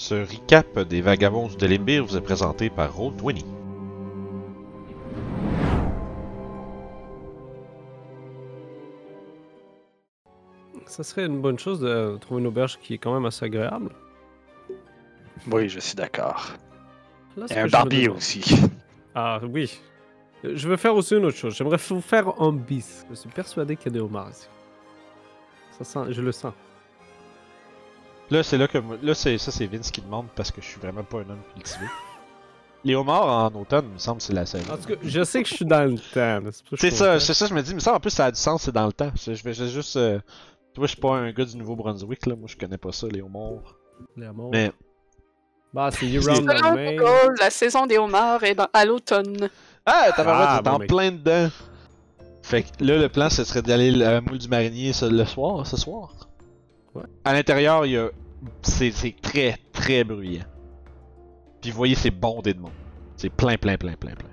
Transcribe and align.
Ce 0.00 0.14
recap 0.14 0.78
des 0.78 1.00
Vagabonds 1.00 1.48
de 1.48 1.66
Limbir 1.66 2.04
vous 2.06 2.16
est 2.16 2.20
présenté 2.20 2.70
par 2.70 2.96
Roll20. 2.96 3.44
Ça 10.86 11.02
serait 11.02 11.26
une 11.26 11.40
bonne 11.40 11.58
chose 11.58 11.80
de 11.80 12.16
trouver 12.20 12.40
une 12.40 12.46
auberge 12.46 12.78
qui 12.80 12.94
est 12.94 12.98
quand 12.98 13.12
même 13.12 13.26
assez 13.26 13.44
agréable. 13.44 13.90
Oui, 15.50 15.68
je 15.68 15.80
suis 15.80 15.94
d'accord. 15.94 16.52
Et 17.50 17.58
un 17.58 17.68
barbier 17.68 18.04
demande- 18.04 18.16
aussi. 18.18 18.42
Ah 19.14 19.40
oui. 19.42 19.80
Je 20.44 20.68
veux 20.68 20.76
faire 20.76 20.94
aussi 20.94 21.16
une 21.16 21.24
autre 21.24 21.36
chose. 21.36 21.56
J'aimerais 21.56 21.76
vous 21.88 22.00
faire 22.00 22.40
un 22.40 22.52
bis. 22.52 23.04
Je 23.10 23.16
suis 23.16 23.28
persuadé 23.28 23.76
qu'il 23.76 23.86
y 23.86 23.88
a 23.88 23.92
des 23.92 24.00
homards 24.00 24.30
ici. 24.30 24.46
Ça 25.72 25.84
sent, 25.84 26.12
je 26.12 26.22
le 26.22 26.32
sens. 26.32 26.54
Là, 28.30 28.42
c'est 28.42 28.58
là 28.58 28.68
que 28.68 28.78
moi- 28.78 28.96
là, 29.02 29.14
c'est 29.14 29.38
ça, 29.38 29.50
c'est 29.50 29.66
Vince 29.66 29.90
qui 29.90 30.00
demande 30.02 30.26
parce 30.34 30.50
que 30.50 30.60
je 30.60 30.66
suis 30.66 30.80
vraiment 30.80 31.02
pas 31.02 31.18
un 31.18 31.30
homme 31.30 31.40
cultivé. 31.54 31.86
Les 32.84 32.94
homards 32.94 33.52
en 33.52 33.60
automne, 33.60 33.86
il 33.88 33.94
me 33.94 33.98
semble, 33.98 34.20
c'est 34.20 34.32
la 34.34 34.46
saison. 34.46 34.72
En 34.72 34.76
tout 34.76 34.88
cas, 34.88 34.94
je 35.02 35.24
sais 35.24 35.42
que 35.42 35.48
je 35.48 35.54
suis 35.54 35.64
dans 35.64 35.84
le 35.90 35.98
temps. 35.98 36.50
C'est 36.76 36.90
ça, 36.90 37.18
c'est 37.18 37.34
ça, 37.34 37.46
je 37.46 37.54
me 37.54 37.62
dis, 37.62 37.74
mais 37.74 37.80
ça 37.80 37.94
en 37.94 38.00
plus 38.00 38.10
ça 38.10 38.26
a 38.26 38.30
du 38.30 38.38
sens, 38.38 38.62
c'est 38.62 38.72
dans 38.72 38.86
le 38.86 38.92
temps. 38.92 39.10
Je 39.16 39.34
je 39.34 39.42
vais 39.42 39.52
juste. 39.54 39.96
euh, 39.96 40.20
Tu 40.74 40.80
vois, 40.80 40.86
je 40.86 40.92
suis 40.92 41.00
pas 41.00 41.16
un 41.16 41.32
gars 41.32 41.44
du 41.44 41.56
Nouveau-Brunswick, 41.56 42.26
là. 42.26 42.36
Moi, 42.36 42.46
je 42.46 42.56
connais 42.56 42.76
pas 42.78 42.92
ça, 42.92 43.08
les 43.08 43.20
homards. 43.22 43.74
Les 44.16 44.26
amours. 44.26 44.50
Mais. 44.52 44.70
Bah, 45.72 45.90
c'est 45.90 46.06
Maine. 46.76 46.96
Google, 46.96 47.34
la 47.40 47.50
saison 47.50 47.86
des 47.86 47.98
homards 47.98 48.44
est 48.44 48.54
dans- 48.54 48.68
à 48.72 48.84
l'automne. 48.84 49.48
Ah, 49.84 50.10
t'as 50.14 50.22
Ah, 50.26 50.58
t'es 50.62 50.70
bon, 50.70 50.76
en 50.76 50.78
mais- 50.78 50.86
plein 50.86 51.10
dedans. 51.10 51.48
Fait 52.42 52.62
que 52.62 52.68
là, 52.84 52.96
le 52.98 53.08
plan, 53.08 53.28
ce 53.28 53.42
serait 53.44 53.62
d'aller 53.62 53.90
à 54.04 54.12
la 54.12 54.20
moule 54.20 54.38
du 54.38 54.48
marinier 54.48 54.92
ce, 54.92 55.06
le 55.06 55.24
soir, 55.24 55.66
ce 55.66 55.76
soir. 55.76 56.14
Ouais. 56.94 57.02
À 57.24 57.32
l'intérieur, 57.32 57.84
il 57.86 57.92
y 57.92 57.96
a. 57.98 58.08
C'est 58.62 58.92
très, 59.20 59.56
très 59.72 60.04
bruyant. 60.04 60.44
Puis 61.60 61.70
vous 61.70 61.76
voyez, 61.76 61.94
c'est 61.94 62.10
bondé 62.10 62.54
de 62.54 62.60
monde. 62.60 62.72
C'est 63.16 63.30
plein, 63.30 63.56
plein, 63.56 63.76
plein, 63.76 63.94
plein, 63.94 64.14
plein. 64.14 64.30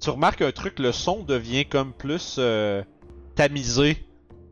Tu 0.00 0.10
remarques 0.10 0.42
un 0.42 0.52
truc, 0.52 0.78
le 0.78 0.92
son 0.92 1.24
devient 1.24 1.64
comme 1.64 1.92
plus 1.92 2.36
euh, 2.38 2.82
tamisé 3.34 4.04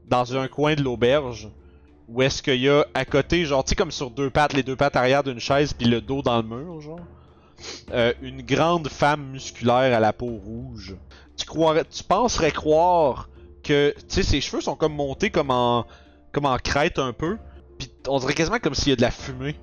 dans 0.09 0.37
un 0.37 0.49
coin 0.49 0.75
de 0.75 0.83
l'auberge. 0.83 1.49
Où 2.09 2.23
est-ce 2.23 2.43
qu'il 2.43 2.61
y 2.61 2.69
a 2.69 2.87
à 2.95 3.05
côté, 3.05 3.45
genre, 3.45 3.65
tu 3.65 3.71
sais, 3.71 3.75
comme 3.75 3.91
sur 3.91 4.11
deux 4.11 4.31
pattes, 4.31 4.53
les 4.53 4.63
deux 4.63 4.77
pattes 4.77 4.97
arrière 4.97 5.25
d'une 5.25 5.41
chaise, 5.41 5.73
puis 5.73 5.87
le 5.89 6.01
dos 6.01 6.23
dans 6.23 6.37
le 6.37 6.43
mur, 6.45 6.81
genre. 6.81 7.01
Euh, 7.93 8.13
une 8.23 8.43
grande 8.43 8.89
femme 8.89 9.31
musculaire 9.31 9.97
à 9.97 10.01
la 10.01 10.13
peau 10.13 10.27
rouge. 10.27 10.97
Tu 11.37 11.47
croirais, 11.47 11.85
tu 11.85 12.05
penserais 12.05 12.53
croire 12.53 13.29
que, 13.63 13.95
tu 13.97 14.05
sais, 14.09 14.23
ses 14.23 14.41
cheveux 14.41 14.61
sont 14.61 14.77
comme 14.77 14.95
montés 14.95 15.31
comme 15.31 15.51
en, 15.51 15.87
comme 16.33 16.47
en 16.47 16.59
crête 16.59 16.99
un 16.99 17.13
peu, 17.13 17.39
on 18.09 18.19
dirait 18.19 18.35
quasiment 18.35 18.59
comme 18.59 18.75
s'il 18.75 18.91
y 18.91 18.93
a 18.93 18.97
de 18.97 19.03
la 19.03 19.11
fumée, 19.11 19.57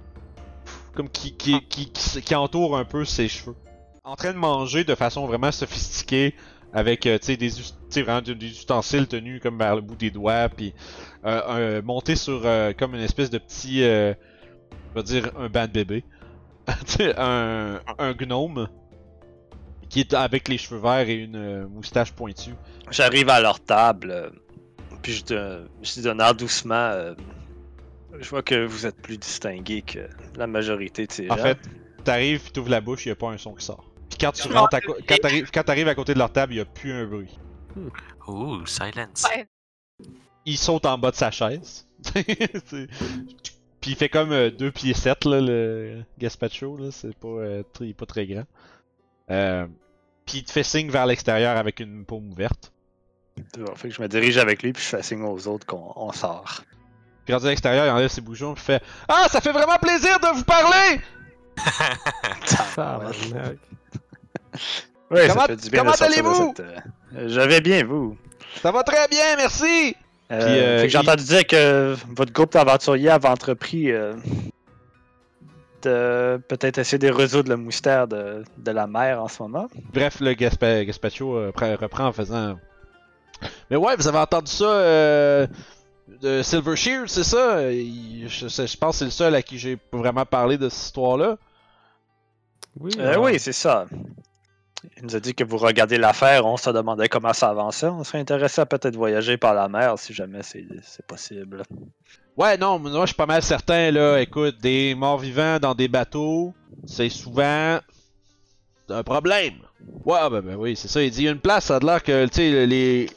comme 0.95 1.09
qui, 1.09 1.35
qui, 1.35 1.59
qui, 1.67 1.91
qui, 1.91 2.21
qui 2.21 2.35
entoure 2.35 2.77
un 2.77 2.85
peu 2.85 3.05
ses 3.05 3.27
cheveux. 3.27 3.55
En 4.03 4.15
train 4.15 4.33
de 4.33 4.37
manger 4.37 4.83
de 4.83 4.95
façon 4.95 5.25
vraiment 5.27 5.51
sophistiquée, 5.51 6.35
avec, 6.73 7.05
euh, 7.05 7.19
des, 7.19 8.01
vraiment 8.03 8.21
des 8.21 8.33
ustensiles 8.47 9.07
tenus 9.07 9.41
comme 9.41 9.57
vers 9.59 9.75
le 9.75 9.81
bout 9.81 9.95
des 9.95 10.09
doigts, 10.11 10.49
puis 10.49 10.73
euh, 11.25 11.79
un- 11.79 11.81
monté 11.83 12.15
sur 12.15 12.41
euh, 12.45 12.73
comme 12.73 12.95
une 12.95 13.01
espèce 13.01 13.29
de 13.29 13.37
petit, 13.37 13.83
euh, 13.83 14.13
on 14.91 14.95
va 14.95 15.03
dire 15.03 15.31
un 15.37 15.49
banc 15.49 15.67
de 15.67 15.71
bébé. 15.71 16.03
Tu 16.87 16.93
sais, 16.93 17.13
un, 17.17 17.79
un 17.99 18.13
gnome 18.13 18.69
qui 19.89 19.99
est 19.99 20.13
avec 20.13 20.47
les 20.47 20.57
cheveux 20.57 20.79
verts 20.79 21.07
et 21.09 21.15
une 21.15 21.35
euh, 21.35 21.67
moustache 21.67 22.11
pointue. 22.13 22.55
J'arrive 22.89 23.29
à 23.29 23.39
leur 23.41 23.59
table, 23.59 24.11
euh, 24.11 24.29
puis 25.01 25.13
je, 25.13 25.23
te- 25.23 25.65
je 25.83 26.01
d'un 26.01 26.17
air 26.19 26.33
doucement. 26.35 26.73
euh, 26.75 27.13
je 28.19 28.29
vois 28.29 28.43
que 28.43 28.65
vous 28.65 28.85
êtes 28.85 29.01
plus 29.01 29.17
distingué 29.17 29.81
que 29.81 30.07
la 30.35 30.47
majorité 30.47 31.05
de 31.07 31.11
ces 31.11 31.29
En 31.29 31.35
gens. 31.37 31.43
fait, 31.43 31.57
t'arrives 32.03 32.51
t'ouvres 32.51 32.69
la 32.69 32.81
bouche, 32.81 33.05
y 33.05 33.11
a 33.11 33.15
pas 33.15 33.29
un 33.29 33.37
son 33.37 33.53
qui 33.53 33.65
sort. 33.65 33.89
Puis 34.09 34.17
quand 34.19 34.31
tu 34.31 34.47
rentres, 34.51 34.75
à 34.75 34.81
co- 34.81 34.95
quand 35.07 35.17
t'arrives, 35.21 35.49
quand 35.51 35.63
t'arrives 35.63 35.87
à 35.87 35.95
côté 35.95 36.13
de 36.13 36.19
leur 36.19 36.31
table, 36.31 36.53
y 36.53 36.59
a 36.59 36.65
plus 36.65 36.91
un 36.91 37.05
bruit. 37.05 37.37
Ouh, 38.27 38.65
silence. 38.65 39.25
Ouais. 39.33 39.47
Il 40.45 40.57
saute 40.57 40.85
en 40.85 40.97
bas 40.97 41.11
de 41.11 41.15
sa 41.15 41.31
chaise. 41.31 41.87
Puis 43.81 43.91
il 43.91 43.95
fait 43.95 44.09
comme 44.09 44.31
euh, 44.31 44.49
2 44.49 44.71
pieds 44.71 44.93
7 44.93 45.25
là, 45.25 45.41
le 45.41 46.03
Gaspacho 46.17 46.77
là, 46.77 46.89
c'est 46.91 47.15
pas, 47.17 47.27
euh, 47.27 47.63
très- 47.73 47.85
il 47.85 47.89
est 47.89 47.93
pas 47.93 48.05
très 48.05 48.25
grand. 48.25 48.45
Euh, 49.29 49.67
puis 50.25 50.37
il 50.39 50.43
te 50.43 50.51
fait 50.51 50.63
signe 50.63 50.89
vers 50.89 51.05
l'extérieur 51.05 51.57
avec 51.57 51.79
une 51.81 52.05
paume 52.05 52.31
ouverte. 52.31 52.71
Bon, 53.57 53.73
fait 53.75 53.89
que 53.89 53.93
je 53.95 54.01
me 54.01 54.07
dirige 54.07 54.37
avec 54.37 54.63
lui, 54.63 54.71
puis 54.73 54.81
je 54.83 54.87
fais 54.89 55.03
signe 55.03 55.23
aux 55.23 55.47
autres 55.47 55.65
qu'on 55.65 55.91
on 55.95 56.11
sort. 56.13 56.63
Puis 57.25 57.33
rendu 57.33 57.45
à 57.45 57.49
l'extérieur, 57.49 57.85
il 57.85 57.89
enlève 57.89 58.09
ses 58.09 58.21
bouchons, 58.21 58.53
puis 58.53 58.63
fait 58.63 58.83
Ah, 59.07 59.27
ça 59.29 59.39
fait 59.41 59.51
vraiment 59.51 59.77
plaisir 59.77 60.19
de 60.19 60.27
vous 60.35 60.43
parler! 60.43 60.99
Comment- 65.09 65.41
ça 65.41 65.47
fait 65.47 65.55
du 65.55 65.69
bien 65.69 65.79
comment 65.81 65.91
de 65.91 65.97
sortir 65.97 66.23
de 66.23 66.27
allez-vous? 66.29 66.53
cette, 66.55 66.65
euh, 66.65 67.27
Je 67.29 67.39
vais 67.41 67.61
bien, 67.61 67.83
vous. 67.85 68.17
Ça 68.61 68.71
va 68.71 68.83
très 68.83 69.07
bien, 69.07 69.35
merci! 69.37 69.95
Euh, 70.31 70.39
Puis, 70.45 70.59
euh, 70.59 70.79
fait 70.79 70.85
que 70.87 70.91
j'ai 70.91 70.97
entendu 70.97 71.23
dire 71.23 71.45
que 71.45 71.95
votre 72.15 72.31
groupe 72.33 72.53
d'aventuriers 72.53 73.09
avait 73.09 73.27
entrepris 73.27 73.91
euh, 73.91 74.13
de 75.83 76.41
peut-être 76.47 76.77
essayer 76.79 76.97
de 76.97 77.11
résoudre 77.11 77.49
le 77.49 77.57
mystère 77.57 78.07
de, 78.07 78.43
de 78.57 78.71
la 78.71 78.87
mer 78.87 79.21
en 79.21 79.27
ce 79.27 79.43
moment. 79.43 79.67
Bref, 79.93 80.19
le 80.21 80.31
Gaspa- 80.33 80.85
Gaspacho 80.85 81.35
euh, 81.37 81.51
pre- 81.51 81.75
reprend 81.75 82.05
en 82.07 82.13
faisant. 82.13 82.57
Mais 83.69 83.75
ouais, 83.75 83.95
vous 83.97 84.07
avez 84.07 84.19
entendu 84.19 84.49
ça 84.51 84.63
euh, 84.65 85.45
de 86.07 86.41
Silver 86.41 86.75
Shears, 86.75 87.09
c'est 87.09 87.23
ça? 87.23 87.71
Il- 87.71 88.27
je, 88.27 88.77
pense 88.77 88.95
que 88.95 88.99
c'est 88.99 89.05
le 89.05 89.11
seul 89.11 89.35
à 89.35 89.41
qui 89.41 89.57
j'ai 89.57 89.77
vraiment 89.91 90.25
parlé 90.25 90.57
de 90.57 90.69
cette 90.69 90.85
histoire-là. 90.85 91.37
Oui, 92.79 92.91
Euh, 92.97 93.13
euh, 93.13 93.19
oui, 93.19 93.39
c'est 93.39 93.53
ça. 93.53 93.85
Il 94.97 95.03
nous 95.03 95.15
a 95.15 95.19
dit 95.19 95.33
que 95.33 95.43
vous 95.43 95.57
regardez 95.57 95.97
l'affaire, 95.97 96.45
on 96.45 96.57
se 96.57 96.69
demandait 96.69 97.07
comment 97.07 97.31
ça 97.33 97.49
avançait. 97.49 97.87
On 97.87 98.03
serait 98.03 98.19
intéressé 98.19 98.59
à 98.61 98.65
peut-être 98.65 98.95
voyager 98.95 99.37
par 99.37 99.53
la 99.53 99.69
mer 99.69 99.97
si 99.97 100.13
jamais 100.13 100.43
c'est 100.43 100.65
c'est 100.81 101.05
possible. 101.05 101.63
Ouais, 102.35 102.57
non, 102.57 102.79
moi 102.79 103.01
je 103.01 103.07
suis 103.07 103.15
pas 103.15 103.25
mal 103.25 103.41
certain, 103.43 103.91
là. 103.91 104.19
Écoute, 104.19 104.59
des 104.59 104.95
morts 104.95 105.19
vivants 105.19 105.59
dans 105.59 105.75
des 105.75 105.87
bateaux, 105.87 106.53
c'est 106.85 107.09
souvent 107.09 107.79
un 108.89 109.03
problème. 109.03 109.53
Ouais, 110.05 110.29
ben, 110.29 110.41
ben 110.41 110.55
oui, 110.55 110.75
c'est 110.75 110.87
ça. 110.87 111.01
Il 111.01 111.11
dit 111.11 111.27
une 111.27 111.39
place, 111.39 111.65
ça 111.65 111.77
a 111.77 111.79
l'air 111.79 112.03
que, 112.03 112.25
tu 112.25 112.35
sais, 112.35 112.65
les, 112.65 113.09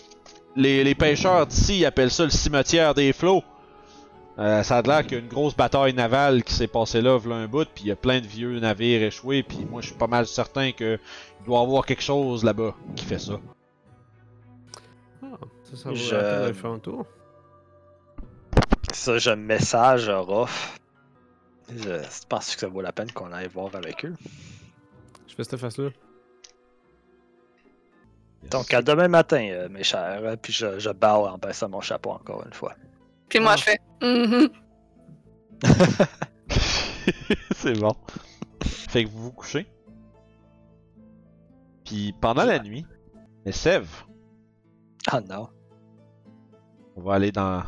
les, 0.57 0.83
les 0.85 0.95
pêcheurs 0.95 1.47
d'ici 1.47 1.85
appellent 1.85 2.11
ça 2.11 2.25
le 2.25 2.31
cimetière 2.31 2.95
des 2.95 3.13
flots. 3.13 3.45
Euh, 4.39 4.63
ça 4.63 4.79
a 4.79 4.83
l'air 4.83 5.03
qu'il 5.03 5.13
y 5.13 5.17
a 5.17 5.19
une 5.21 5.29
grosse 5.29 5.57
bataille 5.57 5.95
navale 5.95 6.45
qui 6.45 6.53
s'est 6.53 6.67
passée 6.67 7.01
là, 7.01 7.17
v'là 7.17 7.37
un 7.37 7.47
bout, 7.47 7.67
puis 7.75 7.85
il 7.85 7.89
y 7.89 7.91
a 7.91 7.97
plein 7.97 8.21
de 8.21 8.27
vieux 8.27 8.59
navires 8.61 9.03
échoués, 9.03 9.43
puis 9.43 9.67
moi 9.71 9.81
je 9.81 9.87
suis 9.89 9.97
pas 9.97 10.07
mal 10.09 10.27
certain 10.27 10.73
que 10.73 10.99
il 11.41 11.47
doit 11.47 11.61
y 11.61 11.63
avoir 11.63 11.87
quelque 11.87 12.03
chose 12.03 12.45
là-bas 12.45 12.75
qui 12.97 13.05
fait 13.07 13.19
ça. 13.19 13.41
ah, 15.23 15.27
ça, 15.65 15.77
ça 15.77 15.89
vaut 15.89 15.95
Je- 15.95 16.15
la 16.15 16.53
faire 16.53 16.71
un 16.71 16.79
tour. 16.79 17.07
Ça, 18.93 19.19
je 19.19 19.31
message 19.31 20.09
à 20.09 20.19
Rof. 20.19 20.79
Je 21.75 22.01
pense 22.29 22.55
que 22.55 22.61
ça 22.61 22.69
vaut 22.69 22.81
la 22.81 22.93
peine 22.93 23.11
qu'on 23.13 23.33
aille 23.33 23.49
voir 23.49 23.75
avec 23.75 24.05
eux? 24.05 24.15
Je 25.29 25.35
fais 25.35 25.45
cette 25.45 25.57
face-là. 25.59 25.89
Donc, 28.51 28.73
à 28.75 28.83
demain 28.83 29.09
matin, 29.09 29.47
euh, 29.51 29.69
mes 29.69 29.83
chers. 29.83 30.37
Puis 30.41 30.53
je, 30.53 30.79
je 30.79 30.91
bow 30.91 31.27
en 31.27 31.39
baissant 31.39 31.69
mon 31.69 31.81
chapeau 31.81 32.11
encore 32.11 32.45
une 32.47 32.53
fois. 32.53 32.75
Puis 33.29 33.39
moi, 33.41 33.53
Ah. 33.53 33.57
je 33.57 33.63
fais. 33.63 33.79
Mhm. 34.03 34.49
c'est 37.55 37.75
bon. 37.79 37.95
Fait 38.63 39.05
que 39.05 39.11
vous 39.11 39.25
vous 39.25 39.33
couchez. 39.33 39.67
Puis 41.85 42.15
pendant 42.21 42.45
la 42.45 42.59
nuit, 42.59 42.85
mais 43.45 43.53
Sève, 43.53 43.89
Ah 45.11 45.21
non. 45.21 45.49
on 46.97 47.03
va 47.03 47.15
aller 47.15 47.33
dans. 47.33 47.63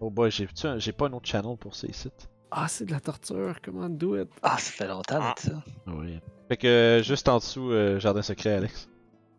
Oh 0.00 0.10
boy, 0.10 0.30
j'ai 0.30 0.48
j'ai 0.78 0.92
pas 0.92 1.06
un 1.06 1.12
autre 1.12 1.28
channel 1.28 1.56
pour 1.58 1.74
ces 1.74 1.92
sites. 1.92 2.28
Ah, 2.52 2.66
c'est 2.68 2.84
de 2.84 2.90
la 2.92 3.00
torture. 3.00 3.56
Comment 3.62 3.88
do 3.88 4.16
it? 4.20 4.28
Ah, 4.42 4.58
ça 4.58 4.72
fait 4.72 4.88
longtemps 4.88 5.18
Ah. 5.20 5.34
de 5.36 5.40
ça. 5.50 5.62
Oui. 5.86 6.18
Fait 6.48 6.56
que 6.56 6.66
euh, 6.66 7.02
juste 7.02 7.28
en 7.28 7.38
dessous, 7.38 7.70
euh, 7.70 8.00
jardin 8.00 8.22
secret, 8.22 8.54
Alex. 8.54 8.88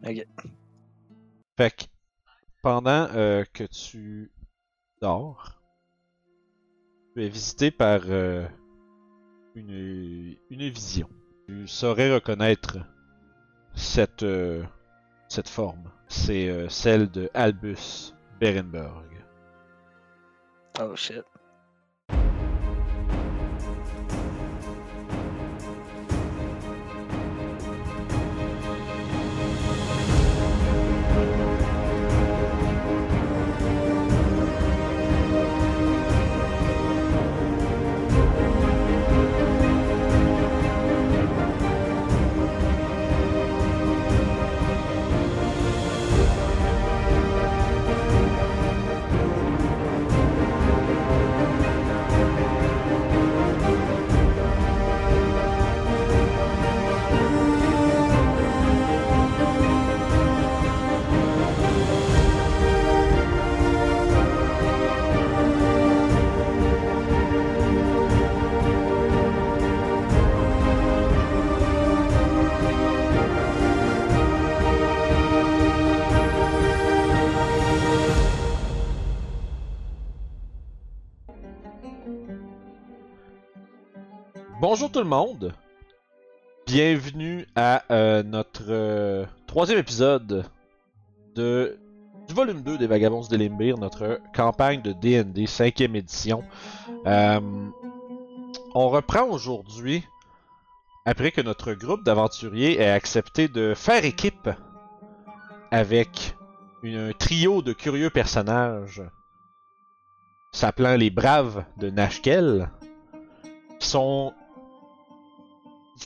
Ok. 0.06 0.26
Fait 1.58 1.76
que 1.76 1.84
pendant 2.62 3.08
euh, 3.14 3.44
que 3.54 3.64
tu 3.64 4.32
dors, 5.02 5.62
tu 7.14 7.24
es 7.24 7.30
visité 7.30 7.72
par 7.72 8.02
euh, 8.06 8.48
une, 9.56 10.38
une 10.50 10.70
vision. 10.70 11.10
Tu 11.48 11.68
saurais 11.68 12.14
reconnaître 12.14 12.78
cette, 13.76 14.24
euh, 14.24 14.64
cette 15.28 15.50
forme. 15.50 15.92
C'est 16.08 16.68
celle 16.70 17.10
de 17.10 17.30
Albus 17.34 18.14
Berenberg. 18.40 19.24
Oh 20.80 20.96
shit. 20.96 21.24
Bonjour 84.74 84.90
tout 84.90 85.00
le 85.00 85.06
monde. 85.06 85.54
Bienvenue 86.66 87.46
à 87.58 87.84
euh, 87.92 88.24
notre 88.24 88.64
euh, 88.70 89.26
troisième 89.46 89.80
épisode 89.80 90.46
de, 91.36 91.78
du 92.30 92.34
volume 92.34 92.62
2 92.62 92.78
des 92.78 92.88
Vagabonds 92.88 93.28
de 93.30 93.36
Limbir, 93.36 93.78
notre 93.78 94.22
campagne 94.34 94.82
de 94.82 94.94
D&D 94.94 95.44
5e 95.44 95.98
édition. 95.98 96.46
Euh, 97.06 97.42
on 98.74 98.88
reprend 98.88 99.26
aujourd'hui, 99.26 100.06
après 101.04 101.32
que 101.32 101.42
notre 101.42 101.74
groupe 101.74 102.06
d'aventuriers 102.06 102.80
ait 102.80 102.92
accepté 102.92 103.50
de 103.50 103.74
faire 103.76 104.06
équipe 104.06 104.50
avec 105.72 106.38
un 106.86 107.12
trio 107.12 107.62
de 107.62 107.74
curieux 107.74 108.10
personnages 108.10 109.04
s'appelant 110.54 110.96
les 110.96 111.10
Braves 111.10 111.66
de 111.76 111.90
Nashkel, 111.90 112.72
qui 113.78 113.90
sont 113.90 114.34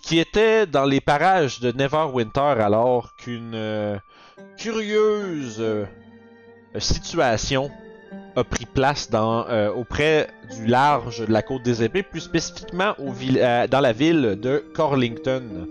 qui 0.01 0.19
étaient 0.19 0.65
dans 0.65 0.85
les 0.85 1.01
parages 1.01 1.59
de 1.59 1.71
Neverwinter 1.71 2.61
alors 2.61 3.15
qu'une 3.15 3.53
euh, 3.55 3.97
curieuse 4.57 5.57
euh, 5.59 5.85
situation 6.77 7.69
a 8.35 8.43
pris 8.43 8.65
place 8.65 9.09
euh, 9.13 9.71
auprès 9.71 10.29
du 10.55 10.67
large 10.67 11.25
de 11.25 11.31
la 11.31 11.41
côte 11.41 11.63
des 11.63 11.83
épées, 11.83 12.03
plus 12.03 12.21
spécifiquement 12.21 12.93
dans 12.97 13.79
la 13.81 13.93
ville 13.93 14.37
de 14.39 14.63
Corlington, 14.73 15.67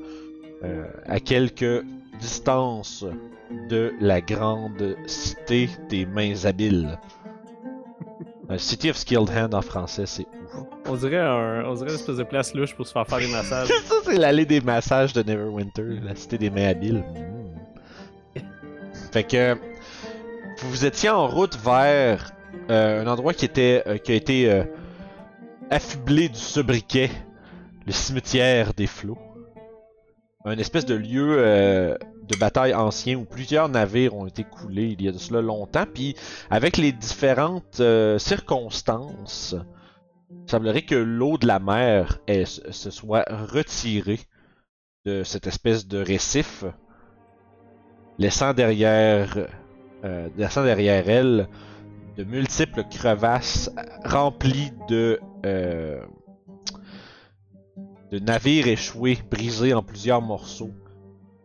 à 1.06 1.20
quelques 1.20 1.84
distances 2.18 3.04
de 3.68 3.92
la 4.00 4.22
grande 4.22 4.96
cité 5.06 5.68
des 5.90 6.06
mains 6.06 6.44
habiles. 6.44 6.98
Euh, 8.50 8.58
City 8.58 8.90
of 8.90 8.96
Skilled 8.96 9.30
Hand 9.30 9.54
en 9.54 9.62
français, 9.62 10.04
c'est 10.06 10.26
où? 10.56 10.66
On 10.86 10.96
dirait, 10.96 11.18
un, 11.18 11.64
on 11.64 11.74
dirait 11.74 11.90
une 11.90 11.94
espèce 11.94 12.16
de 12.16 12.24
place 12.24 12.54
louche 12.54 12.74
pour 12.74 12.86
se 12.86 12.92
faire 12.92 13.06
faire 13.06 13.18
des 13.18 13.28
massages. 13.28 13.68
Ça, 13.86 13.94
c'est 14.04 14.18
l'allée 14.18 14.44
des 14.44 14.60
massages 14.60 15.12
de 15.12 15.22
Neverwinter, 15.22 16.00
la 16.02 16.14
cité 16.14 16.36
des 16.36 16.50
mains 16.50 16.68
habiles. 16.68 17.04
Mm. 18.36 18.40
Fait 19.12 19.24
que 19.24 19.54
vous 19.54 20.70
vous 20.70 20.84
étiez 20.84 21.08
en 21.08 21.28
route 21.28 21.56
vers 21.56 22.32
euh, 22.70 23.02
un 23.02 23.06
endroit 23.06 23.34
qui 23.34 23.44
était 23.44 23.82
euh, 23.86 23.98
qui 23.98 24.12
a 24.12 24.14
été 24.14 24.50
euh, 24.50 24.64
affublé 25.70 26.28
du 26.28 26.38
sobriquet, 26.38 27.10
le 27.86 27.92
cimetière 27.92 28.74
des 28.74 28.86
flots. 28.86 29.18
Un 30.44 30.58
espèce 30.58 30.84
de 30.84 30.94
lieu 30.94 31.96
de 32.28 32.36
bataille 32.36 32.74
ancien 32.74 33.16
où 33.16 33.24
plusieurs 33.24 33.68
navires 33.68 34.14
ont 34.14 34.26
été 34.26 34.44
coulés 34.44 34.96
il 34.98 35.02
y 35.02 35.08
a 35.08 35.12
de 35.12 35.18
cela 35.18 35.40
longtemps. 35.40 35.86
Puis 35.92 36.16
avec 36.50 36.76
les 36.76 36.92
différentes 36.92 37.80
euh, 37.80 38.18
circonstances, 38.18 39.54
il 40.30 40.50
semblerait 40.50 40.82
que 40.82 40.94
l'eau 40.94 41.38
de 41.38 41.46
la 41.46 41.58
mer 41.58 42.20
se 42.28 42.90
soit 42.90 43.24
retirée 43.28 44.20
de 45.04 45.22
cette 45.22 45.46
espèce 45.46 45.86
de 45.86 45.98
récif, 45.98 46.64
laissant 48.18 48.54
derrière, 48.54 49.36
euh, 50.04 50.28
elle 50.36 51.48
de 52.16 52.24
multiples 52.24 52.84
crevasses 52.84 53.70
remplies 54.04 54.72
euh, 54.92 56.00
de 58.10 58.18
navires 58.20 58.68
échoués, 58.68 59.18
brisés 59.30 59.74
en 59.74 59.82
plusieurs 59.82 60.22
morceaux, 60.22 60.70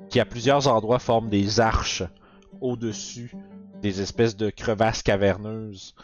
qui 0.10 0.20
à 0.20 0.26
plusieurs 0.26 0.68
endroits 0.68 1.00
forment 1.00 1.30
des 1.30 1.60
arches 1.60 2.04
au-dessus 2.62 3.32
des 3.82 4.02
espèces 4.02 4.36
de 4.36 4.50
crevasses 4.50 5.04
caverneuses. 5.04 5.96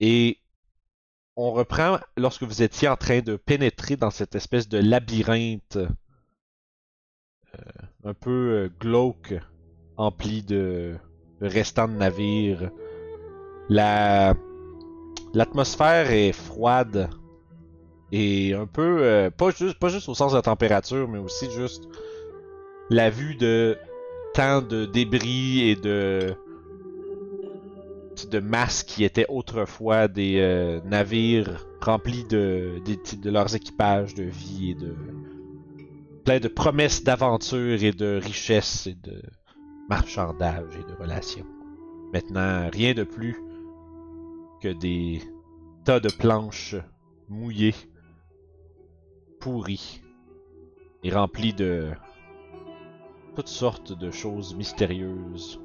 Et 0.00 0.38
on 1.36 1.52
reprend 1.52 1.98
lorsque 2.16 2.42
vous 2.42 2.62
étiez 2.62 2.88
en 2.88 2.96
train 2.96 3.20
de 3.20 3.36
pénétrer 3.36 3.96
dans 3.96 4.10
cette 4.10 4.34
espèce 4.34 4.68
de 4.68 4.78
labyrinthe 4.78 5.78
euh, 7.58 7.72
un 8.04 8.14
peu 8.14 8.30
euh, 8.30 8.68
glauque, 8.80 9.34
empli 9.96 10.42
de, 10.42 10.98
restants 11.40 11.88
de 11.88 11.94
navires. 11.94 12.70
La 13.68 14.34
l'atmosphère 15.34 16.10
est 16.10 16.32
froide 16.32 17.08
et 18.12 18.52
un 18.54 18.66
peu 18.66 18.98
euh, 19.00 19.30
pas 19.30 19.50
juste 19.50 19.78
pas 19.78 19.88
juste 19.88 20.08
au 20.08 20.14
sens 20.14 20.32
de 20.32 20.36
la 20.36 20.42
température, 20.42 21.08
mais 21.08 21.18
aussi 21.18 21.50
juste 21.50 21.88
la 22.90 23.10
vue 23.10 23.34
de 23.34 23.76
tant 24.34 24.60
de 24.60 24.84
débris 24.84 25.68
et 25.68 25.76
de 25.76 26.34
de 28.30 28.38
masses 28.38 28.82
qui 28.82 29.04
étaient 29.04 29.26
autrefois 29.28 30.06
des 30.06 30.36
euh, 30.38 30.80
navires 30.84 31.66
remplis 31.80 32.24
de, 32.24 32.80
de 33.20 33.30
leurs 33.30 33.54
équipages 33.56 34.14
de 34.14 34.22
vie 34.22 34.70
et 34.70 34.74
de 34.74 34.94
plein 36.24 36.38
de 36.38 36.48
promesses 36.48 37.02
d'aventure 37.02 37.82
et 37.82 37.92
de 37.92 38.20
richesse 38.22 38.86
et 38.86 38.94
de 38.94 39.22
marchandage 39.88 40.76
et 40.78 40.92
de 40.92 40.96
relations. 40.96 41.46
Maintenant, 42.12 42.68
rien 42.72 42.94
de 42.94 43.02
plus 43.02 43.36
que 44.62 44.68
des 44.68 45.20
tas 45.84 45.98
de 45.98 46.10
planches 46.10 46.76
mouillées, 47.28 47.74
pourries 49.42 50.00
et 51.02 51.10
remplies 51.10 51.52
de 51.52 51.90
toutes 53.34 53.48
sortes 53.48 53.92
de 53.92 54.12
choses 54.12 54.54
mystérieuses. 54.54 55.60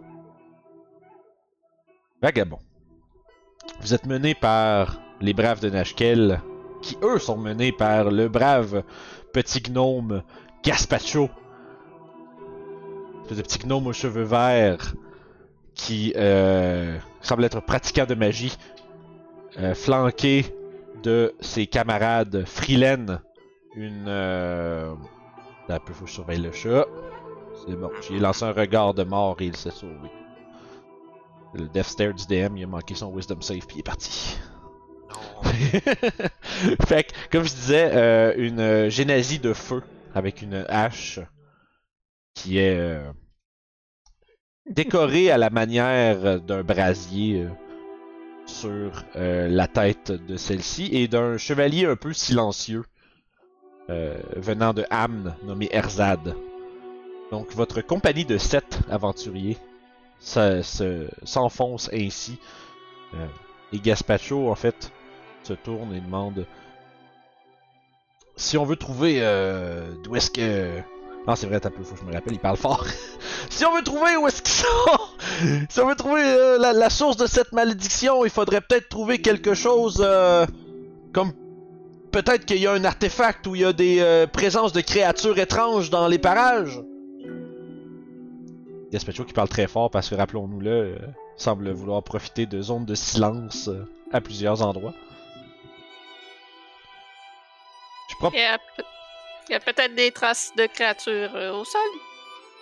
Vagabond. 2.22 2.58
Vous 3.82 3.94
êtes 3.94 4.08
mené 4.08 4.34
par 4.34 5.00
les 5.22 5.34
braves 5.34 5.60
de 5.60 5.70
Nashkel, 5.70 6.42
qui 6.82 6.98
eux 7.04 7.20
sont 7.20 7.38
menés 7.38 7.72
par 7.72 8.10
le 8.10 8.28
brave 8.28 8.84
petit 9.32 9.62
gnome 9.62 10.24
Gaspacho. 10.64 11.30
Ce 13.30 13.36
petit 13.36 13.60
gnome 13.60 13.86
aux 13.86 13.94
cheveux 13.94 14.24
verts 14.24 14.96
qui 15.76 16.14
euh, 16.16 16.98
semble 17.22 17.46
être 17.46 17.62
pratiquant 17.62 18.08
de 18.08 18.16
magie, 18.16 18.58
euh, 19.60 19.76
flanqué 19.76 20.46
de 21.04 21.36
ses 21.42 21.68
camarades 21.68 22.44
Frilen, 22.46 23.22
une... 23.78 24.06
Euh... 24.08 24.94
Peu, 25.68 25.94
faut 25.94 26.06
que 26.06 26.10
je 26.10 26.16
surveille 26.16 26.42
le 26.42 26.52
chat. 26.52 26.86
C'est 27.66 27.76
bon, 27.76 27.92
j'ai 28.02 28.20
lancé 28.20 28.46
un 28.46 28.54
regard 28.54 28.94
de 28.94 29.04
mort 29.04 29.36
et 29.42 29.46
il 29.46 29.56
s'est 29.56 29.72
sauvé. 29.72 30.10
Le 31.54 31.68
Death 31.68 31.84
Stare 31.84 32.14
du 32.14 32.26
DM, 32.26 32.58
il 32.58 32.64
a 32.64 32.68
manqué 32.68 32.96
son 32.96 33.14
Wisdom 33.14 33.42
Save 33.42 33.66
puis 33.68 33.78
il 33.78 33.80
est 33.80 33.84
parti. 33.84 34.38
Non. 35.10 35.52
fait 36.86 37.04
que, 37.04 37.14
comme 37.32 37.44
je 37.44 37.54
disais, 37.54 37.92
euh, 37.94 38.34
une 38.38 38.60
euh, 38.60 38.90
génasie 38.90 39.40
de 39.40 39.54
feu 39.54 39.84
avec 40.16 40.42
une 40.42 40.66
hache 40.70 41.20
qui 42.34 42.60
est 42.60 42.78
euh, 42.78 43.12
décorée 44.70 45.32
à 45.32 45.38
la 45.38 45.50
manière 45.50 46.40
d'un 46.42 46.64
brasier 46.64 47.44
euh, 47.44 47.50
sur 48.46 49.04
la 49.16 49.68
tête 49.68 50.14
de 50.14 50.38
celle-ci 50.38 50.88
et 50.94 51.10
d'un 51.10 51.38
chevalier 51.38 51.86
un 51.86 51.98
peu 51.98 52.14
silencieux 52.14 52.86
euh, 53.90 54.18
venant 54.36 54.74
de 54.74 54.86
Amn 54.90 55.36
nommé 55.44 55.70
Erzad. 55.72 56.36
Donc 57.32 57.54
votre 57.54 57.82
compagnie 57.82 58.26
de 58.26 58.38
sept 58.38 58.80
aventuriers 58.90 59.58
s'enfonce 60.20 61.90
ainsi 61.94 62.40
euh, 63.14 63.28
et 63.72 63.80
Gaspacho 63.80 64.50
en 64.50 64.56
fait 64.56 64.92
se 65.44 65.54
tourne 65.54 65.94
et 65.94 66.02
demande 66.02 66.46
si 68.36 68.58
on 68.58 68.66
veut 68.66 68.76
trouver 68.76 69.20
euh, 69.22 69.92
d'où 70.04 70.16
est-ce 70.16 70.32
que 70.32 70.80
non 71.28 71.36
c'est 71.36 71.48
vrai 71.48 71.60
t'as 71.60 71.70
peu 71.70 71.84
faut 71.84 71.96
je 71.96 72.04
me 72.04 72.14
rappelle 72.14 72.34
il 72.34 72.40
parle 72.40 72.58
fort 72.58 72.86
si 73.50 73.66
on 73.66 73.76
veut 73.76 73.84
trouver 73.84 74.18
où 74.18 74.28
est-ce 74.28 74.42
qu'ils 74.42 74.54
sont 74.66 75.68
si 75.70 75.80
on 75.80 75.88
veut 75.88 75.96
trouver 75.96 76.24
euh, 76.24 76.58
la, 76.58 76.90
source 76.90 77.18
de 77.18 77.28
cette 77.28 77.52
malédiction 77.52 78.26
il 78.26 78.32
faudrait 78.32 78.62
peut-être 78.62 78.90
trouver 78.90 79.22
quelque 79.22 79.54
chose 79.54 80.06
comme 81.14 81.34
peut-être 82.12 82.46
qu'il 82.46 82.58
y 82.58 82.68
a 82.68 82.72
un 82.72 82.84
artefact 82.84 83.46
où 83.48 83.56
il 83.56 83.62
y 83.62 83.66
a 83.66 83.74
des 83.74 84.00
euh, 84.00 84.28
présences 84.28 84.74
de 84.74 84.82
créatures 84.82 85.38
étranges 85.38 85.90
dans 85.90 86.08
les 86.08 86.20
parages 86.20 86.80
Gaspacho 88.92 89.26
qui 89.26 89.34
parle 89.34 89.50
très 89.50 89.68
fort 89.68 89.92
parce 89.92 90.10
que 90.10 90.16
rappelons-nous-le 90.16 90.70
euh, 90.72 90.98
semble 91.36 91.70
vouloir 91.72 92.02
profiter 92.04 92.46
de 92.46 92.62
zones 92.62 92.86
de 92.86 92.96
silence 92.96 93.68
euh, 93.68 93.86
à 94.14 94.22
plusieurs 94.22 94.62
endroits 94.62 94.94
je 98.10 98.28
Il 98.34 98.40
y 98.40 98.44
a, 98.44 98.58
peut- 98.58 98.84
il 99.50 99.52
y 99.52 99.56
a 99.56 99.60
peut-être 99.60 99.94
des 99.96 100.12
traces 100.12 100.52
de 100.58 100.66
créatures 100.66 101.36
euh, 101.36 101.52
au 101.54 101.66
sol. 101.66 101.82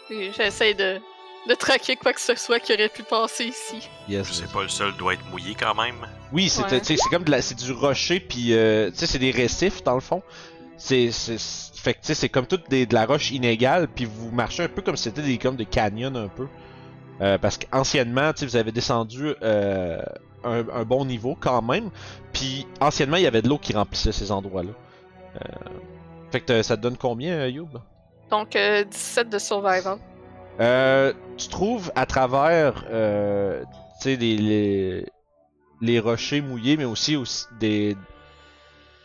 J'essaie 0.09 0.73
de, 0.73 0.99
de 1.47 1.53
traquer 1.55 1.95
quoi 1.95 2.13
que 2.13 2.21
ce 2.21 2.35
soit 2.35 2.59
qui 2.59 2.73
aurait 2.73 2.89
pu 2.89 3.03
passer 3.03 3.45
ici. 3.45 3.87
Yes. 4.09 4.31
Sais 4.31 4.45
pas, 4.51 4.63
le 4.63 4.69
sol 4.69 4.95
doit 4.97 5.13
être 5.13 5.25
mouillé 5.29 5.55
quand 5.55 5.75
même. 5.75 5.95
Oui, 6.31 6.49
c'est 6.49 6.63
Ouais. 6.63 6.79
tu 6.79 6.85
sais, 6.85 6.97
c'est 6.97 7.09
comme 7.09 7.23
de 7.23 7.31
la, 7.31 7.41
c'est 7.41 7.55
du 7.55 7.71
rocher 7.71 8.19
puis 8.19 8.53
euh, 8.53 8.89
tu 8.91 8.97
sais 8.97 9.07
c'est 9.07 9.19
des 9.19 9.31
récifs 9.31 9.83
dans 9.83 9.95
le 9.95 10.01
fond. 10.01 10.21
C'est 10.77 11.11
c'est 11.11 11.37
c'est- 11.37 11.77
fait 11.77 11.93
que 11.93 11.99
tu 11.99 12.07
sais 12.07 12.15
c'est 12.15 12.29
comme 12.29 12.47
toute 12.47 12.67
des, 12.69 12.85
de 12.85 12.93
la 12.95 13.05
roche 13.05 13.31
inégale 13.31 13.87
puis 13.87 14.05
vous 14.05 14.31
marchez 14.31 14.63
un 14.63 14.67
peu 14.67 14.81
comme 14.81 14.95
si 14.97 15.03
c'était 15.03 15.21
des 15.21 15.37
comme 15.37 15.55
des 15.55 15.65
canyons 15.65 16.15
un 16.15 16.27
peu. 16.27 16.47
Euh, 17.21 17.37
parce 17.37 17.57
qu'anciennement, 17.57 18.33
tu 18.33 18.39
sais 18.39 18.45
vous 18.47 18.55
avez 18.57 18.71
descendu 18.71 19.33
euh, 19.41 20.01
un, 20.43 20.67
un 20.69 20.83
bon 20.83 21.05
niveau 21.05 21.37
quand 21.39 21.61
même. 21.61 21.89
Puis 22.33 22.65
anciennement, 22.81 23.17
il 23.17 23.23
y 23.23 23.27
avait 23.27 23.41
de 23.41 23.47
l'eau 23.47 23.57
qui 23.57 23.71
remplissait 23.73 24.11
ces 24.11 24.31
endroits-là. 24.31 24.71
Euh, 25.35 25.69
Fait 26.31 26.41
que 26.41 26.61
ça 26.63 26.75
te 26.75 26.81
donne 26.81 26.97
combien, 26.97 27.33
euh, 27.33 27.49
Youb? 27.49 27.69
Donc, 28.29 28.55
euh, 28.55 28.83
17 28.83 29.29
de 29.29 29.37
survival. 29.37 29.97
Euh, 30.59 31.13
tu 31.37 31.49
trouves 31.49 31.91
à 31.95 32.05
travers 32.05 32.85
euh, 32.89 33.63
les, 34.05 34.15
les, 34.15 35.05
les 35.81 35.99
rochers 35.99 36.41
mouillés, 36.41 36.77
mais 36.77 36.85
aussi, 36.85 37.15
aussi 37.15 37.45
des. 37.59 37.95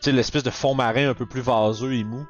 L'espèce 0.05 0.43
de 0.43 0.49
fond 0.49 0.73
marin 0.73 1.09
un 1.09 1.13
peu 1.13 1.27
plus 1.27 1.41
vaseux 1.41 1.93
et 1.93 2.03
mou. 2.03 2.25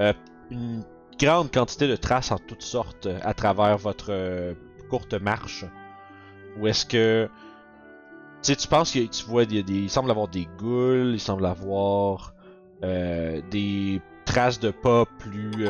euh, 0.00 0.12
une 0.50 0.82
grande 1.20 1.52
quantité 1.52 1.88
de 1.88 1.96
traces 1.96 2.30
en 2.32 2.38
toutes 2.38 2.62
sortes 2.62 3.06
euh, 3.06 3.18
à 3.22 3.32
travers 3.32 3.78
votre 3.78 4.08
euh, 4.10 4.54
courte 4.90 5.14
marche. 5.14 5.64
Ou 6.58 6.66
est-ce 6.66 6.86
que. 6.86 7.28
Tu 8.42 8.56
tu 8.56 8.68
penses 8.68 8.92
que 8.92 9.00
tu 9.00 9.24
vois, 9.24 9.44
il, 9.44 9.90
semble 9.90 10.10
avoir 10.10 10.28
des 10.28 10.46
goules, 10.58 11.12
il 11.14 11.20
semble 11.20 11.46
avoir 11.46 12.32
des 12.82 14.00
traces 14.24 14.60
de 14.60 14.70
pas 14.70 15.04
plus. 15.18 15.66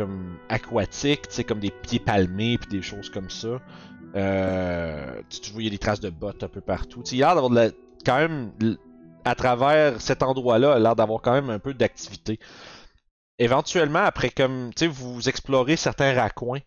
Comme 0.00 0.38
aquatiques, 0.48 1.28
tu 1.28 1.34
sais, 1.34 1.44
comme 1.44 1.60
des 1.60 1.70
pieds 1.70 1.98
palmés 1.98 2.56
puis 2.56 2.70
des 2.70 2.80
choses 2.80 3.10
comme 3.10 3.28
ça. 3.28 3.60
Euh, 4.16 5.20
tu, 5.28 5.52
vois, 5.52 5.60
il 5.60 5.64
y 5.66 5.68
a 5.68 5.70
des 5.70 5.78
traces 5.78 6.00
de 6.00 6.08
bottes 6.08 6.42
un 6.42 6.48
peu 6.48 6.62
partout. 6.62 7.02
Tu 7.02 7.10
sais, 7.10 7.16
il 7.16 7.18
y 7.18 7.22
a 7.22 7.34
l'air 7.34 7.50
la- 7.50 7.70
quand 8.04 8.16
même, 8.16 8.52
à 9.26 9.34
travers 9.34 10.00
cet 10.00 10.22
endroit-là, 10.22 10.78
l'air 10.78 10.96
d'avoir 10.96 11.20
quand 11.20 11.32
même 11.32 11.50
un 11.50 11.58
peu 11.58 11.74
d'activité. 11.74 12.40
Éventuellement, 13.38 14.00
après 14.00 14.30
comme, 14.30 14.70
tu 14.74 14.86
sais, 14.86 14.86
vous 14.86 15.28
explorez 15.28 15.76
certains 15.76 16.14
raccoins, 16.14 16.60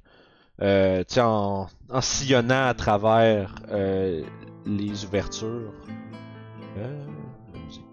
euh, 0.61 0.99
tu 0.99 1.15
sais, 1.15 1.21
en, 1.21 1.67
sillonnant 2.01 2.67
à 2.67 2.75
travers 2.75 3.55
euh, 3.71 4.23
les 4.67 5.05
ouvertures. 5.05 5.73
La 6.75 7.59
musique 7.59 7.83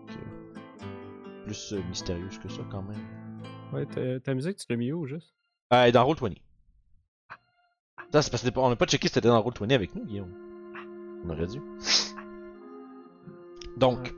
plus 1.44 1.74
mystérieuse 1.88 2.38
que 2.38 2.48
ça 2.50 2.62
quand 2.70 2.82
même. 2.82 3.19
Ouais, 3.72 3.86
ta, 3.86 4.20
ta 4.20 4.34
musique, 4.34 4.56
tu 4.56 4.66
l'as 4.68 4.76
mis 4.76 4.92
où, 4.92 5.06
juste? 5.06 5.34
Euh, 5.72 5.82
elle 5.82 5.90
est 5.90 5.92
dans 5.92 6.04
Roll20. 6.04 6.36
Ça, 8.12 8.22
c'est 8.22 8.30
parce 8.30 8.50
qu'on 8.50 8.68
n'a 8.68 8.76
pas 8.76 8.86
checké 8.86 9.08
si 9.08 9.14
c'était 9.14 9.28
dans 9.28 9.40
Roll20 9.40 9.72
avec 9.74 9.94
nous, 9.94 10.04
Guillaume. 10.04 10.34
On 11.24 11.30
aurait 11.30 11.46
dû. 11.46 11.60
Donc, 13.76 14.12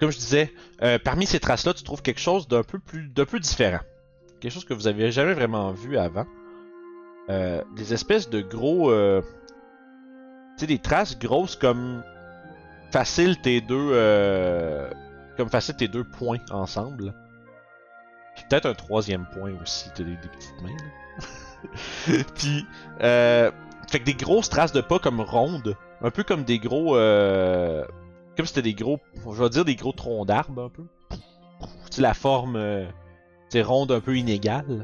comme 0.00 0.10
je 0.10 0.18
disais, 0.18 0.52
euh, 0.82 0.98
parmi 1.02 1.26
ces 1.26 1.40
traces-là, 1.40 1.74
tu 1.74 1.82
trouves 1.82 2.02
quelque 2.02 2.20
chose 2.20 2.46
d'un 2.48 2.62
peu 2.62 2.78
plus, 2.78 3.08
d'un 3.08 3.24
peu 3.24 3.40
différent. 3.40 3.80
Quelque 4.40 4.52
chose 4.52 4.64
que 4.64 4.74
vous 4.74 4.86
avez 4.86 5.10
jamais 5.10 5.32
vraiment 5.32 5.72
vu 5.72 5.96
avant. 5.96 6.26
Euh, 7.30 7.62
des 7.76 7.92
espèces 7.92 8.30
de 8.30 8.40
gros, 8.40 8.90
euh, 8.90 9.20
tu 10.56 10.60
sais, 10.60 10.66
des 10.66 10.78
traces 10.78 11.18
grosses 11.18 11.56
comme 11.56 12.02
facile 12.90 13.38
tes 13.40 13.60
deux, 13.60 13.90
euh, 13.92 14.90
comme 15.36 15.50
facile 15.50 15.76
tes 15.76 15.88
deux 15.88 16.04
points 16.04 16.38
ensemble. 16.50 17.14
Puis 18.38 18.46
peut-être 18.48 18.66
un 18.66 18.74
troisième 18.74 19.26
point 19.32 19.52
aussi, 19.60 19.90
t'as 19.96 20.04
des, 20.04 20.12
des 20.12 20.28
petites 20.28 20.62
mains. 20.62 20.70
là. 20.70 22.22
Puis, 22.36 22.64
euh, 23.02 23.50
fait 23.90 23.98
que 23.98 24.04
des 24.04 24.14
grosses 24.14 24.48
traces 24.48 24.70
de 24.70 24.80
pas 24.80 25.00
comme 25.00 25.20
rondes, 25.20 25.76
un 26.02 26.10
peu 26.12 26.22
comme 26.22 26.44
des 26.44 26.60
gros, 26.60 26.96
euh, 26.96 27.84
comme 28.36 28.46
si 28.46 28.54
c'était 28.54 28.62
des 28.62 28.74
gros, 28.74 29.00
je 29.16 29.42
vais 29.42 29.48
dire 29.50 29.64
des 29.64 29.74
gros 29.74 29.90
troncs 29.90 30.24
d'arbres 30.24 30.62
un 30.62 30.68
peu. 30.68 30.84
Tu 31.10 31.96
sais, 31.96 32.02
la 32.02 32.14
forme, 32.14 32.54
euh, 32.54 32.86
tu 33.50 33.58
sais, 33.58 33.62
ronde 33.62 33.90
un 33.90 33.98
peu 34.00 34.16
inégale. 34.16 34.82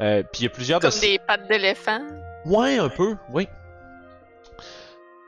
Euh, 0.00 0.22
puis 0.22 0.42
il 0.42 0.44
y 0.44 0.46
a 0.46 0.50
plusieurs 0.50 0.78
Comme 0.78 0.90
de 0.90 1.00
des 1.00 1.18
pattes 1.18 1.48
d'éléphant. 1.48 2.00
Ouais, 2.46 2.78
un 2.78 2.88
peu, 2.88 3.16
oui. 3.32 3.48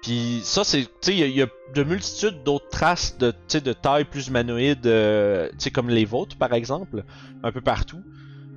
Puis 0.03 0.41
ça, 0.43 0.65
c'est, 0.65 0.83
tu 0.83 0.89
sais, 1.03 1.13
il 1.15 1.19
y, 1.19 1.23
a- 1.23 1.27
il 1.27 1.37
y 1.37 1.43
a 1.43 1.47
de 1.75 1.83
multitudes 1.85 2.43
d'autres 2.45 2.69
traces 2.71 3.17
de, 3.19 3.33
de 3.61 3.73
taille 3.73 4.05
plus 4.05 4.27
humanoïde, 4.29 4.85
euh, 4.87 5.49
tu 5.53 5.55
sais, 5.61 5.71
comme 5.71 5.89
les 5.89 6.05
vôtres, 6.05 6.37
par 6.37 6.53
exemple, 6.55 7.05
un 7.45 7.53
peu 7.53 7.61
partout. 7.61 8.03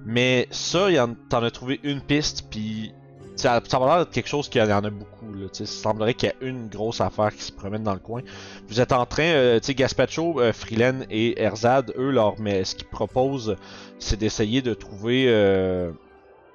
Mais 0.05 0.47
ça, 0.51 0.89
il 0.89 1.15
t'en 1.29 1.43
as 1.43 1.51
trouvé 1.51 1.79
une 1.83 2.01
piste, 2.01 2.47
puis 2.49 2.93
ça, 3.35 3.61
ça 3.67 3.79
va 3.79 3.85
l'air 3.87 3.97
d'être 3.99 4.11
quelque 4.11 4.27
chose 4.29 4.49
qu'il 4.49 4.63
y 4.63 4.73
en 4.73 4.83
a 4.83 4.89
beaucoup, 4.89 5.33
là, 5.33 5.47
ça 5.51 5.65
semblerait 5.65 6.13
qu'il 6.15 6.29
y 6.29 6.31
a 6.31 6.47
une 6.47 6.67
grosse 6.67 7.01
affaire 7.01 7.35
qui 7.35 7.41
se 7.43 7.51
promène 7.51 7.83
dans 7.83 7.93
le 7.93 7.99
coin. 7.99 8.21
Vous 8.67 8.79
êtes 8.81 8.91
en 8.91 9.05
train, 9.05 9.23
euh, 9.23 9.59
tu 9.59 9.67
sais, 9.67 9.75
Gaspacho, 9.75 10.39
euh, 10.39 10.51
Freeland 10.53 11.01
et 11.11 11.39
Erzad, 11.41 11.93
eux, 11.97 12.09
leur, 12.11 12.39
mais 12.39 12.63
ce 12.63 12.75
qu'ils 12.75 12.87
proposent, 12.87 13.55
c'est 13.99 14.17
d'essayer 14.19 14.61
de 14.63 14.73
trouver 14.73 15.25
euh, 15.27 15.91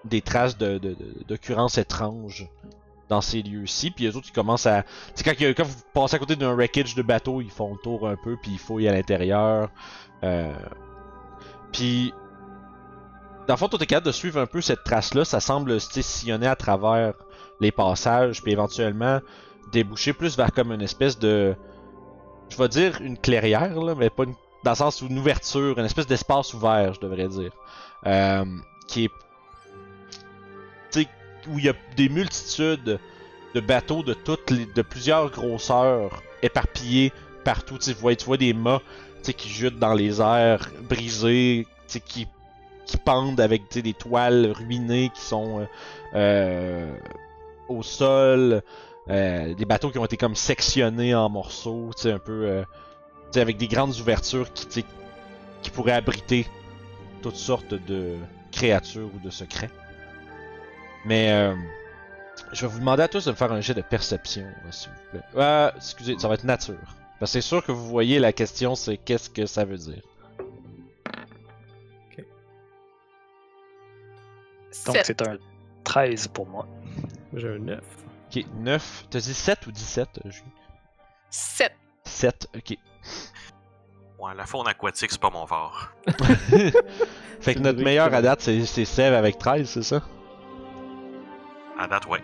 des 0.04 0.20
traces 0.20 0.56
de, 0.58 0.78
de, 0.78 0.90
de- 0.90 1.24
d'occurrences 1.28 1.78
étranges 1.78 2.48
dans 3.10 3.20
ces 3.20 3.42
lieux-ci. 3.42 3.90
Puis 3.90 4.04
les 4.04 4.16
autres, 4.16 4.28
ils 4.30 4.32
commencent 4.32 4.66
à. 4.66 4.84
Sais, 5.14 5.24
quand, 5.24 5.34
quand 5.38 5.64
vous 5.64 5.76
passez 5.92 6.14
à 6.14 6.18
côté 6.18 6.36
d'un 6.36 6.54
wreckage 6.54 6.94
de 6.94 7.02
bateau, 7.02 7.42
ils 7.42 7.50
font 7.50 7.72
le 7.72 7.78
tour 7.82 8.08
un 8.08 8.16
peu, 8.16 8.36
puis 8.40 8.52
ils 8.52 8.58
fouillent 8.58 8.88
à 8.88 8.92
l'intérieur. 8.92 9.68
Euh... 10.22 10.54
Puis. 11.72 12.14
Dans 13.46 13.54
le 13.54 13.58
fond, 13.58 13.68
toi, 13.68 13.78
capable 13.80 14.06
de 14.06 14.12
suivre 14.12 14.40
un 14.40 14.46
peu 14.46 14.60
cette 14.60 14.84
trace-là. 14.84 15.24
Ça 15.24 15.40
semble 15.40 15.80
sillonner 15.80 16.46
à 16.46 16.54
travers 16.54 17.14
les 17.60 17.72
passages, 17.72 18.42
puis 18.42 18.52
éventuellement 18.52 19.20
déboucher 19.72 20.12
plus 20.12 20.36
vers 20.36 20.52
comme 20.52 20.72
une 20.72 20.82
espèce 20.82 21.18
de. 21.18 21.56
Je 22.48 22.56
vais 22.56 22.68
dire 22.68 23.00
une 23.00 23.18
clairière, 23.18 23.80
là, 23.80 23.94
mais 23.96 24.08
pas 24.08 24.24
une... 24.24 24.34
dans 24.64 24.70
le 24.70 24.76
sens 24.76 25.02
où 25.02 25.06
une 25.06 25.18
ouverture, 25.18 25.78
une 25.78 25.84
espèce 25.84 26.06
d'espace 26.06 26.54
ouvert, 26.54 26.94
je 26.94 27.00
devrais 27.00 27.28
dire. 27.28 27.52
Euh, 28.06 28.44
qui 28.86 29.04
est 29.04 29.10
où 31.48 31.58
il 31.58 31.64
y 31.64 31.68
a 31.68 31.74
des 31.96 32.08
multitudes 32.08 32.98
de 33.54 33.60
bateaux 33.60 34.02
de 34.02 34.14
toutes 34.14 34.50
les, 34.50 34.66
de 34.66 34.82
plusieurs 34.82 35.30
grosseurs 35.30 36.22
éparpillés 36.42 37.12
partout. 37.44 37.78
Tu 37.78 37.92
vois, 37.92 38.14
tu 38.14 38.26
vois 38.26 38.36
des 38.36 38.52
mâts 38.52 38.82
qui 39.22 39.48
jutent 39.48 39.78
dans 39.78 39.94
les 39.94 40.20
airs, 40.20 40.70
brisés, 40.88 41.66
qui, 42.06 42.26
pendent 43.04 43.40
avec 43.40 43.70
des 43.72 43.92
toiles 43.92 44.52
ruinées 44.52 45.10
qui 45.14 45.20
sont 45.20 45.60
euh, 45.60 45.66
euh, 46.14 46.96
au 47.68 47.82
sol. 47.82 48.62
Euh, 49.08 49.54
des 49.54 49.64
bateaux 49.64 49.90
qui 49.90 49.98
ont 49.98 50.04
été 50.04 50.16
comme 50.16 50.34
sectionnés 50.34 51.14
en 51.14 51.28
morceaux, 51.28 51.90
un 52.04 52.18
peu 52.18 52.64
avec 53.34 53.56
des 53.56 53.68
grandes 53.68 53.96
ouvertures 54.00 54.52
qui, 54.52 54.84
qui 55.62 55.70
pourraient 55.70 55.92
abriter 55.92 56.46
toutes 57.22 57.36
sortes 57.36 57.74
de 57.74 58.16
créatures 58.50 59.10
ou 59.14 59.24
de 59.24 59.30
secrets. 59.30 59.70
Mais 61.04 61.32
euh, 61.32 61.54
je 62.52 62.62
vais 62.62 62.72
vous 62.72 62.78
demander 62.78 63.02
à 63.02 63.08
tous 63.08 63.24
de 63.24 63.30
me 63.30 63.36
faire 63.36 63.52
un 63.52 63.60
jet 63.60 63.74
de 63.74 63.82
perception, 63.82 64.46
s'il 64.70 64.90
vous 64.90 65.10
plaît. 65.10 65.26
Euh, 65.36 65.70
excusez, 65.76 66.18
ça 66.18 66.28
va 66.28 66.34
être 66.34 66.44
nature. 66.44 66.76
Parce 67.18 67.32
que 67.32 67.40
c'est 67.40 67.46
sûr 67.46 67.64
que 67.64 67.72
vous 67.72 67.86
voyez 67.86 68.18
la 68.18 68.32
question, 68.32 68.74
c'est 68.74 68.96
qu'est-ce 68.96 69.30
que 69.30 69.46
ça 69.46 69.64
veut 69.64 69.76
dire. 69.76 70.02
Donc 74.86 74.96
Sept. 74.96 75.06
c'est 75.06 75.22
un 75.22 75.36
13 75.84 76.28
pour 76.28 76.46
moi. 76.46 76.66
J'ai 77.34 77.48
un 77.48 77.58
9. 77.58 77.80
Ok, 78.30 78.44
9. 78.60 79.04
T'as 79.10 79.20
dit 79.20 79.34
7 79.34 79.66
ou 79.66 79.72
17, 79.72 80.08
euh, 80.24 80.30
Julie? 80.30 80.46
7. 81.30 81.72
7, 82.04 82.48
ok. 82.56 82.76
Ouais, 84.18 84.34
la 84.34 84.46
faune 84.46 84.68
aquatique, 84.68 85.10
c'est 85.10 85.20
pas 85.20 85.30
mon 85.30 85.46
fort. 85.46 85.90
fait 87.40 87.54
que 87.54 87.60
notre 87.60 87.82
meilleur 87.82 88.12
à 88.12 88.22
date, 88.22 88.40
c'est 88.42 88.64
c'est 88.66 88.84
Sev 88.84 89.14
avec 89.14 89.38
13, 89.38 89.68
c'est 89.68 89.82
ça? 89.82 90.02
À 91.80 91.88
date, 91.88 92.06
ouais. 92.06 92.20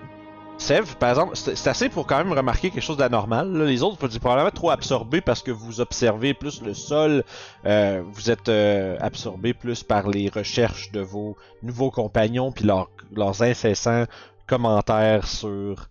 Sev, 0.58 0.96
par 0.98 1.10
exemple, 1.10 1.36
c'est 1.36 1.68
assez 1.68 1.88
pour 1.90 2.06
quand 2.06 2.16
même 2.18 2.32
remarquer 2.32 2.70
quelque 2.70 2.82
chose 2.82 2.96
d'anormal. 2.96 3.52
là. 3.52 3.64
Les 3.66 3.82
autres, 3.82 3.96
vous 4.00 4.06
êtes 4.14 4.20
probablement 4.20 4.50
trop 4.50 4.70
absorbés 4.70 5.20
parce 5.20 5.42
que 5.42 5.50
vous 5.50 5.80
observez 5.80 6.32
plus 6.34 6.62
le 6.62 6.72
sol. 6.74 7.24
euh, 7.66 8.02
vous 8.06 8.30
êtes 8.30 8.48
euh, 8.48 8.96
absorbés 9.00 9.52
plus 9.54 9.82
par 9.82 10.08
les 10.08 10.28
recherches 10.30 10.90
de 10.92 11.00
vos 11.00 11.36
nouveaux 11.62 11.90
compagnons 11.90 12.52
puis 12.52 12.64
leurs- 12.64 12.90
leurs 13.14 13.42
incessants 13.42 14.04
commentaires 14.46 15.26
sur 15.26 15.88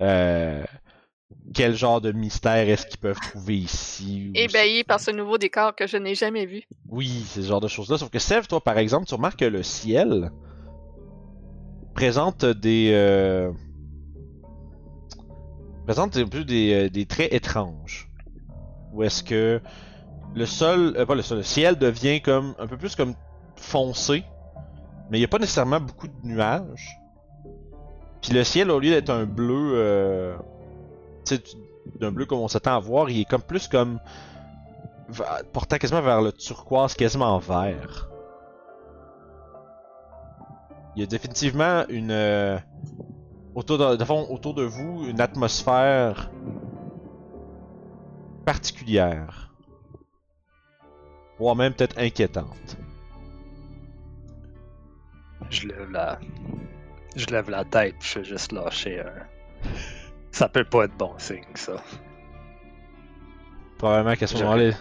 euh, 0.00 0.64
quel 1.54 1.74
genre 1.76 2.00
de 2.00 2.10
mystère 2.12 2.68
est-ce 2.68 2.86
qu'ils 2.86 2.98
peuvent 3.00 3.20
trouver 3.20 3.56
ici. 3.58 4.32
Ébahi 4.34 4.82
par 4.82 4.98
ce 5.00 5.10
nouveau 5.12 5.38
décor 5.38 5.74
que 5.76 5.86
je 5.86 5.96
n'ai 5.96 6.14
jamais 6.16 6.44
vu. 6.46 6.62
Oui, 6.88 7.24
c'est 7.28 7.42
ce 7.42 7.46
genre 7.48 7.60
de 7.60 7.68
choses-là. 7.68 7.98
Sauf 7.98 8.10
que 8.10 8.18
Sev, 8.18 8.46
toi, 8.48 8.60
par 8.60 8.78
exemple, 8.78 9.06
tu 9.06 9.14
remarques 9.14 9.38
que 9.38 9.44
le 9.44 9.62
ciel 9.62 10.30
présente 11.98 12.44
des. 12.44 12.92
euh, 12.92 13.50
un 15.88 16.08
peu 16.08 16.44
des, 16.44 16.72
euh, 16.72 16.88
des 16.88 17.06
traits 17.06 17.32
étranges. 17.32 18.08
Où 18.92 19.02
est-ce 19.02 19.24
que 19.24 19.60
le 20.36 20.46
sol. 20.46 20.94
euh, 20.96 21.12
le 21.12 21.22
sol, 21.22 21.38
le 21.38 21.42
ciel 21.42 21.76
devient 21.76 22.20
comme. 22.20 22.54
un 22.60 22.68
peu 22.68 22.76
plus 22.76 22.94
comme 22.94 23.14
foncé. 23.56 24.22
Mais 25.10 25.18
il 25.18 25.20
n'y 25.22 25.24
a 25.24 25.28
pas 25.28 25.40
nécessairement 25.40 25.80
beaucoup 25.80 26.06
de 26.06 26.14
nuages. 26.22 27.00
Puis 28.22 28.32
le 28.32 28.44
ciel, 28.44 28.70
au 28.70 28.78
lieu 28.78 28.90
d'être 28.90 29.10
un 29.10 29.24
bleu. 29.24 29.72
euh, 29.74 30.36
d'un 31.98 32.12
bleu 32.12 32.26
comme 32.26 32.38
on 32.38 32.48
s'attend 32.48 32.76
à 32.76 32.78
voir, 32.78 33.10
il 33.10 33.22
est 33.22 33.24
comme 33.24 33.42
plus 33.42 33.66
comme 33.66 33.98
portant 35.52 35.78
quasiment 35.78 36.02
vers 36.02 36.22
le 36.22 36.30
turquoise, 36.30 36.94
quasiment 36.94 37.38
vert. 37.38 38.07
Il 40.98 41.02
y 41.02 41.04
a 41.04 41.06
définitivement 41.06 41.84
une 41.90 42.10
euh, 42.10 42.58
autour 43.54 43.78
de, 43.78 43.94
de 43.94 44.04
fond, 44.04 44.26
autour 44.30 44.52
de 44.54 44.64
vous 44.64 45.06
une 45.08 45.20
atmosphère 45.20 46.28
particulière. 48.44 49.54
Voire 51.38 51.54
même 51.54 51.72
peut-être 51.72 51.96
inquiétante. 51.98 52.76
Je 55.50 55.68
lève 55.68 55.88
la. 55.92 56.18
Je 57.14 57.26
lève 57.26 57.48
la 57.48 57.64
tête, 57.64 57.94
puis 58.00 58.08
je 58.14 58.18
vais 58.18 58.24
juste 58.24 58.50
lâcher 58.50 58.98
un. 58.98 59.68
Ça 60.32 60.48
peut 60.48 60.64
pas 60.64 60.86
être 60.86 60.96
bon 60.96 61.16
signe, 61.18 61.44
ça. 61.54 61.76
Probablement 63.78 64.16
qu'à 64.16 64.26
ce 64.26 64.34
moment-là, 64.42 64.72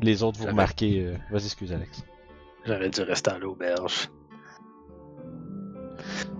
les 0.00 0.22
autres 0.22 0.38
vous 0.38 0.46
remarquez. 0.46 1.00
euh, 1.04 1.16
Vas-y, 1.32 1.46
excuse 1.46 1.72
Alex. 1.72 2.04
J'aurais 2.64 2.90
dû 2.90 3.00
rester 3.02 3.32
à 3.32 3.38
l'auberge. 3.38 4.08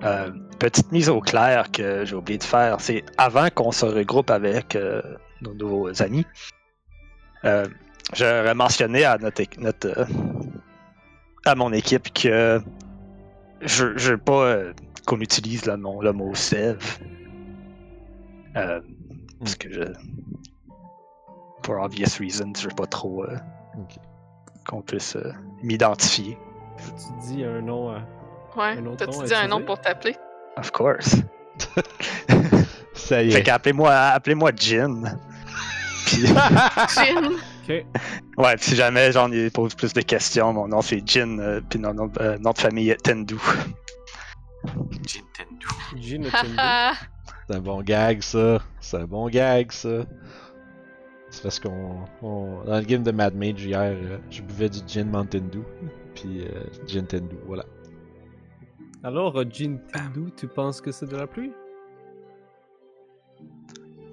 Euh, 0.03 0.31
petite 0.59 0.91
mise 0.93 1.09
au 1.09 1.21
clair 1.21 1.71
que 1.71 2.05
j'ai 2.05 2.15
oublié 2.15 2.39
de 2.39 2.45
faire, 2.45 2.81
c'est 2.81 3.05
avant 3.19 3.49
qu'on 3.51 3.73
se 3.73 3.87
regroupe 3.87 4.31
avec 4.31 4.77
euh, 4.77 5.03
nos 5.43 5.55
nouveaux 5.55 6.03
amis. 6.03 6.27
Euh, 7.45 7.67
J'aurais 8.13 8.55
mentionné 8.55 9.05
à 9.05 9.17
notre, 9.17 9.43
notre, 9.59 9.99
euh, 9.99 10.05
à 11.47 11.55
mon 11.55 11.73
équipe 11.73 12.13
que 12.13 12.61
je, 13.63 13.97
je 13.97 14.11
veux 14.13 14.19
pas 14.19 14.45
euh, 14.45 14.73
qu'on 15.07 15.21
utilise 15.21 15.65
le 15.67 15.77
mot, 15.77 16.03
le 16.03 16.13
mot 16.13 16.35
sève. 16.35 16.99
Euh, 18.57 18.81
parce 19.41 19.57
que 19.57 19.73
je. 19.73 19.83
Pour 21.63 21.81
obvious 21.81 22.19
reasons, 22.21 22.53
je 22.57 22.69
veux 22.69 22.75
pas 22.75 22.87
trop 22.87 23.25
euh, 23.25 23.37
qu'on 24.69 24.83
puisse 24.83 25.17
euh, 25.17 25.33
m'identifier. 25.63 26.39
Tu 26.77 27.35
dis 27.35 27.45
un 27.45 27.63
nom. 27.63 27.95
Euh, 28.57 28.61
Ouais. 28.77 28.97
T'as-tu 28.97 29.25
dit 29.25 29.35
un 29.35 29.49
nom 29.49 29.63
pour 29.63 29.81
t'appeler? 29.81 30.17
Of 30.57 30.71
course. 30.71 31.17
Ça 32.95 33.23
y 33.23 33.31
Fait 33.33 33.41
est. 33.41 33.43
qu'appelez-moi 33.43 33.93
appelez-moi 33.93 34.51
Jin. 34.57 35.03
Puis, 36.07 36.27
Jin. 36.27 37.31
Ok. 37.67 37.83
ouais, 38.37 38.55
si 38.59 38.77
jamais 38.77 39.11
j'en 39.11 39.33
ai 39.33 39.49
pose 39.49 39.75
plus 39.75 39.95
de 39.95 40.03
questions, 40.03 40.53
mon 40.53 40.69
nom 40.69 40.83
c'est 40.83 41.03
Jin, 41.07 41.39
euh, 41.39 41.61
puis 41.67 41.79
mon 41.79 41.95
nom, 41.95 42.13
euh, 42.21 42.37
nom 42.39 42.51
de 42.51 42.59
famille 42.59 42.91
est 42.91 43.03
Tendu. 43.03 43.37
Nintendo. 44.65 45.67
Jean 45.97 46.23
et 46.25 46.31
Tindu. 46.31 46.55
Haha. 46.59 46.93
C'est 47.49 47.57
un 47.57 47.61
bon 47.61 47.83
gag, 47.83 48.23
ça. 48.23 48.59
C'est 48.81 48.97
un 48.99 49.05
bon 49.07 49.29
gag, 49.29 49.73
ça. 49.73 50.05
C'est 51.31 51.43
parce 51.43 51.59
qu'on. 51.59 52.05
on- 52.23 52.65
Dans 52.65 52.77
le 52.77 52.85
game 52.85 53.03
de 53.03 53.11
Mad 53.13 53.35
Mage 53.35 53.63
hier, 53.65 53.81
euh, 53.81 54.19
je 54.31 54.43
buvais 54.43 54.69
du 54.69 54.79
gin 54.87 55.09
Mountain 55.11 55.41
Dew. 55.51 55.63
Puis 56.15 56.43
euh, 56.45 56.65
gin 56.87 57.07
Tendu, 57.07 57.37
voilà. 57.47 57.65
Alors, 59.05 59.39
euh, 59.39 59.45
Jean 59.53 59.77
Tindu, 59.93 60.33
tu 60.35 60.49
penses 60.49 60.81
que 60.81 60.91
c'est 60.91 61.05
de 61.05 61.17
la 61.17 61.27
pluie? 61.27 61.53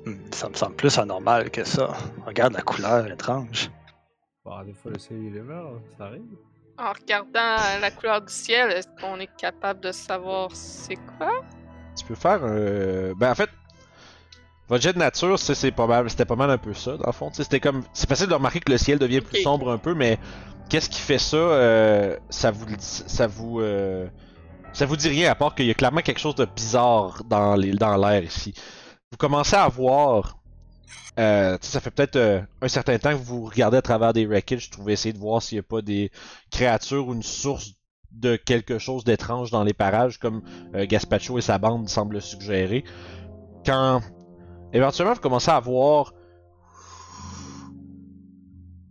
Hmm, 0.05 0.17
ça 0.31 0.49
me 0.49 0.53
semble 0.53 0.75
plus 0.75 0.97
anormal 0.97 1.49
que 1.49 1.63
ça. 1.63 1.93
Regarde 2.25 2.51
la 2.51 2.61
couleur 2.61 3.07
étrange. 3.07 3.71
Bah, 4.43 4.63
des 4.65 4.73
fois, 4.73 4.91
le 4.91 4.99
ciel 4.99 5.23
il 5.23 5.37
est 5.37 5.41
vert, 5.41 5.63
ça 5.97 6.05
arrive. 6.07 6.23
En 6.77 6.91
regardant 6.91 7.79
la 7.79 7.91
couleur 7.91 8.21
du 8.21 8.33
ciel, 8.33 8.71
est-ce 8.71 8.89
qu'on 8.99 9.17
est 9.21 9.33
capable 9.37 9.79
de 9.79 9.93
savoir 9.93 10.49
c'est 10.53 10.97
quoi? 11.17 11.41
Tu 11.95 12.03
peux 12.05 12.15
faire 12.15 12.43
un. 12.43 13.13
Ben 13.13 13.31
en 13.31 13.35
fait, 13.35 13.49
votre 14.67 14.83
jet 14.83 14.91
de 14.91 14.97
nature, 14.97 15.39
c'est 15.39 15.55
c'est 15.55 15.71
pas 15.71 15.87
mal, 15.87 16.09
c'était 16.09 16.25
pas 16.25 16.35
mal 16.35 16.49
un 16.49 16.57
peu 16.57 16.73
ça, 16.73 16.97
dans 16.97 17.05
le 17.05 17.11
fond. 17.13 17.29
C'était 17.31 17.61
comme. 17.61 17.83
C'est 17.93 18.09
facile 18.09 18.27
de 18.27 18.33
remarquer 18.33 18.59
que 18.59 18.71
le 18.71 18.77
ciel 18.77 18.99
devient 18.99 19.21
plus 19.21 19.41
sombre 19.41 19.71
un 19.71 19.77
peu, 19.77 19.93
mais 19.93 20.17
qu'est-ce 20.69 20.89
qui 20.89 20.99
fait 20.99 21.19
ça 21.19 21.37
euh, 21.37 22.17
Ça 22.29 22.51
vous 22.51 22.65
ça 22.79 23.27
vous 23.27 23.61
euh, 23.61 24.07
ça 24.73 24.85
vous 24.85 24.95
dit 24.95 25.09
rien 25.09 25.31
à 25.31 25.35
part 25.35 25.55
qu'il 25.55 25.65
y 25.65 25.71
a 25.71 25.73
clairement 25.73 26.01
quelque 26.01 26.19
chose 26.19 26.35
de 26.35 26.45
bizarre 26.45 27.23
dans 27.25 27.55
l'air 27.55 28.23
ici. 28.23 28.53
Vous 29.11 29.17
commencez 29.17 29.55
à 29.55 29.67
voir. 29.67 30.37
Euh, 31.19 31.57
ça 31.59 31.81
fait 31.81 31.91
peut-être 31.91 32.15
euh, 32.15 32.41
un 32.61 32.69
certain 32.69 32.97
temps 32.97 33.11
que 33.11 33.21
vous 33.21 33.43
regardez 33.43 33.75
à 33.75 33.81
travers 33.81 34.13
des 34.13 34.25
wreckage, 34.25 34.69
vous 34.69 34.71
trouvez 34.71 34.93
essayer 34.93 35.11
de 35.11 35.19
voir 35.19 35.41
s'il 35.41 35.57
n'y 35.57 35.59
a 35.59 35.63
pas 35.63 35.81
des 35.81 36.09
créatures 36.49 37.09
ou 37.09 37.13
une 37.13 37.21
source 37.21 37.73
de 38.13 38.37
quelque 38.37 38.79
chose 38.79 39.03
d'étrange 39.03 39.51
dans 39.51 39.65
les 39.65 39.73
parages, 39.73 40.19
comme 40.19 40.41
euh, 40.73 40.85
Gaspacho 40.87 41.37
et 41.37 41.41
sa 41.41 41.57
bande 41.57 41.89
semblent 41.89 42.15
le 42.15 42.21
suggérer. 42.21 42.85
Quand 43.65 43.99
éventuellement 44.71 45.13
vous 45.13 45.19
commencez 45.19 45.51
à 45.51 45.59
voir. 45.59 46.13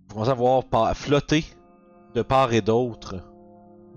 Vous 0.08 0.14
commencez 0.14 0.30
à 0.30 0.34
voir 0.34 0.64
flotter 0.94 1.44
de 2.14 2.20
part 2.20 2.52
et 2.52 2.60
d'autre 2.60 3.16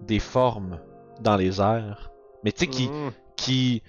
des 0.08 0.20
formes 0.20 0.80
dans 1.22 1.36
les 1.36 1.60
airs. 1.62 2.12
Mais 2.44 2.52
tu 2.52 2.62
sais, 2.62 2.68
qui, 2.68 2.88
Mm. 2.88 3.12
qui. 3.36 3.82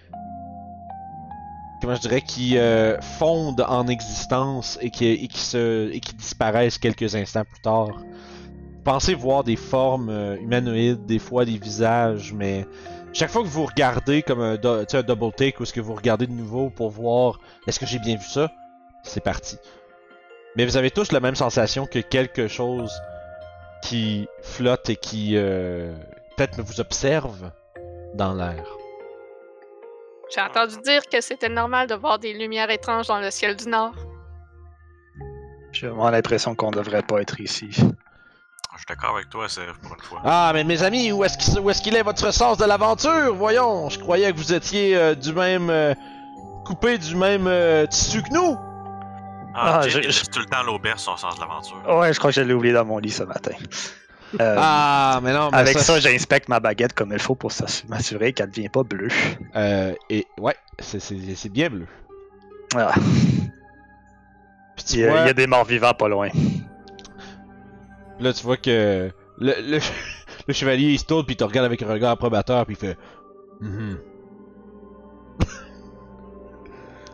Comment 1.80 1.96
je 1.96 2.00
dirais, 2.00 2.22
qui 2.22 2.56
euh, 2.56 2.98
fondent 3.00 3.64
en 3.68 3.88
existence 3.88 4.78
et 4.80 4.90
qui, 4.90 5.06
et 5.06 5.28
qui 5.28 5.40
se, 5.40 5.90
et 5.92 6.00
qui 6.00 6.14
disparaissent 6.14 6.78
quelques 6.78 7.14
instants 7.14 7.44
plus 7.44 7.60
tard. 7.60 7.90
Pensez 8.84 9.14
voir 9.14 9.44
des 9.44 9.56
formes 9.56 10.08
euh, 10.08 10.36
humanoïdes, 10.40 11.04
des 11.06 11.18
fois 11.18 11.44
des 11.44 11.58
visages, 11.58 12.32
mais 12.32 12.66
chaque 13.12 13.30
fois 13.30 13.42
que 13.42 13.48
vous 13.48 13.64
regardez 13.66 14.22
comme 14.22 14.40
un, 14.40 14.56
do- 14.56 14.84
un 14.90 15.02
double 15.02 15.32
take 15.32 15.58
ou 15.60 15.64
est-ce 15.64 15.72
que 15.72 15.80
vous 15.80 15.94
regardez 15.94 16.26
de 16.26 16.32
nouveau 16.32 16.70
pour 16.70 16.90
voir 16.90 17.38
est-ce 17.66 17.78
que 17.78 17.86
j'ai 17.86 17.98
bien 17.98 18.16
vu 18.16 18.26
ça, 18.26 18.50
c'est 19.02 19.22
parti. 19.22 19.56
Mais 20.56 20.64
vous 20.64 20.76
avez 20.76 20.90
tous 20.90 21.12
la 21.12 21.20
même 21.20 21.34
sensation 21.34 21.86
que 21.86 21.98
quelque 21.98 22.48
chose 22.48 22.92
qui 23.82 24.26
flotte 24.42 24.88
et 24.88 24.96
qui 24.96 25.32
euh, 25.36 25.94
peut-être 26.36 26.60
vous 26.60 26.80
observe 26.80 27.50
dans 28.14 28.32
l'air. 28.34 28.64
J'ai 30.34 30.40
entendu 30.40 30.76
dire 30.82 31.02
que 31.10 31.20
c'était 31.20 31.48
normal 31.48 31.86
de 31.86 31.94
voir 31.94 32.18
des 32.18 32.32
lumières 32.32 32.70
étranges 32.70 33.06
dans 33.08 33.20
le 33.20 33.30
ciel 33.30 33.56
du 33.56 33.68
Nord. 33.68 33.94
J'ai 35.72 35.88
vraiment 35.88 36.10
l'impression 36.10 36.54
qu'on 36.54 36.70
devrait 36.70 37.02
pas 37.02 37.20
être 37.20 37.40
ici. 37.40 37.68
Je 37.72 38.78
suis 38.78 38.86
d'accord 38.88 39.16
avec 39.16 39.28
toi, 39.28 39.48
Sèvres, 39.48 39.76
pour 39.82 39.94
une 39.94 40.00
fois. 40.02 40.20
Ah, 40.24 40.50
mais 40.54 40.64
mes 40.64 40.82
amis, 40.82 41.12
où 41.12 41.22
est-ce 41.24 41.38
qu'il 41.38 41.56
est, 41.58 41.82
qu'il 41.82 41.96
est 41.96 42.02
votre 42.02 42.32
sens 42.32 42.58
de 42.58 42.64
l'aventure? 42.64 43.34
Voyons, 43.34 43.88
je 43.88 43.98
croyais 44.00 44.32
que 44.32 44.36
vous 44.36 44.52
étiez 44.52 44.96
euh, 44.96 45.14
du 45.14 45.32
même. 45.32 45.70
euh, 45.70 45.94
coupé 46.64 46.96
du 46.98 47.14
même 47.14 47.46
euh, 47.46 47.86
tissu 47.86 48.22
que 48.22 48.32
nous. 48.32 48.56
Ah, 49.54 49.80
Ah, 49.82 49.86
laisse 49.86 50.28
tout 50.30 50.40
le 50.40 50.46
temps 50.46 50.62
l'auberge 50.64 50.98
son 50.98 51.16
sens 51.16 51.36
de 51.36 51.40
l'aventure. 51.40 51.76
Ouais, 51.86 52.12
je 52.12 52.18
crois 52.18 52.30
que 52.30 52.36
je 52.36 52.40
l'ai 52.40 52.54
oublié 52.54 52.72
dans 52.74 52.84
mon 52.86 52.98
lit 52.98 53.10
ce 53.10 53.22
matin. 53.22 53.52
Euh, 54.40 54.56
Ah, 54.58 55.20
mais 55.22 55.32
non, 55.32 55.50
mais 55.52 55.58
avec 55.58 55.78
ça, 55.78 56.00
j'inspecte 56.00 56.48
ma 56.48 56.58
baguette 56.60 56.92
comme 56.92 57.12
il 57.12 57.18
faut 57.20 57.34
pour 57.34 57.50
m'assurer 57.88 58.32
qu'elle 58.32 58.48
ne 58.48 58.52
devient 58.52 58.68
pas 58.68 58.82
bleue. 58.82 59.08
Euh, 59.56 59.94
et 60.10 60.26
ouais, 60.38 60.56
c'est- 60.80 61.48
bien 61.48 61.68
bleu. 61.70 61.86
Ah, 62.76 62.92
Puis 64.76 64.84
tu 64.84 64.94
il, 64.94 65.00
y 65.00 65.04
a, 65.04 65.10
vois, 65.10 65.20
il 65.20 65.26
y 65.26 65.30
a 65.30 65.34
des 65.34 65.46
morts 65.46 65.64
vivants 65.64 65.94
pas 65.94 66.08
loin. 66.08 66.28
là, 68.18 68.32
tu 68.32 68.42
vois 68.42 68.56
que 68.56 69.10
le, 69.38 69.52
le, 69.60 69.78
le 70.48 70.52
chevalier 70.54 70.88
il 70.92 70.98
se 70.98 71.04
tourne 71.04 71.24
puis 71.24 71.34
il 71.34 71.36
te 71.36 71.44
regarde 71.44 71.66
avec 71.66 71.80
un 71.82 71.86
regard 71.88 72.10
approbateur 72.12 72.66
puis 72.66 72.74
il 72.74 72.78
fait. 72.78 72.96
Mhm. 73.60 73.98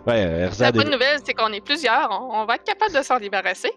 ouais, 0.06 0.24
euh, 0.26 0.50
La 0.58 0.72
bonne 0.72 0.88
est- 0.88 0.90
nouvelle, 0.90 1.18
c'est 1.24 1.34
qu'on 1.34 1.52
est 1.52 1.60
plusieurs. 1.64 2.08
On, 2.10 2.40
on 2.42 2.44
va 2.46 2.54
être 2.54 2.64
capable 2.64 2.94
de 2.94 3.02
s'en 3.02 3.18
débarrasser. 3.18 3.70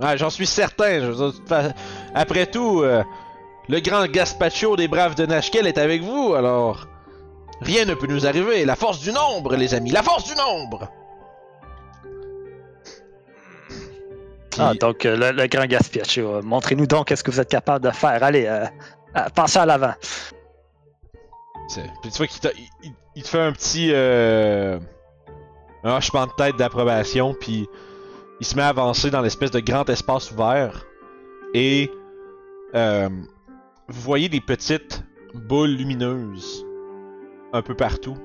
Ouais, 0.00 0.16
j'en 0.16 0.30
suis 0.30 0.46
certain. 0.46 1.00
je 1.00 1.12
dire, 1.12 1.72
Après 2.14 2.46
tout, 2.46 2.82
euh, 2.82 3.02
le 3.68 3.80
grand 3.80 4.06
Gaspacho 4.06 4.76
des 4.76 4.88
braves 4.88 5.14
de 5.16 5.26
Nashkel 5.26 5.66
est 5.66 5.78
avec 5.78 6.02
vous, 6.02 6.34
alors 6.34 6.86
rien 7.60 7.84
ne 7.84 7.94
peut 7.94 8.06
nous 8.06 8.26
arriver. 8.26 8.64
La 8.64 8.76
force 8.76 9.00
du 9.00 9.10
nombre, 9.12 9.56
les 9.56 9.74
amis, 9.74 9.90
la 9.90 10.02
force 10.02 10.24
du 10.24 10.34
nombre. 10.36 10.88
Puis- 14.50 14.60
Ah, 14.60 14.74
donc, 14.74 15.04
euh, 15.04 15.16
le, 15.16 15.32
le 15.42 15.46
grand 15.46 15.66
Gaspiacho, 15.66 16.20
euh, 16.36 16.42
montrez-nous 16.42 16.86
donc 16.86 17.12
ce 17.14 17.22
que 17.22 17.30
vous 17.30 17.40
êtes 17.40 17.50
capable 17.50 17.84
de 17.84 17.90
faire. 17.90 18.22
Allez, 18.22 18.46
euh, 18.46 18.64
pensez 19.34 19.58
à 19.58 19.66
l'avant. 19.66 19.94
Puis 22.02 22.10
tu 22.10 22.16
vois 22.18 22.26
qu'il 22.26 22.40
t'a- 22.40 22.52
il, 22.56 22.68
il- 22.88 22.92
il 23.16 23.22
te 23.22 23.28
fait 23.28 23.40
un 23.40 23.52
petit 23.52 23.90
euh, 23.92 24.78
un 25.84 25.96
hochement 25.96 26.26
de 26.26 26.32
tête 26.36 26.56
d'approbation, 26.56 27.34
puis 27.38 27.68
il 28.40 28.46
se 28.46 28.54
met 28.56 28.62
à 28.62 28.68
avancer 28.68 29.10
dans 29.10 29.20
l'espèce 29.20 29.50
de 29.50 29.60
grand 29.60 29.88
espace 29.88 30.30
ouvert. 30.30 30.86
Et 31.54 31.90
euh, 32.74 33.08
vous 33.88 34.00
voyez 34.00 34.28
des 34.28 34.40
petites 34.40 35.02
boules 35.34 35.70
lumineuses 35.70 36.64
un 37.52 37.62
peu 37.62 37.74
partout, 37.74 38.16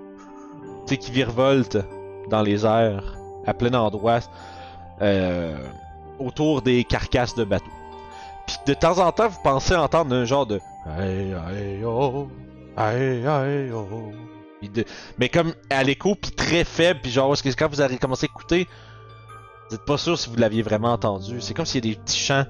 tu 0.88 0.97
qui 0.97 1.12
virevoltent 1.12 1.86
dans 2.30 2.41
les 2.41 2.65
airs 2.65 3.15
à 3.45 3.54
plein 3.54 3.73
endroit 3.73 4.19
euh, 5.02 5.58
autour 6.19 6.62
des 6.62 6.84
carcasses 6.84 7.36
de 7.36 7.43
bateaux. 7.43 7.65
Puis 8.47 8.58
de 8.67 8.73
temps 8.73 8.99
en 8.99 9.12
temps, 9.12 9.30
vous 9.30 9.39
pensez 9.43 9.76
entendre 9.76 10.13
un 10.13 10.26
genre 10.26 10.45
de 10.45 10.60
oh, 11.86 12.28
oh. 13.76 14.12
Mais 15.17 15.30
comme 15.30 15.54
à 15.69 15.84
l'écho, 15.84 16.15
puis 16.15 16.32
très 16.32 16.63
faible, 16.63 16.99
puis 17.02 17.12
genre, 17.12 17.36
quand 17.58 17.69
vous 17.69 17.82
avez 17.82 17.97
commencé 17.97 18.26
à 18.26 18.30
écouter, 18.34 18.67
vous 19.73 19.79
êtes 19.79 19.86
pas 19.86 19.97
sûr 19.97 20.19
si 20.19 20.29
vous 20.29 20.36
l'aviez 20.36 20.62
vraiment 20.62 20.93
entendu. 20.93 21.41
C'est 21.41 21.55
comme 21.55 21.65
s'il 21.65 21.83
y 21.83 21.89
a 21.89 21.95
des 21.95 21.99
petits 21.99 22.19
chants 22.19 22.45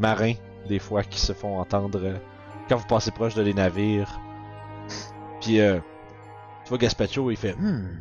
marins, 0.00 0.34
des 0.68 0.80
fois, 0.80 1.04
qui 1.04 1.20
se 1.20 1.32
font 1.32 1.60
entendre 1.60 2.00
euh, 2.02 2.16
quand 2.68 2.76
vous 2.76 2.86
passez 2.88 3.12
proche 3.12 3.34
de 3.36 3.42
les 3.42 3.54
navires. 3.54 4.18
Puis, 5.40 5.60
euh, 5.60 5.78
tu 6.64 6.70
vois 6.70 6.78
Gaspacho, 6.78 7.30
il 7.30 7.36
fait 7.36 7.54
Hmm. 7.54 8.00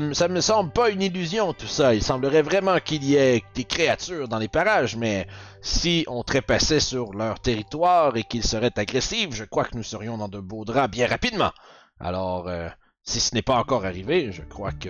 Me- 0.00 0.14
ça 0.14 0.28
me 0.28 0.40
semble 0.40 0.72
pas 0.72 0.90
une 0.90 1.00
illusion 1.02 1.52
tout 1.52 1.66
ça. 1.68 1.94
Il 1.94 2.02
semblerait 2.02 2.42
vraiment 2.42 2.78
qu'il 2.80 3.04
y 3.04 3.14
ait 3.14 3.44
des 3.54 3.64
créatures 3.64 4.26
dans 4.26 4.38
les 4.38 4.48
parages, 4.48 4.96
mais 4.96 5.28
si 5.60 6.04
on 6.08 6.24
trépassait 6.24 6.80
sur 6.80 7.12
leur 7.12 7.38
territoire 7.38 8.16
et 8.16 8.24
qu'ils 8.24 8.42
seraient 8.44 8.76
agressifs, 8.76 9.32
je 9.34 9.44
crois 9.44 9.64
que 9.64 9.76
nous 9.76 9.82
serions 9.84 10.18
dans 10.18 10.28
de 10.28 10.40
beaux 10.40 10.64
draps 10.64 10.90
bien 10.90 11.06
rapidement. 11.06 11.52
Alors, 12.00 12.48
euh, 12.48 12.68
si 13.04 13.20
ce 13.20 13.32
n'est 13.34 13.42
pas 13.42 13.58
encore 13.58 13.84
arrivé, 13.84 14.32
je 14.32 14.42
crois 14.42 14.72
que 14.72 14.88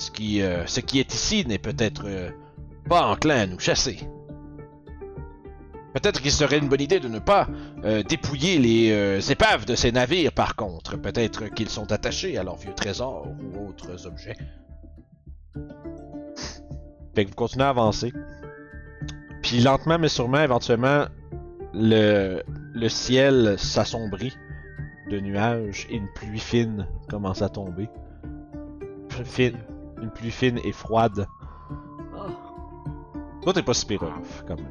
ce 0.00 0.10
qui, 0.10 0.40
euh, 0.40 0.66
ce 0.66 0.80
qui 0.80 0.98
est 0.98 1.12
ici 1.12 1.44
n'est 1.46 1.58
peut-être 1.58 2.04
euh, 2.06 2.30
pas 2.88 3.06
enclin 3.06 3.40
à 3.40 3.46
nous 3.46 3.58
chasser. 3.58 4.00
Peut-être 5.92 6.22
qu'il 6.22 6.30
serait 6.30 6.58
une 6.58 6.68
bonne 6.68 6.80
idée 6.80 7.00
de 7.00 7.08
ne 7.08 7.18
pas 7.18 7.48
euh, 7.84 8.02
dépouiller 8.02 8.58
les 8.58 9.32
épaves 9.32 9.66
de 9.66 9.74
ces 9.74 9.92
navires, 9.92 10.32
par 10.32 10.56
contre. 10.56 10.96
Peut-être 10.96 11.48
qu'ils 11.48 11.68
sont 11.68 11.92
attachés 11.92 12.38
à 12.38 12.44
leurs 12.44 12.56
vieux 12.56 12.72
trésors 12.74 13.26
ou 13.26 13.68
autres 13.68 14.06
objets. 14.06 14.36
Fait 17.14 17.24
que 17.24 17.30
vous 17.30 17.36
continuez 17.36 17.64
à 17.64 17.70
avancer. 17.70 18.12
Puis 19.42 19.60
lentement 19.60 19.98
mais 19.98 20.08
sûrement, 20.08 20.40
éventuellement, 20.40 21.06
le, 21.74 22.42
le 22.72 22.88
ciel 22.88 23.56
s'assombrit 23.58 24.36
de 25.10 25.18
nuages 25.18 25.88
et 25.90 25.96
une 25.96 26.08
pluie 26.14 26.38
fine 26.38 26.86
commence 27.08 27.42
à 27.42 27.48
tomber. 27.48 27.90
Fine, 29.24 29.58
une 30.02 30.10
pluie 30.10 30.30
fine 30.30 30.58
et 30.64 30.72
froide. 30.72 31.26
Toi, 33.42 33.52
t'es 33.54 33.62
pas 33.62 33.74
super 33.74 34.00
rough, 34.00 34.44
quand 34.46 34.56
même. 34.56 34.66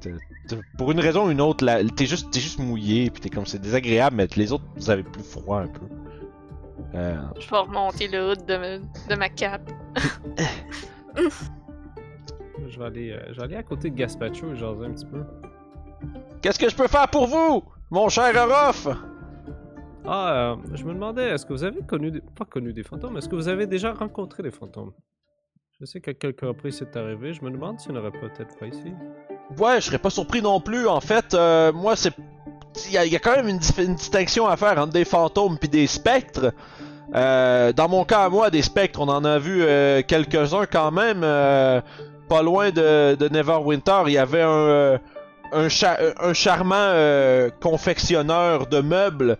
T'es- 0.00 0.10
t'es- 0.10 0.16
t'es- 0.56 0.62
Pour 0.76 0.90
une 0.90 1.00
raison 1.00 1.26
ou 1.26 1.30
une 1.30 1.40
autre, 1.40 1.64
t'es 1.96 2.06
juste, 2.06 2.30
t'es 2.30 2.40
juste 2.40 2.58
mouillé, 2.58 3.10
puis 3.10 3.20
t'es 3.20 3.30
comme 3.30 3.46
c'est 3.46 3.60
désagréable, 3.60 4.16
mais 4.16 4.28
les 4.36 4.52
autres, 4.52 4.64
vous 4.76 4.90
avez 4.90 5.02
plus 5.02 5.22
froid 5.22 5.60
un 5.60 5.68
peu. 5.68 5.86
Euh, 6.94 7.16
Je 7.38 7.48
vais 7.48 7.56
remonter 7.58 8.08
le 8.08 8.30
hood 8.32 8.44
de, 8.46 8.56
me- 8.56 8.78
de 9.08 9.14
ma 9.16 9.28
cape. 9.28 9.70
Je 12.68 12.78
vais 12.78 12.84
aller, 12.84 13.10
euh, 13.12 13.20
je 13.32 13.36
vais 13.36 13.42
aller 13.44 13.56
à 13.56 13.62
côté 13.62 13.90
de 13.90 13.96
Gaspacho 13.96 14.52
et 14.52 14.56
jaser 14.56 14.86
un 14.86 14.90
petit 14.92 15.06
peu. 15.06 15.22
Qu'est-ce 16.42 16.58
que 16.58 16.68
je 16.68 16.74
peux 16.76 16.88
faire 16.88 17.08
pour 17.08 17.26
vous, 17.26 17.62
mon 17.90 18.08
cher 18.08 18.32
Orof? 18.36 18.88
Ah, 20.06 20.32
euh, 20.32 20.56
je 20.74 20.84
me 20.84 20.94
demandais, 20.94 21.28
est-ce 21.30 21.44
que 21.44 21.52
vous 21.52 21.64
avez 21.64 21.82
connu, 21.82 22.10
des... 22.10 22.20
pas 22.20 22.44
connu 22.44 22.72
des 22.72 22.82
fantômes, 22.82 23.16
est-ce 23.18 23.28
que 23.28 23.36
vous 23.36 23.48
avez 23.48 23.66
déjà 23.66 23.92
rencontré 23.92 24.42
des 24.42 24.50
fantômes? 24.50 24.92
Je 25.78 25.84
sais 25.86 26.00
qu'à 26.00 26.14
quelques 26.14 26.40
reprises 26.42 26.76
c'est 26.78 26.96
arrivé, 26.96 27.32
je 27.32 27.42
me 27.44 27.50
demande 27.50 27.78
s'il 27.80 27.92
n'y 27.92 27.98
en 27.98 28.00
aurait 28.00 28.10
peut-être 28.10 28.58
pas 28.58 28.66
ici. 28.66 28.92
Ouais, 29.58 29.76
je 29.80 29.86
serais 29.86 29.98
pas 29.98 30.10
surpris 30.10 30.42
non 30.42 30.60
plus. 30.60 30.86
En 30.86 31.00
fait, 31.00 31.34
euh, 31.34 31.72
moi, 31.72 31.96
c'est. 31.96 32.12
Il 32.86 32.92
y, 32.92 33.16
a- 33.16 33.18
quand 33.18 33.34
même 33.34 33.48
une, 33.48 33.58
distinction 33.58 34.46
à 34.46 34.56
faire 34.56 34.78
entre 34.78 34.92
des 34.92 35.04
fantômes 35.04 35.58
puis 35.58 35.68
des 35.68 35.86
spectres. 35.86 36.52
Euh, 37.14 37.72
dans 37.72 37.88
mon 37.88 38.04
cas, 38.04 38.24
à 38.24 38.28
moi, 38.28 38.48
des 38.50 38.62
spectres, 38.62 39.00
on 39.00 39.08
en 39.08 39.24
a 39.24 39.38
vu 39.38 39.64
quelques-uns 40.06 40.66
quand 40.66 40.92
même. 40.92 41.20
pas 42.28 42.42
loin 42.42 42.70
de, 42.70 43.28
Neverwinter, 43.28 44.02
il 44.06 44.12
y 44.12 44.18
avait 44.18 44.42
un, 44.42 45.00
un, 45.52 45.68
cha- 45.68 45.98
un 46.20 46.32
charmant 46.32 46.92
confectionneur 47.60 48.66
de 48.68 48.80
meubles 48.80 49.36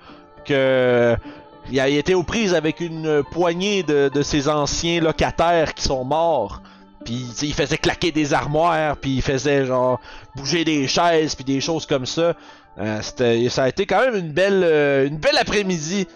Il 0.50 1.78
a 1.78 1.88
été 1.88 2.14
aux 2.14 2.22
prises 2.22 2.54
avec 2.54 2.80
une 2.80 3.22
poignée 3.30 3.82
de, 3.82 4.08
de 4.12 4.22
ses 4.22 4.48
anciens 4.48 5.00
locataires 5.00 5.74
qui 5.74 5.84
sont 5.84 6.04
morts. 6.04 6.62
Puis 7.04 7.32
il 7.42 7.54
faisait 7.54 7.78
claquer 7.78 8.12
des 8.12 8.34
armoires, 8.34 8.96
puis 8.96 9.16
il 9.16 9.22
faisait 9.22 9.64
genre 9.64 10.00
bouger 10.36 10.64
des 10.64 10.86
chaises, 10.86 11.34
puis 11.34 11.44
des 11.44 11.60
choses 11.60 11.86
comme 11.86 12.06
ça. 12.06 12.34
Euh, 12.78 13.00
ça 13.02 13.64
a 13.64 13.68
été 13.68 13.86
quand 13.86 14.00
même 14.00 14.16
une 14.16 14.32
belle, 14.32 14.62
euh, 14.64 15.06
une 15.06 15.18
belle 15.18 15.38
après-midi. 15.38 16.06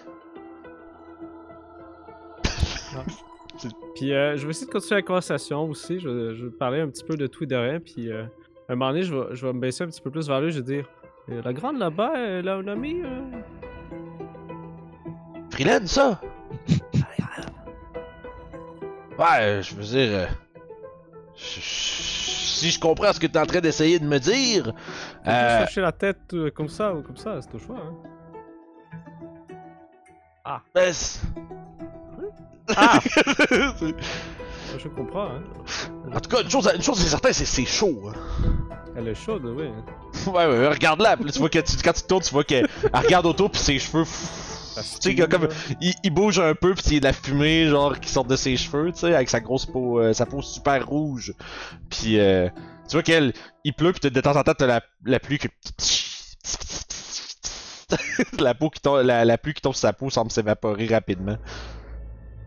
Puis 3.95 4.13
euh, 4.13 4.37
je 4.37 4.45
vais 4.45 4.51
essayer 4.51 4.67
de 4.67 4.73
continuer 4.73 5.01
la 5.01 5.07
conversation 5.07 5.69
aussi, 5.71 6.01
je, 6.01 6.35
je 6.35 6.45
vais 6.47 6.51
parler 6.51 6.81
un 6.81 6.89
petit 6.89 7.05
peu 7.05 7.17
de 7.17 7.29
tout 7.29 7.45
et 7.45 7.47
de 7.47 7.55
rien, 7.55 7.79
puis 7.79 8.11
à 8.13 8.27
un 8.69 8.75
moment 8.75 8.91
donné, 8.91 9.05
je 9.05 9.15
vais, 9.15 9.27
je 9.33 9.47
vais 9.47 9.53
me 9.53 9.61
baisser 9.61 9.85
un 9.85 9.87
petit 9.87 10.01
peu 10.01 10.11
plus 10.11 10.27
vers 10.27 10.41
lui, 10.41 10.51
je 10.51 10.61
vais 10.61 10.65
dire 10.65 10.89
La 11.29 11.53
grande 11.53 11.79
là-bas, 11.79 12.13
elle 12.17 12.49
a 12.49 12.57
un 12.57 12.67
ami 12.67 12.97
Freeland, 15.55 15.87
ça? 15.87 16.21
Ouais, 19.19 19.61
je 19.63 19.75
veux 19.77 19.85
dire. 19.85 20.11
euh, 20.19 20.27
je- 21.37 21.61
si 21.61 22.71
je 22.71 22.81
comprends 22.81 23.13
ce 23.13 23.21
que 23.21 23.27
tu 23.27 23.35
es 23.35 23.39
en 23.39 23.47
train 23.47 23.61
d'essayer 23.61 23.99
de 23.99 24.05
me 24.07 24.19
dire. 24.19 24.73
Euh, 25.27 25.59
cherché 25.61 25.81
la 25.81 25.93
tête 25.93 26.33
euh, 26.35 26.51
comme 26.51 26.69
ça 26.69 26.93
ou 26.95 27.03
comme 27.03 27.17
ça, 27.17 27.39
c'est 27.41 27.55
au 27.55 27.59
choix. 27.59 27.77
Hein. 30.47 30.61
ben, 30.75 30.93
c'est- 30.93 31.21
Ah 32.77 32.99
Je 34.77 34.89
comprends, 34.89 35.27
hein. 35.27 35.43
en 36.13 36.19
tout 36.21 36.29
cas, 36.31 36.43
une 36.43 36.51
chose, 36.51 36.69
une 36.75 36.83
chose 36.83 36.99
c'est 36.99 37.09
certain, 37.09 37.33
c'est 37.33 37.45
que 37.45 37.51
c'est 37.51 37.65
chaud. 37.67 38.09
hein. 38.09 38.15
Elle 38.97 39.09
est 39.09 39.15
chaude, 39.15 39.45
oui. 39.45 39.69
Ouais, 40.27 40.47
ouais, 40.47 40.69
regarde-la. 40.69 41.17
puis 41.17 41.27
là, 41.27 41.33
tu 41.33 41.39
vois 41.39 41.49
que 41.51 41.59
tu, 41.61 41.77
quand 41.85 41.93
tu 41.93 42.03
tournes, 42.03 42.23
tu 42.23 42.33
vois 42.33 42.45
qu'elle 42.45 42.69
elle 42.83 43.01
regarde 43.01 43.27
autour, 43.27 43.51
puis 43.51 43.61
ses 43.61 43.79
cheveux. 43.79 44.05
Tu 44.77 44.83
sais, 45.01 45.13
il 45.13 45.19
y 45.19 45.23
a 45.23 45.27
comme. 45.27 45.49
Il, 45.81 45.93
il 46.03 46.11
bouge 46.13 46.39
un 46.39 46.55
peu, 46.55 46.75
puis 46.75 46.85
il 46.89 46.95
y 46.95 46.97
a 46.97 47.01
de 47.01 47.05
la 47.05 47.13
fumée, 47.13 47.67
genre, 47.69 47.99
qui 47.99 48.11
sort 48.11 48.25
de 48.25 48.37
ses 48.37 48.57
cheveux, 48.57 48.93
tu 48.93 49.01
sais, 49.01 49.15
avec 49.15 49.29
sa 49.29 49.41
grosse 49.41 49.67
peau, 49.67 50.01
euh, 50.01 50.13
sa 50.13 50.27
peau 50.27 50.43
super 50.43 50.87
rouge. 50.87 51.35
Puis, 51.91 52.19
euh, 52.19 52.49
tu 52.89 52.97
vois 52.97 53.03
qu'elle. 53.03 53.33
Il 53.65 53.75
pleut, 53.75 53.93
puis 53.93 54.11
de 54.11 54.21
temps 54.21 54.37
en 54.37 54.43
temps, 54.43 54.55
t'as 54.57 54.67
la, 54.67 54.81
la 55.05 55.21
pluie 55.21 55.39
qui. 55.39 55.49
la, 58.39 58.55
peau 58.55 58.71
qui 58.71 58.81
tombe, 58.81 59.03
la, 59.05 59.25
la 59.25 59.39
pluie 59.39 59.55
qui 59.55 59.63
tombe 59.63 59.75
sur 59.75 59.81
sa 59.81 59.93
peau 59.93 60.11
semble 60.11 60.31
s'évaporer 60.31 60.87
rapidement. 60.87 61.37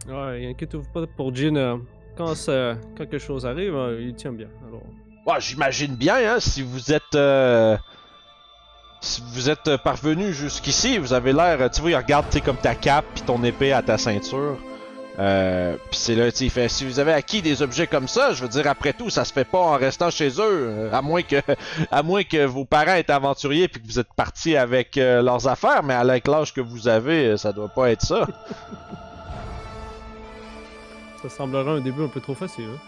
Ouais, 0.07 0.47
inquiétez-vous 0.51 0.89
pas 0.93 1.05
pour 1.07 1.35
Jean. 1.35 1.55
euh, 1.55 1.77
quand, 2.15 2.35
ça, 2.35 2.75
quand 2.97 3.05
quelque 3.05 3.19
chose 3.19 3.45
arrive, 3.45 3.75
euh, 3.75 4.01
il 4.01 4.15
tient 4.15 4.31
bien. 4.33 4.47
Alors, 4.67 4.83
Ouais, 5.25 5.41
j'imagine 5.41 5.95
bien, 5.95 6.35
hein, 6.35 6.39
si 6.39 6.61
vous 6.61 6.91
êtes. 6.93 7.15
Si 9.01 9.21
vous 9.33 9.49
êtes 9.49 9.67
euh, 9.67 9.77
parvenu 9.77 10.33
jusqu'ici, 10.33 10.97
vous 10.97 11.13
avez 11.13 11.33
l'air. 11.33 11.61
euh, 11.61 11.69
Tu 11.69 11.81
vois, 11.81 11.91
il 11.91 11.95
regarde, 11.95 12.25
comme 12.43 12.57
ta 12.57 12.75
cape 12.75 13.05
puis 13.13 13.23
ton 13.23 13.43
épée 13.43 13.71
à 13.73 13.81
ta 13.81 13.97
ceinture. 13.97 14.57
Euh, 15.19 15.75
puis 15.89 15.97
c'est 15.99 16.13
là, 16.15 16.31
tu 16.31 16.47
fait. 16.49 16.69
Si 16.69 16.85
vous 16.85 16.99
avez 16.99 17.11
acquis 17.13 17.41
des 17.41 17.63
objets 17.63 17.87
comme 17.87 18.07
ça, 18.07 18.33
je 18.33 18.43
veux 18.43 18.49
dire, 18.49 18.67
après 18.67 18.93
tout, 18.93 19.09
ça 19.09 19.25
se 19.25 19.33
fait 19.33 19.45
pas 19.45 19.57
en 19.57 19.75
restant 19.75 20.11
chez 20.11 20.29
eux. 20.39 20.89
À 20.93 21.01
moins 21.01 21.23
que, 21.23 21.37
à 21.91 22.03
moins 22.03 22.23
que 22.23 22.45
vos 22.45 22.65
parents 22.65 22.93
aient 22.93 23.09
aventuriers 23.09 23.67
puis 23.67 23.81
que 23.81 23.87
vous 23.87 23.99
êtes 23.99 24.13
partis 24.15 24.55
avec 24.55 24.97
euh, 24.97 25.21
leurs 25.23 25.47
affaires, 25.47 25.81
mais 25.83 25.95
avec 25.95 26.27
l'âge 26.27 26.53
que 26.53 26.61
vous 26.61 26.87
avez, 26.87 27.35
ça 27.37 27.51
doit 27.51 27.69
pas 27.69 27.89
être 27.91 28.03
ça. 28.03 28.27
ça 31.23 31.29
semblera 31.29 31.71
un 31.71 31.81
début 31.81 32.03
un 32.03 32.09
peu 32.09 32.21
trop 32.21 32.35
facile. 32.35 32.65
Hein. 32.75 32.79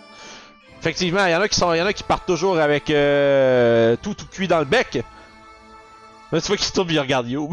Effectivement, 0.79 1.25
il 1.25 1.31
y 1.31 1.35
en 1.35 1.41
a 1.41 1.47
qui 1.47 1.59
sont, 1.59 1.73
y 1.73 1.81
en 1.81 1.85
a 1.87 1.93
qui 1.93 2.03
partent 2.03 2.27
toujours 2.27 2.59
avec 2.59 2.89
euh, 2.89 3.95
tout 4.01 4.13
tout 4.13 4.27
cuit 4.27 4.47
dans 4.47 4.59
le 4.59 4.65
bec. 4.65 5.03
Qu'ils 6.31 6.59
se 6.59 6.73
tournent 6.73 6.89
et 6.91 6.93
ils 6.93 6.99
regardent 6.99 7.27
Youb. 7.27 7.51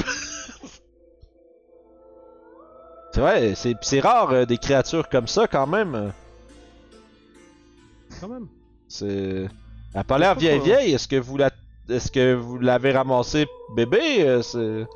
c'est 3.13 3.21
vrai, 3.21 3.55
c'est 3.55 3.75
c'est 3.81 4.01
rare 4.01 4.31
euh, 4.33 4.45
des 4.45 4.59
créatures 4.59 5.09
comme 5.09 5.27
ça 5.27 5.47
quand 5.47 5.67
même. 5.67 6.13
Quand 8.21 8.29
même. 8.29 8.49
C'est, 8.89 9.07
elle 9.07 10.01
a 10.01 10.05
pas 10.05 10.19
l'air 10.19 10.35
vieille 10.35 10.61
vieille. 10.61 10.93
Est-ce 10.95 11.09
que 11.09 11.17
vous 11.17 11.37
la, 11.39 11.51
est-ce 11.89 12.11
que 12.11 12.35
vous 12.35 12.59
l'avez 12.59 12.93
ramassée 12.93 13.47
bébé 13.75 14.23
Euh, 14.23 14.43
C'est, 14.43 14.87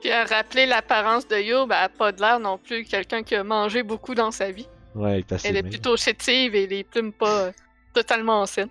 Puis 0.00 0.10
à 0.10 0.24
rappeler 0.24 0.66
l'apparence 0.66 1.26
de 1.26 1.36
Yob, 1.36 1.70
elle 1.72 1.84
a 1.84 1.88
pas 1.88 2.12
de 2.12 2.20
l'air 2.20 2.38
non 2.38 2.58
plus 2.58 2.84
quelqu'un 2.84 3.22
qui 3.22 3.34
a 3.34 3.42
mangé 3.44 3.82
beaucoup 3.82 4.14
dans 4.14 4.30
sa 4.30 4.50
vie. 4.50 4.68
ouais, 4.94 5.24
elle 5.30 5.36
est 5.36 5.44
Elle 5.46 5.56
est 5.56 5.62
plutôt 5.62 5.96
chétive 5.96 6.54
et 6.54 6.66
les 6.66 6.84
plumes 6.84 7.12
pas 7.12 7.38
euh, 7.46 7.52
totalement 7.94 8.44
saines. 8.46 8.68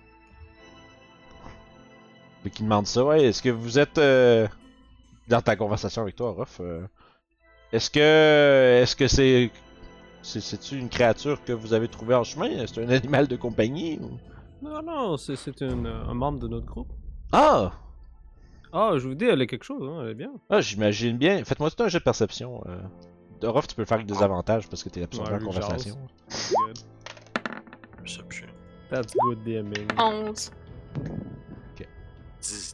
Qu'il 2.50 2.64
demande 2.64 2.86
ça, 2.86 3.04
ouais. 3.04 3.24
Est-ce 3.24 3.42
que 3.42 3.48
vous 3.50 3.78
êtes 3.78 3.98
euh, 3.98 4.46
dans 5.28 5.40
ta 5.42 5.56
conversation 5.56 6.02
avec 6.02 6.16
toi, 6.16 6.34
Ruff 6.36 6.58
euh, 6.60 6.86
Est-ce 7.72 7.90
que 7.90 8.80
est-ce 8.82 8.96
que 8.96 9.08
c'est 9.08 9.50
c'est 10.22 10.40
c'est-tu 10.40 10.76
une 10.76 10.88
créature 10.88 11.42
que 11.44 11.52
vous 11.52 11.72
avez 11.74 11.88
trouvée 11.88 12.14
en 12.14 12.24
chemin? 12.24 12.48
C'est 12.66 12.82
un 12.82 12.88
animal 12.88 13.28
de 13.28 13.36
compagnie 13.36 13.98
ou... 14.00 14.18
Non, 14.62 14.82
non, 14.82 15.16
c'est 15.16 15.36
c'est 15.36 15.62
un, 15.62 15.84
un 15.84 16.14
membre 16.14 16.40
de 16.40 16.48
notre 16.48 16.66
groupe. 16.66 16.92
Ah 17.32 17.72
Ah, 18.72 18.92
je 18.96 19.06
vous 19.06 19.14
dis, 19.14 19.24
elle 19.26 19.40
est 19.42 19.46
quelque 19.46 19.64
chose, 19.64 19.82
hein, 19.88 20.02
elle 20.02 20.10
est 20.10 20.14
bien. 20.14 20.32
Ah, 20.50 20.60
j'imagine 20.60 21.16
bien. 21.16 21.44
Faites-moi 21.44 21.70
tout 21.70 21.82
un 21.82 21.88
jet 21.88 21.98
de 21.98 22.04
perception. 22.04 22.62
Euh... 22.66 22.78
Ruff, 23.48 23.68
tu 23.68 23.76
peux 23.76 23.82
le 23.82 23.86
faire 23.86 23.96
avec 23.98 24.06
des 24.08 24.20
avantages 24.22 24.68
parce 24.68 24.82
que 24.82 24.88
t'es 24.88 25.02
absolument 25.04 25.36
Ouais, 25.36 25.42
en 25.42 25.46
conversation. 25.46 25.96
That's 26.28 26.52
good. 26.54 26.78
Perception. 27.98 28.46
That's 28.90 29.14
good 29.22 29.38
DMing. 29.44 29.86
11. 29.96 30.50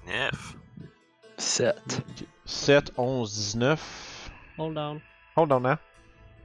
19. 0.06 0.56
7. 1.36 2.02
7, 2.44 2.92
11, 2.96 3.32
19. 3.32 4.30
Hold 4.58 4.74
down. 4.74 5.00
Hold 5.36 5.52
on, 5.52 5.64
hein. 5.64 5.78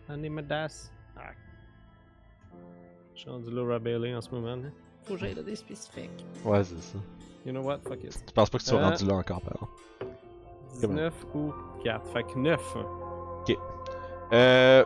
I 0.10 0.16
need 0.18 0.32
my 0.32 0.42
das. 0.42 0.90
Ah. 1.18 1.32
Je 3.16 3.22
suis 3.22 3.30
rendu 3.30 3.52
Laura 3.52 3.78
Bailey 3.80 4.16
en 4.16 4.22
ce 4.22 4.30
moment. 4.32 4.56
Là. 4.56 4.70
Faut 5.04 5.14
que 5.14 5.20
j'aille 5.20 5.36
là 5.36 5.44
des 5.44 5.56
spécifiques. 5.56 6.26
Ouais, 6.44 6.64
c'est 6.64 6.82
ça. 6.82 6.98
You 7.46 7.52
know 7.52 7.62
what? 7.62 7.80
Fuck 7.88 8.04
it. 8.04 8.24
Je 8.28 8.32
pense 8.34 8.50
pas 8.50 8.58
que 8.58 8.64
tu 8.64 8.70
sois 8.70 8.80
Euh. 8.80 8.90
rendu 8.90 9.06
là 9.06 9.14
encore, 9.16 9.42
par 9.42 9.54
exemple? 9.54 9.72
19 10.80 11.14
ou 11.36 11.54
4. 11.84 12.08
Fait 12.14 12.24
que 12.24 12.38
9. 12.38 12.60
Euh, 14.32 14.86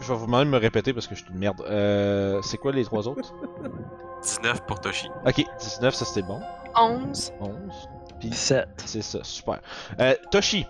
Je 0.00 0.12
vais 0.12 0.18
vous 0.18 0.26
demander 0.26 0.46
de 0.46 0.50
me 0.50 0.56
répéter 0.58 0.92
parce 0.94 1.06
que 1.06 1.14
je 1.14 1.22
suis 1.24 1.30
une 1.32 1.38
merde. 1.38 1.60
Euh, 1.68 2.40
c'est 2.42 2.56
quoi 2.56 2.72
les 2.72 2.84
trois 2.84 3.06
autres? 3.06 3.34
19 4.22 4.66
pour 4.66 4.80
Toshi. 4.80 5.08
Ok, 5.26 5.44
19, 5.60 5.94
ça 5.94 6.04
c'était 6.06 6.26
bon. 6.26 6.40
11. 6.76 7.32
11. 7.40 7.88
Puis 8.20 8.32
7. 8.32 8.68
c'est 8.84 9.02
ça, 9.02 9.18
super. 9.22 9.60
Euh, 9.98 10.14
Toshi, 10.30 10.66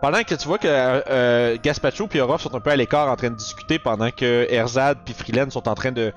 pendant 0.00 0.22
que 0.22 0.34
tu 0.34 0.46
vois 0.46 0.58
que 0.58 0.68
euh, 0.70 1.56
Gaspacho 1.62 2.08
et 2.14 2.20
Orof 2.20 2.42
sont 2.42 2.54
un 2.54 2.60
peu 2.60 2.70
à 2.70 2.76
l'écart 2.76 3.08
en 3.10 3.16
train 3.16 3.30
de 3.30 3.34
discuter 3.36 3.78
pendant 3.78 4.10
que 4.10 4.46
Erzad 4.50 4.98
puis 5.04 5.12
Freeland 5.14 5.50
sont 5.50 5.68
en 5.68 5.74
train 5.74 5.90
de 5.92 6.12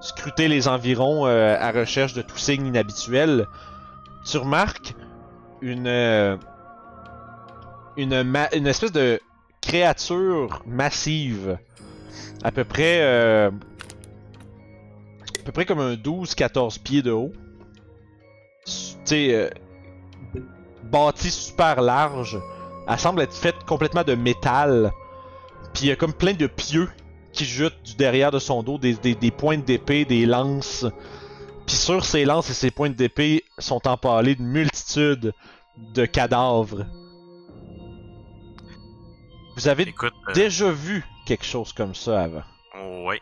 scruter 0.00 0.48
les 0.48 0.66
environs 0.66 1.26
euh, 1.26 1.56
à 1.58 1.70
recherche 1.70 2.12
de 2.14 2.22
tout 2.22 2.36
signe 2.36 2.66
inhabituel, 2.66 3.46
tu 4.24 4.36
remarques 4.38 4.94
une 5.60 5.86
euh, 5.86 6.36
une, 7.96 8.22
ma- 8.24 8.48
une 8.54 8.66
espèce 8.66 8.90
de 8.92 9.20
créature 9.60 10.62
massive 10.66 11.58
à 12.42 12.50
peu 12.50 12.64
près 12.64 13.00
à 13.02 13.50
peu 15.44 15.52
près 15.52 15.64
comme 15.64 15.78
un 15.80 15.94
12-14 15.94 16.80
pieds 16.82 17.02
de 17.02 17.12
haut. 17.12 17.32
Tu 18.64 18.72
sais, 19.04 19.50
bâtie 20.84 21.30
super 21.30 21.80
large. 21.80 22.38
Elle 22.88 22.98
semble 22.98 23.22
être 23.22 23.34
faite 23.34 23.64
complètement 23.66 24.02
de 24.04 24.14
métal. 24.14 24.92
Puis 25.74 25.84
il 25.84 25.88
y 25.88 25.92
a 25.92 25.96
comme 25.96 26.12
plein 26.12 26.34
de 26.34 26.46
pieux 26.46 26.88
qui 27.32 27.44
jutent 27.44 27.82
du 27.84 27.94
derrière 27.94 28.30
de 28.30 28.38
son 28.38 28.62
dos, 28.62 28.76
des, 28.78 28.94
des, 28.94 29.14
des 29.14 29.30
pointes 29.30 29.64
d'épée, 29.64 30.04
des 30.04 30.26
lances. 30.26 30.84
Puis 31.66 31.76
sur 31.76 32.04
ces 32.04 32.24
lances 32.24 32.50
et 32.50 32.54
ces 32.54 32.70
pointes 32.70 32.94
d'épée 32.96 33.44
sont 33.58 33.86
empalées 33.88 34.36
une 34.38 34.46
multitude 34.48 35.32
de 35.94 36.04
cadavres. 36.04 36.84
Vous 39.56 39.68
avez 39.68 39.84
Écoute, 39.84 40.12
euh, 40.28 40.32
déjà 40.32 40.70
vu 40.70 41.04
quelque 41.26 41.44
chose 41.44 41.72
comme 41.72 41.94
ça 41.94 42.22
avant? 42.22 42.42
ouais. 43.06 43.20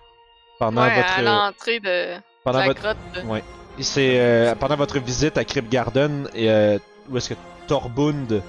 Pendant 0.59 0.83
Ouais, 0.83 0.95
votre 0.95 1.19
à 1.19 1.23
l'entrée 1.23 1.81
de, 1.81 2.15
la 2.47 2.67
votre 2.67 2.81
grotte. 2.81 2.97
de- 3.15 3.27
Ouais. 3.27 3.43
Et 3.79 3.83
C'est 3.83 4.21
euh, 4.21 4.55
pendant 4.55 4.77
votre 4.77 4.99
visite 4.99 5.39
à 5.39 5.45
Crypt 5.45 5.71
Garden 5.71 6.29
et 6.35 6.51
euh, 6.51 6.79
où 7.11 7.17
est-ce 7.17 7.31
que 7.31 7.39
Torbund 7.67 8.43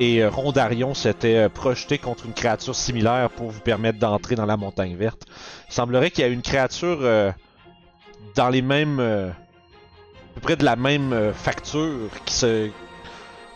et 0.00 0.22
euh, 0.22 0.30
Rondarion 0.30 0.94
s'étaient 0.94 1.36
euh, 1.36 1.48
projetés 1.48 1.98
contre 1.98 2.26
une 2.26 2.32
créature 2.32 2.74
similaire 2.74 3.30
pour 3.30 3.50
vous 3.50 3.60
permettre 3.60 3.98
d'entrer 3.98 4.34
dans 4.34 4.46
la 4.46 4.56
montagne 4.56 4.96
verte. 4.96 5.22
Il 5.68 5.74
semblerait 5.74 6.10
qu'il 6.10 6.22
y 6.22 6.26
a 6.26 6.30
une 6.30 6.42
créature 6.42 6.98
euh, 7.02 7.30
dans 8.34 8.48
les 8.48 8.62
mêmes 8.62 9.00
à 9.00 10.34
peu 10.34 10.40
près 10.40 10.56
de 10.56 10.64
la 10.64 10.76
même 10.76 11.32
facture 11.34 12.08
qui 12.24 12.34
se 12.34 12.70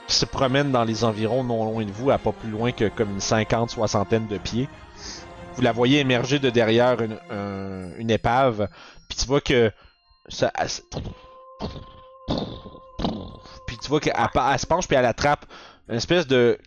qui 0.07 0.15
se 0.17 0.27
promène 0.27 0.71
dans 0.71 0.85
les 0.85 1.03
environs 1.05 1.45
non 1.45 1.65
loin 1.65 1.85
de 1.85 1.91
vous 1.91 2.11
à 2.11 2.19
pas 2.19 2.33
plus 2.33 2.51
loin 2.51 2.73
que 2.73 2.89
comme 2.89 3.11
une 3.13 3.21
cinquante 3.21 3.71
soixantaine 3.71 4.27
de 4.27 4.37
pieds. 4.37 4.69
Vous 5.55 5.63
la 5.63 5.73
voyez 5.73 6.01
émerger 6.01 6.39
de 6.41 6.51
derrière 6.51 7.01
une, 7.01 7.17
un- 7.31 7.97
une 7.97 8.11
épave, 8.11 8.69
puis 9.09 9.17
tu 9.17 9.27
vois 9.27 9.41
que 9.41 9.71
tu 13.85 13.91
vois 13.91 14.01
qu'elle 14.01 14.15
elle 14.17 14.59
se 14.59 14.67
penche 14.67 14.89
puis 14.89 14.97
elle 14.97 15.05
attrape 15.05 15.47
une 15.89 15.97
espèce 15.97 16.27
de 16.27 16.59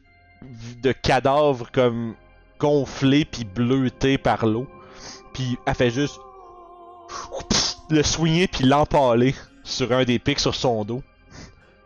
de 0.84 0.92
cadavre 0.92 1.72
comme 1.72 2.16
gonflé 2.60 3.26
puis 3.26 3.44
bleuté 3.44 4.18
par 4.18 4.46
l'eau. 4.46 4.68
Puis 5.34 5.58
elle 5.66 5.76
fait 5.76 5.90
juste 5.90 6.20
le 7.90 8.04
soigner 8.04 8.48
puis 8.48 8.66
l'empaler 8.66 9.34
sur 9.64 9.92
un 9.92 10.04
des 10.04 10.20
pics 10.20 10.40
sur 10.40 10.54
son 10.56 10.86
dos. 10.86 11.02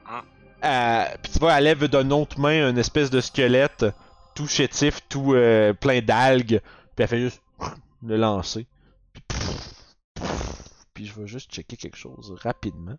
Hein. 0.09 0.21
Euh, 0.63 1.15
puis 1.21 1.31
tu 1.31 1.39
vois, 1.39 1.57
elle 1.57 1.63
lève 1.63 1.87
d'une 1.87 2.13
autre 2.13 2.39
main 2.39 2.69
une 2.69 2.77
espèce 2.77 3.09
de 3.09 3.21
squelette 3.21 3.85
tout 4.35 4.47
chétif, 4.47 5.01
tout 5.07 5.33
euh, 5.33 5.73
plein 5.73 6.01
d'algues. 6.01 6.61
Puis 6.95 7.03
elle 7.03 7.07
fait 7.07 7.19
juste 7.21 7.41
le 8.03 8.17
lancer. 8.17 8.67
Puis, 9.13 9.23
puis 10.93 11.05
je 11.05 11.19
vais 11.19 11.27
juste 11.27 11.51
checker 11.51 11.77
quelque 11.77 11.97
chose 11.97 12.35
rapidement. 12.41 12.97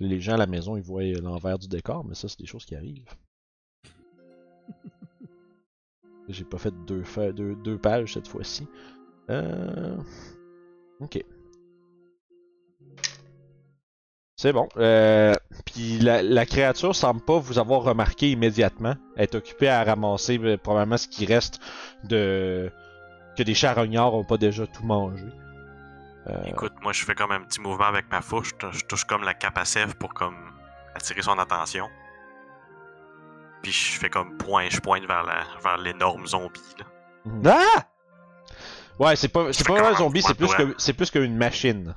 Les 0.00 0.20
gens 0.20 0.34
à 0.34 0.38
la 0.38 0.46
maison, 0.46 0.76
ils 0.76 0.82
voient 0.82 1.04
l'envers 1.20 1.58
du 1.58 1.68
décor, 1.68 2.04
mais 2.04 2.14
ça, 2.14 2.28
c'est 2.28 2.38
des 2.38 2.46
choses 2.46 2.64
qui 2.64 2.74
arrivent. 2.74 3.14
J'ai 6.28 6.44
pas 6.44 6.58
fait 6.58 6.74
deux, 6.86 7.04
deux, 7.56 7.78
pages 7.78 8.14
cette 8.14 8.28
fois-ci. 8.28 8.66
Euh... 9.30 9.96
Ok. 11.00 11.22
C'est 14.36 14.54
bon. 14.54 14.68
Euh, 14.78 15.34
Puis 15.66 15.98
la, 15.98 16.46
créature 16.46 16.94
semble 16.94 17.20
pas 17.20 17.38
vous 17.38 17.58
avoir 17.58 17.82
remarqué 17.82 18.30
immédiatement. 18.30 18.94
Elle 19.16 19.24
est 19.24 19.34
occupée 19.34 19.68
à 19.68 19.84
ramasser 19.84 20.38
euh, 20.38 20.56
probablement 20.56 20.96
ce 20.96 21.08
qui 21.08 21.26
reste 21.26 21.60
de 22.04 22.70
que 23.36 23.42
des 23.42 23.54
charognards 23.54 24.14
ont 24.14 24.24
pas 24.24 24.38
déjà 24.38 24.66
tout 24.66 24.84
mangé. 24.84 25.26
Euh, 26.30 26.42
Écoute, 26.46 26.72
moi 26.82 26.92
je 26.92 27.04
fais 27.04 27.14
comme 27.14 27.32
un 27.32 27.40
petit 27.40 27.60
mouvement 27.60 27.86
avec 27.86 28.10
ma 28.10 28.20
fourche, 28.22 28.50
je, 28.62 28.78
je 28.78 28.84
touche 28.84 29.04
comme 29.04 29.22
la 29.24 29.34
cape 29.34 29.58
à 29.58 29.64
sève 29.64 29.94
pour 29.96 30.14
comme 30.14 30.36
attirer 30.94 31.22
son 31.22 31.38
attention. 31.38 31.88
Puis 33.62 33.72
je 33.72 33.98
fais 33.98 34.08
comme 34.08 34.36
point, 34.38 34.68
je 34.70 34.80
pointe 34.80 35.04
vers 35.06 35.22
la 35.24 35.42
vers 35.62 35.76
l'énorme 35.78 36.26
zombie 36.26 36.60
là. 36.78 37.56
Ah! 37.76 37.84
Ouais, 38.98 39.16
c'est 39.16 39.28
pas 39.28 39.52
c'est 39.52 39.66
pas 39.66 39.90
un 39.90 39.94
zombie, 39.94 40.22
c'est 40.22 40.34
plus 40.34 40.54
que 40.54 40.74
c'est 40.78 40.92
plus 40.92 41.10
qu'une 41.10 41.36
machine. 41.36 41.94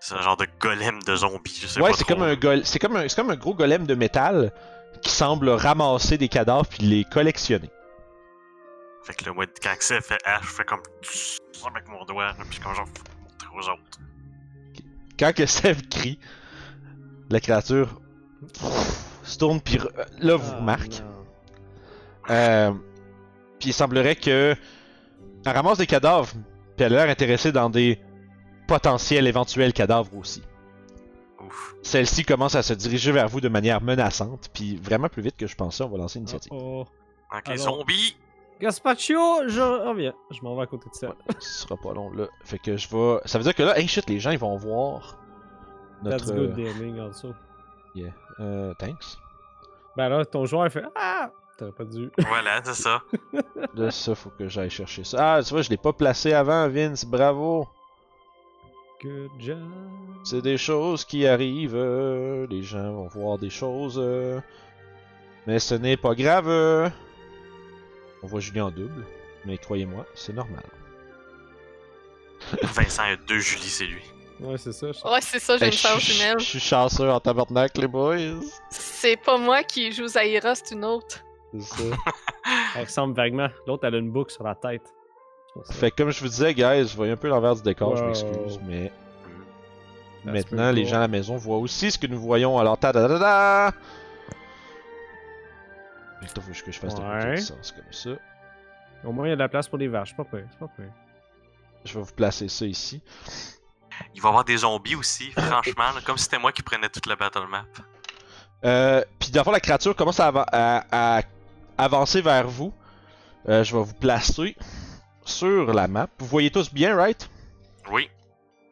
C'est 0.00 0.14
un 0.14 0.20
genre 0.22 0.36
de 0.36 0.46
golem 0.60 1.02
de 1.02 1.16
zombie, 1.16 1.58
je 1.60 1.66
sais 1.66 1.80
Ouais, 1.80 1.90
pas 1.90 1.96
c'est 1.96 2.04
trop. 2.04 2.14
comme 2.14 2.22
un 2.22 2.36
c'est 2.64 2.78
comme 2.78 2.96
un 2.96 3.08
c'est 3.08 3.16
comme 3.16 3.30
un 3.30 3.36
gros 3.36 3.54
golem 3.54 3.86
de 3.86 3.94
métal 3.94 4.52
qui 5.02 5.10
semble 5.10 5.48
ramasser 5.50 6.16
des 6.18 6.28
cadavres 6.28 6.66
puis 6.66 6.82
les 6.84 7.04
collectionner. 7.04 7.70
Fait 9.06 9.14
que 9.14 9.24
le 9.24 9.32
moi 9.32 9.46
quand 9.62 9.74
ça 9.80 10.00
fait 10.00 10.18
H, 10.26 10.42
je 10.42 10.48
fais 10.48 10.64
comme 10.64 10.82
tss 11.02 11.38
avec 11.66 11.88
mon 11.88 12.04
doigt, 12.04 12.26
là, 12.26 12.44
puis 12.50 12.58
comme 12.58 12.74
genre 12.74 12.86
montrer 13.22 13.48
aux 13.56 13.68
autres. 13.72 14.00
Quand 15.18 15.32
que 15.34 15.46
Seb 15.46 15.88
crie, 15.88 16.18
la 17.30 17.40
créature 17.40 18.00
se 19.22 19.38
tourne 19.38 19.60
puis 19.60 19.76
re- 19.76 19.90
là 20.18 20.36
vous 20.36 20.50
Ah, 20.52 20.56
remarque. 20.58 21.00
non. 21.00 21.24
Euh, 22.30 22.72
puis 23.60 23.70
il 23.70 23.72
semblerait 23.72 24.16
que 24.16 24.56
elle 25.44 25.52
ramasse 25.54 25.78
des 25.78 25.86
cadavres, 25.86 26.32
puis 26.76 26.84
elle 26.84 26.96
a 26.96 27.04
l'air 27.04 27.10
intéressée 27.10 27.52
dans 27.52 27.70
des 27.70 28.00
potentiels 28.66 29.26
éventuels 29.28 29.72
cadavres 29.72 30.16
aussi. 30.16 30.42
Ouf. 31.40 31.74
Celle-ci 31.84 32.24
commence 32.24 32.56
à 32.56 32.64
se 32.64 32.72
diriger 32.74 33.12
vers 33.12 33.28
vous 33.28 33.40
de 33.40 33.48
manière 33.48 33.80
menaçante, 33.80 34.50
puis 34.52 34.76
vraiment 34.76 35.08
plus 35.08 35.22
vite 35.22 35.36
que 35.36 35.46
je 35.46 35.54
pensais, 35.54 35.84
on 35.84 35.88
va 35.88 35.98
lancer 35.98 36.18
l'initiative. 36.18 36.50
Oh, 36.52 36.84
oh. 36.84 37.36
Ok, 37.36 37.48
Alors- 37.48 37.58
zombie! 37.78 38.16
Gaspacho, 38.60 39.48
je 39.48 39.60
reviens. 39.60 40.14
Je 40.30 40.40
m'en 40.42 40.56
vais 40.56 40.62
à 40.62 40.66
côté 40.66 40.88
de 40.88 40.94
ça. 40.94 41.14
Ce 41.38 41.62
sera 41.64 41.76
pas 41.76 41.92
long 41.92 42.10
là. 42.12 42.26
Fait 42.44 42.58
que 42.58 42.76
je 42.76 42.88
vais. 42.88 43.18
Ça 43.26 43.38
veut 43.38 43.44
dire 43.44 43.54
que 43.54 43.62
là, 43.62 43.78
hey 43.78 43.86
shit, 43.86 44.08
les 44.08 44.18
gens 44.20 44.30
ils 44.30 44.38
vont 44.38 44.56
voir 44.56 45.18
notre. 46.02 46.16
That's 46.24 46.32
good 46.32 46.54
DMing 46.54 46.98
also. 47.00 47.34
Yeah. 47.94 48.12
Euh, 48.40 48.72
thanks. 48.78 49.18
Ben 49.96 50.08
là, 50.08 50.24
ton 50.24 50.44
joueur 50.46 50.70
fait 50.70 50.84
Ah! 50.94 51.30
T'aurais 51.58 51.72
pas 51.72 51.84
dû. 51.84 52.10
Voilà, 52.28 52.60
c'est 52.62 52.74
ça. 52.74 53.00
Là, 53.74 53.90
ça, 53.90 54.14
faut 54.14 54.28
que 54.38 54.46
j'aille 54.46 54.68
chercher 54.68 55.04
ça. 55.04 55.36
Ah, 55.36 55.42
tu 55.42 55.50
vois, 55.54 55.62
je 55.62 55.70
l'ai 55.70 55.78
pas 55.78 55.94
placé 55.94 56.34
avant, 56.34 56.68
Vince, 56.68 57.06
bravo. 57.06 57.66
Good 59.02 59.30
job. 59.38 59.58
C'est 60.24 60.42
des 60.42 60.58
choses 60.58 61.04
qui 61.04 61.26
arrivent. 61.26 61.74
euh, 61.76 62.46
les 62.50 62.62
gens 62.62 62.92
vont 62.92 63.08
voir 63.08 63.38
des 63.38 63.48
choses. 63.50 63.98
euh, 63.98 64.38
mais 65.46 65.58
ce 65.58 65.74
n'est 65.74 65.96
pas 65.96 66.14
grave. 66.14 66.92
On 68.26 68.28
voit 68.28 68.40
Julien 68.40 68.64
en 68.64 68.70
double. 68.72 69.04
Mais 69.44 69.56
croyez-moi, 69.56 70.04
c'est 70.16 70.32
normal. 70.32 70.64
Vincent 72.74 73.04
a 73.04 73.14
deux 73.14 73.38
Julie, 73.38 73.68
c'est 73.68 73.84
lui. 73.84 74.02
Ouais, 74.40 74.58
c'est 74.58 74.72
ça. 74.72 74.88
je- 74.90 75.08
Ouais, 75.08 75.20
c'est 75.20 75.38
ça, 75.38 75.56
j'ai 75.58 75.66
une 75.66 75.72
chance 75.72 76.00
je- 76.02 76.12
jumelle. 76.12 76.40
Je 76.40 76.44
suis 76.44 76.58
chanceux 76.58 77.08
en 77.08 77.20
tabarnak, 77.20 77.78
les 77.78 77.86
boys. 77.86 78.16
C'est 78.68 79.16
pas 79.16 79.38
moi 79.38 79.62
qui 79.62 79.92
joue 79.92 80.08
Zaira, 80.08 80.56
c'est 80.56 80.72
une 80.74 80.84
autre. 80.84 81.20
C'est 81.52 81.60
ça. 81.62 81.82
Elle 82.76 82.84
ressemble 82.84 83.14
vaguement. 83.14 83.46
L'autre, 83.68 83.86
elle 83.86 83.94
a 83.94 83.98
une 83.98 84.10
boucle 84.10 84.32
sur 84.32 84.42
la 84.42 84.56
tête. 84.56 84.92
Fait 85.70 85.92
que 85.92 85.96
comme 86.02 86.10
je 86.10 86.20
vous 86.20 86.28
disais, 86.28 86.52
guys, 86.52 86.88
je 86.88 86.96
voyais 86.96 87.12
un 87.12 87.16
peu 87.16 87.28
l'envers 87.28 87.54
du 87.54 87.62
décor, 87.62 87.96
je 87.96 88.02
m'excuse. 88.04 88.58
Mais 88.66 88.90
maintenant, 90.24 90.72
les 90.72 90.84
gens 90.84 90.96
à 90.96 91.00
la 91.00 91.08
maison 91.08 91.36
voient 91.36 91.58
aussi 91.58 91.92
ce 91.92 91.98
que 91.98 92.08
nous 92.08 92.18
voyons. 92.20 92.58
Alors, 92.58 92.76
ta 92.76 92.92
da 92.92 93.06
da 93.06 93.18
da 93.20 93.72
Attends, 96.30 96.40
faut 96.42 96.52
que 96.52 96.72
je 96.72 96.78
fasse 96.78 96.94
de 96.94 97.02
Ouais. 97.02 97.34
du 97.36 97.40
sens 97.42 97.72
comme 97.72 97.92
ça. 97.92 98.10
Au 99.04 99.12
moins, 99.12 99.26
il 99.26 99.30
y 99.30 99.32
a 99.32 99.36
de 99.36 99.40
la 99.40 99.48
place 99.48 99.68
pour 99.68 99.78
les 99.78 99.88
vaches. 99.88 100.14
C'est 100.16 100.16
pas. 100.16 100.38
C'est 100.50 100.58
pas 100.58 100.68
pire. 100.76 100.92
Je 101.84 101.94
vais 101.94 102.04
vous 102.04 102.12
placer 102.14 102.48
ça 102.48 102.64
ici. 102.66 103.02
Il 104.14 104.20
va 104.20 104.28
y 104.28 104.30
avoir 104.30 104.44
des 104.44 104.58
zombies 104.58 104.94
aussi, 104.96 105.30
franchement, 105.36 105.92
là, 105.94 106.00
comme 106.04 106.16
si 106.18 106.24
c'était 106.24 106.38
moi 106.38 106.52
qui 106.52 106.62
prenais 106.62 106.88
toute 106.88 107.06
la 107.06 107.16
battle 107.16 107.46
map. 107.48 107.64
Euh, 108.64 109.02
puis 109.18 109.30
d'abord 109.30 109.52
la 109.52 109.60
créature 109.60 109.94
commence 109.94 110.18
à, 110.18 110.28
ava- 110.30 110.46
à- 110.50 111.18
à 111.18 111.22
avancer 111.78 112.20
vers 112.22 112.48
vous. 112.48 112.72
Euh, 113.48 113.62
je 113.62 113.76
vais 113.76 113.82
vous 113.82 113.94
placer 113.94 114.56
sur 115.24 115.72
la 115.72 115.86
map. 115.88 116.08
Vous 116.18 116.26
voyez 116.26 116.50
tous 116.50 116.72
bien, 116.72 116.96
right? 116.96 117.28
Oui. 117.92 118.08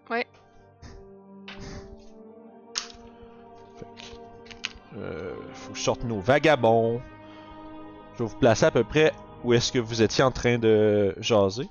Que 0.09 0.25
Euh, 4.97 5.35
faut 5.53 5.73
que 5.73 5.79
je 5.79 5.83
sorte 5.83 6.05
nos 6.05 6.21
vagabonds. 6.21 7.01
Je 8.14 8.22
vais 8.22 8.29
vous 8.29 8.38
placer 8.38 8.66
à 8.66 8.70
peu 8.70 8.85
près 8.85 9.12
où 9.42 9.53
est-ce 9.53 9.72
que 9.72 9.79
vous 9.79 10.03
étiez 10.03 10.22
en 10.24 10.31
train 10.31 10.59
de 10.59 11.14
jaser. 11.18 11.68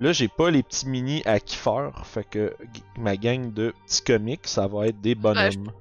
Là, 0.00 0.12
j'ai 0.12 0.28
pas 0.28 0.50
les 0.50 0.62
petits 0.62 0.86
mini 0.88 1.22
à 1.24 1.40
kiffer, 1.40 1.90
fait 2.04 2.24
que 2.24 2.54
ma 2.98 3.16
gang 3.16 3.52
de 3.52 3.72
petits 3.86 4.02
comics, 4.02 4.46
ça 4.46 4.66
va 4.66 4.88
être 4.88 5.00
des 5.00 5.14
bonhommes. 5.14 5.72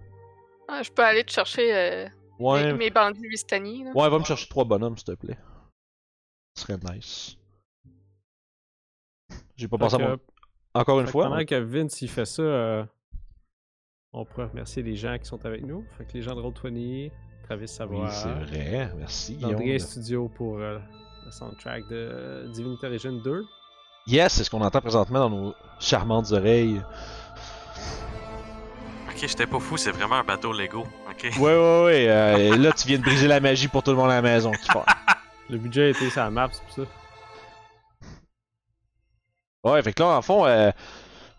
Ah, 0.70 0.82
je 0.84 0.90
peux 0.90 1.04
aller 1.04 1.24
te 1.24 1.32
chercher 1.32 1.76
euh, 1.76 2.08
Ouais, 2.40 2.72
mes, 2.72 2.74
mes 2.74 2.90
bandits 2.90 3.28
Vistani. 3.28 3.84
Là. 3.84 3.92
ouais, 3.94 4.10
va 4.10 4.20
me 4.20 4.24
chercher 4.24 4.48
trois 4.48 4.64
bonhommes, 4.64 4.98
s'il 4.98 5.06
te 5.06 5.12
plaît. 5.14 5.38
Ce 6.56 6.64
serait 6.64 6.78
nice. 6.94 7.38
J'ai 9.58 9.68
pas 9.68 9.78
pensé 9.78 9.96
à 9.96 10.00
mon... 10.00 10.18
Encore 10.74 11.00
une 11.00 11.06
fait 11.06 11.12
fois. 11.12 11.30
Pendant 11.30 11.46
que 11.46 11.56
Vince 11.56 12.02
il 12.02 12.10
fait 12.10 12.26
ça, 12.26 12.42
euh, 12.42 12.86
on 14.12 14.26
pourrait 14.26 14.48
remercier 14.48 14.84
les 14.84 14.96
gens 14.96 15.18
qui 15.18 15.26
sont 15.26 15.46
avec 15.46 15.64
nous. 15.64 15.86
Fait 15.98 16.06
que 16.06 16.14
les 16.14 16.22
gens 16.22 16.36
de 16.36 16.42
Roll20, 16.42 17.12
Travis 17.46 17.62
Oui, 17.62 17.68
Savoie, 17.68 18.12
c'est 18.12 18.28
vrai. 18.28 18.92
Merci, 18.98 19.36
Guillaume. 19.36 19.80
Studio 19.80 20.28
pour 20.30 20.58
euh, 20.58 20.80
le 21.26 21.32
soundtrack 21.32 21.88
de 21.90 22.48
Divinity 22.52 22.86
Original 22.86 23.22
2. 23.22 23.46
Yes, 24.08 24.34
c'est 24.34 24.44
ce 24.44 24.50
qu'on 24.50 24.62
entend 24.62 24.82
présentement 24.82 25.20
dans 25.20 25.30
nos 25.30 25.56
charmantes 25.80 26.32
oreilles. 26.32 26.82
Ok, 29.10 29.18
j'étais 29.22 29.46
pas 29.46 29.60
fou, 29.60 29.78
c'est 29.78 29.92
vraiment 29.92 30.16
un 30.16 30.24
bateau 30.24 30.54
Lego. 30.54 30.88
Ok? 31.10 31.32
Ouais, 31.38 31.40
ouais, 31.40 31.84
ouais. 31.86 32.08
euh, 32.10 32.58
là, 32.58 32.72
tu 32.72 32.88
viens 32.88 32.98
de 32.98 33.04
briser 33.04 33.28
la 33.28 33.40
magie 33.40 33.68
pour 33.68 33.84
tout 33.84 33.92
le 33.92 33.98
monde 33.98 34.10
à 34.10 34.16
la 34.16 34.22
maison. 34.22 34.52
Le 35.50 35.58
budget 35.60 35.92
était 35.92 36.10
sur 36.10 36.22
la 36.24 36.32
map, 36.32 36.50
c'est 36.52 36.64
pour 36.64 36.74
ça. 36.74 36.92
Ouais, 39.64 39.84
fait 39.84 39.94
que 39.94 40.02
là, 40.02 40.18
en 40.18 40.22
fond, 40.24 40.46
euh, 40.46 40.72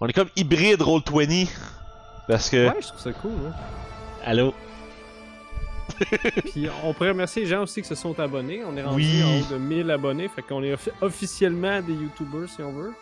on 0.01 0.07
est 0.07 0.13
comme 0.13 0.31
hybride 0.37 0.81
Roll20. 0.81 1.49
Parce 2.29 2.49
que. 2.51 2.69
Ouais, 2.69 2.81
je 2.81 2.87
trouve 2.89 3.01
ça 3.01 3.13
cool. 3.13 3.33
Hein. 3.49 3.53
Allô? 4.25 4.55
Puis 6.53 6.69
on 6.85 6.93
pourrait 6.93 7.11
remercier 7.11 7.43
les 7.43 7.49
gens 7.49 7.63
aussi 7.63 7.83
qui 7.83 7.89
se 7.89 7.95
sont 7.95 8.19
abonnés. 8.21 8.63
On 8.65 8.77
est 8.77 8.83
rendu 8.83 8.97
Oui. 9.03 9.23
en 9.23 9.41
haut 9.41 9.53
de 9.55 9.59
1000 9.59 9.91
abonnés. 9.91 10.29
Fait 10.29 10.43
qu'on 10.43 10.63
est 10.63 10.75
offi- 10.75 10.91
officiellement 11.01 11.81
des 11.81 11.93
YouTubers 11.95 12.49
si 12.49 12.63
on 12.63 12.73
veut. 12.73 12.93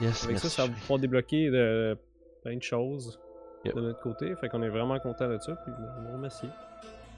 Yes, 0.00 0.24
Avec 0.24 0.38
ça, 0.38 0.44
merci. 0.44 0.48
ça 0.56 0.66
va 0.66 0.72
pouvoir 0.72 0.98
débloquer 1.00 1.50
de, 1.50 1.96
plein 2.42 2.56
de 2.56 2.62
choses 2.62 3.18
Yep. 3.64 3.74
de 3.74 3.80
notre 3.80 4.00
côté. 4.00 4.34
Fait 4.40 4.48
qu'on 4.48 4.62
est 4.62 4.68
vraiment 4.68 4.98
content 5.00 5.28
de 5.28 5.38
ça. 5.38 5.52
Puis 5.64 5.72
on 5.76 6.06
vous 6.08 6.12
remercie. 6.16 6.46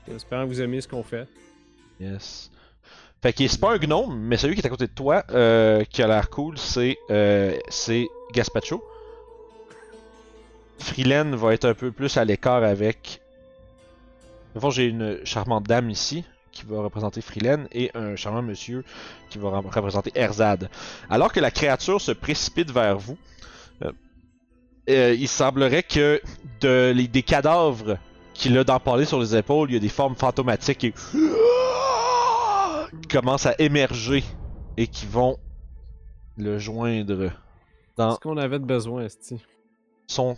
Espérant 0.09 0.45
que 0.45 0.49
vous 0.49 0.63
aimez 0.63 0.81
ce 0.81 0.89
qu'on 0.89 1.03
fait. 1.03 1.29
Yes. 2.01 2.51
Fait 3.23 3.35
que 3.35 3.47
c'est 3.47 3.61
pas 3.61 3.73
un 3.75 3.79
gnome, 3.79 4.19
mais 4.19 4.39
celui 4.39 4.55
qui 4.55 4.63
est 4.63 4.67
à 4.67 4.71
côté 4.71 4.87
de 4.87 4.93
toi, 4.95 5.23
euh, 5.31 5.85
qui 5.85 6.03
a 6.03 6.07
l'air 6.07 6.31
cool, 6.31 6.57
c'est 6.57 6.97
euh, 7.11 7.55
c'est 7.69 8.09
Gaspacho. 8.33 8.83
Freeland 10.79 11.37
va 11.37 11.53
être 11.53 11.67
un 11.67 11.75
peu 11.75 11.93
plus 11.93 12.17
à 12.17 12.25
l'écart 12.25 12.65
avec. 12.65 13.21
Au 14.55 14.61
fond, 14.61 14.71
j'ai 14.71 14.87
une 14.87 15.19
charmante 15.25 15.65
dame 15.65 15.91
ici 15.91 16.25
qui 16.53 16.65
va 16.67 16.81
représenter 16.83 17.21
Freeland 17.21 17.65
et 17.73 17.91
un 17.95 18.17
charmant 18.17 18.43
monsieur 18.43 18.85
qui 19.31 19.39
va 19.39 19.51
représenter 19.51 20.11
Erzad. 20.17 20.69
Alors 21.09 21.33
que 21.33 21.39
la 21.41 21.51
créature 21.53 22.01
se 22.01 22.11
précipite 22.13 22.71
vers 22.73 22.99
vous, 22.99 23.17
euh, 23.83 23.93
euh, 24.89 25.15
il 25.17 25.29
semblerait 25.29 25.85
que 25.85 26.21
de, 26.61 26.93
les- 26.95 27.07
des 27.07 27.23
cadavres 27.23 27.99
qu'il 28.35 28.59
a 28.59 28.65
d'empalés 28.65 29.05
sur 29.05 29.21
les 29.21 29.37
épaules, 29.37 29.71
il 29.71 29.75
y 29.75 29.77
a 29.77 29.81
des 29.81 29.89
formes 29.89 30.17
fantomatiques 30.17 30.79
qui 30.79 30.93
commencent 33.11 33.47
à 33.47 33.55
émerger 33.61 34.25
et 34.77 34.89
qui 34.89 35.07
vont 35.07 35.37
le 36.37 36.59
joindre 36.59 37.31
dans, 37.97 38.15
Ce 38.15 38.19
qu'on 38.21 38.37
avait 38.39 38.59
de 38.59 38.65
besoin, 38.65 39.05
Esti. 39.05 39.41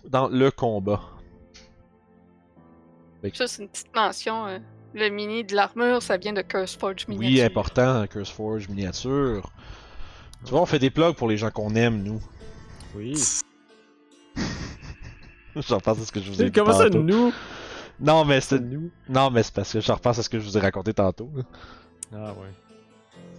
dans 0.08 0.28
le 0.28 0.50
combat. 0.50 1.00
Ça, 3.34 3.46
c'est 3.46 3.62
une 3.62 3.68
petite 3.68 3.94
mention. 3.94 4.46
euh, 4.46 4.58
le 4.94 5.08
mini 5.08 5.42
de 5.44 5.54
l'armure, 5.54 6.02
ça 6.02 6.16
vient 6.18 6.32
de 6.34 6.42
Curseforge 6.42 7.06
Oui, 7.08 7.16
Miniature. 7.16 7.46
important, 7.46 8.06
Curseforge 8.08 8.68
miniature. 8.68 9.50
Tu 10.44 10.50
vois, 10.50 10.60
on 10.62 10.66
fait 10.66 10.78
des 10.78 10.90
plugs 10.90 11.14
pour 11.14 11.28
les 11.28 11.36
gens 11.38 11.50
qu'on 11.50 11.74
aime, 11.74 12.02
nous. 12.02 12.20
Oui. 12.94 13.14
je 15.56 15.74
repense 15.74 16.00
à 16.00 16.04
ce 16.04 16.12
que 16.12 16.20
je 16.20 16.30
vous 16.30 16.42
ai 16.42 16.46
dit 16.46 16.52
Comment 16.52 16.72
ça, 16.72 16.84
tantôt. 16.90 17.02
nous? 17.02 17.32
Non, 18.00 18.24
mais 18.24 18.40
C'est 18.40 18.58
nous? 18.60 18.90
non, 19.08 19.30
mais 19.30 19.42
c'est 19.42 19.54
parce 19.54 19.72
que 19.72 19.80
je 19.80 19.92
repense 19.92 20.18
à 20.18 20.22
ce 20.22 20.28
que 20.28 20.38
je 20.40 20.44
vous 20.44 20.56
ai 20.58 20.60
raconté 20.60 20.92
tantôt. 20.92 21.30
Ah 22.14 22.32
ouais. 22.32 22.48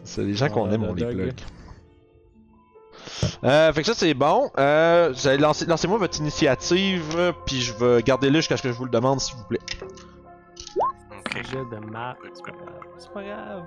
C'est 0.03 0.23
les 0.23 0.33
gens 0.35 0.49
qu'on 0.49 0.71
aime, 0.71 0.83
on 0.83 0.93
les 0.93 1.05
plug. 1.05 1.33
Euh, 3.43 3.73
fait 3.73 3.81
que 3.81 3.87
ça 3.87 3.93
c'est 3.95 4.13
bon. 4.13 4.51
Euh, 4.57 5.13
lancez-moi 5.39 5.97
votre 5.97 6.19
initiative, 6.19 7.33
puis 7.45 7.61
je 7.61 7.73
vais 7.73 8.01
garder 8.03 8.29
là 8.29 8.39
jusqu'à 8.39 8.57
ce 8.57 8.63
que 8.63 8.71
je 8.71 8.77
vous 8.77 8.85
le 8.85 8.91
demande, 8.91 9.19
s'il 9.19 9.35
vous 9.35 9.43
plaît. 9.45 9.59
Ok. 11.11 11.43
Jet 11.51 11.57
de 11.71 11.91
map. 11.91 12.15
C'est 12.33 12.43
pas 12.43 12.51
grave. 12.51 12.79
C'est 12.97 13.13
pas 13.13 13.23
grave. 13.23 13.63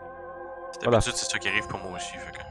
C'est 0.72 0.84
Voilà. 0.84 0.98
d'habitude, 0.98 1.16
c'est 1.16 1.30
ça 1.30 1.38
qui 1.38 1.48
arrive 1.48 1.66
pour 1.68 1.78
moi 1.80 1.96
aussi. 1.96 2.12
Fait 2.12 2.32
que... 2.32 2.46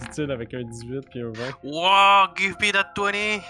Dit-il 0.00 0.30
avec 0.30 0.54
un 0.54 0.62
18 0.62 1.00
puis 1.10 1.20
un 1.20 1.30
20. 1.30 1.44
Wow, 1.64 2.28
give 2.36 2.56
me 2.60 2.72
that 2.72 2.92
20! 2.96 3.40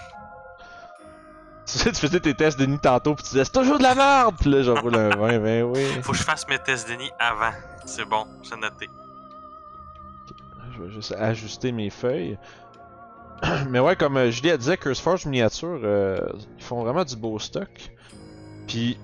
Tu 1.67 1.79
sais, 1.79 1.93
tu 1.93 2.01
faisais 2.01 2.19
tes 2.19 2.35
tests 2.35 2.59
de 2.59 2.65
nid 2.65 2.79
tantôt, 2.79 3.15
puis 3.15 3.23
tu 3.25 3.31
disais 3.31 3.45
c'est 3.45 3.53
toujours 3.53 3.77
de 3.77 3.83
la 3.83 3.95
merde, 3.95 4.35
puis 4.41 4.49
là 4.51 4.63
j'enroule 4.63 4.95
un 4.97 5.11
20, 5.11 5.39
ben 5.39 5.63
oui. 5.65 5.85
Faut 6.03 6.13
que 6.13 6.19
je 6.19 6.23
fasse 6.23 6.49
mes 6.49 6.59
tests 6.59 6.89
de 6.89 6.95
nid 6.95 7.11
avant. 7.19 7.53
C'est 7.85 8.07
bon, 8.07 8.27
c'est 8.43 8.57
noté. 8.57 8.89
Je 10.79 10.83
vais 10.85 10.91
juste 10.91 11.13
ajuster 11.19 11.73
mes 11.73 11.91
feuilles. 11.91 12.39
Mais 13.71 13.81
ouais, 13.81 13.97
comme 13.97 14.17
euh, 14.17 14.31
Julie 14.31 14.51
a 14.51 14.57
dit, 14.57 14.77
Curseforge 14.77 15.27
Miniature, 15.27 15.81
euh, 15.83 16.19
ils 16.57 16.63
font 16.65 16.83
vraiment 16.83 17.05
du 17.05 17.17
beau 17.17 17.39
stock. 17.39 17.91
Puis, 18.67 18.99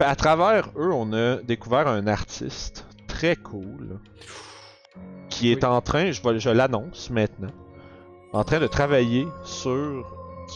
à 0.00 0.16
travers 0.16 0.68
eux, 0.76 0.92
on 0.92 1.12
a 1.12 1.36
découvert 1.36 1.86
un 1.88 2.06
artiste 2.06 2.86
très 3.08 3.36
cool 3.36 3.98
qui 5.30 5.52
est 5.52 5.64
Oui. 5.64 5.70
en 5.70 5.80
train, 5.80 6.10
je, 6.10 6.22
vais- 6.22 6.38
je 6.38 6.50
l'annonce 6.50 7.10
maintenant, 7.10 7.50
en 8.32 8.44
train 8.44 8.60
de 8.60 8.66
travailler 8.66 9.26
sur 9.44 10.04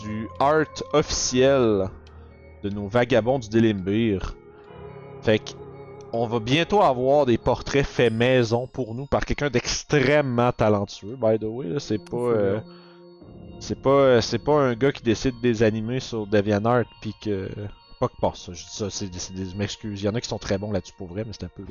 du 0.02 0.28
art 0.38 0.66
officiel 0.92 1.88
de 2.62 2.70
nos 2.70 2.86
vagabonds 2.88 3.38
du 3.38 3.48
Délimbir. 3.48 4.36
Fait 5.22 5.38
que 5.38 5.50
on 6.12 6.26
va 6.26 6.40
bientôt 6.40 6.82
avoir 6.82 7.26
des 7.26 7.38
portraits 7.38 7.86
faits 7.86 8.12
maison 8.12 8.66
pour 8.66 8.94
nous 8.94 9.06
par 9.06 9.24
quelqu'un 9.24 9.50
d'extrêmement 9.50 10.52
talentueux. 10.52 11.16
By 11.16 11.38
the 11.38 11.44
way, 11.44 11.78
c'est 11.78 11.98
pas, 11.98 12.16
euh, 12.16 12.60
c'est 13.60 13.80
pas, 13.80 13.90
euh, 13.90 14.20
c'est 14.20 14.38
pas 14.38 14.54
un 14.54 14.74
gars 14.74 14.92
qui 14.92 15.02
décide 15.02 15.34
de 15.36 15.40
des 15.40 15.62
animer 15.62 16.00
sur 16.00 16.26
DeviantArt 16.26 16.86
puis 17.00 17.14
que 17.20 17.50
pas 18.00 18.08
que 18.08 18.16
pas 18.20 18.32
ça. 18.34 18.52
Je 18.52 18.64
dis 18.64 18.70
ça, 18.70 18.90
c'est 18.90 19.08
des. 19.08 19.20
Il 19.84 20.00
y 20.00 20.08
en 20.08 20.14
a 20.14 20.20
qui 20.20 20.28
sont 20.28 20.38
très 20.38 20.58
bons 20.58 20.70
là-dessus 20.70 20.94
pour 20.96 21.08
vrai, 21.08 21.24
mais 21.26 21.32
c'est 21.32 21.44
un 21.44 21.48
peu. 21.48 21.64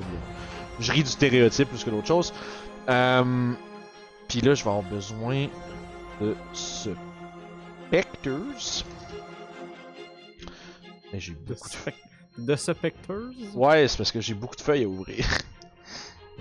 Je 0.79 0.91
ris 0.91 1.03
du 1.03 1.09
stéréotype 1.09 1.69
plus 1.69 1.83
que 1.83 1.89
d'autre 1.89 2.07
chose. 2.07 2.33
Euh, 2.89 3.53
puis 4.27 4.41
là, 4.41 4.53
je 4.53 4.63
vais 4.63 4.69
avoir 4.69 4.83
besoin 4.83 5.47
de 6.21 6.35
ce 6.53 6.89
Spectres. 7.87 8.83
Et 11.13 11.19
J'ai 11.21 11.33
beaucoup 11.33 11.69
de 11.69 12.06
de 12.37 12.55
Spectres 12.55 13.31
Ouais, 13.55 13.87
c'est 13.87 13.97
parce 13.97 14.11
que 14.11 14.21
j'ai 14.21 14.33
beaucoup 14.33 14.55
de 14.55 14.61
feuilles 14.61 14.83
à 14.83 14.87
ouvrir. 14.87 15.25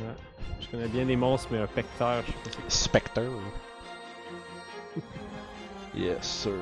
Je 0.61 0.67
connais 0.71 0.89
bien 0.89 1.05
les 1.05 1.17
monstres, 1.17 1.49
mais 1.53 1.59
un 1.59 1.67
pecteur, 1.67 2.23
je 2.27 2.33
sais 2.33 2.33
pas 2.33 2.51
c'est 2.69 2.85
Spectre. 2.85 3.21
yes, 5.95 6.17
sir. 6.23 6.53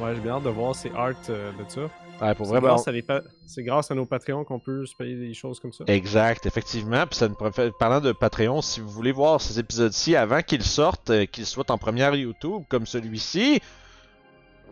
Ouais, 0.00 0.14
j'ai 0.14 0.20
bien 0.20 0.32
hâte 0.36 0.44
de 0.44 0.48
voir 0.50 0.74
ces 0.74 0.90
arts 0.92 1.12
euh, 1.28 1.52
de 1.52 1.64
ça. 1.68 1.80
Ouais, 2.20 2.34
pour 2.34 2.46
C'est 2.46 2.52
vrai, 2.52 2.60
grâce, 2.60 2.88
à 2.88 2.92
les 2.92 3.02
pa- 3.02 3.22
c'est 3.46 3.62
grâce 3.62 3.90
à 3.90 3.94
nos 3.94 4.06
Patreons 4.06 4.44
qu'on 4.44 4.58
peut 4.58 4.86
se 4.86 4.94
payer 4.94 5.16
des 5.16 5.34
choses 5.34 5.60
comme 5.60 5.72
ça. 5.72 5.84
Exact, 5.86 6.46
effectivement. 6.46 7.06
Puis 7.06 7.16
ça 7.16 7.28
nous 7.28 7.34
préfère- 7.34 7.70
parlant 7.78 8.00
de 8.00 8.12
Patreon, 8.12 8.60
si 8.62 8.80
vous 8.80 8.88
voulez 8.88 9.12
voir 9.12 9.40
ces 9.40 9.58
épisodes-ci 9.58 10.16
avant 10.16 10.42
qu'ils 10.42 10.64
sortent, 10.64 11.10
euh, 11.10 11.26
qu'ils 11.26 11.46
soient 11.46 11.70
en 11.70 11.78
première 11.78 12.14
YouTube 12.14 12.62
comme 12.68 12.86
celui-ci, 12.86 13.60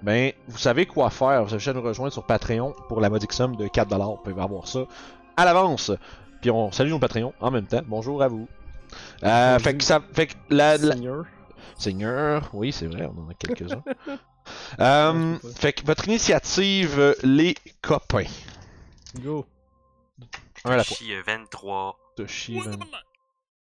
ben 0.03 0.33
vous 0.49 0.59
savez 0.59 0.87
quoi 0.87 1.11
faire. 1.11 1.43
Vous 1.45 1.51
avez 1.53 1.59
juste 1.59 1.69
à 1.69 1.73
nous 1.79 1.83
rejoindre 1.87 2.13
sur 2.13 2.25
Patreon 2.25 2.75
pour 2.89 3.01
la 3.01 3.11
modique 3.11 3.33
somme 3.33 3.57
de 3.57 3.67
4$. 3.67 3.87
Vous 4.17 4.17
pouvez 4.23 4.43
avoir 4.43 4.67
ça 4.69 4.81
à 5.37 5.45
l'avance. 5.45 5.91
Puis 6.41 6.51
on 6.51 6.71
salue 6.73 6.91
nos 6.91 6.99
Patreons 6.99 7.33
en 7.41 7.51
même 7.51 7.67
temps. 7.67 7.83
Bonjour 7.87 8.23
à 8.23 8.29
vous. 8.29 8.47
Euh, 9.25 9.59
fait 9.59 9.77
que 9.77 9.83
ça, 9.85 10.01
fait 10.13 10.29
que 10.29 10.35
la, 10.51 10.77
la- 10.77 10.93
Seigneur. 10.95 11.25
Seigneur, 11.79 12.51
oui 12.55 12.73
c'est 12.73 12.87
vrai, 12.87 13.07
on 13.15 13.21
en 13.27 13.29
a 13.31 13.35
quelques-uns. 13.35 13.83
Euh, 14.79 15.37
fait 15.57 15.73
que 15.73 15.85
votre 15.85 16.07
initiative, 16.07 17.01
euh, 17.01 17.15
les 17.25 17.57
copains. 17.83 18.27
Go. 19.21 19.45
Un 20.65 20.71
à 20.71 20.77
la 20.77 20.85
fois. 20.85 20.97
Chi, 20.99 21.13
euh, 21.13 21.21
23. 21.27 21.97
Toshi, 22.17 22.55
ben, 22.65 22.71
Qu'est-ce 22.71 22.77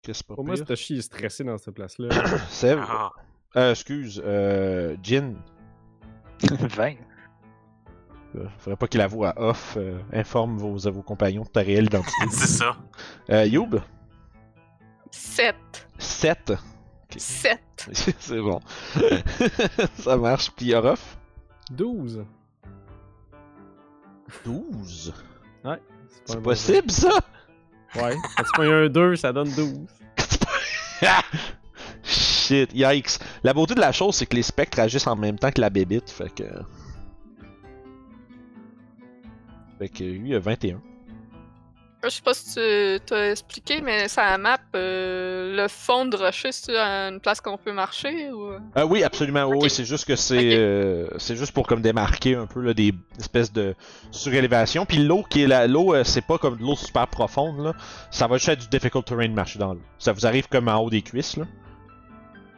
que 0.04 0.14
c'est 0.14 0.28
pas 0.28 0.36
Pour 0.36 0.46
moi? 0.46 0.56
Toshi 0.58 1.00
est 1.00 1.02
stressé 1.02 1.44
dans 1.44 1.58
cette 1.58 1.76
place-là. 1.76 2.08
Sève, 2.50 2.82
Ah, 2.88 3.12
Euh, 3.58 3.72
excuse, 3.72 4.22
euh, 4.26 4.96
Jin. 5.04 5.34
20. 6.76 6.94
Euh, 8.36 8.46
faudrait 8.60 8.78
pas 8.78 8.88
qu'il 8.88 9.02
avoue 9.02 9.26
à 9.26 9.34
off. 9.38 9.76
euh, 9.78 10.00
informe 10.14 10.58
vos, 10.58 10.78
vos 10.92 11.02
compagnons 11.02 11.44
de 11.44 11.48
ta 11.50 11.62
réelle 11.62 11.86
identité. 11.86 12.12
c'est 12.32 12.48
ça. 12.48 12.78
euh, 13.32 13.46
Youb, 13.46 13.80
7. 15.12 15.56
7. 15.98 16.54
7. 17.18 17.60
C'est 18.20 18.40
bon. 18.40 18.60
Ça 19.96 20.16
marche. 20.16 20.52
Puis 20.52 20.74
Orof, 20.76 21.18
12. 21.72 22.24
12. 24.46 25.14
pas 25.64 25.72
un 25.72 25.78
C'est 26.26 26.36
bon 26.36 26.42
possible, 26.44 26.92
ça? 26.92 27.10
jeu. 27.10 28.02
Ouais. 28.04 28.16
Quand 28.38 28.44
tu 28.44 28.50
pognes 28.54 28.72
un 28.72 28.90
2, 28.90 29.16
ça 29.16 29.34
donne 29.34 29.50
12. 29.56 29.88
Shit, 32.50 32.74
yikes. 32.74 33.20
La 33.44 33.54
beauté 33.54 33.76
de 33.76 33.80
la 33.80 33.92
chose, 33.92 34.16
c'est 34.16 34.26
que 34.26 34.36
les 34.36 34.42
spectres 34.42 34.80
agissent 34.80 35.06
en 35.06 35.16
même 35.16 35.38
temps 35.38 35.52
que 35.52 35.62
la 35.62 35.70
bébite, 35.70 36.10
fait 36.10 36.34
que. 36.34 36.44
Fait 39.78 39.90
que 39.90 40.04
lui, 40.04 40.30
il 40.30 40.36
a 40.36 40.40
21. 40.40 40.82
Je 42.04 42.10
sais 42.10 42.22
pas 42.24 42.34
si 42.34 42.56
tu 42.56 43.06
t'as 43.06 43.32
expliqué, 43.32 43.82
mais 43.82 44.08
ça 44.08 44.36
map 44.40 44.58
euh, 44.76 45.56
le 45.56 45.68
fond 45.68 46.06
de 46.06 46.18
rocher, 46.18 46.52
c'est 46.52 46.76
une 46.76 47.20
place 47.20 47.40
qu'on 47.40 47.58
peut 47.58 47.74
marcher 47.74 48.32
ou? 48.32 48.54
Ah 48.74 48.86
oui, 48.88 49.04
absolument. 49.04 49.46
Oui, 49.46 49.70
c'est 49.70 49.86
juste 49.86 50.06
que 50.06 50.16
c'est 50.16 50.58
euh, 50.58 51.08
c'est 51.18 51.36
juste 51.36 51.52
pour 51.52 51.68
comme 51.68 51.82
démarquer 51.82 52.36
un 52.36 52.48
peu 52.48 52.62
là, 52.62 52.74
des 52.74 52.94
espèces 53.20 53.54
de 53.54 53.76
surélévation. 54.10 54.86
Puis 54.86 54.98
l'eau 54.98 55.24
qui 55.30 55.44
est 55.44 55.48
là, 55.48 55.68
l'eau, 55.68 55.94
euh, 55.94 56.04
c'est 56.04 56.26
pas 56.26 56.40
comme 56.40 56.58
de 56.58 56.64
l'eau 56.64 56.76
super 56.76 57.08
profonde 57.08 57.60
là. 57.60 57.74
Ça 58.10 58.26
va 58.26 58.38
juste 58.38 58.50
être 58.50 58.62
du 58.62 58.70
difficult 58.70 59.06
terrain 59.06 59.28
de 59.28 59.34
marcher 59.34 59.60
dans 59.60 59.74
l'eau. 59.74 59.84
Ça 60.00 60.14
vous 60.14 60.26
arrive 60.26 60.48
comme 60.48 60.68
en 60.68 60.78
haut 60.78 60.90
des 60.90 61.04
cuisses 61.04 61.38
là. 61.38 61.46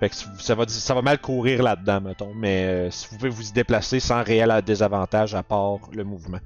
Fait 0.02 0.10
que 0.10 0.16
ça 0.16 0.96
va 0.96 1.02
mal 1.04 1.22
courir 1.22 1.62
là-dedans 1.62 2.02
mettons, 2.02 2.34
mais 2.34 2.66
euh, 2.66 2.90
si 2.90 3.08
vous 3.08 3.18
pouvez 3.18 3.30
vous 3.30 3.50
y 3.50 3.52
déplacer 3.52 4.00
sans 4.00 4.24
réel 4.24 4.52
désavantage 4.66 5.36
à 5.36 5.44
part 5.44 5.78
le 5.94 6.04
mouvement. 6.04 6.40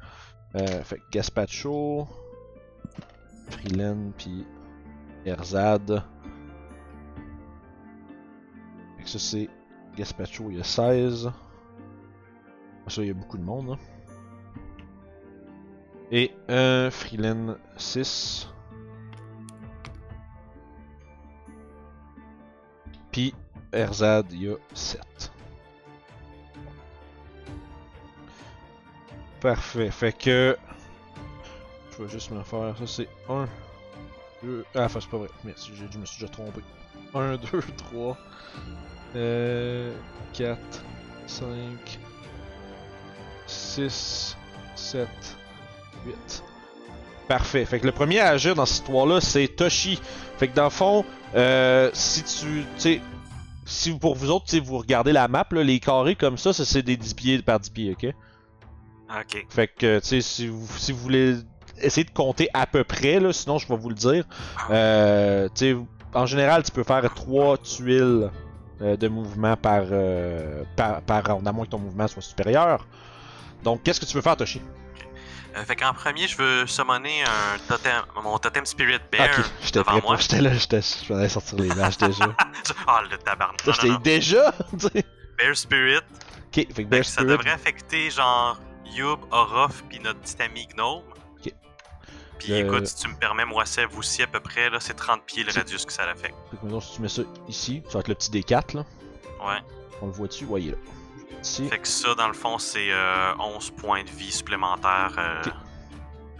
Euh, 0.56 0.84
fait 0.84 0.98
que 0.98 1.04
Gaspacho, 1.10 2.06
Freeland 3.50 4.12
puis 4.18 4.46
Erzad. 5.26 6.04
Que 8.98 9.08
ça 9.10 9.20
c'est 9.20 9.50
Gaspacho, 9.96 10.50
il 10.50 10.58
y 10.58 10.60
a 10.60 10.66
16. 10.66 11.32
Ça, 12.88 13.02
il 13.02 13.08
y 13.08 13.12
a 13.12 13.14
beaucoup 13.14 13.38
de 13.38 13.44
monde. 13.44 13.70
hein. 13.72 13.80
Et 16.12 16.32
euh, 16.50 16.92
Freeland, 16.92 17.56
6. 17.78 18.50
Puis 23.14 23.34
Erzad, 23.76 24.26
il 24.32 24.44
y 24.44 24.50
a 24.50 24.56
7. 24.74 25.02
Parfait. 29.42 29.92
Fait 29.92 30.18
que. 30.18 30.58
Je 31.92 32.04
vais 32.04 32.10
juste 32.10 32.32
me 32.32 32.42
faire. 32.44 32.76
Ça, 32.80 32.88
c'est 32.88 33.08
1, 33.30 33.48
2. 34.44 34.66
Ah, 34.76 34.86
enfin, 34.86 35.00
c'est 35.02 35.10
pas 35.10 35.18
vrai. 35.18 35.30
Je 35.46 35.98
me 35.98 36.06
suis 36.06 36.20
déjà 36.20 36.32
trompé. 36.32 36.62
1, 37.14 37.38
2, 37.38 37.62
3. 37.78 38.18
Euh, 39.16 39.94
4, 40.34 40.58
5, 41.28 41.46
6, 43.48 44.38
7, 44.76 45.08
8. 46.06 46.44
Parfait. 47.28 47.66
Fait 47.66 47.80
que 47.80 47.86
le 47.86 47.92
premier 47.92 48.20
à 48.20 48.30
agir 48.30 48.56
dans 48.56 48.66
cette 48.66 48.84
histoire-là, 48.84 49.22
c'est 49.22 49.48
Toshi. 49.48 50.00
Fait 50.38 50.48
que 50.48 50.56
dans 50.56 50.66
le 50.66 50.70
fond, 50.70 51.06
euh, 51.36 51.90
si 51.94 52.24
tu. 52.24 52.66
Tu 52.76 52.82
sais. 52.82 53.02
Si 53.66 53.90
vous- 53.92 54.00
pour 54.00 54.16
vous 54.16 54.30
autres, 54.30 54.46
sais, 54.48 54.60
vous 54.60 54.78
regardez 54.78 55.12
la 55.12 55.28
map, 55.28 55.46
là, 55.52 55.64
les 55.64 55.80
carrés 55.80 56.16
comme 56.16 56.38
ça, 56.38 56.54
ça 56.54 56.66
c'est 56.66 56.84
des 56.84 56.98
10 56.98 57.14
pieds 57.14 57.42
par 57.42 57.60
10 57.60 57.70
pieds, 57.72 57.92
ok? 57.92 58.14
Ok. 59.10 59.46
Fait 59.50 59.68
que, 59.68 60.00
tu 60.00 60.08
sais, 60.08 60.22
si 60.22 60.48
vous, 60.48 60.68
si 60.78 60.92
vous 60.92 61.00
voulez 61.00 61.36
essayer 61.82 62.04
de 62.06 62.12
compter 62.12 62.48
à 62.54 62.66
peu 62.68 62.84
près, 62.84 63.20
là, 63.20 63.34
sinon 63.34 63.58
je 63.58 63.68
vais 63.68 63.76
vous 63.76 63.90
le 63.90 63.96
dire. 63.96 64.26
Euh, 64.70 65.48
tu 65.56 65.74
sais, 65.74 65.78
en 66.14 66.26
général, 66.26 66.64
tu 66.64 66.72
peux 66.72 66.84
faire 66.84 67.12
3 67.14 67.58
tuiles 67.58 68.30
euh, 68.82 68.98
de 68.98 69.08
mouvement 69.08 69.56
par, 69.58 69.84
euh, 69.92 70.64
par, 70.76 71.02
par 71.02 71.26
round, 71.26 71.48
à 71.48 71.52
moins 71.52 71.66
que 71.66 71.72
ton 71.72 71.80
mouvement 71.80 72.08
soit 72.08 72.22
supérieur. 72.22 72.88
Donc, 73.64 73.84
qu'est-ce 73.84 74.00
que 74.00 74.06
tu 74.06 74.16
veux 74.16 74.22
faire, 74.22 74.38
Toshi? 74.38 74.62
Euh, 75.56 75.64
fait 75.64 75.76
qu'en 75.78 75.94
premier, 75.94 76.28
je 76.28 76.36
veux 76.38 76.68
summoner 76.68 77.24
un 77.24 77.58
totem, 77.68 78.02
mon 78.22 78.38
totem 78.38 78.66
Spirit 78.66 79.00
Bear 79.12 79.30
ok, 79.40 79.46
j'étais 79.64 79.80
devant 79.80 79.92
prêt 79.94 80.02
moi. 80.02 80.18
J'étais 80.18 80.42
là, 80.42 80.54
j'étais. 80.54 80.82
Je 80.82 81.14
venais 81.14 81.30
sortir 81.30 81.58
les 81.60 81.70
vaches 81.70 81.98
déjà. 81.98 82.26
Ah, 82.88 83.02
le 83.10 83.18
tabarnak. 83.18 83.62
J'étais 83.66 83.98
déjà! 84.00 84.54
Bear 85.38 85.56
Spirit. 85.56 85.98
ok, 85.98 86.04
fait 86.54 86.66
que 86.66 86.74
Fait 86.74 86.84
Bear 86.86 87.02
que 87.02 87.06
ça 87.08 87.12
Spirit. 87.22 87.28
devrait 87.30 87.52
affecter 87.52 88.10
genre 88.10 88.60
Yub, 88.86 89.20
Orof, 89.32 89.84
puis 89.90 90.00
notre 90.00 90.20
petit 90.20 90.42
ami 90.42 90.68
Gnome. 90.76 91.04
Ok. 91.40 91.54
Puis 92.40 92.54
écoute, 92.54 92.88
si 92.88 92.96
tu 93.04 93.08
me 93.08 93.16
permets, 93.16 93.46
moi, 93.46 93.66
Sev 93.66 93.98
aussi 93.98 94.24
à 94.24 94.28
peu 94.28 94.40
près, 94.42 94.70
là, 94.70 94.80
c'est 94.82 94.94
30 94.96 95.24
pieds 95.26 95.44
le 95.44 95.52
C'est- 95.52 95.60
radius 95.60 95.86
que 95.86 95.94
ça 95.94 96.06
l'affecte. 96.06 96.36
Fait 96.52 96.58
que, 96.58 96.66
mettons, 96.66 96.82
si 96.82 96.96
tu 96.96 97.02
mets 97.02 97.08
ça 97.08 97.22
ici, 97.48 97.82
ça 97.88 97.94
va 97.94 98.00
être 98.02 98.08
le 98.10 98.16
petit 98.16 98.30
D4 98.32 98.76
là. 98.76 98.86
Ouais. 99.46 99.60
On 100.02 100.08
le 100.08 100.12
voit 100.12 100.28
dessus, 100.28 100.46
ouais, 100.46 100.62
il 100.64 100.68
est 100.70 100.72
là. 100.72 100.78
Fait 101.70 101.80
que 101.80 101.88
ça, 101.88 102.16
dans 102.16 102.28
le 102.28 102.34
fond, 102.34 102.58
c'est 102.58 102.92
euh, 102.92 103.34
11 103.40 103.72
points 103.72 104.04
de 104.04 104.10
vie 104.10 104.32
supplémentaires 104.32 105.14
euh, 105.18 105.42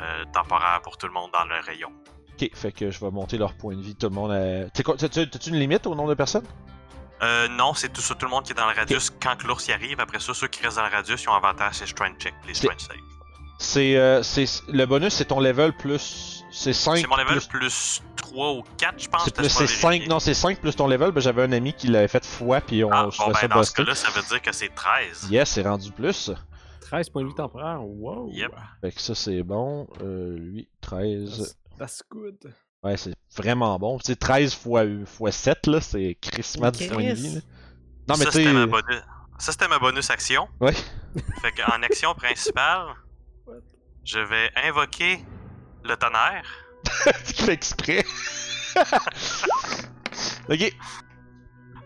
euh, 0.02 0.24
temporaires 0.34 0.82
pour 0.84 0.98
tout 0.98 1.08
le 1.08 1.14
monde 1.14 1.30
dans 1.32 1.46
le 1.46 1.60
rayon. 1.62 1.90
Ok, 2.34 2.50
fait 2.54 2.72
que 2.72 2.92
je 2.92 3.00
vais 3.00 3.12
monter 3.12 3.38
leur 3.38 3.54
point 3.54 3.76
de 3.76 3.82
vie. 3.82 3.96
Tout 3.96 4.10
le 4.10 4.16
monde 4.16 4.32
a. 4.32 4.84
Quoi- 4.84 4.98
T'as-tu 4.98 5.50
une 5.50 5.56
limite 5.60 5.88
au 5.88 5.96
nombre 5.96 6.10
de 6.10 6.16
personnes? 6.16 6.46
Euh, 7.24 7.48
non, 7.48 7.74
c'est 7.74 7.90
tout 7.94 8.02
le 8.22 8.28
monde 8.28 8.44
qui 8.44 8.52
est 8.52 8.56
dans 8.56 8.68
le 8.70 8.76
radius. 8.76 9.10
Quand 9.22 9.42
l'ours 9.44 9.68
y 9.68 9.72
arrive, 9.72 10.00
après 10.02 10.20
ça, 10.20 10.34
ceux 10.34 10.48
qui 10.48 10.62
restent 10.64 10.78
dans 10.78 10.86
le 10.86 10.92
radius, 10.92 11.24
ils 11.24 11.30
ont 11.30 11.34
avantage 11.34 11.76
sur 11.76 11.88
strength 11.88 12.20
check, 12.22 12.34
les 12.46 12.54
strength 12.54 12.82
save. 12.82 12.98
C'est. 13.58 13.96
euh, 13.96 14.22
c'est- 14.22 14.64
le 14.68 14.86
bonus, 14.86 15.14
c'est 15.14 15.26
ton 15.26 15.40
level 15.40 15.72
plus. 15.78 16.35
C'est 16.58 16.72
5. 16.72 16.98
C'est 17.00 17.08
mon 17.08 17.18
level 17.18 17.40
plus- 17.40 17.48
plus, 17.60 18.02
3 18.16 18.54
ou 18.54 18.64
4, 18.78 18.98
je 18.98 19.10
pense. 19.10 19.26
C'est 19.26 19.38
laisse-moi 19.38 19.60
plus 19.66 19.68
c'est 19.68 19.76
5. 19.82 19.90
vérifier. 19.90 20.08
Non, 20.08 20.20
c'est 20.22 20.34
5 20.34 20.60
plus 20.62 20.74
ton 20.74 20.88
level. 20.88 21.12
Ben, 21.12 21.20
j'avais 21.20 21.44
un 21.44 21.52
ami 21.52 21.74
qui 21.74 21.88
l'avait 21.88 22.08
fait 22.08 22.26
fois, 22.26 22.62
puis 22.62 22.82
on 22.86 22.90
Ah, 22.94 23.10
je 23.12 23.18
bon, 23.18 23.28
ben, 23.28 23.34
ça 23.34 23.48
dans 23.50 23.64
ce 23.64 23.74
cas-là, 23.74 23.94
ça 23.94 24.10
veut 24.12 24.22
dire 24.22 24.42
que 24.42 24.54
c'est 24.54 24.70
13. 24.74 25.28
Yes, 25.30 25.50
c'est 25.50 25.64
rendu 25.64 25.92
plus. 25.92 26.32
13 26.80 27.10
points 27.10 27.24
de 27.24 27.28
vie 27.28 27.36
temporaire. 27.36 27.84
Wow. 27.84 28.30
Yep. 28.32 28.52
Fait 28.80 28.92
que 28.94 29.02
ça, 29.02 29.14
c'est 29.16 29.44
bon. 29.44 29.86
Euh, 30.02 30.38
lui, 30.38 30.70
13. 30.80 31.38
That's, 31.40 31.58
that's 31.78 32.04
good. 32.10 32.54
Ouais, 32.84 32.96
c'est 32.96 33.14
vraiment 33.36 33.78
bon. 33.78 33.98
Tu 34.00 34.06
sais, 34.06 34.16
13 34.16 34.54
fois, 34.56 34.84
fois 35.06 35.32
7, 35.34 35.68
là, 35.68 35.82
c'est 35.82 36.18
crissement 36.22 36.72
du 36.72 36.88
point 36.88 37.04
de 37.04 37.14
vie. 37.16 37.36
là. 37.36 37.42
Non, 38.08 38.16
mais 38.18 38.26
ça, 38.26 38.32
tu 38.32 38.38
c'était 38.38 38.54
ma 38.54 38.62
sais. 38.62 38.68
bonus... 38.68 39.02
ça, 39.40 39.52
c'était 39.52 39.68
ma 39.68 39.80
bonus 39.80 40.10
action. 40.10 40.48
Ouais. 40.62 40.74
Fait 41.42 41.52
qu'en 41.52 41.82
action 41.82 42.14
principale, 42.16 42.88
je 44.06 44.20
vais 44.20 44.52
invoquer 44.56 45.20
le 45.86 45.96
tonnerre. 45.98 46.44
tu 47.28 47.44
fais 47.44 47.54
exprès. 47.54 48.06
ok. 50.50 50.74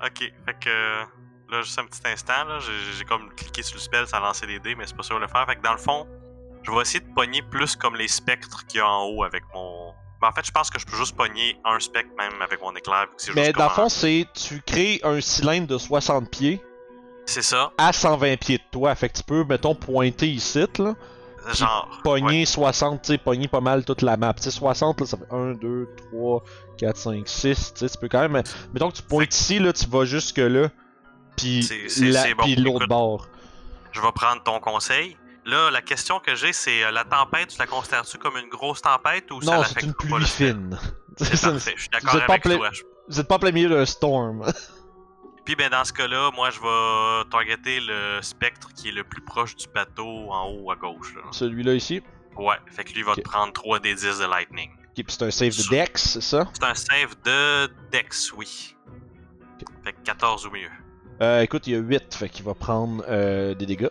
Ok, 0.06 0.32
fait 0.46 0.60
que 0.60 1.04
là, 1.52 1.62
juste 1.62 1.78
un 1.80 1.86
petit 1.86 2.02
instant, 2.06 2.46
là, 2.46 2.60
j'ai 2.60 3.06
comme 3.06 3.30
cliqué 3.36 3.64
sur 3.64 3.76
le 3.76 3.82
spell 3.82 4.08
sans 4.08 4.20
lancer 4.20 4.48
des 4.48 4.60
dés, 4.60 4.76
mais 4.76 4.86
c'est 4.88 4.96
pas 4.96 5.04
sûr 5.04 5.16
de 5.16 5.22
le 5.22 5.28
faire. 5.28 5.46
Fait 5.46 5.56
que 5.56 5.62
dans 5.62 5.74
le 5.74 5.78
fond, 5.78 6.08
je 6.64 6.72
vais 6.72 6.82
essayer 6.82 7.02
de 7.02 7.14
pogner 7.14 7.42
plus 7.42 7.76
comme 7.76 7.96
les 7.96 8.08
spectres 8.08 8.66
qu'il 8.66 8.80
y 8.80 8.82
a 8.82 8.88
en 8.88 9.06
haut 9.08 9.24
avec 9.24 9.44
mon. 9.54 9.94
Mais 10.22 10.28
en 10.28 10.32
fait, 10.32 10.46
je 10.46 10.52
pense 10.52 10.70
que 10.70 10.80
je 10.80 10.86
peux 10.86 10.98
juste 10.98 11.16
pogner 11.16 11.58
un 11.66 11.80
spectre 11.80 12.12
même 12.18 12.42
avec 12.42 12.62
mon 12.62 12.76
éclair. 12.76 13.08
vu 13.10 13.16
que 13.16 13.22
c'est 13.22 13.34
Mais 13.36 13.52
dans 13.54 13.66
le 13.66 13.70
fond, 13.70 13.90
c'est. 13.90 14.28
Tu 14.34 14.62
crées 14.62 15.00
un 15.04 15.20
cylindre 15.22 15.68
de 15.68 15.78
60 15.78 16.30
pieds 16.30 16.62
C'est 17.26 17.42
ça. 17.42 17.72
à 17.78 17.94
120 17.94 18.38
pieds 18.38 18.58
de 18.58 18.64
toi. 18.72 18.96
Fait 18.96 19.10
que 19.10 19.18
tu 19.18 19.24
peux, 19.24 19.44
mettons, 19.44 19.76
pointer 19.76 20.28
ici, 20.28 20.66
là. 20.78 20.96
Genre. 21.54 22.00
Pogner 22.04 22.46
60, 22.46 23.02
tu 23.02 23.08
sais, 23.14 23.18
pogner 23.18 23.48
pas 23.48 23.62
mal 23.62 23.84
toute 23.86 24.02
la 24.02 24.18
map. 24.18 24.34
Tu 24.36 24.44
sais, 24.44 24.52
60, 24.52 25.02
là, 25.02 25.06
ça 25.08 25.18
fait 25.18 25.34
1, 25.36 25.54
2, 25.54 25.88
3, 26.12 26.44
4, 26.78 26.98
5, 26.98 27.28
6. 27.28 27.74
Tu 27.74 27.80
sais, 27.80 27.90
tu 27.90 27.98
peux 27.98 28.08
quand 28.08 28.28
même. 28.28 28.44
Mettons 28.74 28.90
que 28.92 28.96
tu 28.98 29.04
pointes 29.04 29.34
ici, 29.34 29.60
là, 29.60 29.74
tu 29.74 29.88
vas 29.88 30.06
jusque 30.06 30.38
là. 30.38 30.70
Puis 31.38 31.64
C'est- 31.64 31.88
c'est- 31.90 32.06
la- 32.06 32.24
c'est 32.24 32.34
bon. 32.34 32.44
puis 32.44 32.56
l'autre 32.56 32.88
bord. 32.88 33.28
je 33.92 34.02
vais 34.02 34.12
prendre 34.14 34.44
ton 34.44 34.60
conseil. 34.60 35.16
Là, 35.46 35.72
la 35.72 35.82
question 35.82 36.20
que 36.20 36.36
j'ai, 36.36 36.54
c'est 36.54 36.84
euh, 36.84 36.92
la 36.92 37.04
tempête, 37.06 37.48
tu 37.50 37.58
la 37.58 37.66
considères-tu 37.66 38.18
comme 38.18 38.38
une 38.38 38.50
grosse 38.50 38.82
tempête 38.82 39.32
ou 39.32 39.42
ça 39.42 39.52
Non, 39.58 39.64
c'est 39.64 39.70
l'affecte 39.70 39.84
une 39.86 39.94
pas 39.94 40.04
pluie 40.04 40.20
le 40.20 40.26
spell? 40.26 40.48
fine. 40.56 40.80
C'est 41.18 41.36
Ça- 41.36 41.52
parfait, 41.52 41.74
je 41.76 41.82
suis 41.82 41.90
vous 41.92 42.00
d'accord 42.00 42.20
êtes 42.22 42.28
pas 42.28 42.34
avec 42.34 42.44
toi. 42.44 42.70
Vous 43.10 43.20
êtes 43.20 43.28
pas 43.28 43.36
en 43.36 43.40
plein 43.40 43.52
milieu 43.52 43.70
d'un 43.70 43.86
storm. 43.86 44.46
Puis 45.50 45.56
ben 45.56 45.68
dans 45.72 45.84
ce 45.84 45.92
cas-là, 45.94 46.30
moi 46.36 46.52
je 46.52 46.60
vais 46.60 47.30
targeter 47.32 47.80
le 47.80 48.22
spectre 48.22 48.72
qui 48.76 48.90
est 48.90 48.92
le 48.92 49.04
plus 49.04 49.20
proche 49.24 49.56
du 49.56 49.66
bateau 49.68 50.32
en 50.32 50.48
haut 50.48 50.70
à 50.70 50.76
gauche. 50.76 51.16
là. 51.16 51.24
Celui-là 51.32 51.74
ici? 51.74 52.04
Ouais, 52.38 52.58
fait 52.68 52.84
que 52.84 52.94
lui 52.94 53.02
va 53.02 53.14
Ok. 53.14 53.18
te 53.18 53.22
prendre 53.24 53.52
3 53.52 53.80
des 53.80 53.96
10 53.96 54.20
de 54.20 54.26
lightning. 54.30 54.70
Ok, 54.74 54.94
puis 54.94 55.06
c'est 55.08 55.24
un 55.24 55.32
save 55.32 55.58
de 55.58 55.70
Dex, 55.72 56.04
c'est 56.04 56.22
ça? 56.22 56.48
C'est 56.54 56.64
un 56.64 56.76
save 56.76 57.16
de 57.26 57.66
Dex, 57.92 58.32
oui. 58.34 58.76
Fait 59.84 59.94
que 59.94 59.98
14 60.04 60.46
ou 60.46 60.52
mieux. 60.52 60.70
Euh, 61.20 61.42
écoute, 61.42 61.66
il 61.66 61.74
y 61.74 61.76
a 61.76 61.80
8, 61.80 62.14
fait 62.14 62.30
qu'il 62.30 62.46
va 62.46 62.54
prendre 62.54 63.04
euh, 63.08 63.56
des 63.56 63.66
dégâts. 63.66 63.90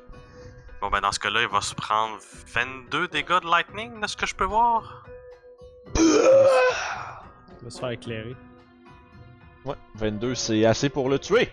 Bon 0.80 0.90
ben 0.90 1.00
dans 1.00 1.10
ce 1.10 1.18
cas-là, 1.18 1.42
il 1.42 1.48
va 1.48 1.60
se 1.60 1.74
prendre 1.74 2.18
22 2.54 3.08
dégâts 3.08 3.40
de 3.42 3.50
lightning, 3.50 4.00
de 4.00 4.06
ce 4.06 4.16
que 4.16 4.26
je 4.26 4.34
peux 4.36 4.44
voir. 4.44 5.04
Il 5.96 6.04
va 7.64 7.70
se 7.70 7.80
faire 7.80 7.90
éclairer. 7.90 8.36
Ouais, 9.68 9.74
22, 9.96 10.34
c'est 10.34 10.64
assez 10.64 10.88
pour 10.88 11.08
le 11.10 11.18
tuer. 11.18 11.50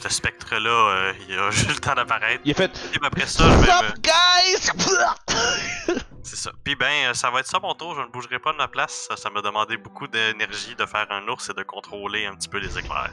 Ce 0.00 0.08
spectre-là, 0.08 0.68
euh, 0.70 1.12
il 1.28 1.38
a 1.38 1.50
juste 1.52 1.68
le 1.68 1.76
temps 1.80 1.94
d'apparaître. 1.94 2.40
Il 2.44 2.50
a 2.50 2.54
fait 2.54 2.72
ben, 3.00 3.06
après 3.06 3.26
ça, 3.26 3.44
je 3.44 3.56
vais 3.58 3.92
guys! 4.02 5.98
C'est 6.24 6.36
ça. 6.36 6.50
Puis 6.64 6.74
ben, 6.76 6.86
euh, 7.10 7.14
ça 7.14 7.30
va 7.30 7.40
être 7.40 7.46
ça 7.46 7.58
mon 7.60 7.74
tour, 7.74 7.94
je 7.96 8.00
ne 8.00 8.06
bougerai 8.06 8.38
pas 8.38 8.52
de 8.52 8.56
ma 8.56 8.68
place. 8.68 9.08
Ça- 9.16 9.30
m'a 9.30 9.42
demandé 9.42 9.76
beaucoup 9.76 10.06
d'énergie 10.08 10.74
de 10.76 10.86
faire 10.86 11.06
un 11.10 11.26
ours 11.28 11.50
et 11.50 11.54
de 11.54 11.62
contrôler 11.62 12.26
un 12.26 12.34
petit 12.34 12.48
peu 12.48 12.58
les 12.58 12.76
éclairs. 12.78 13.10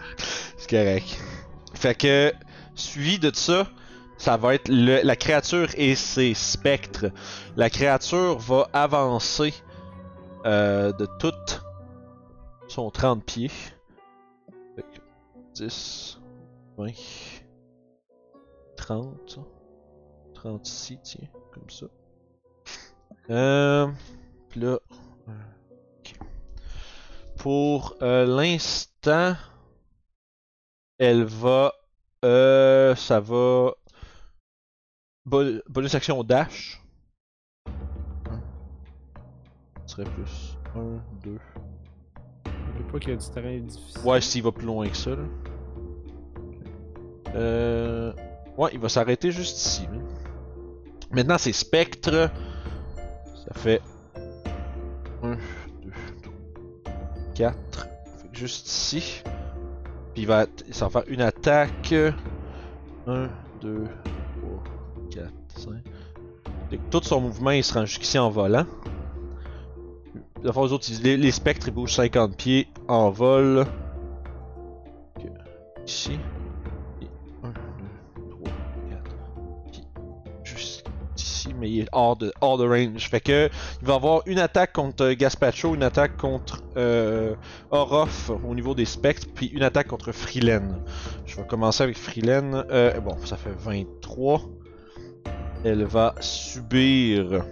c'est 0.58 0.70
correct. 0.70 1.20
Fait 1.76 1.96
que, 1.96 2.34
suivi 2.76 3.20
de 3.20 3.32
ça, 3.36 3.68
ça 4.18 4.38
va 4.38 4.54
être 4.56 4.68
le- 4.70 5.02
la 5.04 5.16
créature 5.16 5.68
et 5.76 5.96
ses 5.96 6.34
spectres. 6.34 7.08
La 7.56 7.70
créature 7.70 8.38
va 8.40 8.68
avancer 8.74 9.54
euh, 10.46 10.92
de 10.94 11.08
toute 11.20 11.62
son 12.70 12.90
30 12.92 13.26
pieds. 13.26 13.50
Fait 14.76 14.84
que 14.84 15.00
10, 15.56 16.20
20, 16.78 16.92
30, 18.78 19.40
30 20.34 20.68
ici, 20.68 21.00
tiens, 21.04 21.28
comme 21.52 21.70
ça. 21.70 21.88
Euh, 23.30 23.88
là, 24.56 24.80
euh, 25.28 25.32
ok. 26.00 26.16
pour 27.38 27.96
euh, 28.02 28.26
l'instant, 28.26 29.36
elle 30.98 31.24
va, 31.24 31.74
euh, 32.26 32.96
ça 32.96 33.20
va, 33.20 33.74
Bo- 35.26 35.62
bonus 35.68 35.94
action 35.94 36.24
dash. 36.24 36.82
Ce 39.86 39.96
serait 39.96 40.10
plus 40.10 40.58
1, 40.76 41.00
2. 41.24 41.38
Pas 42.92 43.00
qu'il 43.00 43.10
y 43.10 43.14
a 43.14 43.18
du 43.18 43.30
terrain 43.30 43.58
difficile. 43.58 44.02
Ouais, 44.04 44.22
s'il 44.22 44.44
va 44.44 44.52
plus 44.52 44.66
loin 44.66 44.88
que 44.88 44.98
ça, 44.98 45.12
là. 45.12 45.24
Euh... 47.36 48.14
Ouais, 48.58 48.72
il 48.74 48.80
va 48.80 48.90
s'arrêter 48.90 49.32
juste 49.32 49.58
ici. 49.58 49.88
Maintenant, 51.12 51.38
c'est 51.38 51.54
spectre. 51.54 52.30
Ça 53.46 53.54
fait 53.54 53.82
1, 55.24 55.32
2, 55.32 55.38
4. 57.36 57.88
Fait 58.22 58.28
que 58.28 58.38
juste 58.38 58.68
ici. 58.68 59.24
Puis 60.14 60.24
il 60.24 60.28
va, 60.28 60.46
ça 60.72 60.88
va 60.88 61.02
faire 61.02 61.12
une 61.12 61.22
attaque. 61.22 61.94
1, 63.08 63.30
2, 63.62 63.86
3, 63.86 64.64
4, 65.10 65.32
5. 65.56 65.74
Fait 66.70 66.78
que 66.78 66.90
tout 66.92 67.02
son 67.04 67.22
mouvement, 67.22 67.52
il 67.52 67.64
se 67.64 67.74
rend 67.74 67.86
jusqu'ici 67.86 68.20
en 68.20 68.30
volant. 68.30 68.66
La 70.42 70.54
fois, 70.54 70.72
autres, 70.72 70.88
les, 71.04 71.18
les 71.18 71.32
spectres, 71.32 71.68
ils 71.68 71.74
bougent 71.74 71.96
50 71.96 72.38
pieds 72.38 72.68
en 72.88 73.10
vol. 73.10 73.66
Ici. 75.86 76.20
Et 77.02 77.08
1, 77.44 77.50
2, 77.50 77.56
3, 78.30 78.52
4. 78.90 79.16
Puis 79.72 79.84
juste 80.44 80.86
ici, 81.18 81.54
mais 81.60 81.70
il 81.70 81.82
est 81.82 81.90
hors 81.92 82.16
de, 82.16 82.32
hors 82.40 82.58
de 82.58 82.66
range. 82.66 83.10
Fait 83.10 83.20
que 83.20 83.50
il 83.82 83.88
va 83.88 83.96
avoir 83.96 84.22
une 84.28 84.40
attaque 84.40 84.72
contre 84.72 85.12
Gaspacho, 85.12 85.76
une 85.76 85.84
attaque 85.84 86.16
contre 86.16 86.64
euh, 86.78 87.36
Orof 87.72 88.30
au 88.30 88.56
niveau 88.56 88.76
des 88.76 88.86
spectres, 88.86 89.28
puis 89.34 89.48
une 89.48 89.64
attaque 89.64 89.88
contre 89.88 90.14
Freelen. 90.14 90.82
Je 91.26 91.36
vais 91.36 91.48
commencer 91.48 91.84
avec 91.84 91.98
Freelen. 91.98 92.64
Euh, 92.72 92.98
bon, 93.02 93.18
ça 93.26 93.36
fait 93.36 93.54
23. 93.58 94.42
Elle 95.66 95.84
va 95.84 96.16
subir. 96.22 97.44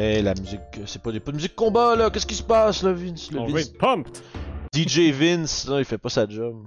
Eh, 0.00 0.22
la 0.22 0.32
musique, 0.34 0.60
c'est 0.86 1.02
pas, 1.02 1.10
des- 1.10 1.18
pas 1.18 1.32
de 1.32 1.36
musique 1.36 1.56
combat 1.56 1.96
là, 1.96 2.08
qu'est-ce 2.10 2.26
qui 2.26 2.36
se 2.36 2.42
passe 2.44 2.82
là, 2.84 2.92
Vince? 2.92 3.32
Le 3.32 3.40
On 3.40 3.46
Vince- 3.46 3.70
pumped! 3.76 4.22
DJ 4.72 5.10
Vince, 5.10 5.66
là, 5.66 5.80
il 5.80 5.84
fait 5.84 5.98
pas 5.98 6.08
sa 6.08 6.28
job. 6.28 6.66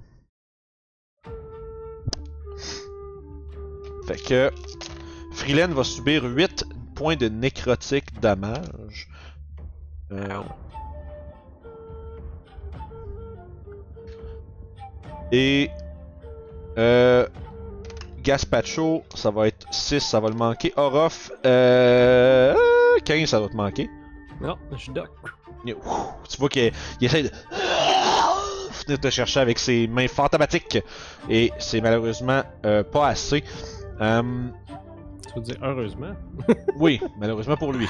Fait 4.08 4.22
que 4.22 4.52
Freeland 5.34 5.70
va 5.70 5.84
subir 5.86 6.24
8 6.26 6.66
points 6.96 7.16
de 7.16 7.30
nécrotique 7.30 8.20
damage. 8.20 9.08
Euh, 10.12 10.42
Et 15.32 15.70
euh, 16.78 17.26
Gaspacho, 18.22 19.04
ça 19.16 19.32
va 19.32 19.48
être 19.48 19.66
6, 19.74 20.02
ça 20.02 20.20
va 20.20 20.28
le 20.28 20.36
manquer. 20.36 20.74
Orof, 20.76 21.32
euh, 21.46 22.54
15, 23.04 23.30
ça 23.30 23.40
va 23.40 23.48
te 23.50 23.56
manquer. 23.56 23.90
Non, 24.42 24.58
je 24.76 24.92
ouf, 24.92 26.28
Tu 26.30 26.38
vois 26.40 26.50
qu'il 26.50 26.72
il 27.00 27.06
essaie 27.06 27.24
de 27.24 27.30
venir 28.86 29.00
te 29.00 29.10
chercher 29.10 29.40
avec 29.40 29.60
ses 29.60 29.88
mains 29.88 30.08
fantomatiques. 30.08 30.80
Et 31.30 31.52
c'est 31.60 31.82
malheureusement 31.82 32.42
euh, 32.66 32.84
pas 32.84 33.08
assez. 33.10 33.44
Euh, 34.02 34.24
Tu 35.28 35.34
veux 35.36 35.42
dire 35.42 35.58
heureusement? 35.62 36.14
oui, 36.78 37.00
malheureusement 37.20 37.56
pour 37.58 37.72
lui. 37.74 37.88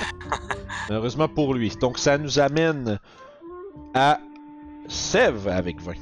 malheureusement 0.90 1.30
pour 1.30 1.54
lui. 1.54 1.70
Donc 1.80 1.98
ça 1.98 2.18
nous 2.18 2.40
amène 2.40 3.00
à 3.94 4.20
Sev 4.90 5.48
avec 5.48 5.80
20. 5.82 5.94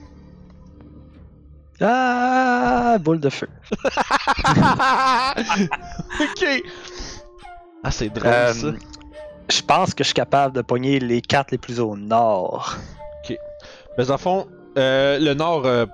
Ah, 1.82 2.98
boule 3.00 3.20
de 3.20 3.30
feu. 3.30 3.48
ok. 6.20 6.64
Ah, 7.84 7.92
c'est 7.92 8.10
drôle 8.10 8.28
Euh, 8.28 8.54
ça. 8.54 8.68
Je 9.52 9.62
pense 9.62 9.94
que 9.94 10.04
je 10.04 10.10
suis 10.10 10.14
capable 10.14 10.56
de 10.56 10.62
pogner 10.62 11.00
les 11.00 11.22
cartes 11.22 11.52
les 11.52 11.58
plus 11.58 11.80
au 11.80 11.96
nord. 11.98 12.76
Mais 13.98 14.06
dans 14.06 14.14
le 14.14 14.18
fond, 14.20 14.48
euh, 14.78 15.20
le 15.20 15.34
nord, 15.34 15.66
euh, 15.66 15.86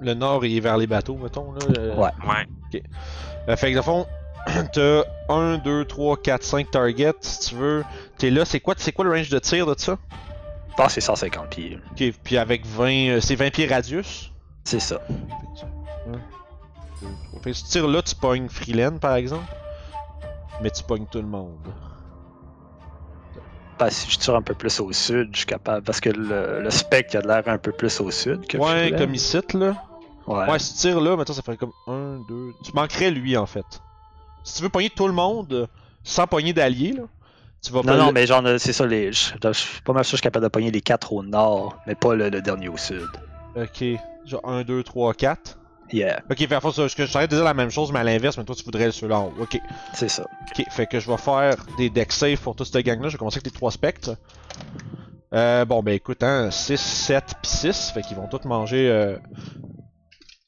le 0.00 0.14
nord 0.14 0.44
il 0.44 0.56
est 0.56 0.60
vers 0.60 0.76
les 0.76 0.86
bateaux, 0.86 1.16
mettons. 1.16 1.52
Là, 1.52 1.58
euh, 1.78 1.96
Ouais. 1.96 2.10
Ouais. 2.26 2.82
Euh, 3.48 3.56
fait 3.56 3.72
que 3.72 3.76
dans 3.76 3.80
le 3.80 3.82
fond, 3.82 4.06
t'as 4.72 5.02
1, 5.28 5.58
2, 5.58 5.84
3, 5.86 6.16
4, 6.22 6.42
5 6.44 6.70
targets, 6.70 7.12
si 7.20 7.48
tu 7.48 7.54
veux. 7.56 7.84
T'es 8.18 8.30
là, 8.30 8.44
c'est 8.44 8.60
quoi, 8.60 8.74
c'est 8.76 8.92
quoi 8.92 9.04
le 9.06 9.10
range 9.10 9.30
de 9.30 9.38
tir 9.38 9.66
de 9.66 9.74
ça? 9.76 9.96
Je 10.70 10.74
pense 10.76 10.86
que 10.86 10.92
c'est 10.92 11.00
150 11.00 11.48
pieds. 11.48 11.78
Ok, 11.90 12.04
puis 12.22 12.36
avec 12.38 12.64
20, 12.64 12.84
euh, 13.08 13.20
c'est 13.20 13.34
20 13.34 13.50
pieds 13.50 13.66
radius? 13.66 14.30
C'est 14.64 14.80
ça. 14.80 15.00
Fait 17.42 17.52
que 17.52 17.56
tu 17.56 17.62
tires 17.64 17.88
là, 17.88 18.02
tu 18.02 18.14
pognes 18.14 18.48
Freeland 18.48 18.98
par 18.98 19.14
exemple. 19.16 19.44
Mais 20.62 20.70
tu 20.70 20.82
pognes 20.82 21.06
tout 21.10 21.20
le 21.20 21.26
monde. 21.26 21.56
Si 23.90 24.10
je 24.10 24.18
tire 24.18 24.34
un 24.34 24.42
peu 24.42 24.54
plus 24.54 24.80
au 24.80 24.92
sud, 24.92 25.28
je 25.32 25.38
suis 25.38 25.46
capable. 25.46 25.82
Parce 25.84 26.00
que 26.00 26.10
le, 26.10 26.60
le 26.62 26.70
spectre 26.70 27.16
a 27.16 27.22
de 27.22 27.28
l'air 27.28 27.42
un 27.46 27.58
peu 27.58 27.72
plus 27.72 28.00
au 28.00 28.10
sud 28.10 28.46
que 28.46 28.58
Ouais, 28.58 28.92
comme 28.96 29.14
ici 29.14 29.38
là. 29.54 29.76
Ouais. 30.26 30.50
Ouais, 30.50 30.58
si 30.58 30.74
tu 30.74 30.80
tires 30.80 31.00
là, 31.00 31.16
maintenant 31.16 31.34
ça 31.34 31.42
ferait 31.42 31.56
comme 31.56 31.72
1, 31.86 32.24
2. 32.28 32.52
Tu 32.64 32.72
manquerais 32.74 33.10
lui 33.10 33.36
en 33.36 33.46
fait. 33.46 33.64
Si 34.44 34.56
tu 34.56 34.62
veux 34.62 34.68
pogner 34.68 34.90
tout 34.90 35.06
le 35.06 35.12
monde 35.14 35.52
euh, 35.52 35.66
sans 36.04 36.26
pogner 36.26 36.52
d'alliés, 36.52 36.92
là, 36.92 37.04
tu 37.62 37.72
vas 37.72 37.80
Non, 37.80 37.84
pas 37.92 37.96
non, 37.96 38.06
le- 38.08 38.12
mais 38.12 38.26
genre, 38.26 38.42
c'est 38.58 38.72
ça. 38.72 38.86
Les, 38.86 39.12
je, 39.12 39.30
je 39.42 39.52
suis 39.52 39.80
pas 39.82 39.92
mal 39.92 40.04
sûr 40.04 40.12
que 40.12 40.16
je 40.16 40.20
suis 40.20 40.22
capable 40.22 40.44
de 40.44 40.48
pogner 40.50 40.70
les 40.70 40.80
quatre 40.80 41.12
au 41.12 41.22
nord, 41.22 41.76
mais 41.86 41.94
pas 41.94 42.14
le, 42.14 42.28
le 42.28 42.42
dernier 42.42 42.68
au 42.68 42.76
sud. 42.76 43.08
Ok, 43.56 43.84
genre 44.26 44.40
1, 44.44 44.64
2, 44.64 44.82
3, 44.82 45.14
4. 45.14 45.58
Yeah, 45.92 46.22
Ok, 46.30 46.38
fait 46.38 46.52
à 46.52 46.60
je, 46.60 46.88
je 46.88 47.12
t'arrête 47.12 47.30
de 47.30 47.36
dire 47.36 47.44
la 47.44 47.54
même 47.54 47.70
chose, 47.70 47.92
mais 47.92 48.00
à 48.00 48.04
l'inverse, 48.04 48.36
mais 48.36 48.44
toi 48.44 48.54
tu 48.54 48.64
voudrais 48.64 48.90
celui-là 48.90 49.20
en 49.20 49.26
haut. 49.28 49.42
Ok, 49.42 49.58
c'est 49.94 50.08
ça. 50.08 50.24
ok, 50.50 50.64
fait 50.70 50.86
que 50.86 51.00
je 51.00 51.10
vais 51.10 51.16
faire 51.16 51.56
des 51.78 51.88
deck 51.88 52.12
save 52.12 52.38
pour 52.38 52.54
toute 52.54 52.66
cette 52.66 52.84
gang-là. 52.84 53.08
Je 53.08 53.14
vais 53.14 53.18
commencer 53.18 53.38
avec 53.38 53.46
les 53.46 53.52
3 53.52 53.70
spectres. 53.70 54.16
Euh, 55.34 55.64
bon, 55.64 55.82
ben 55.82 55.92
écoute, 55.92 56.22
hein, 56.22 56.50
6, 56.50 56.78
7 56.78 57.24
pis 57.42 57.48
6, 57.48 57.90
fait 57.92 58.02
qu'ils 58.02 58.16
vont 58.16 58.28
tous 58.28 58.46
manger. 58.46 58.88
Euh... 58.90 59.16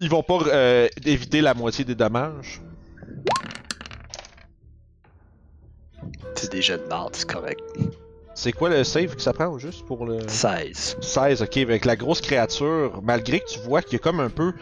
Ils 0.01 0.09
vont 0.09 0.23
pas 0.23 0.39
euh, 0.47 0.89
éviter 1.05 1.41
la 1.43 1.55
moitié 1.55 1.85
des 1.85 1.95
dommages. 1.95 2.63
C'est 6.35 6.53
des 6.53 6.63
jets 6.63 6.79
de 6.79 6.87
marde, 6.87 7.15
c'est 7.15 7.29
correct. 7.29 7.61
C'est 8.35 8.53
quoi 8.53 8.71
le 8.71 8.85
save 8.85 9.17
que 9.17 9.21
ça 9.21 9.35
prend 9.35 9.49
au 9.49 9.59
juste 9.59 9.85
pour 9.85 10.07
le. 10.07 10.27
16. 10.27 10.97
16, 11.03 11.43
ok, 11.43 11.57
avec 11.59 11.85
la 11.85 11.97
grosse 11.97 12.23
créature, 12.23 13.01
malgré 13.03 13.41
que 13.41 13.47
tu 13.47 13.59
vois 13.59 13.83
qu'il 13.83 13.95
y 13.95 13.97
a 13.97 13.99
comme 13.99 14.21
un 14.21 14.31
peu. 14.31 14.55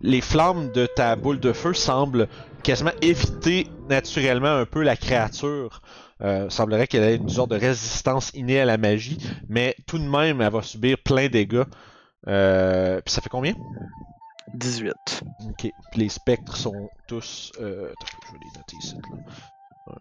Les 0.00 0.20
flammes 0.20 0.70
de 0.72 0.86
ta 0.86 1.16
boule 1.16 1.40
de 1.40 1.52
feu 1.52 1.72
semblent 1.72 2.28
quasiment 2.62 2.92
éviter 3.00 3.68
naturellement 3.88 4.54
un 4.54 4.66
peu 4.66 4.82
la 4.82 4.96
créature. 4.96 5.80
Euh, 6.22 6.48
semblerait 6.48 6.86
qu'elle 6.86 7.02
ait 7.02 7.16
une 7.16 7.28
sorte 7.28 7.50
de 7.50 7.56
résistance 7.56 8.30
innée 8.34 8.60
à 8.60 8.64
la 8.64 8.78
magie, 8.78 9.18
mais 9.48 9.76
tout 9.86 9.98
de 9.98 10.08
même, 10.08 10.40
elle 10.40 10.52
va 10.52 10.62
subir 10.62 10.96
plein 10.98 11.24
de 11.24 11.32
dégâts. 11.32 11.64
Euh, 12.26 13.00
puis 13.04 13.12
ça 13.12 13.20
fait 13.20 13.28
combien? 13.28 13.54
18. 14.54 14.94
Ok, 15.48 15.70
puis 15.90 16.00
les 16.00 16.08
spectres 16.08 16.56
sont 16.56 16.88
tous. 17.06 17.52
Euh, 17.60 17.92
attends, 17.92 18.18
je 18.26 18.32
vais 18.32 18.38
les 18.40 18.58
noter 18.58 18.76
ici. 18.80 18.96
1, 19.88 19.92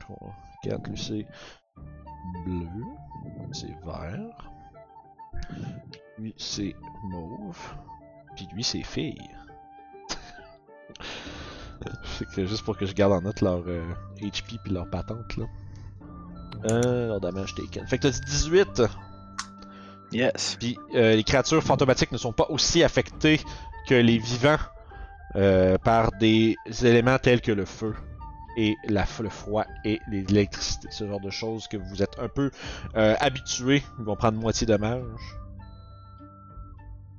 3, 0.00 0.34
4, 0.64 0.88
lui 0.88 0.98
c'est 0.98 1.26
bleu, 2.44 2.68
c'est 3.52 3.74
vert, 3.84 4.50
lui 6.18 6.34
c'est 6.36 6.74
mauve, 7.04 7.58
puis 8.36 8.46
lui 8.54 8.62
c'est 8.62 8.82
fille. 8.82 9.18
c'est 12.18 12.28
que 12.34 12.46
juste 12.46 12.64
pour 12.64 12.76
que 12.76 12.86
je 12.86 12.92
garde 12.92 13.12
en 13.12 13.22
note 13.22 13.40
leur 13.40 13.62
euh, 13.66 13.82
HP 14.20 14.58
puis 14.62 14.72
leur 14.72 14.88
patente 14.88 15.36
là. 15.36 15.46
Euh, 16.70 17.08
leur 17.08 17.20
damage 17.20 17.54
taken. 17.54 17.86
Fait 17.86 17.98
que 17.98 18.02
t'as 18.02 18.10
dit 18.10 18.20
18, 18.26 18.82
Yes. 20.12 20.56
puis 20.58 20.78
euh, 20.94 21.14
les 21.16 21.24
créatures 21.24 21.62
fantomatiques 21.62 22.12
ne 22.12 22.18
sont 22.18 22.32
pas 22.32 22.46
aussi 22.48 22.82
affectées 22.82 23.40
que 23.88 23.94
les 23.94 24.18
vivants 24.18 24.56
euh, 25.34 25.76
par 25.78 26.12
des 26.12 26.56
éléments 26.82 27.18
tels 27.18 27.40
que 27.40 27.52
le 27.52 27.64
feu 27.64 27.94
et 28.56 28.76
la, 28.88 29.04
le 29.20 29.28
froid 29.28 29.64
et 29.84 30.00
l'électricité. 30.08 30.88
Ce 30.90 31.06
genre 31.06 31.20
de 31.20 31.30
choses 31.30 31.68
que 31.68 31.76
vous 31.76 32.02
êtes 32.02 32.18
un 32.18 32.28
peu 32.28 32.50
euh, 32.96 33.14
habitués. 33.20 33.82
Ils 33.98 34.04
vont 34.04 34.16
prendre 34.16 34.38
moitié 34.38 34.66
dommage. 34.66 35.02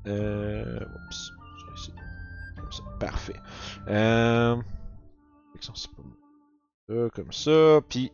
Euh, 0.07 0.79
oups. 0.79 1.31
Comme 2.55 2.71
ça. 2.71 2.83
Parfait. 2.99 3.35
Euh... 3.87 4.55
ça, 5.59 5.73
comme 7.13 7.31
ça, 7.31 7.79
puis 7.87 8.11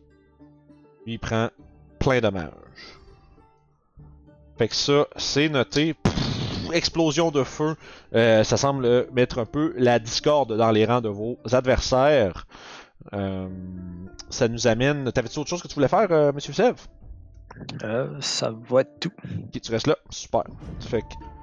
il 1.06 1.18
prend 1.18 1.48
plein 1.98 2.20
dommages. 2.20 2.50
Fait 4.58 4.68
que 4.68 4.74
ça, 4.74 5.06
c'est 5.16 5.48
noté. 5.48 5.94
Pff, 5.94 6.70
explosion 6.72 7.30
de 7.30 7.42
feu. 7.42 7.76
Euh, 8.14 8.44
ça 8.44 8.56
semble 8.56 9.06
mettre 9.12 9.38
un 9.38 9.46
peu 9.46 9.74
la 9.76 9.98
discorde 9.98 10.56
dans 10.56 10.70
les 10.70 10.84
rangs 10.84 11.00
de 11.00 11.08
vos 11.08 11.38
adversaires. 11.52 12.46
Euh, 13.12 13.48
ça 14.30 14.48
nous 14.48 14.66
amène. 14.66 15.10
T'avais-tu 15.12 15.38
autre 15.38 15.50
chose 15.50 15.62
que 15.62 15.68
tu 15.68 15.74
voulais 15.74 15.88
faire, 15.88 16.10
euh, 16.10 16.32
Monsieur 16.32 16.52
Sev? 16.52 16.74
Euh, 17.82 18.08
ça 18.20 18.52
va 18.68 18.80
être 18.80 19.00
tout. 19.00 19.12
Ok, 19.24 19.60
tu 19.60 19.70
restes 19.70 19.86
là. 19.86 19.96
Super. 20.10 20.44
Fait 20.80 21.02
que. 21.02 21.33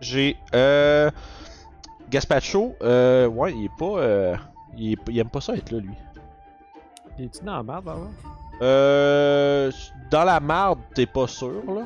J'ai. 0.00 0.36
Euh. 0.54 1.10
Gaspacho, 2.10 2.76
euh. 2.82 3.26
Ouais, 3.26 3.52
il 3.54 3.64
est 3.64 3.76
pas. 3.78 3.98
Euh, 4.00 4.36
il, 4.76 4.92
est- 4.92 4.98
il 5.08 5.18
aime 5.18 5.28
pas 5.30 5.40
ça 5.40 5.54
être 5.54 5.70
là, 5.72 5.78
lui. 5.80 5.94
Il 7.18 7.24
est-tu 7.26 7.44
dans 7.44 7.56
la 7.56 7.62
merde, 7.62 7.84
vraiment? 7.84 8.10
Euh. 8.62 9.70
Dans 10.10 10.24
la 10.24 10.38
marde, 10.40 10.78
t'es 10.94 11.06
pas 11.06 11.26
sûr, 11.26 11.62
là. 11.66 11.82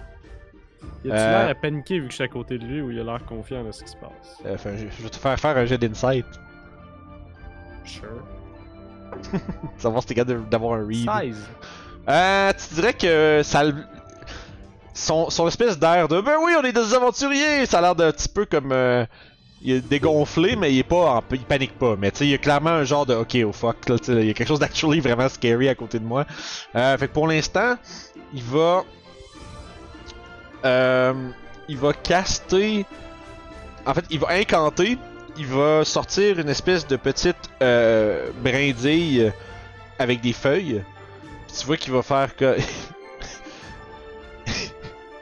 Il 1.05 1.13
a-tu 1.13 1.21
Euh. 1.23 1.41
l'air 1.43 1.51
à 1.51 1.55
paniquer 1.55 1.99
vu 2.01 2.07
que 2.07 2.11
je 2.11 2.17
suis 2.17 2.25
à 2.25 2.29
côté 2.29 2.59
de 2.59 2.65
lui 2.67 2.81
ou 2.81 2.91
il 2.91 2.99
a 3.01 3.05
l'air 3.05 3.25
confiant 3.25 3.65
de 3.65 3.71
ce 3.73 3.83
qui 3.85 3.91
se 3.91 3.97
passe? 3.97 4.39
Euh, 4.45 4.57
fait, 4.59 4.77
je 4.77 4.87
je 4.89 5.03
vais 5.03 5.09
te 5.11 5.17
faire 5.17 5.39
faire 5.39 5.57
un 5.57 5.65
jet 5.65 5.79
d'insight. 5.79 6.27
Sure. 7.85 8.09
Savoir 9.79 10.03
si 10.03 10.09
t'es 10.09 10.15
capable 10.15 10.49
d'avoir 10.49 10.79
un 10.81 10.87
read. 10.87 11.09
16! 11.11 11.49
Euh, 12.09 12.53
tu 12.69 12.75
dirais 12.75 12.93
que 12.95 13.41
ça. 13.45 13.63
Son, 15.01 15.49
espèce 15.49 15.79
d'air 15.79 16.09
de 16.09 16.21
Ben 16.21 16.37
oui, 16.43 16.53
on 16.59 16.63
est 16.63 16.73
des 16.73 16.95
aventuriers! 16.95 17.65
Ça 17.67 17.79
a 17.79 17.81
l'air 17.81 17.95
d'un 17.95 18.13
petit 18.13 18.29
peu 18.29 18.45
comme. 18.45 18.71
euh, 18.73 19.05
il 19.63 19.73
est 19.73 19.89
dégonflé, 19.89 20.57
mais 20.57 20.73
il 20.73 20.79
est 20.79 20.83
pas. 20.83 21.23
Il 21.33 21.41
panique 21.41 21.79
pas. 21.79 21.97
Mais 21.97 22.11
tu 22.11 22.19
sais, 22.19 22.27
il 22.27 22.31
y 22.31 22.35
a 22.35 22.39
clairement 22.39 22.71
un 22.71 22.85
genre 22.85 23.07
de 23.07 23.15
OK, 23.15 23.37
oh 23.47 23.53
fuck. 23.53 23.89
là, 23.89 23.97
il 24.09 24.27
y 24.27 24.31
a 24.31 24.35
quelque 24.35 24.49
chose 24.49 24.59
d'actually 24.59 25.01
vraiment 25.01 25.29
scary 25.29 25.69
à 25.69 25.75
côté 25.75 25.99
de 25.99 26.05
moi. 26.05 26.27
Euh, 26.75 26.97
fait 26.99 27.09
que 27.09 27.13
pour 27.13 27.27
l'instant, 27.29 27.77
il 28.35 28.43
va. 28.43 28.85
Euh, 30.65 31.15
il 31.69 31.79
va 31.79 31.93
caster. 31.93 32.85
En 33.87 33.95
fait, 33.95 34.05
il 34.11 34.19
va 34.19 34.29
incanter. 34.31 34.99
Il 35.37 35.47
va 35.47 35.85
sortir 35.85 36.39
une 36.39 36.49
espèce 36.49 36.87
de 36.87 36.97
petite 36.97 37.51
euh, 37.63 38.31
brindille 38.43 39.33
avec 39.99 40.21
des 40.21 40.33
feuilles. 40.33 40.83
Tu 41.59 41.67
vois 41.67 41.77
qu'il 41.77 41.93
va 41.93 42.03
faire 42.03 42.37
que. 42.37 42.57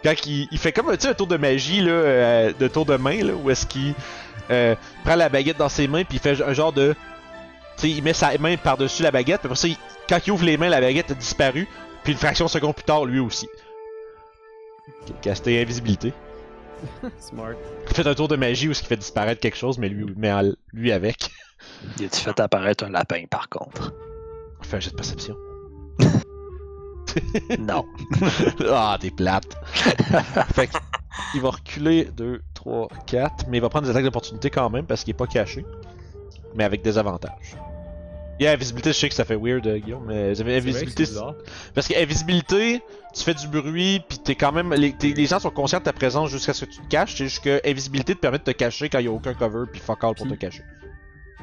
Quand 0.09 0.27
il, 0.27 0.49
il 0.51 0.57
fait 0.59 0.73
comme 0.73 0.89
un, 0.89 0.97
tour 0.97 1.27
de 1.27 1.37
magie, 1.37 1.83
là, 1.83 1.91
euh, 1.93 2.53
de 2.59 2.67
tour 2.67 2.87
de 2.87 2.97
main, 2.97 3.23
là, 3.23 3.35
où 3.35 3.51
est-ce 3.51 3.67
qu'il 3.67 3.93
euh, 4.51 4.75
prend 5.05 5.17
la 5.17 5.29
baguette 5.29 5.59
dans 5.59 5.69
ses 5.69 5.87
mains, 5.87 6.03
puis 6.05 6.17
il 6.17 6.21
fait 6.21 6.41
un 6.43 6.55
genre 6.55 6.73
de. 6.73 6.95
Tu 7.77 7.83
sais, 7.83 7.91
il 7.91 8.03
met 8.03 8.15
sa 8.15 8.37
main 8.39 8.57
par-dessus 8.57 9.03
la 9.03 9.11
baguette, 9.11 9.41
puis 9.43 9.49
après 9.49 9.57
ça, 9.57 9.69
il- 9.69 9.77
quand 10.09 10.19
il 10.27 10.31
ouvre 10.31 10.47
les 10.47 10.57
mains, 10.57 10.71
la 10.71 10.81
baguette 10.81 11.11
a 11.11 11.15
disparu, 11.15 11.69
puis 12.05 12.15
une 12.15 12.19
fraction 12.19 12.47
de 12.47 12.51
seconde 12.51 12.75
plus 12.75 12.85
tard, 12.85 13.05
lui 13.05 13.19
aussi. 13.19 13.51
Casté 15.21 15.61
invisibilité. 15.61 16.15
Smart. 17.21 17.53
Il 17.91 17.95
fait 17.95 18.07
un 18.07 18.15
tour 18.15 18.29
de 18.29 18.37
magie 18.37 18.69
où 18.69 18.73
ce 18.73 18.81
qui 18.81 18.89
fait 18.89 18.97
disparaître 18.97 19.43
quelque 19.43 19.59
chose, 19.59 19.77
mais 19.77 19.91
lui, 19.91 20.07
mais 20.17 20.33
en- 20.33 20.53
lui 20.73 20.91
avec. 20.91 21.31
Il 21.99 22.07
a-tu 22.07 22.21
fait 22.21 22.41
apparaître 22.41 22.85
un 22.85 22.91
lapin, 22.91 23.25
par 23.29 23.51
contre? 23.51 23.93
Il 24.63 24.67
fait 24.67 24.77
un 24.79 24.81
jet 24.81 24.91
de 24.91 24.97
perception. 24.97 25.37
Non. 27.59 27.85
ah, 28.71 28.97
t'es 29.01 29.11
plate. 29.11 29.57
fait 30.55 30.71
il 31.35 31.41
va 31.41 31.51
reculer 31.51 32.09
2, 32.17 32.43
3, 32.55 32.89
4, 33.07 33.47
mais 33.49 33.59
il 33.59 33.61
va 33.61 33.69
prendre 33.69 33.85
des 33.87 33.91
attaques 33.91 34.05
d'opportunité 34.05 34.51
quand 34.51 34.71
même 34.71 34.87
parce 34.87 35.03
qu'il 35.05 35.11
est 35.11 35.17
pas 35.17 35.27
caché. 35.27 35.65
Mais 36.55 36.65
avec 36.65 36.83
des 36.83 36.97
avantages. 36.97 37.57
Il 38.41 38.45
y 38.45 38.47
a 38.47 38.53
invisibilité, 38.53 38.93
je 38.93 38.99
sais 38.99 39.09
que 39.09 39.15
ça 39.17 39.25
fait 39.25 39.35
weird, 39.35 39.67
euh, 39.67 39.79
Guillaume, 39.79 40.05
mais 40.07 40.33
C'est 40.35 40.45
vrai 40.45 40.53
que 40.53 40.59
invisibilité. 40.59 41.05
Parce 41.75 41.89
que 41.89 42.01
invisibilité, 42.01 42.81
tu 43.13 43.25
fais 43.25 43.35
du 43.35 43.49
bruit, 43.49 44.01
puis 44.09 44.19
t'es 44.21 44.37
quand 44.37 44.53
même. 44.53 44.73
Les, 44.75 44.93
t'es- 44.93 45.13
les 45.13 45.27
gens 45.27 45.41
sont 45.41 45.51
conscients 45.51 45.81
de 45.81 45.85
ta 45.85 45.93
présence 45.93 46.31
jusqu'à 46.31 46.55
ce 46.55 46.65
que 46.65 46.71
tu 46.71 46.81
te 46.81 46.87
caches. 46.87 47.17
C'est 47.17 47.25
juste 47.25 47.43
que 47.43 47.61
invisibilité 47.69 48.15
te 48.15 48.21
permet 48.21 48.39
de 48.39 48.45
te 48.45 48.53
cacher 48.53 48.89
quand 48.89 49.01
il 49.01 49.07
y 49.07 49.09
a 49.09 49.13
aucun 49.13 49.35
cover, 49.35 49.65
puis 49.73 49.81
fuck 49.81 50.05
all 50.05 50.15
pour 50.15 50.29
te 50.29 50.35
cacher. 50.35 50.63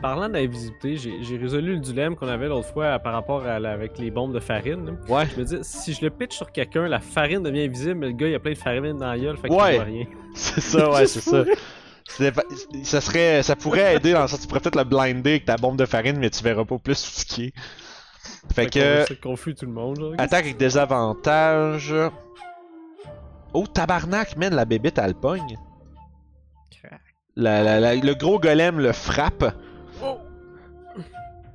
Parlant 0.01 0.27
d'invisibilité, 0.27 0.97
j'ai 0.97 1.23
j'ai 1.23 1.37
résolu 1.37 1.73
le 1.75 1.79
dilemme 1.79 2.15
qu'on 2.15 2.27
avait 2.27 2.47
l'autre 2.47 2.67
fois 2.67 2.99
par 2.99 3.13
rapport 3.13 3.45
à 3.45 3.59
la- 3.59 3.71
avec 3.71 3.97
les 3.97 4.11
bombes 4.11 4.33
de 4.33 4.39
farine. 4.41 4.85
là. 4.85 4.91
Ouais. 5.13 5.25
Je 5.33 5.39
me 5.39 5.45
dis, 5.45 5.57
si 5.61 5.93
je 5.93 6.03
le 6.03 6.09
pitch 6.11 6.35
sur 6.35 6.51
quelqu'un, 6.51 6.87
la 6.87 6.99
farine 6.99 7.41
devient 7.41 7.63
invisible, 7.63 7.95
mais 7.95 8.07
le 8.07 8.11
gars 8.13 8.27
il 8.27 8.35
a 8.35 8.39
plein 8.39 8.51
de 8.51 8.57
farine 8.57 8.97
dans 8.97 9.07
la 9.07 9.17
gueule, 9.17 9.37
fait 9.37 9.47
qu'il 9.47 9.57
Ouais. 9.57 9.75
voit 9.75 9.83
rien. 9.85 10.05
C'est 10.35 10.59
ça, 10.61 10.91
ouais, 10.91 11.07
c'est 11.07 11.21
ça. 11.21 11.45
Ça 12.83 13.01
serait, 13.01 13.41
ça 13.41 13.55
pourrait 13.55 13.95
aider 13.95 14.11
dans 14.11 14.21
le 14.23 14.27
sens 14.27 14.41
tu 14.41 14.47
pourrais 14.47 14.59
peut-être 14.59 14.75
le 14.77 14.83
blinder 14.83 15.31
avec 15.31 15.45
ta 15.45 15.55
bombe 15.55 15.77
de 15.77 15.85
farine, 15.85 16.17
mais 16.19 16.29
tu 16.29 16.43
verras 16.43 16.65
pas 16.65 16.77
plus 16.77 16.97
ce 16.99 17.25
qui 17.25 17.45
est. 17.45 17.53
Fait 18.53 18.67
que, 18.69 19.05
Ça 19.07 19.15
confus 19.15 19.55
tout 19.55 19.65
le 19.65 19.71
monde, 19.71 19.97
genre. 19.99 20.13
attaque 20.17 20.43
avec 20.45 20.57
des 20.57 20.77
avantages. 20.77 21.95
Oh, 23.53 23.65
tabarnak, 23.65 24.35
man, 24.37 24.53
la 24.53 24.65
bébête, 24.65 24.97
elle 24.97 25.15
pogne. 25.15 25.57
Crac. 26.81 26.99
La, 27.37 27.63
la- 27.63 27.79
la- 27.79 27.95
le 27.95 28.13
gros 28.13 28.39
golem 28.39 28.79
le 28.79 28.91
frappe. 28.91 29.45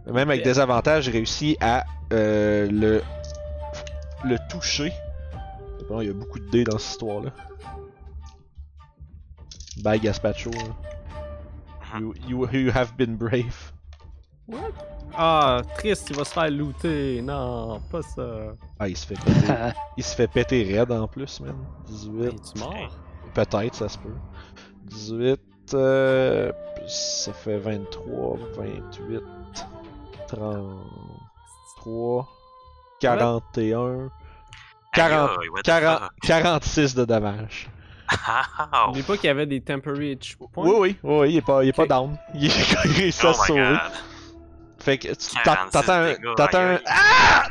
Même 0.07 0.31
avec 0.31 0.43
des 0.43 0.59
avantages, 0.59 1.05
j'ai 1.05 1.13
réussi 1.13 1.57
à 1.61 1.85
euh, 2.13 2.69
le, 2.71 3.03
le 4.25 4.37
toucher. 4.49 4.93
Bon, 5.89 6.01
il 6.01 6.09
y 6.09 6.11
a 6.11 6.15
beaucoup 6.15 6.39
de 6.39 6.49
dés 6.51 6.65
dans 6.65 6.79
cette 6.79 6.93
histoire-là. 6.93 7.31
Bye 9.83 10.01
Gaspacho. 10.01 10.51
You, 11.99 12.15
you, 12.29 12.49
you 12.53 12.71
have 12.73 12.97
been 12.97 13.17
brave. 13.17 13.73
Ah, 15.15 15.63
triste, 15.77 16.09
il 16.11 16.17
va 16.17 16.25
se 16.25 16.33
faire 16.33 16.51
looter. 16.51 17.21
Non, 17.23 17.81
pas 17.91 18.03
ça. 18.03 18.55
Ah, 18.79 18.89
il 18.89 18.97
se 18.97 19.07
fait 19.07 19.15
péter. 19.15 19.53
il 19.97 20.05
se 20.05 20.15
fait 20.15 20.29
péter 20.29 20.63
raide 20.65 20.93
en 20.93 21.09
plus, 21.09 21.41
man. 21.41 21.57
18. 21.89 22.25
Es-tu 22.27 22.59
mort? 22.61 22.97
Peut-être, 23.35 23.75
ça 23.75 23.89
se 23.89 23.99
peut. 23.99 24.15
18. 24.85 25.41
euh, 25.75 26.53
ça 26.87 27.33
fait 27.33 27.59
23, 27.59 28.39
28, 28.57 29.23
33, 30.31 32.29
41, 33.01 34.11
40, 34.93 35.31
Aïe, 35.31 35.49
what 35.51 35.61
the 35.63 35.67
40, 35.67 36.01
fuck? 36.01 36.11
46 36.23 36.95
de 36.95 37.05
dommages. 37.05 37.69
Ah, 38.27 38.87
N'oublie 38.89 39.03
pas 39.05 39.17
qu'il 39.17 39.27
y 39.29 39.31
avait 39.31 39.47
des 39.47 39.61
temporary 39.61 40.19
points. 40.53 40.67
Oui, 40.67 40.75
oui, 40.81 40.99
oui, 41.05 41.31
il 41.31 41.37
est 41.37 41.43
pas, 41.43 41.63
il 41.63 41.69
est 41.69 41.73
pas 41.73 41.85
Ok. 41.85 41.89
down. 41.89 42.19
Il 42.35 42.47
est 42.47 42.75
réussit 42.97 43.25
Oh. 43.25 43.33
Fait 44.81 44.99
que 44.99 45.09
tu 45.09 45.37
46 45.45 45.45
t'en- 45.45 45.57
t'entends 45.71 45.93
un. 45.93 46.15
T'entends. 46.37 46.79
Ah! 46.87 47.45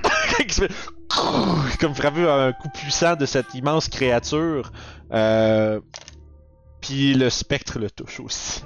Qui 0.47 0.53
se 0.53 0.67
fait- 0.67 1.77
Comme 1.79 1.95
frappé 1.95 2.27
un 2.29 2.51
coup 2.53 2.69
puissant 2.69 3.15
de 3.15 3.25
cette 3.25 3.53
immense 3.53 3.87
créature. 3.87 4.71
Euh... 5.13 5.79
Puis 6.81 7.13
le 7.13 7.29
spectre 7.29 7.77
le 7.79 7.89
touche 7.91 8.19
aussi. 8.19 8.63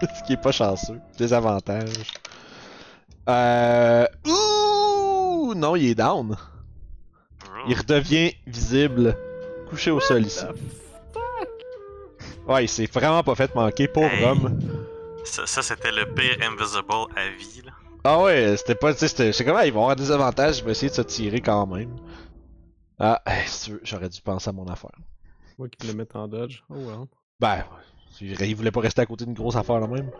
Ce 0.00 0.22
qui 0.26 0.32
est 0.34 0.42
pas 0.42 0.52
chanceux. 0.52 1.00
Désavantage. 1.16 2.12
Euh. 3.28 4.06
Ouh! 4.26 5.54
Non, 5.54 5.76
il 5.76 5.90
est 5.90 5.94
down. 5.94 6.36
Il 7.68 7.76
redevient 7.76 8.32
visible. 8.46 9.16
Couché 9.68 9.90
au 9.90 10.00
sol 10.00 10.26
ici. 10.26 10.44
Ouais, 12.46 12.64
il 12.64 12.68
s'est 12.68 12.86
vraiment 12.86 13.22
pas 13.22 13.34
fait 13.34 13.54
manquer, 13.54 13.88
pauvre 13.88 14.12
Hey. 14.12 14.24
homme. 14.24 14.58
Ça, 15.24 15.46
ça, 15.46 15.62
c'était 15.62 15.90
le 15.92 16.04
pire 16.12 16.36
Invisible 16.42 16.92
à 17.16 17.28
vie, 17.30 17.62
là. 17.64 17.72
Ah 18.06 18.20
ouais, 18.20 18.54
c'était 18.58 18.74
pas, 18.74 18.92
tu 18.92 18.98
sais, 18.98 19.08
c'était, 19.08 19.32
c'est 19.32 19.46
comment, 19.46 19.60
ils 19.60 19.72
vont 19.72 19.80
avoir 19.80 19.96
des 19.96 20.10
avantages, 20.10 20.58
je 20.58 20.64
vais 20.64 20.72
essayer 20.72 20.90
de 20.90 20.94
se 20.94 21.00
tirer 21.00 21.40
quand 21.40 21.66
même. 21.66 21.96
Ah, 22.98 23.22
si 23.46 23.64
tu 23.64 23.70
veux, 23.72 23.80
j'aurais 23.82 24.10
dû 24.10 24.20
penser 24.20 24.50
à 24.50 24.52
mon 24.52 24.66
affaire. 24.66 24.90
Moi 25.58 25.68
qui 25.70 25.86
le 25.86 25.94
mettre 25.94 26.16
en 26.16 26.28
dodge. 26.28 26.62
Oh 26.68 26.74
well. 26.74 27.06
Ben, 27.40 27.64
il 28.20 28.54
voulait 28.54 28.70
pas 28.70 28.80
rester 28.80 29.02
à 29.02 29.06
côté 29.06 29.24
d'une 29.24 29.34
grosse 29.34 29.56
affaire 29.56 29.80
là 29.80 29.86
même. 29.86 30.10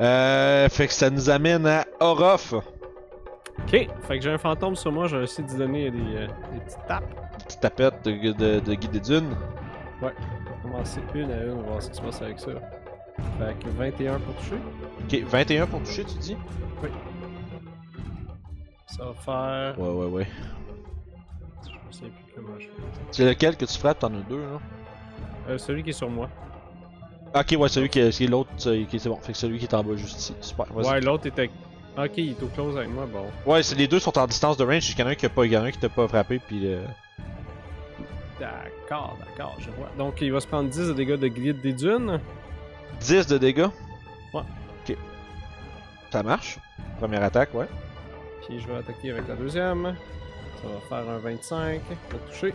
Euh, 0.00 0.68
fait 0.68 0.86
que 0.86 0.92
ça 0.92 1.10
nous 1.10 1.30
amène 1.30 1.66
à 1.66 1.86
Orof. 2.00 2.54
Ok, 3.60 3.70
fait 3.70 3.88
que 4.18 4.20
j'ai 4.20 4.30
un 4.30 4.38
fantôme 4.38 4.74
sur 4.74 4.90
moi, 4.90 5.06
vais 5.06 5.24
essayer 5.24 5.46
de 5.46 5.56
donner 5.56 5.90
des, 5.90 5.98
euh, 5.98 6.26
des 6.52 6.60
petites 6.60 6.86
tapes. 6.88 7.04
Petite 7.44 7.60
tapette 7.60 8.04
de, 8.04 8.32
de, 8.32 8.60
de 8.60 8.74
guider 8.74 9.00
d'une. 9.00 9.36
On 10.00 10.06
va 10.06 10.12
commencer 10.62 11.00
une 11.14 11.30
à 11.30 11.36
une, 11.44 11.52
on 11.52 11.56
va 11.62 11.62
voir 11.62 11.82
ce 11.82 11.90
qui 11.90 11.96
se 11.96 12.02
passe 12.02 12.22
avec 12.22 12.40
ça. 12.40 12.50
Fait 13.38 13.58
que 13.60 13.68
21 13.68 14.18
pour 14.18 14.34
toucher. 14.34 14.56
Ok, 15.04 15.28
21 15.30 15.66
pour 15.66 15.80
toucher, 15.82 16.04
tu 16.04 16.18
dis? 16.18 16.36
Ça 18.86 19.04
va 19.04 19.14
faire. 19.14 19.78
Ouais, 19.80 19.88
ouais, 19.88 20.06
ouais. 20.06 20.26
Je 21.62 21.96
souviens 21.96 22.10
plus 22.10 22.34
comment 22.34 22.58
je 22.58 22.66
fais. 22.66 22.82
C'est 23.12 23.24
lequel 23.24 23.56
que 23.56 23.64
tu 23.64 23.78
frappes? 23.78 24.00
T'en 24.00 24.08
as 24.14 24.22
deux, 24.28 24.40
là? 24.40 24.60
Euh, 25.48 25.58
celui 25.58 25.82
qui 25.82 25.90
est 25.90 25.94
sur 25.94 26.10
moi. 26.10 26.28
Ok, 27.34 27.54
ouais, 27.58 27.68
celui 27.68 27.88
qui 27.88 27.98
est, 28.00 28.10
qui 28.10 28.24
est 28.24 28.28
l'autre, 28.28 28.50
c'est 28.56 28.84
qui- 28.88 29.00
c'est 29.00 29.08
bon. 29.08 29.16
Fait 29.20 29.32
que 29.32 29.38
celui 29.38 29.58
qui 29.58 29.64
est 29.64 29.74
en 29.74 29.82
bas 29.82 29.96
juste 29.96 30.18
ici. 30.18 30.34
Super, 30.40 30.66
vas-y. 30.72 30.86
Ouais, 30.86 31.00
l'autre 31.00 31.26
était. 31.26 31.50
Ok, 31.96 32.10
il 32.16 32.30
est 32.30 32.42
au 32.42 32.46
close 32.48 32.76
avec 32.76 32.90
moi, 32.90 33.06
bon. 33.06 33.26
Ouais, 33.50 33.62
c'est, 33.62 33.74
les 33.76 33.86
deux 33.88 33.98
sont 34.00 34.16
en 34.18 34.26
distance 34.26 34.56
de 34.56 34.64
range, 34.64 34.88
il 34.90 34.98
y 34.98 35.02
en 35.02 35.06
a 35.06 35.10
un 35.10 35.14
qui 35.14 35.26
a 35.26 35.28
pas, 35.28 35.44
il 35.44 35.52
y 35.52 35.56
en 35.56 35.62
a 35.62 35.66
un 35.66 35.70
qui 35.70 35.78
t'a 35.78 35.88
pas 35.88 36.06
frappé, 36.08 36.38
puis 36.40 36.66
euh, 36.66 36.84
D'accord, 38.40 39.16
d'accord, 39.20 39.54
je 39.60 39.70
vois. 39.70 39.88
Donc 39.96 40.20
il 40.20 40.32
va 40.32 40.40
se 40.40 40.46
prendre 40.46 40.68
10 40.68 40.88
de 40.88 40.92
dégâts 40.92 41.14
de 41.14 41.28
glide 41.28 41.60
des 41.60 41.72
dunes. 41.72 42.20
10 43.00 43.26
de 43.28 43.38
dégâts? 43.38 43.66
Ça 46.10 46.22
marche. 46.22 46.58
Première 47.00 47.24
attaque, 47.24 47.52
ouais. 47.54 47.66
Puis 48.46 48.60
je 48.60 48.68
vais 48.68 48.76
attaquer 48.76 49.10
avec 49.10 49.26
la 49.26 49.34
deuxième. 49.34 49.96
Ça 50.62 50.68
va 50.68 51.02
faire 51.02 51.10
un 51.12 51.18
25 51.18 51.80
pour 52.08 52.20
toucher. 52.30 52.54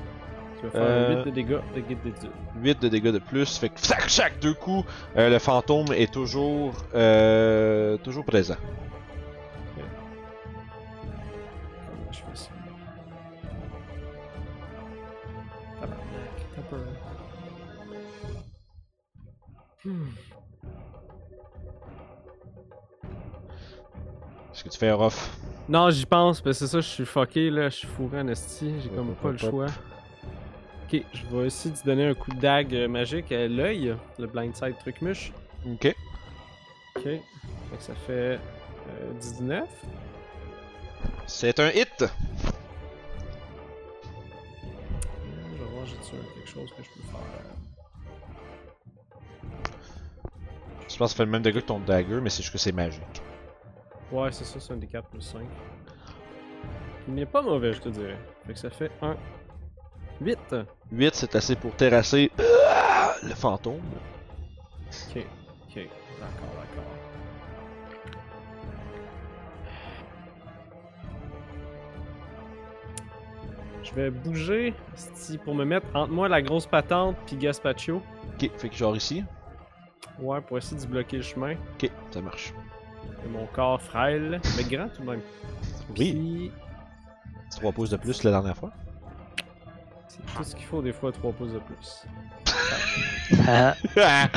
Ça 0.61 0.67
va 0.67 0.71
faire 0.71 0.81
Euh. 0.81 1.13
un 1.13 1.17
8 1.19 1.25
de 1.25 1.29
dégâts 1.31 1.59
de 1.75 1.79
guide 1.81 2.01
d'étude. 2.03 2.29
8 2.61 2.81
de 2.81 2.87
dégâts 2.89 3.11
de 3.11 3.19
plus. 3.19 3.57
Fait 3.57 3.69
que 3.69 3.79
chaque, 3.79 4.09
chaque 4.09 4.39
deux 4.39 4.53
coups, 4.53 4.85
euh, 5.17 5.29
le 5.29 5.39
fantôme 5.39 5.87
est 5.95 6.11
toujours, 6.13 6.73
euh, 6.95 7.97
toujours 7.97 8.25
présent. 8.25 8.55
Comment 9.75 9.87
je 12.11 12.17
fais 12.19 12.23
ça? 12.35 12.49
Peur. 16.69 16.79
Hmm. 19.85 20.07
Est-ce 24.53 24.63
que 24.63 24.69
tu 24.69 24.77
fais 24.77 24.89
un 24.89 24.95
off? 24.99 25.37
Non, 25.69 25.89
j'y 25.89 26.05
pense, 26.05 26.41
parce 26.41 26.59
que 26.59 26.65
c'est 26.65 26.71
ça, 26.71 26.81
je 26.81 26.87
suis 26.87 27.05
fucké 27.05 27.49
là, 27.49 27.69
je 27.69 27.75
suis 27.77 27.87
fourré 27.87 28.19
en 28.19 28.27
esti, 28.27 28.73
j'ai 28.83 28.89
comme 28.89 29.13
pas 29.15 29.31
le 29.31 29.37
choix. 29.37 29.67
Ok, 30.91 31.03
je 31.13 31.25
vais 31.27 31.45
essayer 31.47 31.73
de 31.75 31.79
te 31.79 31.85
donner 31.85 32.07
un 32.07 32.13
coup 32.15 32.31
de 32.31 32.39
dague 32.39 32.73
euh, 32.73 32.87
magique 32.87 33.31
à 33.31 33.47
l'œil, 33.47 33.95
le 34.17 34.25
blindside 34.27 34.75
truc 34.79 35.01
muche. 35.01 35.31
Ok. 35.65 35.95
Ok, 36.95 37.03
fait 37.03 37.21
que 37.77 37.83
ça 37.83 37.93
fait 37.95 38.39
euh, 38.89 39.13
19. 39.19 39.67
C'est 41.27 41.59
un 41.59 41.69
hit! 41.69 42.01
Euh, 42.01 42.07
Je 45.51 45.57
vais 45.63 45.69
voir, 45.71 45.83
un- 45.83 46.33
quelque 46.35 46.49
chose 46.49 46.69
que 46.75 46.83
je 46.83 46.89
peux 46.89 47.01
faire? 47.01 47.19
Je 50.89 50.97
pense 50.97 51.11
que 51.11 51.17
ça 51.17 51.17
fait 51.17 51.25
le 51.25 51.31
même 51.31 51.43
dégât 51.43 51.61
que 51.61 51.65
ton 51.67 51.79
dagger, 51.79 52.19
mais 52.19 52.31
c'est 52.31 52.41
juste 52.41 52.51
que 52.51 52.57
c'est 52.57 52.71
magique. 52.71 53.21
Ouais, 54.11 54.31
c'est 54.31 54.43
ça, 54.43 54.59
c'est 54.59 54.73
un 54.73 54.77
des 54.77 54.87
4 54.87 55.07
plus 55.07 55.21
5. 55.21 55.45
Il 57.07 57.13
n'est 57.13 57.27
pas 57.27 57.43
mauvais, 57.43 57.73
je 57.73 57.79
te 57.81 57.89
dirais. 57.89 58.17
Fait 58.47 58.53
que 58.53 58.59
ça 58.59 58.71
fait 58.71 58.91
1. 59.03 59.15
8. 60.21 60.37
8, 60.91 61.15
c'est 61.15 61.35
assez 61.35 61.55
pour 61.55 61.75
terrasser 61.75 62.31
ah, 62.67 63.13
le 63.23 63.35
fantôme. 63.35 63.75
Ok, 63.75 65.17
ok, 65.17 65.75
d'accord, 65.75 66.49
d'accord. 66.55 66.83
Je 73.83 73.93
vais 73.93 74.09
bouger 74.09 74.73
pour 75.45 75.55
me 75.55 75.65
mettre 75.65 75.87
entre 75.93 76.11
moi 76.11 76.27
la 76.27 76.41
grosse 76.41 76.65
patente 76.65 77.15
puis 77.25 77.35
Gaspacho. 77.37 78.01
Ok, 78.35 78.49
fait 78.57 78.69
que 78.69 78.75
genre 78.75 78.95
ici. 78.95 79.23
Ouais, 80.19 80.41
pour 80.41 80.57
essayer 80.57 80.79
de 80.79 80.85
bloquer 80.87 81.17
le 81.17 81.23
chemin. 81.23 81.53
Ok, 81.75 81.89
ça 82.11 82.21
marche. 82.21 82.53
Et 83.25 83.29
mon 83.29 83.45
corps 83.47 83.81
frêle, 83.81 84.41
mais 84.57 84.63
grand 84.63 84.89
tout 84.89 85.01
de 85.01 85.09
même. 85.09 85.21
Oui. 85.97 86.13
Puis, 86.13 86.51
3 87.51 87.71
pouces 87.71 87.89
de 87.89 87.97
plus 87.97 88.23
la 88.23 88.31
dernière 88.31 88.57
fois. 88.57 88.71
C'est 90.09 90.35
tout 90.35 90.43
ce 90.43 90.55
qu'il 90.55 90.65
faut 90.65 90.81
des 90.81 90.91
fois 90.93 91.11
3 91.11 91.31
pouces 91.31 91.53
de 91.53 91.59
plus? 91.59 92.03
Ah, 93.47 93.75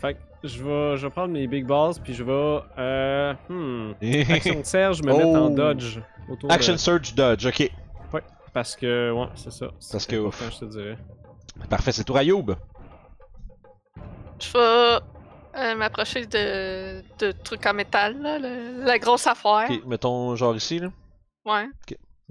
Fait 0.00 0.14
que 0.14 0.18
je 0.44 0.62
vais, 0.62 0.96
je 0.96 1.06
vais 1.06 1.10
prendre 1.10 1.32
mes 1.32 1.46
big 1.46 1.66
balls 1.66 1.94
puis 2.02 2.14
je 2.14 2.24
vais. 2.24 2.60
Euh. 2.78 3.34
Hmm. 3.48 3.92
Action 4.30 4.60
de 4.60 4.64
Serge, 4.64 5.02
me 5.02 5.12
mettre 5.12 5.26
en 5.28 5.46
Oh. 5.46 5.54
dodge 5.54 5.98
autour 6.28 6.48
de- 6.48 6.54
Action 6.54 6.76
Surge 6.76 7.14
Dodge, 7.14 7.46
ok. 7.46 7.70
Parce 8.52 8.76
que, 8.76 9.10
ouais, 9.12 9.28
c'est 9.34 9.50
ça. 9.50 9.68
Parce 9.90 10.04
que, 10.06 10.16
ouf. 10.16 10.42
je 10.52 10.58
te 10.58 10.64
dirais. 10.66 10.98
Parfait, 11.70 11.90
c'est 11.90 12.04
tour 12.04 12.18
à 12.18 12.22
Youb. 12.22 12.50
Je 14.38 14.52
vais 14.52 14.58
euh, 14.58 15.74
m'approcher 15.74 16.26
de, 16.26 17.00
de 17.18 17.32
trucs 17.32 17.64
en 17.64 17.72
métal, 17.72 18.20
là, 18.20 18.38
le- 18.38 18.84
la 18.84 18.98
grosse 18.98 19.26
affaire. 19.26 19.68
Ok, 19.70 19.86
mettons 19.86 20.36
genre 20.36 20.54
ici, 20.54 20.80
là. 20.80 20.88
Ouais. 21.46 21.66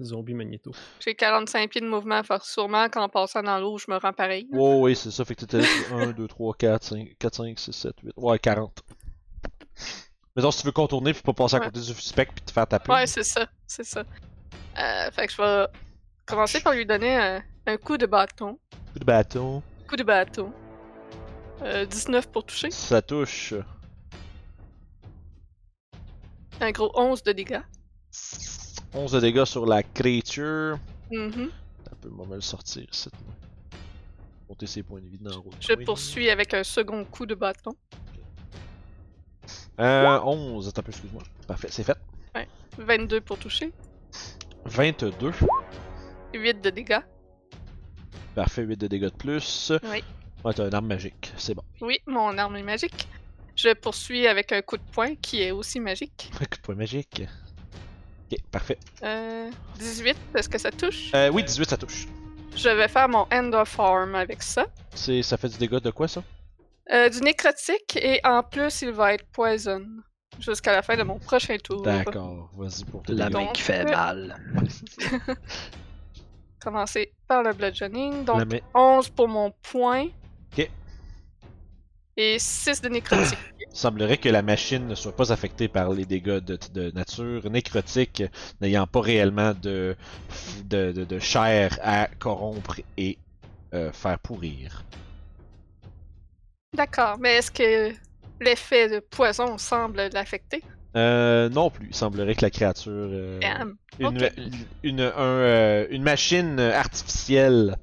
Zombie 0.04 0.34
magnéto. 0.34 0.72
J'ai 1.00 1.14
45 1.14 1.70
pieds 1.70 1.80
de 1.80 1.88
mouvement, 1.88 2.22
que 2.22 2.44
sûrement 2.44 2.88
qu'en 2.88 3.08
passant 3.08 3.42
dans 3.42 3.58
l'eau, 3.58 3.78
je 3.78 3.86
me 3.90 3.96
rends 3.98 4.12
pareil. 4.12 4.46
Ouais, 4.52 4.78
ouais, 4.80 4.94
c'est 4.94 5.10
ça. 5.10 5.24
Fait 5.24 5.34
que 5.34 5.44
t'étais 5.44 5.64
1, 5.92 6.12
2, 6.12 6.26
3, 6.28 6.54
4, 6.54 6.82
5, 6.84 7.08
4, 7.18 7.34
5, 7.34 7.58
6, 7.58 7.72
7, 7.72 7.94
8. 8.02 8.12
Ouais, 8.16 8.38
40. 8.38 8.82
Mettons, 10.36 10.50
si 10.50 10.60
tu 10.60 10.66
veux 10.66 10.72
contourner 10.72 11.12
puis 11.12 11.22
pas 11.22 11.32
passer 11.32 11.56
à 11.56 11.58
Ouais. 11.60 11.66
côté 11.66 11.80
du 11.80 11.86
suspect 11.86 12.26
puis 12.26 12.42
te 12.44 12.50
faire 12.52 12.66
taper. 12.66 12.90
Ouais, 12.92 13.06
c'est 13.06 13.22
ça, 13.24 13.46
c'est 13.66 13.84
ça. 13.84 14.02
Euh, 14.78 15.10
fait 15.10 15.26
que 15.26 15.32
je 15.32 15.42
vais 15.42 15.66
commencer 16.24 16.60
par 16.62 16.72
lui 16.72 16.86
donner 16.86 17.14
un, 17.16 17.42
un 17.66 17.76
coup 17.76 17.98
de 17.98 18.06
bâton. 18.06 18.58
Coup 18.92 18.98
de 18.98 19.04
bâton. 19.04 19.62
Coup 19.88 19.96
de 19.96 20.02
bâton. 20.04 20.52
Euh, 21.62 21.84
19 21.84 22.28
pour 22.30 22.44
toucher. 22.44 22.70
Ça 22.70 23.02
touche. 23.02 23.52
Un 26.60 26.70
gros 26.70 26.90
11 26.94 27.22
de 27.24 27.32
dégâts. 27.32 27.60
11 28.94 29.12
de 29.12 29.20
dégâts 29.20 29.44
sur 29.44 29.66
la 29.66 29.82
créature. 29.82 30.78
Mhm. 31.10 31.50
Un 31.90 31.96
peu, 32.00 32.10
le 32.34 32.40
sortir 32.40 32.84
ici. 32.90 33.08
Monter 34.48 34.66
ses 34.66 34.82
points 34.82 35.00
de 35.00 35.06
vie 35.06 35.18
dans 35.18 35.30
le 35.30 35.36
rouge. 35.36 35.54
Je 35.60 35.74
poursuis 35.84 36.30
avec 36.30 36.52
un 36.54 36.64
second 36.64 37.04
coup 37.04 37.26
de 37.26 37.34
bâton. 37.34 37.74
Euh, 39.80 40.20
11. 40.20 40.68
Attends 40.68 40.80
un 40.80 40.82
peu, 40.82 40.90
excuse-moi. 40.90 41.22
Parfait, 41.46 41.68
c'est 41.70 41.84
fait. 41.84 41.96
22 42.78 43.20
pour 43.20 43.38
toucher. 43.38 43.72
22. 44.64 45.32
8 46.34 46.60
de 46.62 46.70
dégâts. 46.70 47.00
Parfait, 48.34 48.62
8 48.62 48.76
de 48.76 48.86
dégâts 48.86 49.04
de 49.04 49.08
plus. 49.10 49.72
Oui. 49.90 50.02
Ouais, 50.44 50.54
t'as 50.54 50.66
une 50.66 50.74
arme 50.74 50.86
magique. 50.86 51.32
C'est 51.36 51.54
bon. 51.54 51.62
Oui, 51.80 52.00
mon 52.06 52.36
arme 52.38 52.56
est 52.56 52.62
magique. 52.62 53.06
Je 53.54 53.74
poursuis 53.74 54.26
avec 54.26 54.52
un 54.52 54.62
coup 54.62 54.76
de 54.76 54.82
poing 54.92 55.14
qui 55.16 55.42
est 55.42 55.50
aussi 55.50 55.78
magique. 55.78 56.30
Coup 56.38 56.44
de 56.44 56.60
poing 56.62 56.74
magique. 56.74 57.22
Ok, 58.32 58.38
parfait. 58.50 58.78
Euh, 59.02 59.50
18, 59.78 60.16
est-ce 60.36 60.48
que 60.48 60.58
ça 60.58 60.70
touche? 60.70 61.10
Euh, 61.14 61.28
oui, 61.30 61.44
18, 61.44 61.68
ça 61.68 61.76
touche. 61.76 62.06
Je 62.56 62.68
vais 62.68 62.88
faire 62.88 63.08
mon 63.08 63.26
End 63.32 63.52
of 63.52 63.78
Arm 63.78 64.14
avec 64.14 64.42
ça. 64.42 64.66
C'est, 64.94 65.22
ça 65.22 65.36
fait 65.36 65.48
du 65.48 65.58
dégât 65.58 65.80
de 65.80 65.90
quoi, 65.90 66.08
ça? 66.08 66.22
Euh, 66.92 67.08
du 67.08 67.20
nécrotique 67.20 67.96
et 67.96 68.20
en 68.24 68.42
plus, 68.42 68.82
il 68.82 68.90
va 68.92 69.14
être 69.14 69.26
poison. 69.32 69.84
Jusqu'à 70.40 70.72
la 70.72 70.80
fin 70.82 70.96
de 70.96 71.02
mon 71.02 71.18
prochain 71.18 71.58
tour. 71.58 71.82
D'accord, 71.82 72.48
vas-y 72.56 72.84
pour 72.86 73.02
tes 73.02 73.12
la 73.12 73.28
main 73.28 73.48
qui 73.48 73.60
fait 73.60 73.84
mal. 73.84 74.34
Commencer 76.60 77.12
par 77.28 77.42
le 77.42 77.52
bludgeoning. 77.52 78.24
Donc 78.24 78.38
La 78.38 78.44
main- 78.46 78.58
11 78.74 79.10
pour 79.10 79.28
mon 79.28 79.50
point. 79.62 80.06
Ok. 80.56 80.70
Et 82.16 82.38
6 82.38 82.80
de 82.80 82.88
nécrotique. 82.88 83.38
Il 83.74 83.78
semblerait 83.78 84.18
que 84.18 84.28
la 84.28 84.42
machine 84.42 84.86
ne 84.86 84.94
soit 84.94 85.12
pas 85.12 85.32
affectée 85.32 85.68
par 85.68 85.90
les 85.92 86.04
dégâts 86.06 86.38
de, 86.38 86.58
de 86.72 86.90
nature 86.92 87.50
nécrotique, 87.50 88.22
n'ayant 88.60 88.86
pas 88.86 89.00
réellement 89.00 89.52
de, 89.54 89.96
de, 90.64 90.92
de- 90.92 91.18
chair 91.18 91.78
à 91.82 92.08
corrompre 92.18 92.80
et 92.96 93.18
euh, 93.74 93.92
faire 93.92 94.18
pourrir. 94.20 94.84
D'accord, 96.74 97.18
mais 97.18 97.36
est-ce 97.36 97.50
que 97.50 97.94
l'effet 98.40 98.88
de 98.88 99.00
poison 99.00 99.56
semble 99.58 100.08
l'affecter? 100.12 100.64
Euh, 100.96 101.48
non 101.48 101.70
plus. 101.70 101.88
Il 101.88 101.94
semblerait 101.94 102.34
que 102.34 102.42
la 102.44 102.50
créature. 102.50 102.92
euh, 102.92 103.64
une, 103.98 104.28
une, 104.82 105.00
un, 105.00 105.12
euh, 105.16 105.86
une 105.90 106.02
machine 106.02 106.58
artificielle 106.60 107.76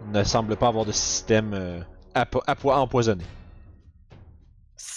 ne 0.00 0.24
semble 0.24 0.56
pas 0.56 0.68
avoir 0.68 0.84
de 0.86 0.92
système 0.92 1.84
apo- 2.14 2.42
apo- 2.46 2.72
empoisonné. 2.72 3.30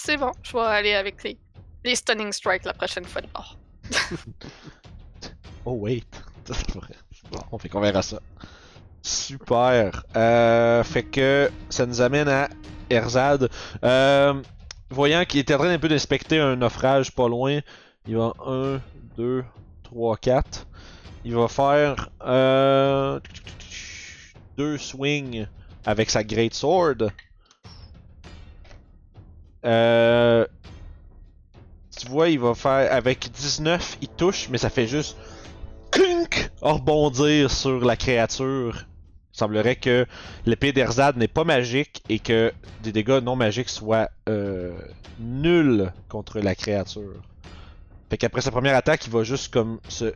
C'est 0.04 0.18
bon, 0.18 0.32
je 0.42 0.52
vais 0.52 0.60
aller 0.60 0.92
avec 0.92 1.24
les, 1.24 1.94
Stunning 1.94 2.30
Strike 2.30 2.66
la 2.66 2.74
prochaine 2.74 3.06
fois 3.06 3.22
de 3.22 3.26
bord. 3.28 3.56
Oh 5.66 5.72
wait. 5.72 6.04
Bon, 7.30 7.58
qu'on 7.58 7.80
verra 7.80 8.02
ça. 8.02 8.20
Super. 9.00 10.04
Euh, 10.14 10.84
fait 10.84 11.04
que 11.04 11.50
ça 11.70 11.86
nous 11.86 12.02
amène 12.02 12.28
à 12.28 12.50
Erzad. 12.90 13.48
Euh, 13.82 14.42
voyant 14.90 15.24
qu'il 15.24 15.40
était 15.40 15.54
en 15.54 15.58
train 15.58 15.70
un 15.70 15.78
peu 15.78 15.88
d'inspecter 15.88 16.38
un 16.38 16.56
naufrage 16.56 17.10
pas 17.12 17.26
loin, 17.26 17.60
il 18.06 18.18
va 18.18 18.34
1, 18.46 18.82
2, 19.16 19.42
3, 19.84 20.16
4. 20.18 20.66
Il 21.24 21.34
va 21.34 21.48
faire 21.48 22.10
euh, 22.26 23.18
deux 24.58 24.76
swings 24.76 25.46
avec 25.86 26.10
sa 26.10 26.22
Great 26.22 26.52
Sword. 26.52 27.08
Euh, 29.64 30.46
tu 31.96 32.08
vois, 32.08 32.28
il 32.28 32.38
va 32.38 32.54
faire 32.54 32.92
avec 32.92 33.30
19, 33.30 33.98
il 34.02 34.08
touche, 34.08 34.48
mais 34.50 34.58
ça 34.58 34.70
fait 34.70 34.86
juste 34.86 35.16
clink 35.90 36.50
rebondir 36.60 37.50
sur 37.50 37.84
la 37.84 37.96
créature. 37.96 38.86
Il 39.32 39.38
semblerait 39.38 39.76
que 39.76 40.06
l'épée 40.46 40.72
d'Erzad 40.72 41.16
n'est 41.16 41.28
pas 41.28 41.44
magique 41.44 42.02
et 42.08 42.18
que 42.18 42.52
des 42.82 42.92
dégâts 42.92 43.20
non 43.22 43.36
magiques 43.36 43.68
soient 43.68 44.10
euh, 44.28 44.72
nuls 45.18 45.92
contre 46.08 46.40
la 46.40 46.54
créature. 46.54 47.22
Fait 48.10 48.16
qu'après 48.16 48.40
sa 48.40 48.50
première 48.50 48.76
attaque, 48.76 49.06
il 49.06 49.12
va 49.12 49.24
juste 49.24 49.52
comme 49.52 49.80
se 49.88 50.12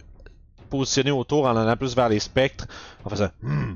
positionner 0.69 1.11
autour 1.11 1.47
en 1.47 1.57
allant 1.57 1.77
plus 1.77 1.97
vers 1.97 2.09
les 2.09 2.21
spectres 2.21 2.67
en 3.05 3.11
faisant 3.11 3.31
hmm. 3.43 3.75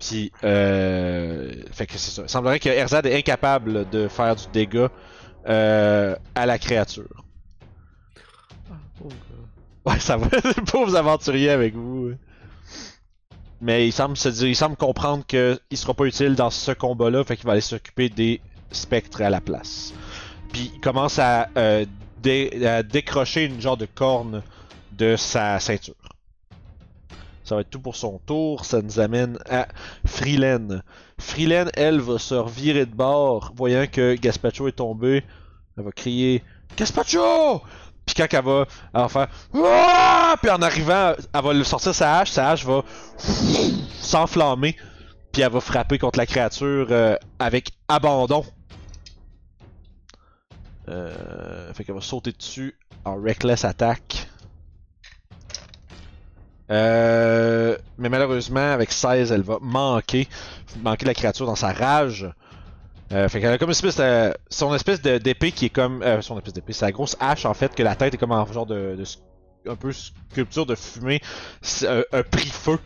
Puis, 0.00 0.32
euh, 0.44 1.52
fait 1.72 1.86
que 1.86 1.92
c'est 1.92 2.10
ça. 2.10 2.22
Il 2.22 2.28
semblerait 2.28 2.58
que 2.58 2.68
Erzad 2.70 3.06
est 3.06 3.16
incapable 3.16 3.88
de 3.90 4.08
faire 4.08 4.34
du 4.34 4.44
dégât 4.52 4.88
euh, 5.46 6.16
à 6.34 6.46
la 6.46 6.58
créature. 6.58 7.24
Ah, 8.70 8.74
oh. 9.04 9.08
Ouais, 9.84 9.98
ça 10.00 10.16
va, 10.16 10.26
les 10.44 10.62
pauvres 10.64 10.96
aventuriers 10.96 11.50
avec 11.50 11.74
vous. 11.74 12.12
Mais 13.60 13.86
il 13.86 13.92
semble 13.92 14.16
se 14.16 14.30
dire, 14.30 14.48
il 14.48 14.56
semble 14.56 14.76
comprendre 14.76 15.24
que 15.26 15.58
il 15.70 15.76
sera 15.76 15.92
pas 15.92 16.04
utile 16.06 16.34
dans 16.34 16.50
ce 16.50 16.72
combat-là, 16.72 17.24
fait 17.24 17.36
qu'il 17.36 17.46
va 17.46 17.52
aller 17.52 17.60
s'occuper 17.60 18.08
des 18.08 18.40
spectres 18.72 19.20
à 19.20 19.28
la 19.28 19.40
place. 19.42 19.92
Puis 20.52 20.72
il 20.74 20.80
commence 20.80 21.18
à, 21.18 21.48
euh, 21.58 21.84
dé- 22.22 22.64
à 22.66 22.82
décrocher 22.82 23.44
une 23.44 23.60
genre 23.60 23.76
de 23.76 23.86
corne 23.86 24.42
de 24.92 25.16
sa 25.16 25.60
ceinture. 25.60 25.94
Ça 27.50 27.56
va 27.56 27.62
être 27.62 27.70
tout 27.70 27.80
pour 27.80 27.96
son 27.96 28.20
tour. 28.26 28.64
Ça 28.64 28.80
nous 28.80 29.00
amène 29.00 29.36
à 29.50 29.66
Freelen. 30.06 30.84
Freelen, 31.18 31.68
elle, 31.74 31.98
va 31.98 32.20
se 32.20 32.36
revirer 32.36 32.86
de 32.86 32.94
bord, 32.94 33.52
voyant 33.56 33.86
que 33.90 34.14
Gaspacho 34.14 34.68
est 34.68 34.76
tombé. 34.76 35.24
Elle 35.76 35.82
va 35.82 35.90
crier 35.90 36.44
Gaspacho! 36.76 37.60
Puis 38.06 38.14
quand 38.14 38.28
elle 38.30 38.44
va, 38.44 38.66
elle 38.94 39.08
faire 39.08 39.28
Ouah! 39.52 40.36
Puis 40.40 40.48
en 40.48 40.62
arrivant, 40.62 41.14
elle 41.34 41.42
va 41.42 41.64
sortir 41.64 41.92
sa 41.92 42.20
hache. 42.20 42.30
Sa 42.30 42.50
hache 42.50 42.64
va 42.64 42.84
s'enflammer. 43.98 44.76
Puis 45.32 45.42
elle 45.42 45.50
va 45.50 45.60
frapper 45.60 45.98
contre 45.98 46.20
la 46.20 46.26
créature 46.26 46.86
euh, 46.92 47.16
avec 47.40 47.72
abandon. 47.88 48.44
Euh, 50.88 51.74
fait 51.74 51.82
qu'elle 51.82 51.96
va 51.96 52.00
sauter 52.00 52.30
dessus 52.30 52.78
en 53.04 53.20
reckless 53.20 53.64
attack. 53.64 54.29
Euh, 56.70 57.76
mais 57.98 58.08
malheureusement, 58.08 58.72
avec 58.72 58.92
16, 58.92 59.32
elle 59.32 59.42
va 59.42 59.58
manquer. 59.60 60.28
Manquer 60.82 61.06
la 61.06 61.14
créature 61.14 61.46
dans 61.46 61.56
sa 61.56 61.72
rage. 61.72 62.30
Euh, 63.12 63.28
fait 63.28 63.40
qu'elle 63.40 63.52
a 63.52 63.58
comme 63.58 63.70
une 63.70 63.72
espèce 63.72 63.96
de. 63.96 64.34
Son 64.48 64.74
espèce 64.74 65.02
d'épée 65.02 65.52
qui 65.52 65.66
est 65.66 65.70
comme. 65.70 66.02
Euh, 66.02 66.20
son 66.22 66.36
espèce 66.38 66.54
d'épée. 66.54 66.72
C'est 66.72 66.84
la 66.84 66.92
grosse 66.92 67.16
hache 67.18 67.44
en 67.44 67.54
fait, 67.54 67.74
que 67.74 67.82
la 67.82 67.96
tête 67.96 68.14
est 68.14 68.18
comme 68.18 68.32
en 68.32 68.46
genre 68.46 68.66
de. 68.66 68.96
un 69.68 69.74
peu 69.74 69.92
sculpture 69.92 70.66
de 70.66 70.74
fumée. 70.76 71.20
Un, 71.86 72.02
un 72.12 72.22
prix-feu. 72.22 72.78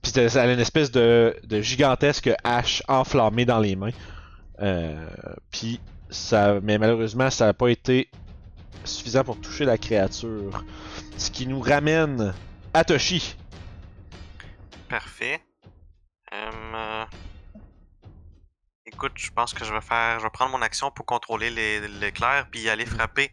Puis 0.00 0.12
elle 0.16 0.36
a 0.36 0.52
une 0.52 0.58
espèce 0.58 0.90
de, 0.90 1.36
de 1.44 1.60
gigantesque 1.60 2.30
hache 2.42 2.82
enflammée 2.88 3.44
dans 3.44 3.60
les 3.60 3.76
mains. 3.76 3.92
Euh, 4.60 4.96
puis 5.50 5.80
ça. 6.10 6.58
Mais 6.62 6.78
malheureusement, 6.78 7.28
ça 7.30 7.46
n'a 7.46 7.54
pas 7.54 7.68
été 7.68 8.08
suffisant 8.84 9.22
pour 9.22 9.38
toucher 9.38 9.64
la 9.64 9.76
créature. 9.76 10.64
Ce 11.18 11.30
qui 11.30 11.46
nous 11.46 11.60
ramène 11.60 12.32
à 12.74 12.84
Toshi. 12.84 13.36
Parfait. 14.88 15.40
Hum, 16.32 16.74
euh, 16.74 17.04
Écoute, 18.86 19.12
je 19.16 19.30
pense 19.30 19.54
que 19.54 19.64
je 19.64 19.72
vais 19.72 19.80
faire. 19.80 20.18
Je 20.18 20.24
vais 20.24 20.30
prendre 20.30 20.50
mon 20.52 20.62
action 20.62 20.90
pour 20.90 21.06
contrôler 21.06 21.50
l'éclair 22.00 22.46
puis 22.50 22.68
aller 22.68 22.84
frapper 22.86 23.30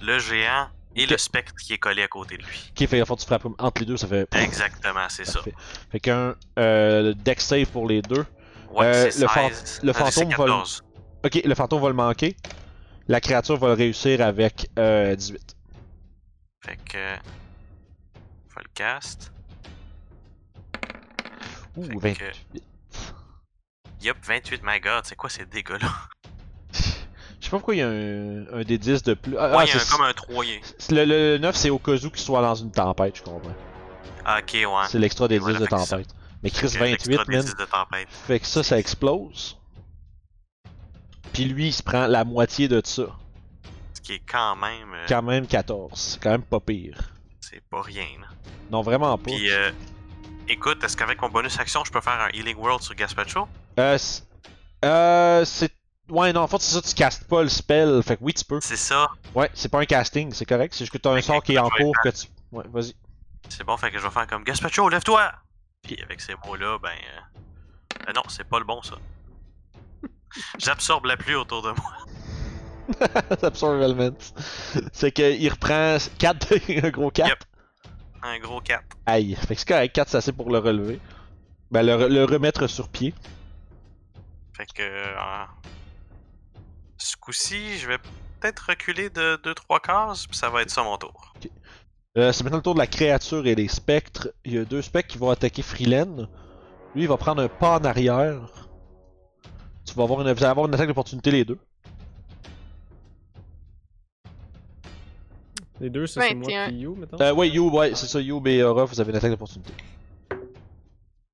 le 0.00 0.18
géant 0.18 0.68
et 0.96 1.06
le 1.06 1.18
spectre 1.18 1.52
qui 1.56 1.72
est 1.72 1.78
collé 1.78 2.02
à 2.02 2.08
côté 2.08 2.36
de 2.36 2.42
lui. 2.44 2.70
Qui 2.74 2.86
fait 2.86 3.04
fort 3.04 3.16
tu 3.16 3.26
frappes 3.26 3.46
entre 3.58 3.80
les 3.80 3.86
deux, 3.86 3.96
ça 3.96 4.06
fait. 4.06 4.28
Exactement, 4.36 5.06
c'est 5.08 5.24
ça. 5.24 5.40
Fait 5.90 6.00
qu'un 6.00 6.36
euh, 6.58 7.12
deck 7.14 7.40
save 7.40 7.66
pour 7.66 7.88
les 7.88 8.00
deux. 8.02 8.24
Ouais, 8.70 8.86
Euh, 8.86 9.04
le 9.18 9.28
fan- 9.28 9.52
16. 9.52 9.80
le 9.82 9.90
Euh, 9.90 9.92
fantôme 9.92 10.24
va 10.30 10.30
le- 10.30 10.36
14. 10.52 10.84
Ok, 11.24 11.40
le 11.44 11.54
fantôme 11.54 11.82
va 11.82 11.88
le 11.88 11.94
manquer. 11.94 12.36
La 13.08 13.20
créature 13.20 13.56
va 13.58 13.68
le 13.68 13.74
réussir 13.74 14.20
avec 14.20 14.70
euh, 14.78 15.14
18. 15.16 15.56
Fait 16.64 16.78
que. 16.88 17.16
Vais 18.56 18.62
le 18.62 18.70
cast. 18.74 19.32
Ouh, 21.76 22.00
Fait 22.00 22.14
que- 22.14 22.24
28. 22.24 22.64
Yup, 24.02 24.16
28, 24.24 24.60
my 24.64 24.80
god, 24.80 25.04
c'est 25.04 25.16
quoi 25.16 25.30
ces 25.30 25.46
dégâts-là? 25.46 25.88
Je 26.72 26.78
sais 27.46 27.50
pas 27.50 27.58
pourquoi 27.58 27.74
il 27.74 27.78
y 27.78 27.82
a 27.82 27.88
un, 27.88 28.60
un 28.60 28.62
des 28.64 28.78
10 28.78 29.02
de 29.02 29.14
plus. 29.14 29.36
Ah, 29.38 29.48
Ouais, 29.50 29.56
ah, 29.58 29.64
il 29.64 29.68
y 29.68 29.72
a 29.72 29.76
un- 29.76 29.78
c'est- 29.78 29.90
comme 29.90 30.04
un 30.06 30.12
3. 30.12 30.44
il- 30.44 30.60
c'est- 30.78 30.92
le, 30.94 31.04
le 31.04 31.38
9, 31.38 31.54
c'est 31.56 31.70
au 31.70 31.78
cas 31.78 31.92
où 31.92 32.10
qu'il 32.10 32.18
soit 32.18 32.40
dans 32.42 32.54
une 32.54 32.70
tempête, 32.70 33.16
je 33.18 33.22
comprends. 33.22 33.54
Ah, 34.24 34.38
ok, 34.40 34.52
ouais. 34.54 34.66
C'est 34.88 34.98
l'extra 34.98 35.28
des 35.28 35.38
10 35.38 35.42
Voilà, 35.42 35.58
de 35.58 35.64
ça- 35.64 35.76
tempête. 35.96 36.08
Mais 36.42 36.50
Chris, 36.50 36.68
Fait 36.68 36.78
que 36.78 36.84
28, 36.84 37.06
l'extra 37.08 37.24
des 37.24 37.36
man. 37.36 37.44
10 37.44 37.56
de 37.56 37.64
tempête. 37.64 38.08
Fait 38.10 38.40
que 38.40 38.46
ça, 38.46 38.62
ça 38.62 38.78
explose. 38.78 39.58
Puis 41.32 41.44
lui, 41.46 41.68
il 41.68 41.72
se 41.72 41.82
prend 41.82 42.06
la 42.06 42.24
moitié 42.24 42.68
de 42.68 42.80
ça. 42.84 43.04
Ce 43.94 44.00
qui 44.00 44.12
est 44.14 44.22
quand 44.26 44.54
même. 44.56 44.92
euh, 44.94 45.06
Quand 45.08 45.22
même 45.22 45.46
14. 45.46 45.90
C'est 45.98 46.22
quand 46.22 46.30
même 46.30 46.42
pas 46.42 46.60
pire. 46.60 47.13
C'est 47.54 47.62
pas 47.70 47.82
rien, 47.82 48.06
là. 48.20 48.26
Non, 48.68 48.82
vraiment 48.82 49.16
pas. 49.16 49.30
Puis, 49.30 49.48
euh, 49.48 49.70
écoute, 50.48 50.82
est-ce 50.82 50.96
qu'avec 50.96 51.22
mon 51.22 51.28
bonus 51.28 51.56
action, 51.60 51.84
je 51.84 51.92
peux 51.92 52.00
faire 52.00 52.20
un 52.20 52.28
Healing 52.30 52.56
World 52.56 52.82
sur 52.82 52.96
Gaspacho? 52.96 53.46
Euh, 53.78 53.96
c'est- 53.96 54.24
euh, 54.84 55.44
c'est. 55.44 55.70
Ouais, 56.08 56.32
non, 56.32 56.40
en 56.40 56.48
fait, 56.48 56.60
c'est 56.60 56.74
ça, 56.74 56.82
tu 56.82 56.92
castes 56.94 57.28
pas 57.28 57.44
le 57.44 57.48
spell. 57.48 58.02
Fait 58.02 58.16
que 58.16 58.24
oui, 58.24 58.34
tu 58.34 58.44
peux. 58.44 58.58
C'est 58.60 58.76
ça. 58.76 59.08
Ouais, 59.36 59.48
c'est 59.54 59.68
pas 59.68 59.78
un 59.78 59.84
casting, 59.84 60.32
c'est 60.32 60.44
correct. 60.46 60.74
C'est 60.74 60.80
juste 60.80 60.92
que 60.92 60.98
t'as 60.98 61.12
un 61.12 61.22
sort 61.22 61.44
qui 61.44 61.54
est 61.54 61.58
en 61.58 61.68
je 61.70 61.74
vais 61.78 61.84
cours 61.84 61.94
que 62.02 62.08
tu. 62.08 62.26
Ouais, 62.50 62.64
vas-y. 62.72 62.92
C'est 63.48 63.62
bon, 63.62 63.76
fait 63.76 63.92
que 63.92 63.98
je 63.98 64.02
vais 64.02 64.10
faire 64.10 64.26
comme 64.26 64.42
Gaspacho, 64.42 64.88
lève-toi! 64.88 65.30
Puis 65.84 66.02
avec 66.02 66.20
ces 66.20 66.34
mots-là, 66.44 66.78
ben. 66.82 66.88
euh, 66.88 68.08
euh, 68.08 68.12
non, 68.14 68.22
c'est 68.28 68.42
pas 68.48 68.58
le 68.58 68.64
bon, 68.64 68.82
ça. 68.82 68.96
J'absorbe 70.58 71.04
la 71.04 71.16
pluie 71.16 71.36
autour 71.36 71.62
de 71.62 71.70
moi. 71.70 71.92
Absorb 73.42 73.80
Elements. 73.80 74.16
c'est 74.92 75.12
qu'il 75.12 75.48
reprend 75.50 75.96
4, 76.18 76.54
un 76.84 76.90
gros 76.90 77.10
4. 77.10 77.28
Yep. 77.28 77.38
Un 78.22 78.38
gros 78.38 78.60
4. 78.60 78.82
Aïe. 79.06 79.34
Fait 79.34 79.54
que 79.54 79.60
c'est 79.60 79.68
correct, 79.68 79.94
4 79.94 80.08
c'est 80.10 80.16
assez 80.18 80.32
pour 80.32 80.50
le 80.50 80.58
relever. 80.58 81.00
Ben, 81.70 81.82
le, 81.82 81.92
re- 81.92 82.08
le 82.08 82.24
remettre 82.24 82.66
sur 82.66 82.88
pied. 82.88 83.14
Fait 84.56 84.66
que. 84.66 84.82
euh, 84.82 85.44
ce 86.98 87.16
coup-ci, 87.16 87.78
je 87.78 87.88
vais 87.88 87.98
peut-être 88.40 88.66
reculer 88.68 89.10
de 89.10 89.36
2-3 89.42 89.80
cases, 89.80 90.26
puis 90.26 90.36
ça 90.36 90.48
va 90.50 90.62
être 90.62 90.70
ça 90.70 90.82
mon 90.82 90.96
tour. 90.96 91.34
Euh, 92.16 92.32
c'est 92.32 92.44
maintenant 92.44 92.58
le 92.58 92.62
tour 92.62 92.74
de 92.74 92.78
la 92.78 92.86
créature 92.86 93.46
et 93.46 93.54
des 93.54 93.68
spectres. 93.68 94.28
Il 94.44 94.54
y 94.54 94.58
a 94.58 94.64
deux 94.64 94.82
spectres 94.82 95.08
qui 95.12 95.18
vont 95.18 95.30
attaquer 95.30 95.62
Freelen. 95.62 96.28
Lui, 96.94 97.02
il 97.02 97.08
va 97.08 97.16
prendre 97.16 97.42
un 97.42 97.48
pas 97.48 97.78
en 97.78 97.84
arrière. 97.84 98.68
Tu 99.84 99.94
vas 99.94 100.04
avoir 100.04 100.20
une, 100.20 100.32
vous 100.32 100.38
allez 100.44 100.50
avoir 100.50 100.66
une 100.66 100.74
attaque 100.74 100.88
d'opportunité 100.88 101.30
les 101.32 101.44
deux. 101.44 101.58
Les 105.80 105.90
deux, 105.90 106.06
ça, 106.06 106.22
c'est 106.22 106.34
moi 106.34 106.46
21. 106.46 106.68
qui 106.68 106.78
You, 106.78 106.94
mettons. 106.94 107.20
Euh, 107.20 107.34
ouais, 107.34 107.48
You, 107.48 107.70
ouais, 107.70 107.94
c'est 107.94 108.06
ça, 108.06 108.20
You 108.20 108.42
et 108.46 108.62
Aura, 108.62 108.84
vous 108.84 109.00
avez 109.00 109.10
une 109.10 109.16
attaque 109.16 109.30
d'opportunité. 109.30 109.72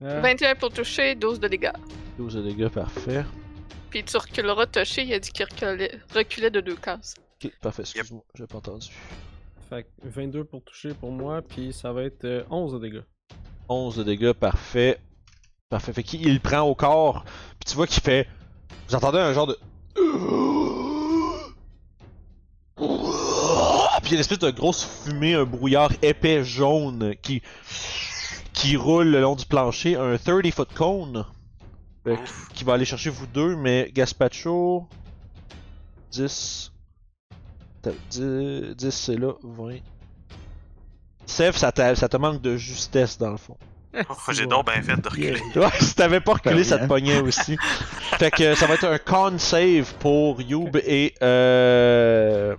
Euh, 0.03 0.21
21 0.21 0.55
pour 0.55 0.71
toucher, 0.71 1.15
12 1.15 1.41
de 1.41 1.49
dégâts. 1.49 1.73
12 2.17 2.35
de 2.37 2.43
dégâts, 2.43 2.69
parfait. 2.69 3.25
Puis 3.91 4.03
tu 4.05 4.17
reculeras 4.17 4.67
Toshi, 4.67 5.03
il 5.03 5.13
a 5.13 5.19
dit 5.19 5.31
qu'il 5.31 5.45
reculait, 5.45 5.99
reculait 6.15 6.51
de 6.51 6.61
deux 6.61 6.77
cases. 6.77 7.17
Ok, 7.43 7.53
parfait, 7.61 7.83
excuse-moi, 7.83 8.23
j'ai 8.35 8.47
pas 8.47 8.59
entendu. 8.59 8.89
Fait 9.69 9.85
que 9.85 9.89
22 10.05 10.45
pour 10.45 10.63
toucher 10.63 10.95
pour 10.95 11.13
moi, 11.13 11.43
puis 11.43 11.73
ça 11.73 11.93
va 11.93 12.05
être 12.05 12.25
euh, 12.25 12.45
11 12.51 12.75
de 12.75 12.79
dégâts. 12.79 13.03
11 13.69 13.97
de 13.97 14.03
dégâts, 14.05 14.33
parfait. 14.33 14.99
Parfait, 15.69 15.93
fait 15.93 16.03
qu'il 16.03 16.41
prend 16.41 16.63
au 16.63 16.75
corps, 16.75 17.25
puis 17.59 17.71
tu 17.71 17.77
vois 17.77 17.87
qu'il 17.87 18.03
fait... 18.03 18.27
Vous 18.89 18.95
entendez 18.95 19.19
un 19.19 19.33
genre 19.33 19.47
de... 19.47 19.57
Puis 24.11 24.17
il 24.17 24.19
y 24.19 24.23
a 24.23 24.27
une 24.27 24.33
espèce 24.33 24.39
de 24.41 24.51
grosse 24.51 24.85
fumée, 25.05 25.35
un 25.35 25.45
brouillard 25.45 25.93
épais 26.03 26.43
jaune 26.43 27.15
qui 27.23 27.43
qui 28.53 28.77
roule 28.77 29.07
le 29.07 29.21
long 29.21 29.37
du 29.37 29.47
plancher, 29.47 29.95
un 29.95 30.19
30 30.19 30.51
foot 30.51 30.69
cone 30.75 31.25
Ouf. 32.05 32.49
qui 32.53 32.65
va 32.65 32.73
aller 32.75 32.85
chercher 32.85 33.11
vous 33.11 33.29
deux, 33.29 33.55
mais 33.55 33.89
Gaspacho 33.95 34.89
10 36.11 36.73
T'as- 37.83 37.93
10, 38.11 38.75
10 38.75 38.91
c'est 38.91 39.15
là, 39.17 39.35
20 39.45 39.77
Seth, 41.27 41.55
ça, 41.57 41.73
ça 41.95 42.09
te 42.09 42.17
manque 42.17 42.43
de 42.43 42.57
justesse 42.57 43.17
dans 43.17 43.31
le 43.31 43.37
fond. 43.37 43.57
Oh, 44.09 44.33
J'ai 44.33 44.47
donc 44.47 44.67
bien 44.73 44.83
fait 44.83 45.01
de 45.01 45.09
reculer. 45.09 45.41
Ouais, 45.57 45.71
si 45.81 45.95
t'avais 45.95 46.19
pas 46.21 46.33
reculé, 46.33 46.65
ça 46.65 46.79
te 46.79 46.87
pognait 46.89 47.21
aussi. 47.21 47.57
fait 48.19 48.33
que 48.33 48.57
ça 48.57 48.67
va 48.67 48.75
être 48.75 48.87
un 48.89 48.99
con 48.99 49.39
save 49.39 49.95
pour 50.01 50.43
Youb 50.43 50.77
et 50.85 51.15
euh... 51.23 52.57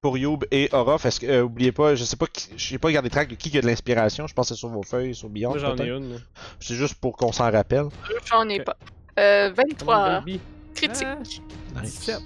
pour 0.00 0.16
Youb 0.18 0.44
et 0.50 0.68
Aura. 0.72 0.96
Est-ce 1.04 1.20
que 1.20 1.26
euh, 1.26 1.42
oubliez 1.42 1.72
pas, 1.72 1.94
je 1.94 2.04
sais 2.04 2.16
pas, 2.16 2.26
qui- 2.26 2.48
j'ai 2.56 2.78
pas 2.78 2.90
gardé 2.90 3.10
track 3.10 3.28
de 3.28 3.34
qui 3.34 3.56
a 3.56 3.60
de 3.60 3.66
l'inspiration. 3.66 4.26
Je 4.26 4.34
pense 4.34 4.48
que 4.48 4.54
c'est 4.54 4.58
sur 4.58 4.68
vos 4.68 4.82
feuilles, 4.82 5.14
sur 5.14 5.28
Beyond. 5.28 5.50
Moi, 5.50 5.58
j'en 5.58 5.76
ai 5.76 5.88
une. 5.88 6.20
C'est 6.58 6.74
juste 6.74 6.94
pour 6.94 7.16
qu'on 7.16 7.32
s'en 7.32 7.50
rappelle. 7.50 7.86
J'en 8.26 8.48
ai 8.48 8.60
pas. 8.60 8.76
Euh, 9.18 9.50
Come 9.50 9.64
on, 9.66 9.68
23 9.70 10.20
baby. 10.20 10.40
critique. 10.74 11.06
Ah, 11.76 11.82
Nice. 11.82 11.98
17. 12.00 12.20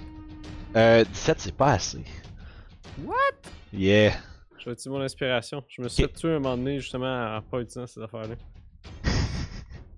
Euh, 0.76 1.04
17, 1.04 1.40
c'est 1.40 1.54
pas 1.56 1.72
assez. 1.72 2.04
What? 3.04 3.14
Yeah. 3.72 4.12
Je 4.58 4.66
vais 4.66 4.72
utiliser 4.72 4.90
mon 4.90 5.00
inspiration. 5.00 5.62
Je 5.68 5.82
me 5.82 5.88
suis 5.88 6.04
Ok. 6.04 6.10
fait 6.12 6.16
tuer 6.16 6.30
un 6.30 6.38
moment 6.38 6.56
donné, 6.56 6.80
justement, 6.80 7.36
en 7.36 7.42
pas 7.42 7.58
utilisant 7.60 7.86
ces 7.86 8.00
affaires-là. 8.00 8.36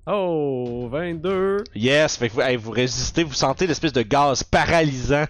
Oh, 0.08 0.88
22. 0.88 1.64
Yes, 1.74 2.16
fait 2.16 2.28
que 2.28 2.34
vous, 2.34 2.40
hey, 2.40 2.56
vous 2.56 2.70
résistez, 2.70 3.24
vous 3.24 3.34
sentez 3.34 3.66
l'espèce 3.66 3.92
de 3.92 4.02
gaz 4.02 4.44
paralysant. 4.44 5.24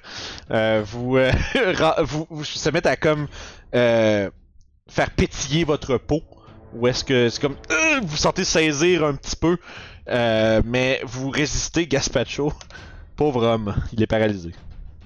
Euh, 0.51 0.83
vous, 0.85 1.17
euh, 1.17 1.33
vous, 2.05 2.27
vous 2.29 2.45
se 2.45 2.69
mettre 2.69 2.91
à 2.91 2.97
comme 2.97 3.27
euh, 3.75 4.29
faire 4.87 5.11
pétiller 5.11 5.65
votre 5.65 5.97
peau. 5.97 6.21
Ou 6.75 6.89
est-ce 6.89 7.05
que 7.05 7.31
c'est 7.31 7.41
comme 7.41 7.57
euh, 7.71 8.01
vous 8.03 8.19
sentez 8.19 8.45
saisir 8.45 9.03
un 9.05 9.15
petit 9.15 9.37
peu, 9.37 9.57
euh, 10.11 10.61
mais 10.67 11.01
vous 11.05 11.31
résistez, 11.31 11.87
Gaspacho. 11.87 12.53
Pauvre 13.17 13.47
homme, 13.47 13.75
il 13.95 14.03
est 14.03 14.07
paralysé. 14.07 14.51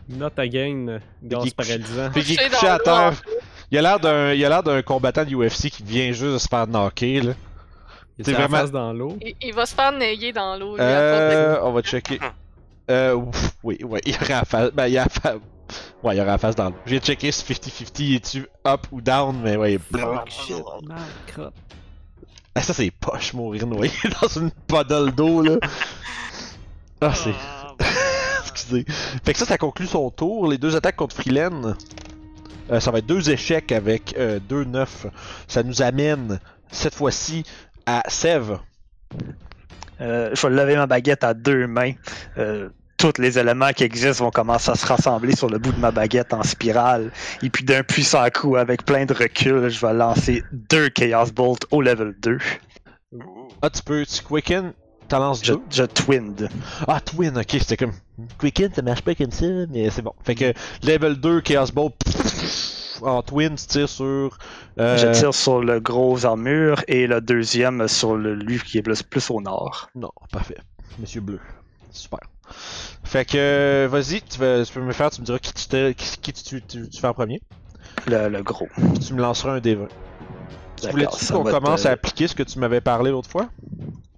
Not 0.08 0.30
again, 0.36 0.98
gaz 1.22 1.52
paralysant. 1.52 2.10
Fait 2.10 2.22
qu'il 2.22 2.40
est 2.40 2.48
Couché 2.50 2.66
à 2.66 2.78
terre. 2.80 3.22
Il 3.70 3.78
a 3.78 3.82
l'air 3.82 4.00
d'un, 4.00 4.32
il 4.32 4.44
a 4.44 4.48
l'air 4.48 4.64
d'un 4.64 4.82
combattant 4.82 5.24
de 5.24 5.32
UFC 5.32 5.70
qui 5.70 5.84
vient 5.84 6.10
juste 6.10 6.24
de 6.32 6.38
se 6.38 6.48
faire 6.48 6.66
knocker 6.66 7.20
là. 7.20 7.32
Il 8.20 8.24
c'est 8.26 8.30
est 8.30 8.34
la 8.34 8.40
vraiment- 8.46 8.56
face 8.58 8.70
dans 8.70 8.92
l'eau. 8.92 9.16
Il, 9.22 9.34
il 9.42 9.54
va 9.54 9.66
se 9.66 9.74
faire 9.74 9.92
nailler 9.92 10.32
dans 10.32 10.56
l'eau. 10.58 10.78
Euh, 10.78 11.58
on 11.62 11.72
va 11.72 11.82
checker. 11.82 12.18
Euh, 12.90 13.14
ouf, 13.14 13.52
oui, 13.62 13.78
ouais, 13.84 14.00
il 14.04 14.12
y 14.14 14.16
aura 14.16 14.26
la 14.40 14.44
face, 14.44 14.70
ben 14.72 14.88
il 14.88 14.94
y 14.94 14.98
a 14.98 15.04
la 15.04 15.08
face, 15.08 15.36
ouais, 16.02 16.14
il 16.16 16.18
y 16.18 16.20
aura 16.20 16.32
la 16.32 16.38
face 16.38 16.56
dans 16.56 16.70
l'eau. 16.70 16.76
J'ai 16.86 16.98
checké 16.98 17.30
si 17.30 17.44
50-50 17.44 18.16
est-tu 18.16 18.46
up 18.66 18.80
ou 18.90 19.00
down, 19.00 19.40
mais 19.44 19.54
ouais. 19.56 19.78
Fuck 19.92 20.28
shit. 20.28 20.56
Ah, 22.56 22.62
ça 22.62 22.74
c'est 22.74 22.90
poche 22.90 23.32
mourir 23.32 23.64
noyé 23.68 23.92
dans 24.20 24.26
une 24.26 24.50
puddle 24.66 25.12
d'eau 25.12 25.40
là. 25.42 25.58
Ah 27.00 27.14
c'est. 27.14 27.34
Excusez. 28.50 28.84
Fait 29.24 29.32
que 29.34 29.38
ça, 29.38 29.46
ça 29.46 29.56
conclut 29.56 29.86
son 29.86 30.10
tour. 30.10 30.48
Les 30.48 30.58
deux 30.58 30.74
attaques 30.74 30.96
contre 30.96 31.14
Freeland. 31.14 31.74
euh, 32.72 32.80
ça 32.80 32.90
va 32.90 32.98
être 32.98 33.06
deux 33.06 33.30
échecs 33.30 33.70
avec 33.70 34.14
euh, 34.18 34.40
deux 34.40 34.64
neufs. 34.64 35.06
Ça 35.46 35.62
nous 35.62 35.80
amène, 35.82 36.40
cette 36.72 36.94
fois-ci, 36.96 37.44
à 37.86 38.02
Sève. 38.08 38.58
Euh, 40.00 40.30
je 40.34 40.46
vais 40.46 40.54
lever 40.54 40.76
ma 40.76 40.86
baguette 40.86 41.24
à 41.24 41.34
deux 41.34 41.66
mains. 41.66 41.92
Euh, 42.38 42.70
tous 42.96 43.14
les 43.18 43.38
éléments 43.38 43.70
qui 43.70 43.84
existent 43.84 44.24
vont 44.24 44.30
commencer 44.30 44.70
à 44.70 44.74
se 44.74 44.86
rassembler 44.86 45.34
sur 45.34 45.48
le 45.48 45.58
bout 45.58 45.72
de 45.72 45.78
ma 45.80 45.90
baguette 45.90 46.34
en 46.34 46.42
spirale. 46.42 47.10
Et 47.42 47.50
puis 47.50 47.64
d'un 47.64 47.82
puissant 47.82 48.26
coup, 48.28 48.56
avec 48.56 48.84
plein 48.84 49.06
de 49.06 49.14
recul, 49.14 49.68
je 49.68 49.86
vais 49.86 49.94
lancer 49.94 50.42
deux 50.52 50.88
Chaos 50.90 51.32
Bolt 51.34 51.64
au 51.70 51.80
level 51.80 52.14
2. 52.20 52.38
Ah, 53.62 53.70
tu 53.70 53.82
peux, 53.82 54.04
tu 54.04 54.22
quicken, 54.22 54.72
t'en 55.08 55.18
lances 55.18 55.44
Je, 55.44 55.54
deux. 55.54 55.62
je 55.70 55.84
twinned. 55.84 56.48
Ah, 56.86 57.00
Twin, 57.00 57.36
ok, 57.36 57.46
c'était 57.50 57.76
comme. 57.76 57.92
Quicken, 58.38 58.70
ça 58.74 58.82
marche 58.82 59.02
pas 59.02 59.14
comme 59.14 59.30
ça, 59.32 59.46
mais 59.70 59.88
c'est 59.90 60.02
bon. 60.02 60.12
Fait 60.22 60.34
que 60.34 60.52
level 60.86 61.16
2, 61.16 61.40
Chaos 61.40 61.72
Ball. 61.74 61.90
En 63.03 63.22
Twin, 63.22 63.55
tu 63.57 63.66
tires 63.66 63.88
sur. 63.88 64.38
euh, 64.78 64.96
Je 64.96 65.18
tire 65.18 65.34
sur 65.34 65.61
le 65.62 65.80
gros 65.80 66.24
armure 66.26 66.82
et 66.88 67.07
le 67.07 67.20
deuxième 67.20 67.88
sur 67.88 68.16
le 68.16 68.34
lui 68.34 68.59
qui 68.61 68.78
est 68.78 68.82
plus, 68.82 69.03
plus 69.03 69.30
au 69.30 69.40
nord. 69.40 69.90
Non, 69.94 70.11
parfait. 70.32 70.59
Monsieur 70.98 71.20
Bleu. 71.20 71.40
Super. 71.92 72.20
Fait 73.05 73.24
que, 73.24 73.86
vas-y, 73.90 74.20
tu, 74.22 74.38
tu 74.38 74.72
peux 74.72 74.80
me 74.80 74.92
faire, 74.92 75.11
tu 75.11 75.20
me 75.20 75.26
diras 75.26 75.38
qui 75.38 75.53
tu, 75.53 75.94
qui, 75.94 76.32
tu, 76.32 76.62
tu- 76.62 76.88
tu 76.88 77.01
fais 77.01 77.07
en 77.07 77.14
premier. 77.14 77.40
Le, 78.07 78.28
le 78.28 78.42
gros. 78.42 78.68
Puis 78.76 78.98
tu 78.98 79.14
me 79.14 79.20
lanceras 79.20 79.53
un 79.55 79.59
D20. 79.59 79.88
Tu 80.80 80.88
voulais-tu 80.88 81.26
qu'on 81.32 81.46
être, 81.46 81.51
commence 81.59 81.86
à 81.86 81.90
appliquer 81.92 82.28
ce 82.28 82.34
que 82.34 82.42
tu 82.42 82.59
m'avais 82.59 82.80
parlé 82.80 83.11
l'autre 83.11 83.28
fois? 83.28 83.48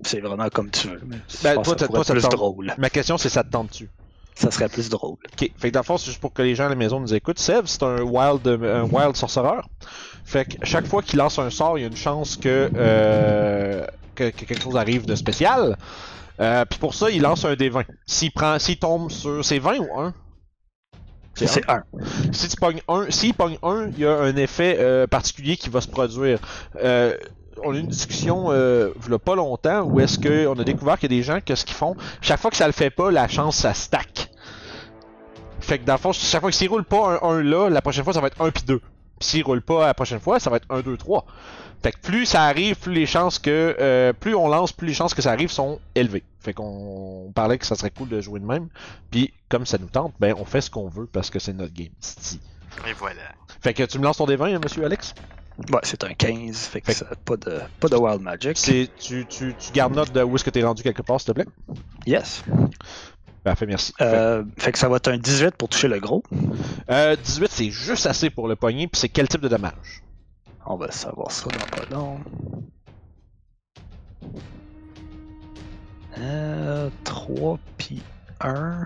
C'est 0.05 0.21
vraiment 0.21 0.49
comme 0.49 0.71
tu 0.71 0.89
veux. 0.89 1.01
mais 1.07 1.17
Ben, 1.43 1.55
toi, 1.55 1.65
ça 1.79 1.89
toi, 1.89 2.01
être 2.01 2.13
plus 2.13 2.23
drôle. 2.23 2.75
Ma 2.79 2.91
question, 2.91 3.19
c'est 3.19 3.29
ça 3.29 3.45
te 3.45 3.51
tente-tu? 3.51 3.89
Ça 4.35 4.51
serait 4.51 4.69
plus 4.69 4.89
drôle. 4.89 5.17
Ok, 5.33 5.51
fait 5.57 5.69
que 5.69 5.75
dans 5.75 5.81
le 5.81 5.85
fond, 5.85 5.99
c'est 5.99 6.07
juste 6.07 6.21
pour 6.21 6.33
que 6.33 6.43
les 6.43 6.55
gens 6.55 6.67
à 6.67 6.69
la 6.69 6.75
maison 6.75 7.01
nous 7.01 7.15
écoutent. 7.15 7.39
Sev, 7.39 7.63
c'est 7.67 7.83
un 7.83 8.01
wild, 8.01 8.47
un 8.47 8.85
wild 8.85 9.15
sorcereur. 9.17 9.69
Fait 10.25 10.45
que 10.47 10.65
chaque 10.65 10.87
fois 10.87 11.03
qu'il 11.03 11.19
lance 11.19 11.39
un 11.39 11.51
sort, 11.51 11.79
il 11.79 11.83
y 11.83 11.85
a 11.85 11.89
une 11.89 11.97
chance 11.97 12.37
que, 12.37 12.71
euh, 12.75 13.87
que, 14.15 14.31
que 14.31 14.45
quelque 14.45 14.63
chose 14.63 14.77
arrive 14.77 15.05
de 15.05 15.15
spécial. 15.15 15.77
Euh, 16.41 16.65
Puis 16.65 16.79
pour 16.79 16.95
ça, 16.95 17.11
il 17.11 17.23
lance 17.23 17.45
un 17.45 17.55
D20. 17.55 17.85
S'il 18.07 18.33
prend, 18.33 18.59
s'il 18.59 18.79
tombe 18.79 19.11
sur, 19.11 19.45
c'est 19.45 19.59
20 19.59 19.79
ou 19.79 20.01
1 20.01 20.15
C'est 21.35 21.47
C'est 21.47 21.71
un. 21.71 21.83
Si 22.33 22.49
tu 22.49 22.57
pognes 22.57 22.81
un, 22.89 23.11
s'il 23.11 23.35
pogne 23.35 23.59
un, 23.63 23.89
il 23.89 23.99
y 23.99 24.07
a 24.07 24.19
un 24.19 24.37
effet 24.37 24.77
euh, 24.81 25.07
particulier 25.07 25.57
qui 25.57 25.69
va 25.69 25.81
se 25.81 25.89
produire. 25.89 26.39
Euh, 26.83 27.17
on 27.63 27.73
a 27.73 27.77
eu 27.77 27.81
une 27.81 27.87
discussion 27.87 28.47
euh, 28.49 28.91
il 29.09 29.19
pas 29.19 29.35
longtemps 29.35 29.83
où 29.83 30.01
est-ce 30.01 30.19
que 30.19 30.47
on 30.47 30.59
a 30.59 30.65
découvert 30.65 30.99
qu'il 30.99 31.11
y 31.13 31.15
a 31.15 31.19
des 31.19 31.23
gens 31.23 31.41
que 31.45 31.55
ce 31.55 31.65
qu'ils 31.65 31.77
font, 31.77 31.97
chaque 32.21 32.41
fois 32.41 32.51
que 32.51 32.57
ça 32.57 32.67
le 32.67 32.73
fait 32.73 32.91
pas, 32.91 33.11
la 33.11 33.29
chance 33.29 33.57
ça 33.57 33.75
stack. 33.75 34.31
Fait 35.61 35.79
que 35.79 35.85
dans 35.85 35.95
le 35.95 35.99
fond, 35.99 36.13
chaque 36.13 36.41
fois 36.41 36.51
que 36.51 36.57
s'il 36.57 36.69
roule 36.69 36.85
pas 36.85 37.21
un 37.23 37.29
1 37.39 37.43
là, 37.43 37.69
la 37.69 37.83
prochaine 37.83 38.05
fois 38.05 38.13
ça 38.13 38.21
va 38.21 38.27
être 38.27 38.41
1 38.41 38.51
puis 38.51 38.65
2. 38.65 38.79
Puis 38.79 38.89
s'il 39.21 39.45
roule 39.45 39.63
pas 39.63 39.87
la 39.87 39.95
prochaine 39.95 40.19
fois, 40.21 40.41
ça 40.41 40.51
va 40.51 40.57
être 40.57 40.67
1, 40.71 40.81
2, 40.81 40.97
3. 40.97 41.25
Fait 41.83 41.93
que 41.93 41.99
plus 41.99 42.27
ça 42.27 42.45
arrive, 42.45 42.77
plus 42.77 42.93
les 42.93 43.07
chances 43.07 43.39
que. 43.39 43.77
euh, 43.79 44.13
plus 44.13 44.35
on 44.35 44.49
lance, 44.49 44.73
plus 44.73 44.87
les 44.89 44.95
chances 44.95 45.15
que 45.15 45.23
ça 45.23 45.33
arrive 45.33 45.51
sont 45.51 45.81
élevées. 45.95 46.25
Fait 46.41 46.53
qu'on 46.53 47.27
on 47.29 47.33
parlait 47.33 47.59
que 47.59 47.67
ça 47.67 47.75
serait 47.77 47.91
cool 47.91 48.09
de 48.09 48.21
jouer 48.21 48.41
de 48.41 48.47
même. 48.47 48.69
Puis 49.11 49.33
comme 49.49 49.67
ça 49.67 49.79
nous 49.79 49.89
tente, 49.89 50.15
ben 50.19 50.35
on 50.39 50.45
fait 50.45 50.61
ce 50.61 50.71
qu'on 50.71 50.89
veut 50.89 51.07
parce 51.07 51.31
que 51.31 51.39
c'est 51.39 51.53
notre 51.53 51.75
game. 51.75 51.93
Et 52.89 52.93
voilà. 52.95 53.23
Fait 53.61 53.75
que 53.75 53.83
tu 53.85 53.99
me 53.99 54.05
lances 54.05 54.17
ton 54.17 54.27
D20, 54.27 54.57
hein, 54.57 54.61
monsieur 54.63 54.85
Alex? 54.85 55.15
Ouais, 55.71 55.81
c'est 55.83 56.03
un 56.05 56.13
15. 56.15 56.57
Fait 56.59 56.81
que 56.81 56.93
ça, 56.93 57.07
pas, 57.25 57.37
de, 57.37 57.61
pas 57.81 57.89
de 57.89 57.97
Wild 57.97 58.21
Magic. 58.23 58.55
Tu, 58.57 58.89
tu, 58.99 59.27
tu 59.27 59.73
gardes 59.73 59.95
note 59.95 60.13
de 60.13 60.23
où 60.23 60.35
est-ce 60.37 60.45
que 60.45 60.51
t'es 60.51 60.63
rendu 60.63 60.83
quelque 60.83 61.03
part, 61.03 61.21
s'il 61.21 61.29
te 61.29 61.33
plaît? 61.41 61.47
Yes. 62.07 62.43
Parfait, 63.45 63.67
merci. 63.67 63.93
Fait- 63.99 64.05
Euh, 64.05 64.45
fait 64.57 64.73
que 64.73 64.79
ça 64.79 64.89
va 64.89 64.97
être 64.97 65.09
un 65.09 65.19
18 65.19 65.57
pour 65.57 65.69
toucher 65.69 65.89
le 65.89 65.99
gros. 66.01 66.23
Euh, 66.91 67.17
18, 67.17 67.51
c'est 67.51 67.71
juste 67.71 68.07
assez 68.07 68.31
pour 68.31 68.49
le 68.49 68.57
poignet, 68.57 68.87
puis 68.87 69.01
c'est 69.01 69.09
quel 69.09 69.29
type 69.29 69.41
de 69.41 69.49
dommage? 69.49 70.03
On 70.65 70.77
va 70.77 70.91
savoir 70.93 71.31
ça 71.31 71.49
dans 71.49 71.77
pas 71.77 71.85
long. 71.95 72.21
Euh, 76.19 76.89
3 77.05 77.59
puis 77.79 78.03
1. 78.41 78.85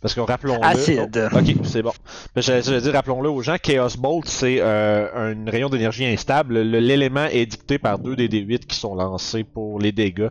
Parce 0.00 0.14
que 0.14 0.20
rappelons-le. 0.20 0.64
Acide. 0.64 1.28
Oh, 1.34 1.38
ok, 1.38 1.54
c'est 1.64 1.82
bon. 1.82 1.92
J'allais 2.36 2.80
dire, 2.80 2.92
rappelons-le 2.92 3.28
aux 3.30 3.42
gens, 3.42 3.56
Chaos 3.60 3.96
Bolt, 3.98 4.26
c'est 4.28 4.58
euh, 4.60 5.08
un 5.34 5.50
rayon 5.50 5.68
d'énergie 5.68 6.04
instable. 6.06 6.62
Le- 6.62 6.78
L'élément 6.78 7.24
est 7.26 7.46
dicté 7.46 7.78
par 7.78 7.98
deux 7.98 8.14
des 8.14 8.28
D8 8.28 8.60
qui 8.60 8.76
sont 8.76 8.94
lancés 8.94 9.42
pour 9.42 9.80
les 9.80 9.90
dégâts 9.90 10.28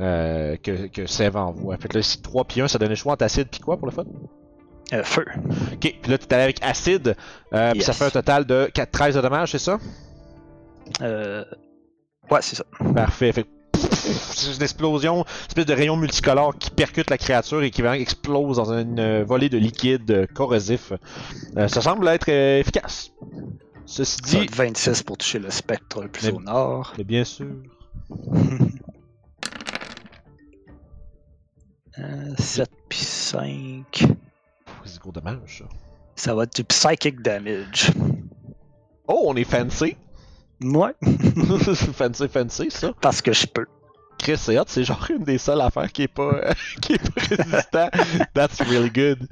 euh, 0.00 0.56
que, 0.62 0.86
que 0.86 1.06
Sev 1.06 1.36
envoie. 1.36 1.76
Fait 1.78 1.88
que 1.88 1.96
là, 1.98 2.02
si 2.04 2.22
3 2.22 2.44
puis 2.44 2.60
1, 2.60 2.68
ça 2.68 2.78
donne 2.78 2.90
le 2.90 2.94
choix 2.94 3.14
entre 3.14 3.24
acide 3.24 3.48
puis 3.50 3.58
quoi 3.60 3.76
pour 3.76 3.86
le 3.86 3.92
fun? 3.92 4.04
Euh, 4.92 5.02
feu. 5.02 5.24
Ok, 5.72 5.78
puis 5.80 6.10
là, 6.10 6.18
t'es 6.18 6.32
allé 6.34 6.44
avec 6.44 6.62
acide, 6.62 7.16
euh, 7.52 7.72
puis 7.72 7.82
ça 7.82 7.92
fait 7.92 8.04
un 8.04 8.10
total 8.10 8.44
de 8.44 8.70
4, 8.72 8.90
13 8.90 9.14
de 9.16 9.20
dommages, 9.20 9.50
c'est 9.52 9.58
ça? 9.58 9.78
Euh, 11.02 11.44
ouais, 12.30 12.40
c'est 12.42 12.56
ça. 12.56 12.64
Parfait. 12.94 13.32
Fait 13.32 13.46
une 14.06 14.62
explosion, 14.62 15.16
une 15.18 15.46
espèce 15.48 15.66
de 15.66 15.74
rayon 15.74 15.96
multicolore 15.96 16.56
qui 16.58 16.70
percute 16.70 17.10
la 17.10 17.18
créature 17.18 17.62
et 17.62 17.70
qui 17.70 17.82
vraiment 17.82 17.94
explose 18.00 18.56
dans 18.56 18.72
une 18.72 18.98
euh, 18.98 19.24
volée 19.24 19.48
de 19.48 19.58
liquide 19.58 20.10
euh, 20.10 20.26
corrosif. 20.34 20.92
Euh, 21.56 21.68
ça 21.68 21.80
semble 21.80 22.06
être 22.08 22.28
efficace. 22.28 23.12
Ceci 23.86 24.18
dit, 24.22 24.36
être 24.38 24.54
26 24.54 25.02
pour 25.02 25.18
toucher 25.18 25.38
le 25.40 25.50
spectre 25.50 26.02
le 26.02 26.08
plus 26.08 26.26
Mais- 26.28 26.32
au 26.32 26.40
nord. 26.40 26.92
mais 26.98 27.04
bien 27.04 27.24
sûr. 27.24 27.46
Euh, 31.98 32.34
7 32.38 32.70
puis 32.88 32.98
5. 32.98 33.84
Pff, 33.90 34.06
C'est 34.84 35.00
gros 35.00 35.12
dommage, 35.12 35.58
ça. 35.58 35.64
Ça 36.14 36.34
va 36.34 36.44
être 36.44 36.54
du 36.56 36.64
psychic 36.64 37.20
damage. 37.20 37.90
Oh, 39.08 39.24
on 39.26 39.34
est 39.36 39.44
fancy! 39.44 39.96
Ouais, 40.62 40.92
fancy, 41.94 42.28
fancy, 42.28 42.70
ça. 42.70 42.92
parce 43.00 43.20
que 43.22 43.32
je 43.32 43.46
peux. 43.46 43.66
Chris, 44.20 44.36
c'est 44.36 44.58
hot, 44.58 44.64
c'est 44.66 44.84
genre 44.84 45.04
une 45.10 45.24
des 45.24 45.38
seules 45.38 45.60
affaires 45.60 45.90
qui 45.90 46.02
est 46.02 46.08
pas, 46.08 46.52
qui 46.82 46.92
est 46.94 47.10
pas 47.10 47.20
résistant. 47.22 47.88
That's 48.34 48.60
really 48.62 48.90
good. 48.90 49.26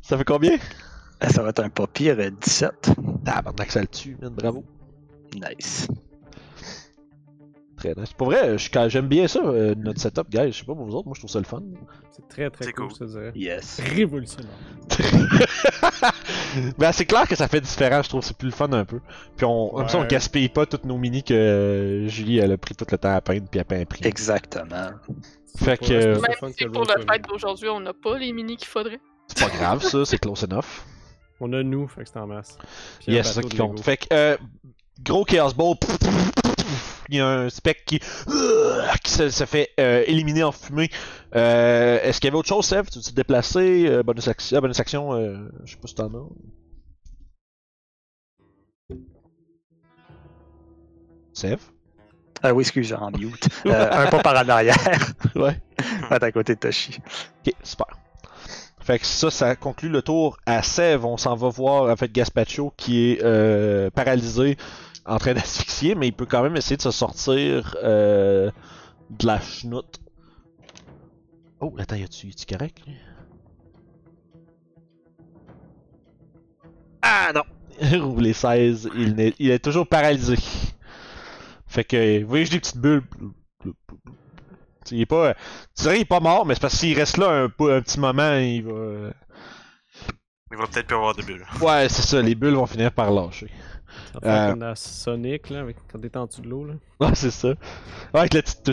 Ça 0.00 0.16
fait 0.16 0.24
combien? 0.24 0.54
Euh, 0.54 1.28
Ça 1.28 1.42
va 1.42 1.48
être 1.50 1.60
un 1.60 1.68
pas 1.70 1.86
pire 1.86 2.16
euh, 2.18 2.30
17. 2.30 2.92
Tabarnak, 3.24 3.70
ça 3.70 3.80
le 3.80 3.88
tue, 3.88 4.16
man, 4.22 4.32
bravo. 4.32 4.64
Nice. 5.34 5.88
Très 7.78 7.94
nice. 7.96 8.12
Pour 8.12 8.26
vrai, 8.28 8.56
j'aime 8.88 9.06
bien 9.06 9.28
ça, 9.28 9.40
euh, 9.40 9.74
notre 9.76 10.00
setup, 10.00 10.28
guys. 10.30 10.52
Je 10.52 10.58
sais 10.58 10.64
pas 10.64 10.74
pour 10.74 10.84
vous 10.84 10.94
autres, 10.96 11.06
moi 11.06 11.14
je 11.14 11.20
trouve 11.20 11.30
ça 11.30 11.38
le 11.38 11.44
fun. 11.44 11.62
C'est 12.10 12.26
très 12.28 12.50
très 12.50 12.72
cool, 12.72 12.88
cool. 12.88 12.96
je 12.98 13.04
te 13.04 13.10
dirais. 13.10 13.32
Yes. 13.36 13.80
Révolutionnaire. 13.80 14.50
ben, 16.78 16.92
c'est 16.92 17.04
clair 17.06 17.26
que 17.28 17.36
ça 17.36 17.48
fait 17.48 17.60
différent, 17.60 18.02
je 18.02 18.08
trouve, 18.08 18.22
c'est 18.22 18.36
plus 18.36 18.46
le 18.48 18.52
fun 18.52 18.72
un 18.72 18.84
peu. 18.84 19.00
Puis 19.36 19.46
on, 19.46 19.68
comme 19.70 19.88
ça, 19.88 19.98
on 19.98 20.02
Ouais. 20.02 20.06
gaspille 20.08 20.48
pas 20.48 20.66
toutes 20.66 20.84
nos 20.84 20.98
minis 20.98 21.22
que 21.22 21.34
euh, 21.34 22.08
Julie, 22.08 22.38
elle 22.38 22.52
a 22.52 22.58
pris 22.58 22.74
tout 22.74 22.86
le 22.90 22.98
temps 22.98 23.14
à 23.14 23.20
peindre, 23.20 23.46
puis 23.50 23.60
à 23.60 23.64
peindre 23.64 23.86
pris. 23.86 24.00
Exactement. 24.06 24.90
Fait 25.56 25.76
que- 25.78 25.86
c'est 25.86 26.06
Même 26.42 26.52
si 26.56 26.64
pour 26.66 26.82
Roll20. 26.84 26.98
le 26.98 27.12
fait 27.12 27.22
d'aujourd'hui, 27.28 27.68
on 27.68 27.80
n'a 27.80 27.92
pas 27.92 28.18
les 28.18 28.32
minis 28.32 28.56
qu'il 28.56 28.68
faudrait. 28.68 29.00
C'est 29.28 29.38
pas 29.48 29.56
grave, 29.56 29.82
ça, 29.82 30.04
c'est 30.04 30.18
close 30.18 30.44
enough. 30.44 30.84
On 31.40 31.52
a 31.52 31.62
nous, 31.62 31.86
fait 31.86 32.02
que 32.02 32.08
c'est 32.08 32.18
en 32.18 32.26
masse. 32.26 32.58
Puis 33.04 33.12
Yes, 33.12 33.28
c'est 33.28 33.34
ça 33.34 33.42
qui 33.42 33.56
compte. 33.56 33.80
Fait 33.80 33.96
que, 33.96 34.06
euh, 34.12 34.36
gros 35.04 35.24
Chaos 35.24 35.52
Ball, 35.54 35.74
il 37.08 37.16
y 37.16 37.20
a 37.20 37.26
un 37.26 37.48
spec 37.50 37.84
qui, 37.86 38.00
qui 38.00 39.10
se, 39.10 39.30
se 39.30 39.44
fait 39.44 39.70
euh, 39.80 40.04
éliminer 40.06 40.42
en 40.44 40.52
fumée. 40.52 40.90
Euh, 41.34 42.00
Est-ce 42.02 42.20
qu'il 42.20 42.28
y 42.28 42.30
avait 42.30 42.38
autre 42.38 42.48
chose, 42.48 42.66
Sev? 42.66 42.88
Tu 42.90 42.98
veux 42.98 43.04
te 43.04 43.10
déplacer? 43.12 43.86
Euh, 43.88 44.02
bonus 44.02 44.28
action, 44.28 44.56
ah, 44.56 44.60
bonus 44.60 44.80
action 44.80 45.12
euh, 45.14 45.48
je 45.64 45.72
sais 45.72 45.78
pas 45.78 45.88
si 45.88 45.94
t'en 45.94 46.06
as. 46.14 46.28
Sev? 51.32 51.58
Ah 52.42 52.54
oui, 52.54 52.62
excuse, 52.62 52.92
en 52.92 53.10
mute. 53.10 53.48
Euh, 53.66 53.90
un 53.90 54.06
pas 54.10 54.20
par 54.20 54.36
en 54.44 54.48
arrière. 54.48 54.76
Ouais. 55.34 55.60
Va 56.10 56.18
à 56.20 56.32
côté 56.32 56.54
de 56.54 56.60
Toshi. 56.60 56.98
Ok, 57.46 57.54
super. 57.62 57.86
Fait 58.80 58.98
que 58.98 59.04
ça, 59.06 59.30
ça 59.30 59.54
conclut 59.56 59.90
le 59.90 60.00
tour 60.00 60.38
à 60.46 60.62
Sève. 60.62 61.04
On 61.04 61.16
s'en 61.18 61.34
va 61.34 61.48
voir 61.50 61.90
en 61.92 61.96
fait 61.96 62.10
Gaspacho 62.10 62.72
qui 62.76 63.10
est 63.12 63.22
euh, 63.22 63.90
paralysé 63.90 64.56
en 65.08 65.18
train 65.18 65.34
d'asphyxier, 65.34 65.94
mais 65.94 66.08
il 66.08 66.12
peut 66.12 66.26
quand 66.26 66.42
même 66.42 66.56
essayer 66.56 66.76
de 66.76 66.82
se 66.82 66.90
sortir 66.90 67.76
euh, 67.82 68.50
de 69.10 69.26
la 69.26 69.40
chenoute. 69.40 70.00
Oh, 71.60 71.74
attends, 71.78 71.96
y 71.96 72.04
a-tu 72.04 72.28
y 72.28 72.46
correct? 72.46 72.82
lui? 72.86 72.94
Ah 77.02 77.32
non! 77.34 77.42
Roule 78.00 78.22
les 78.22 78.32
16, 78.32 78.90
il, 78.94 79.34
il 79.38 79.50
est 79.50 79.58
toujours 79.58 79.86
paralysé. 79.86 80.36
Fait 81.66 81.84
que, 81.84 82.22
vous 82.22 82.28
voyez, 82.28 82.44
j'ai 82.44 82.52
des 82.52 82.60
petites 82.60 82.78
bulles. 82.78 83.02
Il 84.90 85.02
est 85.02 85.06
pas. 85.06 85.34
Tu 85.76 85.82
dirais 85.82 85.94
qu'il 85.94 86.02
est 86.02 86.06
pas 86.06 86.20
mort, 86.20 86.46
mais 86.46 86.54
c'est 86.54 86.60
parce 86.60 86.78
qu'il 86.78 86.96
reste 86.96 87.18
là 87.18 87.28
un, 87.30 87.44
un 87.44 87.48
petit 87.82 88.00
moment, 88.00 88.36
il 88.36 88.62
va. 88.62 89.10
Il 90.50 90.56
va 90.56 90.66
peut-être 90.66 90.86
plus 90.86 90.96
avoir 90.96 91.14
de 91.14 91.22
bulles. 91.22 91.46
Ouais, 91.60 91.88
c'est 91.90 92.02
ça, 92.02 92.22
les 92.22 92.34
bulles 92.34 92.54
vont 92.54 92.66
finir 92.66 92.90
par 92.92 93.10
lâcher. 93.10 93.50
Ça 94.12 94.18
Euh. 94.24 94.50
comme 94.50 94.58
dans 94.60 94.74
Sonic, 94.74 95.50
là, 95.50 95.60
avec- 95.60 95.76
quand 95.90 95.98
t'es 96.00 96.16
en 96.16 96.26
dessous 96.26 96.42
de 96.42 96.48
l'eau, 96.48 96.64
là. 96.64 96.74
Ouais, 97.00 97.14
c'est 97.14 97.30
ça. 97.30 97.48
Ouais, 97.48 97.54
avec 98.14 98.34
la 98.34 98.42
petite. 98.42 98.70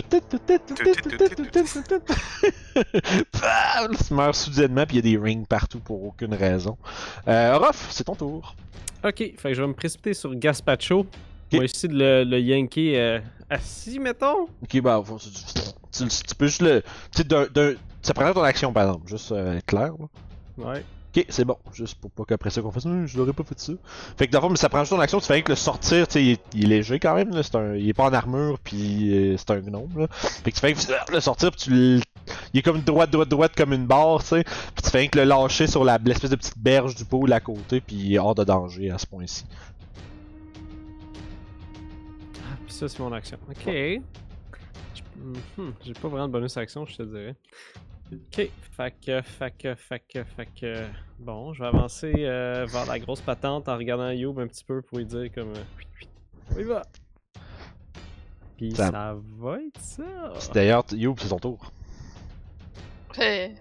Pam! 3.32 3.88
Il 3.92 3.98
se 3.98 4.14
meurt 4.14 4.34
soudainement, 4.34 4.84
puis 4.86 4.96
il 4.98 5.06
y 5.06 5.14
a 5.14 5.16
des 5.16 5.22
rings 5.22 5.46
partout 5.46 5.80
pour 5.80 6.04
aucune 6.04 6.34
raison. 6.34 6.76
Euh, 7.28 7.54
Orof, 7.54 7.86
c'est 7.90 8.04
ton 8.04 8.14
tour. 8.14 8.54
Ok, 9.04 9.16
fait 9.18 9.34
que 9.36 9.54
je 9.54 9.60
vais 9.62 9.68
me 9.68 9.74
précipiter 9.74 10.14
sur 10.14 10.34
Gaspacho. 10.34 11.06
Moi, 11.52 11.64
essayer 11.64 11.88
de 11.92 11.98
le, 11.98 12.24
le 12.24 12.40
yanker 12.40 12.94
euh, 12.96 13.20
assis, 13.48 13.98
mettons. 14.00 14.48
Ok, 14.62 14.80
bah, 14.80 15.02
tu, 15.20 15.28
tu- 15.92 16.08
tu 16.08 16.34
peux 16.34 16.46
juste 16.46 16.62
le. 16.62 16.82
Tu 17.14 17.22
sais, 17.22 17.76
ça 18.02 18.14
prendrait 18.14 18.34
ton 18.34 18.42
action, 18.42 18.72
par 18.72 18.88
exemple, 18.88 19.08
juste 19.08 19.30
euh, 19.32 19.60
clair. 19.66 19.92
là. 19.98 20.64
Ouais. 20.64 20.84
Ok, 21.16 21.24
c'est 21.28 21.44
bon. 21.44 21.56
Juste 21.72 21.94
pour 21.98 22.10
pas 22.10 22.24
qu'après 22.24 22.50
ça 22.50 22.60
qu'on 22.60 22.70
fasse. 22.70 22.84
Hum, 22.84 23.06
je 23.06 23.16
l'aurais 23.16 23.32
pas 23.32 23.42
fait 23.44 23.58
ça. 23.58 23.72
Fait 24.18 24.26
que 24.28 24.38
fond, 24.38 24.50
mais 24.50 24.56
ça 24.56 24.68
prend 24.68 24.80
juste 24.80 24.90
ton 24.90 25.00
action. 25.00 25.18
Tu 25.20 25.26
fais 25.26 25.34
rien 25.34 25.42
que 25.42 25.52
le 25.52 25.56
sortir. 25.56 26.06
Tu 26.08 26.12
sais, 26.12 26.24
il, 26.24 26.62
est- 26.64 26.66
léger 26.66 26.98
quand 26.98 27.14
même. 27.14 27.30
Là. 27.30 27.42
Un, 27.54 27.74
il 27.76 27.88
est 27.88 27.94
pas 27.94 28.04
en 28.04 28.12
armure. 28.12 28.58
Puis 28.62 29.32
euh, 29.32 29.36
c'est 29.38 29.50
un 29.52 29.60
gnome. 29.60 30.08
Fait 30.10 30.50
que 30.50 30.56
tu 30.56 30.60
fais 30.60 30.66
rien 30.68 30.76
que 31.06 31.12
le 31.12 31.20
sortir. 31.20 31.50
Puis 31.52 31.60
tu 31.60 31.70
le- 31.70 32.00
Il 32.52 32.58
est 32.58 32.62
comme 32.62 32.80
droite, 32.80 33.10
droite, 33.10 33.28
droite 33.28 33.52
comme 33.56 33.72
une 33.72 33.86
barre. 33.86 34.20
Tu 34.22 34.26
sais. 34.28 34.44
Puis 34.44 34.82
tu 34.84 34.90
fais 34.90 34.98
rien 34.98 35.08
que 35.08 35.18
le 35.18 35.24
lâcher 35.24 35.66
sur 35.66 35.84
la, 35.84 35.96
l'espèce 35.98 36.30
de 36.30 36.36
petite 36.36 36.58
berge 36.58 36.94
du 36.94 37.04
pôle 37.04 37.32
à 37.32 37.40
côté. 37.40 37.80
Puis 37.80 37.96
il 37.96 38.14
est 38.14 38.18
hors 38.18 38.34
de 38.34 38.44
danger 38.44 38.90
à 38.90 38.98
ce 38.98 39.06
point-ci. 39.06 39.44
Ah, 42.42 42.56
Puis 42.64 42.74
ça, 42.74 42.88
c'est 42.88 43.00
mon 43.00 43.12
action. 43.12 43.38
Ok. 43.48 43.64
Je- 43.66 44.00
Mhm, 45.18 45.72
J'ai 45.82 45.94
pas 45.94 46.08
vraiment 46.08 46.26
de 46.28 46.32
bonus 46.32 46.56
action, 46.58 46.84
je 46.84 46.94
te 46.96 47.02
dirais. 47.02 47.34
Ok. 48.12 48.48
Fait 48.76 48.94
que, 49.04 49.22
fait 49.22 49.50
que, 49.58 49.74
fait 49.74 50.00
que, 50.00 50.24
fait 50.24 50.46
que. 50.60 50.86
Bon, 51.18 51.52
je 51.54 51.62
vais 51.62 51.68
avancer 51.68 52.12
euh, 52.18 52.66
vers 52.68 52.86
la 52.86 52.98
grosse 52.98 53.20
patente 53.20 53.68
en 53.68 53.76
regardant 53.76 54.10
Youb 54.10 54.38
un 54.38 54.46
petit 54.46 54.64
peu 54.64 54.82
pour 54.82 54.98
lui 54.98 55.06
dire 55.06 55.30
comme. 55.34 55.52
euh, 55.54 56.54
On 56.54 56.58
y 56.60 56.62
va! 56.64 56.82
Puis 58.56 58.74
Ça- 58.74 58.90
ça... 58.90 59.16
va 59.38 59.56
être 59.60 59.80
ça! 59.80 60.04
D'ailleurs, 60.52 60.84
Youb, 60.92 61.16
c'est 61.18 61.28
ton 61.28 61.38
tour. 61.38 61.72
Fait, 63.12 63.54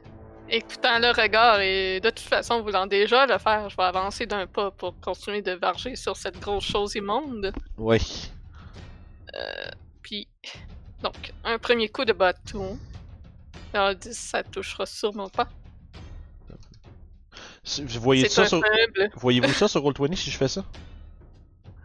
écoutant 0.49 0.99
le 0.99 1.09
regard 1.19 1.59
et 1.61 1.99
de 2.01 2.09
toute 2.09 2.19
façon 2.19 2.61
voulant 2.61 2.85
déjà 2.85 3.25
le 3.25 3.37
faire, 3.37 3.69
je 3.69 3.77
vais 3.77 3.83
avancer 3.83 4.25
d'un 4.25 4.45
pas 4.47 4.69
pour 4.71 4.99
continuer 4.99 5.41
de 5.41 5.53
varger 5.53 5.95
sur 5.95 6.15
cette 6.17 6.39
grosse 6.41 6.65
chose 6.65 6.93
immonde. 6.95 7.51
Ouais. 7.77 7.99
Puis, 10.01 10.27
donc, 11.01 11.33
un 11.43 11.57
premier 11.57 11.89
coup 11.89 12.05
de 12.05 12.13
bâton. 12.13 12.77
Alors, 13.73 13.95
10, 13.95 14.13
ça 14.17 14.43
touchera 14.43 14.85
sûrement 14.85 15.29
pas. 15.29 15.47
Vous 17.83 17.99
voyez 18.01 18.29
ça 18.29 18.45
sur. 18.45 18.61
Voyez-vous 19.15 19.51
ça 19.53 19.67
sur 19.67 19.81
Roll20 19.83 20.15
si 20.15 20.29
je 20.31 20.37
fais 20.37 20.47
ça? 20.47 20.63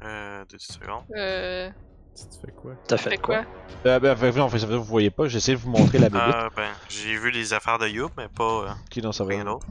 Euh, 0.04 0.44
deux 0.50 0.58
secondes. 0.58 1.04
Euh, 1.16 1.70
Tu 2.14 2.38
fais 2.46 2.52
quoi? 2.52 2.74
T'as 2.86 2.96
fait 2.98 3.10
fait 3.10 3.16
quoi? 3.18 3.44
quoi? 3.44 3.52
Euh, 3.86 3.98
ben, 3.98 4.14
fait- 4.16 4.32
non, 4.32 4.48
fait, 4.48 4.58
ça 4.58 4.66
veut 4.66 4.72
dire 4.72 4.80
que 4.80 4.84
vous 4.84 4.90
voyez 4.90 5.10
pas. 5.10 5.26
J'essaie 5.28 5.52
de 5.52 5.56
vous 5.58 5.70
montrer 5.70 5.98
la 5.98 6.08
bébête. 6.10 6.34
Ah, 6.34 6.48
ben, 6.54 6.68
j'ai 6.88 7.16
vu 7.16 7.30
les 7.30 7.52
affaires 7.54 7.78
de 7.78 7.88
Youp, 7.88 8.12
mais 8.16 8.28
pas 8.28 8.44
euh, 8.44 8.68
Ok, 8.70 9.02
non, 9.02 9.12
ça 9.12 9.24
va. 9.24 9.30
rien 9.30 9.44
d'autre. 9.44 9.66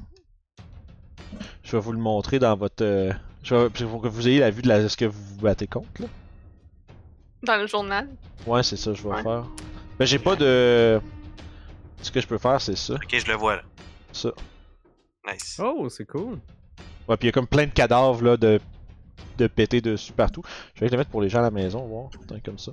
Je 1.63 1.71
vais 1.73 1.79
vous 1.79 1.91
le 1.93 1.99
montrer 1.99 2.39
dans 2.39 2.55
votre. 2.55 2.83
euh, 2.83 3.13
Je 3.43 3.55
vais... 3.55 3.69
Pour 3.69 4.01
que 4.01 4.07
vous 4.07 4.27
ayez 4.27 4.39
la 4.39 4.49
vue 4.49 4.63
de 4.63 4.67
la... 4.67 4.89
ce 4.89 4.97
que 4.97 5.05
vous 5.05 5.21
vous 5.35 5.41
battez 5.41 5.67
contre, 5.67 6.01
là. 6.01 6.07
Dans 7.43 7.57
le 7.57 7.67
journal. 7.67 8.09
Ouais, 8.47 8.63
c'est 8.63 8.77
ça, 8.77 8.93
je 8.93 9.03
vais 9.03 9.09
Ouais. 9.09 9.23
faire. 9.23 9.45
Ben, 9.99 10.05
j'ai 10.05 10.19
pas 10.19 10.35
de. 10.35 10.99
Ce 12.01 12.11
que 12.11 12.21
je 12.21 12.27
peux 12.27 12.37
faire, 12.37 12.61
c'est 12.61 12.77
ça. 12.77 12.95
Ok, 12.95 13.09
je 13.11 13.27
le 13.27 13.35
vois 13.35 13.57
là. 13.57 13.61
Ça. 14.11 14.31
Nice. 15.27 15.59
Oh, 15.63 15.87
c'est 15.89 16.05
cool! 16.05 16.39
Ouais, 17.07 17.17
puis 17.17 17.25
il 17.25 17.25
y 17.25 17.29
a 17.29 17.31
comme 17.31 17.47
plein 17.47 17.65
de 17.65 17.71
cadavres, 17.71 18.23
là, 18.23 18.37
de. 18.37 18.59
de 19.37 19.47
péter 19.47 19.81
dessus 19.81 20.13
partout. 20.13 20.41
Je 20.75 20.81
vais 20.81 20.89
le 20.89 20.97
mettre 20.97 21.09
pour 21.09 21.21
les 21.21 21.29
gens 21.29 21.39
à 21.39 21.43
la 21.43 21.51
maison, 21.51 21.85
voir. 21.85 22.09
Putain, 22.09 22.39
comme 22.39 22.57
ça. 22.57 22.71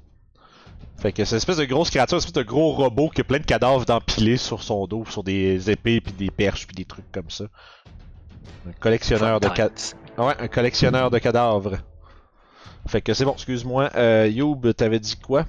Fait 0.98 1.12
que 1.12 1.24
c'est 1.24 1.34
une 1.34 1.38
espèce 1.38 1.58
de 1.58 1.64
grosse 1.64 1.90
créature, 1.90 2.16
une 2.16 2.20
espèce 2.20 2.32
de 2.32 2.42
gros 2.42 2.72
robot 2.72 3.10
qui 3.10 3.20
a 3.20 3.24
plein 3.24 3.38
de 3.38 3.44
cadavres 3.44 3.84
d'empilés 3.84 4.38
sur 4.38 4.62
son 4.62 4.86
dos, 4.86 5.04
sur 5.10 5.22
des 5.22 5.70
épées, 5.70 6.00
puis 6.00 6.12
des 6.12 6.30
perches, 6.30 6.66
puis 6.66 6.76
des 6.76 6.84
trucs 6.84 7.10
comme 7.12 7.28
ça. 7.30 7.44
Un 8.66 8.72
collectionneur 8.72 9.40
de 9.40 9.48
cadavres. 9.48 9.74
Ouais, 10.18 10.34
un 10.38 10.48
collectionneur 10.48 11.10
de 11.10 11.18
cadavres. 11.18 11.76
Fait 12.88 13.02
que 13.02 13.12
c'est 13.12 13.24
bon, 13.24 13.32
excuse-moi. 13.32 13.90
Euh, 13.96 14.28
Youb, 14.28 14.72
t'avais 14.72 15.00
dit 15.00 15.16
quoi? 15.16 15.44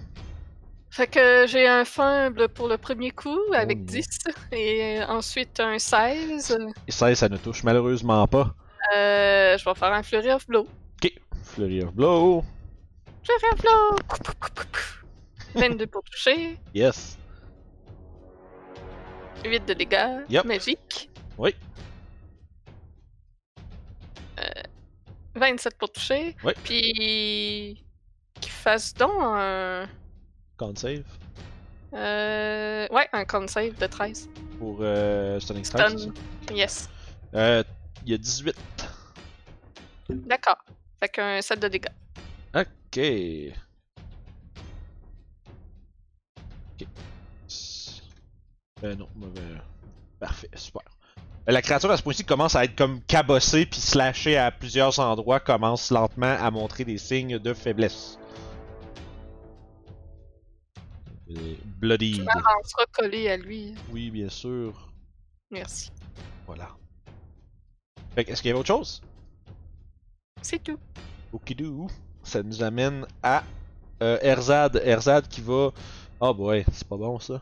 Fait 0.98 1.06
que 1.06 1.46
j'ai 1.46 1.68
un 1.68 1.86
fumble 1.86 2.50
pour 2.50 2.68
le 2.68 2.76
premier 2.80 3.12
coup 3.12 3.38
avec 3.54 3.78
Oh 3.78 3.82
non. 3.82 3.86
10 3.86 4.08
et 4.52 5.00
ensuite 5.08 5.60
un 5.60 5.78
16. 5.78 6.58
Et 6.88 6.92
16, 6.92 7.20
ça 7.20 7.30
ne 7.30 7.38
touche 7.38 7.64
malheureusement 7.64 8.26
pas. 8.26 8.56
Euh, 8.96 9.56
je 9.60 9.64
vais 9.64 9.76
faire 9.76 9.94
un 9.94 10.02
Flurry 10.02 10.32
of 10.32 10.48
Blow. 10.48 10.62
Ok, 10.96 11.12
Flurry 11.44 11.84
of 11.84 11.94
Blow. 11.94 12.44
Flurry 13.24 13.54
of 13.54 13.62
Blow! 13.62 13.96
Pou, 14.08 14.18
pou, 14.24 14.34
pou, 14.40 14.50
pou, 14.56 14.64
pou. 14.72 15.60
22 15.60 15.86
pour 15.86 16.02
toucher, 16.02 16.58
Yes. 16.74 17.16
8 19.46 19.68
de 19.68 19.74
dégâts 19.76 20.26
Yep. 20.30 20.46
magiques. 20.46 21.12
Oui. 21.38 21.54
Euh, 24.40 24.64
27 25.36 25.78
pour 25.78 25.92
toucher. 25.92 26.36
Oui. 26.44 26.54
Puis. 26.64 27.86
Qu'il 28.42 28.52
fasse 28.52 28.96
donc 28.96 29.12
un. 29.22 29.86
Con 30.58 30.76
save? 30.76 31.04
Euh, 31.94 32.88
ouais, 32.90 33.08
un 33.14 33.26
con 33.26 33.48
save 33.48 33.78
de 33.78 33.88
13. 33.88 34.30
Pour 34.60 34.80
euh, 34.82 35.40
Stunning 35.40 35.64
Strike? 35.64 36.00
Stun. 36.00 36.14
Yes. 36.54 36.90
Euh, 37.34 37.64
il 38.06 38.12
y 38.12 38.14
a 38.16 38.18
18. 38.18 38.56
D'accord. 40.10 40.58
Fait 41.00 41.10
qu'un 41.10 41.42
7 41.42 41.62
de 41.62 41.68
dégâts. 41.68 41.86
Ok. 42.56 43.00
Ok. 46.82 46.88
Euh, 48.84 48.96
non, 48.96 49.08
mauvais. 49.16 49.42
Parfait, 50.20 50.50
super. 50.56 50.82
La 51.46 51.62
créature 51.62 51.92
à 51.92 51.98
ce 51.98 52.04
point-ci 52.04 52.26
commence 52.26 52.56
à 52.56 52.66
être 52.66 52.76
comme 52.76 53.02
cabossée 53.04 53.66
puis 53.66 53.80
slashée 53.80 54.38
à 54.38 54.52
plusieurs 54.52 55.00
endroits, 55.00 55.40
commence 55.40 55.92
lentement 55.92 56.36
à 56.40 56.52
montrer 56.52 56.84
des 56.84 56.98
signes 56.98 57.40
de 57.40 57.54
faiblesse. 57.54 58.20
Bloody. 61.66 62.22
On 62.22 62.68
sera 62.68 62.86
collé 62.92 63.30
à 63.30 63.38
lui. 63.38 63.76
Oui, 63.92 64.10
bien 64.12 64.30
sûr. 64.30 64.92
Merci. 65.52 65.92
Voilà. 66.46 66.70
Fait 68.16 68.24
que, 68.26 68.32
est-ce 68.32 68.42
qu'il 68.42 68.50
y 68.50 68.52
avait 68.52 68.60
autre 68.60 68.68
chose? 68.68 69.02
C'est 70.42 70.64
tout. 70.64 70.80
Okidou. 71.34 71.88
Ça 72.24 72.42
nous 72.44 72.64
amène 72.64 73.06
à 73.24 73.44
euh, 74.02 74.18
Erzad. 74.22 74.82
Erzad 74.84 75.28
qui 75.28 75.42
va. 75.42 75.72
Oh 76.20 76.34
boy, 76.34 76.66
c'est 76.72 76.88
pas 76.88 76.98
bon 76.98 77.20
ça. 77.20 77.42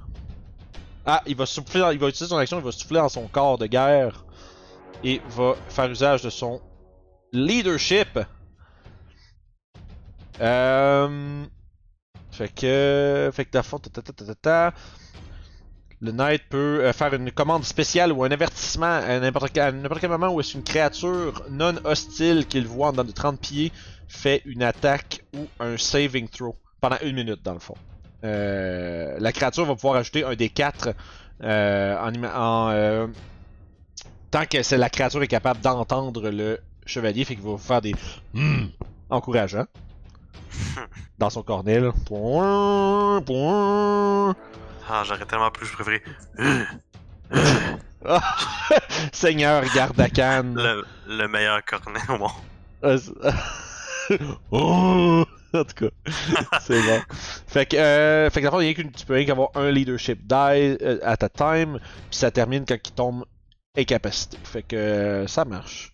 Ah, 1.06 1.22
il 1.28 1.36
va 1.36 1.46
souffler, 1.46 1.80
dans- 1.82 1.92
il 1.92 2.00
va 2.00 2.08
utiliser 2.10 2.28
son 2.30 2.38
action, 2.38 2.58
il 2.58 2.64
va 2.64 2.72
souffler 2.72 2.98
dans 2.98 3.10
son 3.10 3.28
corps 3.28 3.58
de 3.60 3.68
guerre 3.68 4.26
et 5.04 5.22
va 5.30 5.54
faire 5.70 5.90
usage 5.90 6.24
de 6.24 6.30
son 6.32 6.62
leadership. 7.32 8.20
Euh, 10.42 11.46
fait 12.36 12.50
que, 12.50 13.32
fait 13.34 13.46
que 13.46 13.52
dans 13.52 13.62
le 13.62 14.72
le 16.02 16.12
knight 16.12 16.44
peut 16.50 16.82
euh, 16.84 16.94
faire 16.94 17.14
une 17.14 17.32
commande 17.32 17.64
spéciale 17.64 18.12
ou 18.12 18.24
un 18.24 18.32
avertissement 18.32 18.86
à 18.86 19.20
n'importe 19.20 19.52
quel, 19.54 19.74
moment 20.10 20.28
où 20.28 20.40
est-ce 20.42 20.58
une 20.58 20.64
créature 20.64 21.44
non 21.50 21.76
hostile 21.86 22.46
qu'il 22.48 22.68
voit 22.68 22.90
en 22.90 22.92
dedans 22.92 23.06
de 23.06 23.12
30 23.12 23.40
pieds 23.40 23.72
fait 24.08 24.42
une 24.46 24.62
attaque 24.62 25.24
ou 25.34 25.48
un 25.60 25.78
saving 25.78 26.28
throw 26.28 26.56
pendant 26.82 26.98
une 27.02 27.16
minute 27.16 27.42
dans 27.44 27.54
le 27.54 27.60
fond. 27.60 27.76
Euh, 28.24 29.16
la 29.20 29.32
créature 29.32 29.66
va 29.66 29.76
pouvoir 29.76 29.96
ajouter 29.96 30.24
un 30.24 30.36
des 30.36 30.50
4 30.50 30.90
euh, 31.44 31.98
en, 31.98 33.10
tant 34.32 34.46
que 34.46 34.76
la 34.76 34.90
créature 34.90 35.24
est 35.24 35.28
capable 35.28 35.62
d'entendre 35.62 36.30
le 36.30 36.60
chevalier, 36.86 37.24
fait 37.26 37.36
qu'il 37.36 37.44
va 37.46 37.58
faire 37.58 37.82
des 37.82 37.96
Hmm 38.34 38.66
encourageants 39.10 39.66
dans 41.20 41.30
son 41.30 41.44
point. 41.44 41.56
Ah, 44.90 45.04
j'aurais 45.06 45.26
tellement 45.26 45.52
plus 45.52 45.70
préféré. 45.70 46.02
Ah, 48.08 48.22
Seigneur 49.12 49.64
Gardakan. 49.74 50.54
Le, 50.56 50.86
le 51.08 51.28
meilleur 51.28 51.66
cornet 51.66 52.00
au 52.10 52.20
monde. 52.20 52.30
Euh, 52.84 53.00
c'est- 53.00 54.20
oh! 54.52 55.26
en 55.56 55.64
tout 55.64 55.74
cas, 55.86 56.12
c'est 56.62 56.80
bon. 56.84 57.02
Fait 57.48 57.66
que, 57.66 57.78
euh, 57.78 58.30
fait 58.30 58.42
que 58.42 58.46
dans 58.46 58.52
le 58.52 58.58
fond, 58.58 58.62
il 58.62 58.68
y 58.68 58.70
a 58.70 58.74
qu'une- 58.76 58.92
tu 58.92 59.08
peux 59.08 59.16
rien 59.16 59.26
qu'avoir 59.26 59.50
un 59.56 59.72
leadership 59.72 60.20
die 60.28 60.78
euh, 60.84 61.00
at 61.02 61.18
a 61.24 61.30
time, 61.30 61.80
puis 61.80 62.20
ça 62.20 62.30
termine 62.30 62.64
quand 62.68 62.76
il 62.86 62.92
tombe 62.92 63.26
incapacité. 63.76 64.38
Fait 64.44 64.62
que 64.62 64.76
euh, 64.76 65.26
ça 65.28 65.44
marche. 65.44 65.92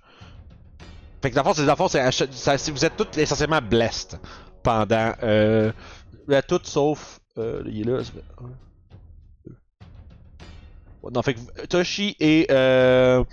Fait 1.22 1.30
que 1.30 1.36
dans 1.36 1.42
le 1.44 1.48
fond, 1.48 1.54
c'est, 1.54 1.66
dans 1.66 1.72
le 1.74 1.78
fond, 1.78 1.88
ça- 1.88 2.72
vous 2.72 2.86
êtes 2.86 2.98
tous 2.98 3.20
essentiellement 3.20 3.62
blessed 3.62 4.18
pendant. 4.64 5.14
Euh, 5.24 5.72
là, 6.28 6.42
toutes 6.42 6.66
sauf. 6.68 7.20
Euh, 7.38 7.64
il 7.66 7.82
est 7.88 7.92
là. 7.92 8.02
non, 11.14 11.22
fait 11.22 11.36
que 11.36 11.66
Toshi 11.68 12.16
et. 12.20 12.48
Euh, 12.52 13.24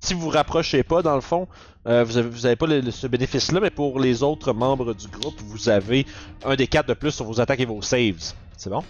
si 0.00 0.14
vous 0.14 0.20
vous 0.22 0.30
rapprochez 0.30 0.82
pas, 0.82 1.00
dans 1.02 1.14
le 1.14 1.20
fond, 1.20 1.46
euh, 1.86 2.02
vous, 2.02 2.16
avez, 2.16 2.28
vous 2.28 2.46
avez 2.46 2.56
pas 2.56 2.66
le- 2.66 2.80
le- 2.80 2.90
ce 2.90 3.06
bénéfice-là, 3.06 3.60
mais 3.60 3.70
pour 3.70 4.00
les 4.00 4.24
autres 4.24 4.52
membres 4.52 4.94
du 4.94 5.06
groupe, 5.06 5.40
vous 5.42 5.68
avez 5.68 6.06
un 6.44 6.56
des 6.56 6.66
quatre 6.66 6.88
de 6.88 6.94
plus 6.94 7.12
sur 7.12 7.24
vos 7.24 7.40
attaques 7.40 7.60
et 7.60 7.66
vos 7.66 7.82
saves. 7.82 8.34
C'est 8.56 8.70
bon? 8.70 8.82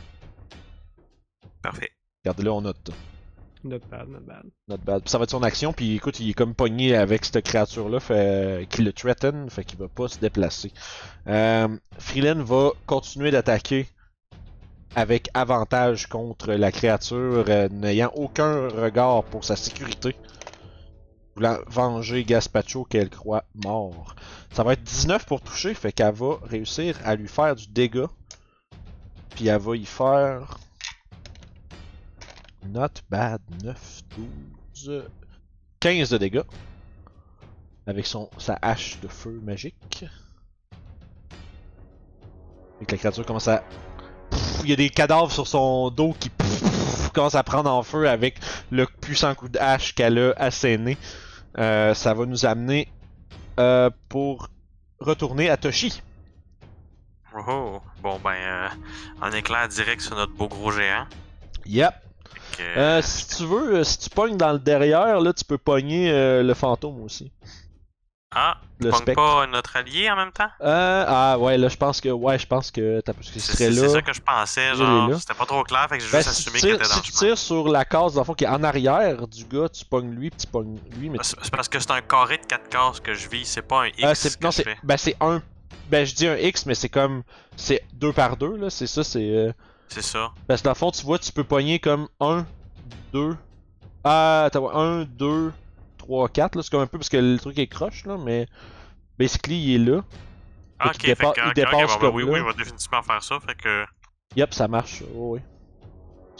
Parfait. 1.63 1.91
Regardez 2.25 2.43
là, 2.45 2.53
on 2.55 2.63
note. 2.63 2.91
Not 3.65 3.79
bad, 3.91 4.09
not 4.09 4.21
bad. 4.21 4.45
Not 4.69 4.79
bad. 4.79 5.03
Puis 5.03 5.11
ça 5.11 5.19
va 5.19 5.25
être 5.25 5.31
son 5.31 5.43
action, 5.43 5.73
puis 5.73 5.95
écoute, 5.95 6.19
il 6.19 6.31
est 6.31 6.35
comme 6.35 6.55
pogné 6.55 6.97
avec 6.97 7.25
cette 7.25 7.45
créature-là, 7.45 8.01
fait 8.01 8.67
qui 8.69 8.83
le 8.83 8.93
threaten, 8.93 9.49
fait 9.51 9.65
qu'il 9.65 9.79
va 9.79 9.89
pas 9.89 10.09
se 10.09 10.19
déplacer. 10.19 10.73
Euh, 11.29 11.69
Freeland 11.99 12.43
va 12.43 12.71
continuer 12.87 13.31
d'attaquer 13.31 13.87
avec 14.97 15.31
avantage 15.35 16.07
contre 16.09 16.53
la 16.53 16.73
créature, 16.73 17.45
euh, 17.49 17.69
n'ayant 17.71 18.11
aucun 18.15 18.69
regard 18.69 19.25
pour 19.25 19.45
sa 19.45 19.57
sécurité. 19.57 20.17
Voulant 21.37 21.59
venger 21.67 22.25
Gaspacho 22.25 22.85
qu'elle 22.85 23.09
croit 23.09 23.45
mort. 23.55 24.17
Ça 24.53 24.65
va 24.65 24.75
être 24.75 24.83
19 24.83 25.25
pour 25.25 25.41
toucher, 25.41 25.73
fait 25.73 25.93
qu'elle 25.93 26.15
va 26.15 26.39
réussir 26.43 26.99
à 27.05 27.15
lui 27.15 27.29
faire 27.29 27.55
du 27.57 27.69
dégât. 27.69 28.11
Puis 29.31 29.47
elle 29.47 29.61
va 29.61 29.77
y 29.77 29.87
faire. 29.87 30.59
Not 32.67 33.03
bad. 33.11 33.41
9, 33.63 34.03
12, 34.75 35.05
15 35.81 36.11
de 36.11 36.19
dégâts. 36.19 36.43
Avec 37.87 38.07
son, 38.07 38.31
sa 38.39 38.59
hache 38.63 39.01
de 39.01 39.09
feu 39.09 39.41
magique. 39.43 40.05
Et 42.81 42.87
que 42.87 42.93
la 42.93 42.99
créature 42.99 43.27
commence 43.27 43.49
à. 43.49 43.65
Il 44.63 44.71
y 44.71 44.73
a 44.73 44.77
des 44.77 44.91
cadavres 44.91 45.33
sur 45.33 45.47
son 45.47 45.91
dos 45.91 46.15
qui 46.19 46.31
commencent 47.13 47.35
à 47.35 47.43
prendre 47.43 47.71
en 47.71 47.83
feu 47.83 48.09
avec 48.09 48.39
le 48.71 48.87
puissant 48.87 49.35
coup 49.35 49.49
de 49.49 49.59
hache 49.59 49.95
qu'elle 49.95 50.19
a 50.19 50.33
asséné. 50.37 50.97
Euh, 51.59 51.95
ça 51.95 52.15
va 52.15 52.25
nous 52.27 52.47
amener 52.47 52.89
euh, 53.59 53.91
pour 54.09 54.49
retourner 55.01 55.51
à 55.51 55.57
Toshi. 55.57 56.03
Oh, 57.35 57.41
oh. 57.49 57.83
Bon, 58.03 58.19
ben, 58.23 58.31
euh, 58.33 58.69
un 59.21 59.33
éclair 59.33 59.69
direct 59.69 60.01
sur 60.01 60.17
notre 60.17 60.33
beau 60.33 60.49
gros 60.49 60.71
géant. 60.71 61.07
Yep. 61.67 61.95
Que, 62.57 62.63
Euh, 62.79 63.03
si 63.03 63.27
tu 63.37 63.45
veux, 63.47 63.77
euh, 63.77 63.85
si 63.85 63.99
tu 63.99 64.11
pognes 64.11 64.37
dans 64.37 64.53
le 64.53 64.59
derrière, 64.59 65.21
là, 65.21 65.33
tu 65.33 65.45
peux 65.45 65.59
pogner 65.59 66.11
euh, 66.11 66.43
le 66.43 66.55
fantôme 66.55 67.03
aussi. 67.03 67.33
Ah, 68.35 68.57
Le 68.81 68.91
pas 69.15 69.47
notre 69.47 69.77
allié 69.77 70.11
en 70.11 70.17
même 70.17 70.33
temps? 70.33 70.49
Euh, 70.63 71.05
ah 71.07 71.39
ouais, 71.39 71.59
là 71.59 71.69
je 71.69 71.77
pense 71.77 72.01
que 72.01 72.09
ouais, 72.09 72.39
je 72.39 72.47
pense 72.47 72.71
que 72.71 73.01
t'as 73.03 73.13
parce 73.13 73.29
que 73.31 73.39
ce 73.39 73.47
C'est 73.47 73.53
serait 73.53 73.71
c'est 73.75 73.83
là. 73.83 73.89
ça 73.91 74.01
que 74.01 74.13
je 74.15 74.23
pensais, 74.23 74.75
genre, 74.75 75.21
c'était 75.21 75.35
pas 75.35 75.45
trop 75.45 75.63
clair, 75.65 75.87
fait 75.91 75.99
que 75.99 76.05
j'ai 76.05 76.11
Ben, 76.11 76.23
juste 76.23 76.31
si 76.33 76.49
assumé 76.49 76.59
qu'il 76.61 76.71
était 76.71 76.89
dans 76.89 76.95
si 76.95 77.03
tu 77.03 77.13
tires 77.13 77.37
sur 77.37 77.69
la 77.69 77.85
case 77.85 78.15
dans 78.15 78.23
le 78.23 78.25
fond 78.25 78.33
qui 78.33 78.45
est 78.45 78.49
en 78.49 78.65
arrière 78.65 79.29
du 79.29 79.45
gars, 79.45 79.69
tu 79.69 79.85
pognes 79.85 80.13
lui, 80.13 80.31
puis 80.31 80.39
tu 80.39 80.47
pognes 80.47 80.79
lui, 80.99 81.11
mais 81.11 81.19
C'est 81.21 81.37
c'est 81.43 81.51
parce 81.55 81.69
que 81.69 81.79
c'est 81.79 81.91
un 81.91 82.01
carré 82.01 82.39
de 82.39 82.47
4 82.47 82.71
cases 82.71 83.01
que 83.01 83.13
je 83.13 83.29
vis, 83.29 83.45
c'est 83.45 83.61
pas 83.61 83.83
un 83.83 83.87
X 83.89 83.99
Ah, 84.03 84.15
c'est 84.15 84.39
que 84.39 84.45
non 84.45 84.51
c'est 84.51 84.65
ben 84.83 84.97
c'est 84.97 85.17
un 85.21 85.43
ben 85.91 86.07
je 86.07 86.15
dis 86.15 86.27
un 86.27 86.37
X 86.39 86.65
mais 86.65 86.75
c'est 86.75 86.89
comme 86.89 87.25
c'est 87.57 87.85
deux 87.93 88.15
par 88.15 88.39
deux 88.39 88.57
là, 88.57 88.71
c'est 88.71 88.87
ça 88.87 89.05
c'est 89.05 89.29
euh, 89.29 89.53
C'est 89.95 90.03
ça. 90.03 90.33
parce 90.47 90.61
que 90.61 90.65
dans 90.65 90.71
le 90.71 90.77
fond 90.77 90.91
tu 90.91 91.03
vois 91.05 91.19
tu 91.19 91.33
peux 91.33 91.45
pogner 91.45 91.79
comme 91.79 92.09
1 92.21 92.47
2 93.13 93.37
ah 94.05 94.49
t'as 94.53 94.61
1 94.61 95.05
2 95.05 95.53
3 95.99 96.29
4 96.29 96.57
là, 96.57 96.63
c'est 96.63 96.71
comme 96.71 96.81
un 96.81 96.87
peu 96.87 96.99
parce 96.99 97.09
que 97.09 97.17
le 97.19 97.39
truc 97.39 97.59
est 97.59 97.67
croche 97.67 98.05
là 98.07 98.17
mais 98.19 98.47
basically 99.19 99.63
il 99.63 99.75
est 99.89 99.91
là. 99.93 100.03
Ah, 100.79 100.89
ok, 100.89 101.01
fait 101.03 101.13
dépa- 101.15 101.33
que, 101.35 101.41
il 101.41 101.43
ok, 101.45 101.49
ok, 101.49 101.55
dépasse 101.55 101.73
bon, 101.75 101.87
ben 101.95 101.99
comme 102.01 102.15
oui, 102.17 102.25
là. 102.25 102.31
oui, 102.33 102.39
il 102.41 102.45
va 102.45 102.53
définitivement 102.55 103.03
faire 103.03 103.23
ça, 103.23 103.39
fait 103.39 103.55
que. 103.55 103.85
Yep, 104.35 104.53
ça 104.53 104.67
marche. 104.67 105.03
Oh, 105.15 105.35
oui. 105.35 105.41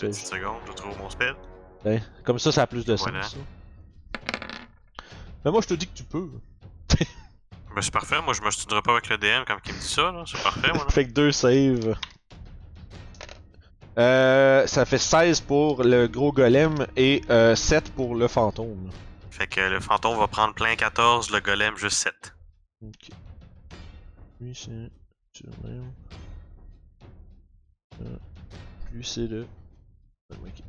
Une 0.03 0.09
petite 0.11 0.27
seconde, 0.27 0.57
je 0.67 0.73
trouve 0.73 0.99
mon 0.99 1.09
spell. 1.11 1.37
Ben, 1.85 2.03
comme 2.25 2.39
ça 2.41 2.51
ça 2.51 2.63
a 2.63 2.67
plus 2.67 2.85
de 2.85 2.95
Voilà. 2.97 3.23
sens. 3.23 3.35
ça. 3.35 4.31
Mais 5.45 5.51
moi 5.53 5.61
je 5.61 5.69
te 5.69 5.75
dis 5.75 5.87
que 5.87 5.95
tu 5.95 6.03
peux. 6.05 6.29
Ben, 7.75 7.81
c'est 7.81 7.93
parfait, 7.93 8.21
moi 8.21 8.35
je 8.35 8.43
me 8.43 8.51
studerai 8.51 8.83
pas 8.83 8.93
avec 8.93 9.09
le 9.09 9.17
DM 9.19 9.45
comme 9.47 9.59
il 9.67 9.73
me 9.75 9.79
dit 9.79 9.87
ça, 9.87 10.11
là. 10.13 10.25
C'est 10.27 10.43
parfait, 10.43 10.69
moi. 10.75 10.85
là. 10.85 10.89
Fait 10.91 11.07
que 11.07 11.13
deux 11.13 11.31
saves. 11.33 11.95
Euh, 13.99 14.67
ça 14.67 14.85
fait 14.87 14.99
16 14.99 15.43
pour 15.43 15.83
le 15.83 16.07
gros 16.07 16.33
golem 16.33 16.87
et 16.97 17.23
euh, 17.29 17.55
7 17.55 17.93
pour 17.95 18.15
le 18.15 18.27
fantôme. 18.27 18.91
Fait 19.31 19.47
que 19.47 19.61
le 19.61 19.81
fantôme 19.81 20.19
va 20.19 20.29
prendre 20.29 20.55
plein 20.55 20.75
14, 20.77 21.31
le 21.31 21.41
golem 21.41 21.77
juste 21.77 21.99
7. 21.99 22.35
Ok. 22.83 23.11
Lui 24.41 24.55
c'est. 24.55 24.91
Lui 28.93 29.05
c'est 29.05 29.27
le. 29.27 29.47
Ah, 30.33 30.37
ok. 30.43 30.65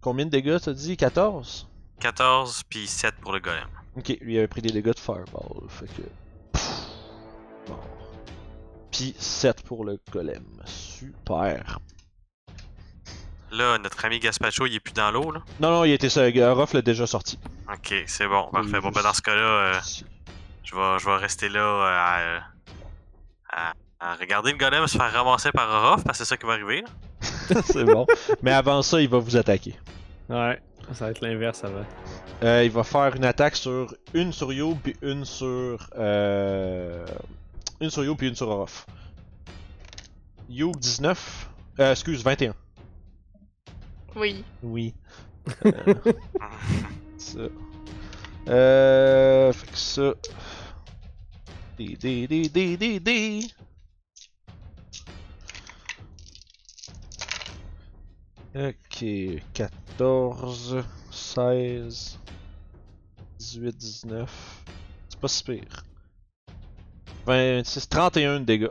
Combien 0.00 0.24
de 0.24 0.30
dégâts 0.30 0.58
t'as 0.62 0.72
dit? 0.72 0.96
14 0.96 1.68
14 2.00 2.62
puis 2.68 2.86
7 2.86 3.16
pour 3.16 3.32
le 3.32 3.40
golem. 3.40 3.68
Ok, 3.96 4.16
lui 4.20 4.38
avait 4.38 4.48
pris 4.48 4.62
des 4.62 4.70
dégâts 4.70 4.94
de 4.94 4.98
fireball. 4.98 5.68
Fait 5.68 5.86
que. 5.86 6.02
Pfff. 6.52 6.87
Bon. 8.98 9.12
Puis 9.12 9.14
7 9.18 9.62
pour 9.62 9.84
le 9.84 9.98
golem. 10.12 10.44
Super. 10.64 11.78
Là, 13.50 13.78
notre 13.78 14.04
ami 14.04 14.18
Gaspacho, 14.18 14.66
il 14.66 14.74
est 14.74 14.80
plus 14.80 14.92
dans 14.92 15.10
l'eau, 15.10 15.30
là. 15.32 15.40
Non, 15.60 15.70
non, 15.70 15.84
il 15.84 15.92
était 15.92 16.10
ça. 16.10 16.22
Ruff 16.24 16.74
l'a 16.74 16.82
déjà 16.82 17.06
sorti. 17.06 17.38
Ok, 17.72 17.94
c'est 18.06 18.26
bon, 18.26 18.48
parfait. 18.50 18.68
Oui, 18.74 18.80
Bon, 18.80 18.88
je 18.90 18.94
ben 18.94 19.02
dans 19.02 19.14
ce 19.14 19.22
cas-là, 19.22 19.40
euh, 19.40 19.74
je, 20.64 20.74
vais, 20.74 20.98
je 20.98 21.04
vais 21.06 21.16
rester 21.16 21.48
là 21.48 21.60
euh, 21.60 22.38
à, 23.50 23.70
à, 23.70 23.72
à 24.00 24.14
regarder 24.16 24.52
le 24.52 24.58
golem 24.58 24.86
se 24.86 24.98
faire 24.98 25.12
ramasser 25.12 25.50
par 25.52 25.68
Orof, 25.70 26.04
parce 26.04 26.18
que 26.18 26.24
c'est 26.24 26.28
ça 26.28 26.36
qui 26.36 26.46
va 26.46 26.52
arriver, 26.54 26.84
c'est 27.20 27.84
bon. 27.84 28.06
Mais 28.42 28.52
avant 28.52 28.82
ça, 28.82 29.00
il 29.00 29.08
va 29.08 29.18
vous 29.18 29.36
attaquer. 29.36 29.74
Ouais, 30.28 30.60
ça 30.92 31.06
va 31.06 31.10
être 31.10 31.20
l'inverse 31.22 31.64
avant. 31.64 31.86
Euh, 32.42 32.64
il 32.64 32.70
va 32.70 32.84
faire 32.84 33.16
une 33.16 33.24
attaque 33.24 33.56
sur 33.56 33.94
une 34.14 34.32
sur 34.32 34.52
Youb 34.52 34.76
puis 34.82 34.94
une 35.02 35.24
sur 35.24 35.90
euh... 35.98 37.04
une 37.80 37.90
sur 37.90 38.04
Youb 38.04 38.16
puis 38.16 38.28
une 38.28 38.34
sur 38.34 38.48
Orof. 38.48 38.86
Youb 40.48 40.76
19. 40.76 41.50
Euh, 41.80 41.92
excuse 41.92 42.22
21. 42.22 42.54
Oui. 44.16 44.44
Oui. 44.62 44.94
Euh, 45.64 46.12
ça. 47.16 47.38
Euh, 48.48 49.52
fait 49.52 49.70
que 49.70 49.78
ça. 49.78 50.14
Des 51.78 51.96
des 51.96 52.26
des 52.26 52.48
des 52.48 52.76
des 52.76 53.00
des. 53.00 53.40
Ok, 58.54 59.04
14, 59.54 60.84
16, 61.10 62.18
18, 63.38 63.76
19. 63.76 64.64
C'est 65.08 65.20
pas 65.20 65.28
si 65.28 65.44
pire. 65.44 65.87
26, 67.28 67.88
31 67.88 68.40
de 68.40 68.44
dégâts. 68.44 68.68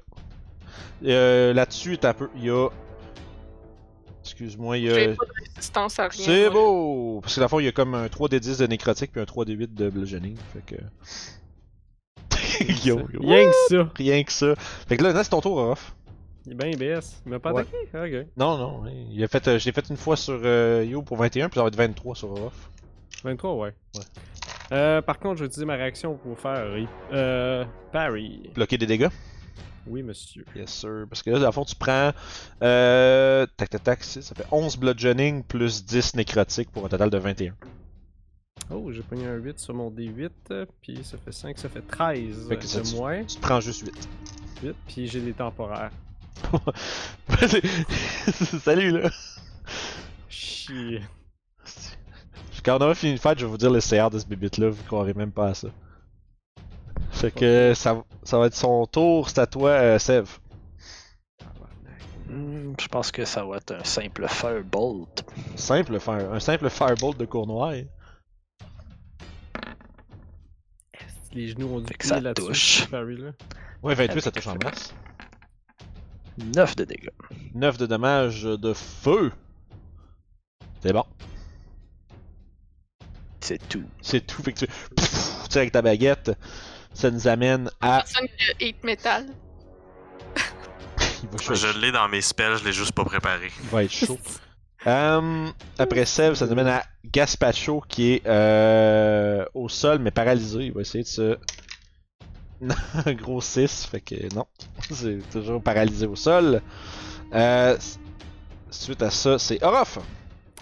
Euh, 1.06 1.54
Là-dessus, 1.54 1.98
t'as 1.98 2.14
peu. 2.14 2.30
Il 2.36 2.46
y 2.46 2.50
a. 2.50 2.70
Excuse-moi, 4.24 4.78
il 4.78 4.84
y 4.86 4.90
a. 4.90 4.94
J'ai 4.96 5.08
pas 5.16 5.26
de 5.26 5.32
résistance 5.56 6.00
à 6.00 6.08
rien. 6.08 6.26
C'est 6.26 6.50
moi. 6.50 6.54
beau! 6.54 7.20
Parce 7.22 7.36
que 7.36 7.40
la 7.40 7.48
fois, 7.48 7.62
il 7.62 7.66
y 7.66 7.70
a 7.70 7.72
comme 7.72 7.94
un 7.96 8.08
3d10 8.08 8.60
de 8.60 8.68
nécrotique 8.68 9.12
puis 9.12 9.22
un 9.22 9.26
3d8 9.26 9.74
de 9.74 9.90
bludgeoning. 9.90 10.36
Fait 10.54 10.76
que. 10.76 10.76
yo, 12.86 13.00
yo. 13.14 13.20
Rien 13.22 13.46
que 13.50 13.56
ça. 13.70 13.90
Rien 13.96 14.24
que 14.24 14.32
ça. 14.32 14.56
Fait 14.58 14.98
que 14.98 15.04
là, 15.04 15.14
là 15.14 15.24
c'est 15.24 15.30
ton 15.30 15.42
tour, 15.42 15.58
off. 15.58 15.96
Il 16.46 16.54
est 16.54 16.56
bien 16.56 16.72
BS. 16.78 17.22
Il 17.26 17.32
m'a 17.32 17.40
pas 17.40 17.52
Ouais. 17.54 17.62
attaqué? 17.92 18.22
Ok. 18.22 18.28
Non, 18.38 18.58
non. 18.58 18.84
hein. 18.86 18.92
Il 19.12 19.22
a 19.24 19.28
fait, 19.28 19.48
euh, 19.48 19.60
je 19.60 19.66
l'ai 19.66 19.72
fait 19.72 19.88
une 19.90 19.98
fois 19.98 20.16
sur 20.16 20.40
euh, 20.44 20.84
Yo 20.86 21.02
pour 21.02 21.18
21, 21.18 21.50
puis 21.50 21.56
ça 21.58 21.62
va 21.62 21.68
être 21.68 21.76
23 21.76 22.16
sur 22.16 22.32
off. 22.32 22.70
23, 23.24 23.54
ouais. 23.56 23.74
Ouais. 23.96 24.02
Euh, 24.72 25.02
par 25.02 25.20
contre, 25.20 25.38
je 25.38 25.44
vais 25.44 25.48
utiliser 25.48 25.66
ma 25.66 25.76
réaction 25.76 26.16
pour 26.16 26.40
faire 26.40 26.66
euh, 27.14 27.66
parry. 27.92 28.50
Bloquer 28.54 28.78
des 28.78 28.86
dégâts? 28.86 29.10
Oui, 29.86 30.04
monsieur. 30.04 30.46
Yes, 30.56 30.70
sir. 30.70 31.06
Parce 31.10 31.24
que 31.24 31.30
là, 31.30 31.40
dans 31.40 31.46
le 31.46 31.52
fond, 31.52 31.64
tu 31.64 31.76
prends. 31.76 32.12
Euh, 32.62 33.46
tac, 33.56 33.70
tac, 33.70 33.84
tac. 33.84 34.04
Ça 34.04 34.36
fait 34.36 34.46
11 34.52 34.78
bludgeoning 34.78 35.44
plus 35.44 35.86
10 35.86 36.16
nécrotique 36.16 36.70
pour 36.72 36.86
un 36.86 36.90
total 36.90 37.10
de 37.10 37.18
21. 37.18 37.54
Oh, 38.70 38.92
j'ai 38.92 39.02
pogné 39.02 39.26
un 39.28 39.36
8 39.36 39.60
sur 39.60 39.74
mon 39.74 39.90
D8, 39.90 40.30
euh, 40.52 40.66
puis 40.82 41.00
ça 41.04 41.18
fait 41.18 41.32
5, 41.32 41.58
ça 41.58 41.70
fait 41.70 41.82
13 41.82 42.50
Fait 42.50 42.58
que 42.58 42.66
ça, 42.66 42.82
de 42.82 42.96
moins. 42.98 43.24
Tu 43.24 43.38
te 43.38 43.42
prends 43.42 43.62
juste 43.62 43.86
8. 43.86 44.10
8, 44.64 44.76
puis 44.88 45.08
j'ai 45.08 45.22
des 45.22 45.32
temporaires. 45.32 45.92
Salut 48.62 48.92
là! 48.92 49.10
Chier. 50.28 51.02
Quand 52.68 52.80
on 52.80 52.82
aura 52.82 52.96
fini 52.96 53.14
de 53.14 53.18
faire, 53.18 53.34
je 53.38 53.46
vais 53.46 53.50
vous 53.52 53.58
dire 53.58 53.72
le 53.72 53.80
CR 53.80 54.10
de 54.10 54.20
ce 54.20 54.26
bébite 54.26 54.58
là, 54.58 54.68
vous 54.68 54.84
croirez 54.84 55.14
même 55.14 55.32
pas 55.32 55.48
à 55.48 55.54
ça. 55.54 55.70
Fait 57.12 57.32
que 57.32 57.72
ça, 57.74 58.04
ça 58.24 58.38
va 58.38 58.48
être 58.48 58.56
son 58.56 58.86
tour, 58.86 59.30
c'est 59.30 59.40
à 59.40 59.48
toi, 59.48 59.70
euh, 59.70 59.98
Sev. 59.98 60.28
Hmm, 62.28 62.74
je 62.78 62.88
pense 62.90 63.10
que 63.14 63.24
ça 63.24 63.46
va 63.46 63.56
être 63.56 63.72
un 63.74 63.86
simple 63.86 64.28
Firebolt. 64.28 65.24
Simple 65.56 65.98
fire, 66.02 66.34
un 66.34 66.42
simple 66.42 66.70
firebolt 66.70 67.18
de 67.18 67.24
Cournoyer. 67.24 67.88
Les 71.32 71.48
genoux 71.48 71.74
ont 71.74 71.80
du 71.80 71.88
Fait 71.88 71.94
que 71.94 72.00
pied 72.00 72.10
ça 72.10 72.20
là-dessus. 72.20 72.48
touche. 72.48 72.82
ce 72.82 72.88
parry-là. 72.90 73.32
Ouais, 73.82 73.96
28, 73.96 74.20
ça 74.20 74.32
touche 74.32 74.48
en 74.48 74.58
masse. 74.62 74.94
9 76.38 76.76
de 76.76 76.84
dégâts. 76.84 77.12
9 77.54 77.78
de 77.78 77.86
dommages 77.86 78.44
de 78.44 78.74
feu. 78.74 79.32
C'est 80.82 80.92
bon. 80.92 81.06
C'est 83.40 83.68
tout. 83.70 83.84
C'est 84.02 84.26
tout. 84.26 84.42
Fait 84.44 84.54
que 84.54 84.60
tu, 84.60 84.68
pff, 84.68 85.34
tu 85.44 85.50
tires 85.50 85.62
avec 85.62 85.72
ta 85.72 85.82
baguette. 85.82 86.32
Ça 86.94 87.12
nous 87.12 87.28
amène 87.28 87.70
à. 87.82 88.00
Personne 88.06 88.28
qui 88.38 88.64
a 88.64 88.66
8 88.68 88.84
métal. 88.84 89.26
Il 91.24 91.30
va, 91.30 91.38
choisir- 91.38 91.74
Je 91.74 91.80
l'ai 91.80 91.92
dans 91.92 92.08
mes 92.10 92.22
spells, 92.22 92.58
je 92.60 92.64
l'ai 92.66 92.72
juste 92.74 92.92
pas 92.94 93.04
préparé. 93.06 93.50
il 93.64 93.70
va 93.70 93.84
être 93.84 93.92
chaud. 93.92 94.18
Hum, 94.86 95.52
après 95.80 96.06
Sev, 96.06 96.36
ça 96.36 96.46
nous 96.46 96.52
amène 96.54 96.68
à 96.68 96.84
Gaspacho 97.06 97.84
qui 97.90 98.14
est 98.14 98.28
euh, 98.28 99.44
au 99.54 99.68
sol 99.70 100.00
mais 100.00 100.12
paralysé. 100.12 100.66
Il 100.66 100.72
va 100.74 100.82
essayer 100.82 101.04
de 101.04 101.10
se. 101.10 101.38
Un 103.06 103.14
gros 103.14 103.42
6, 103.42 103.86
fait 103.92 104.02
que 104.02 104.34
non. 104.34 104.46
C'est 104.92 105.20
toujours 105.32 105.62
paralysé 105.62 106.06
au 106.08 106.16
sol. 106.16 106.62
Euh, 107.34 107.78
suite 108.72 109.02
à 109.02 109.10
ça, 109.12 109.38
c'est 109.38 109.62
Orof. 109.64 110.00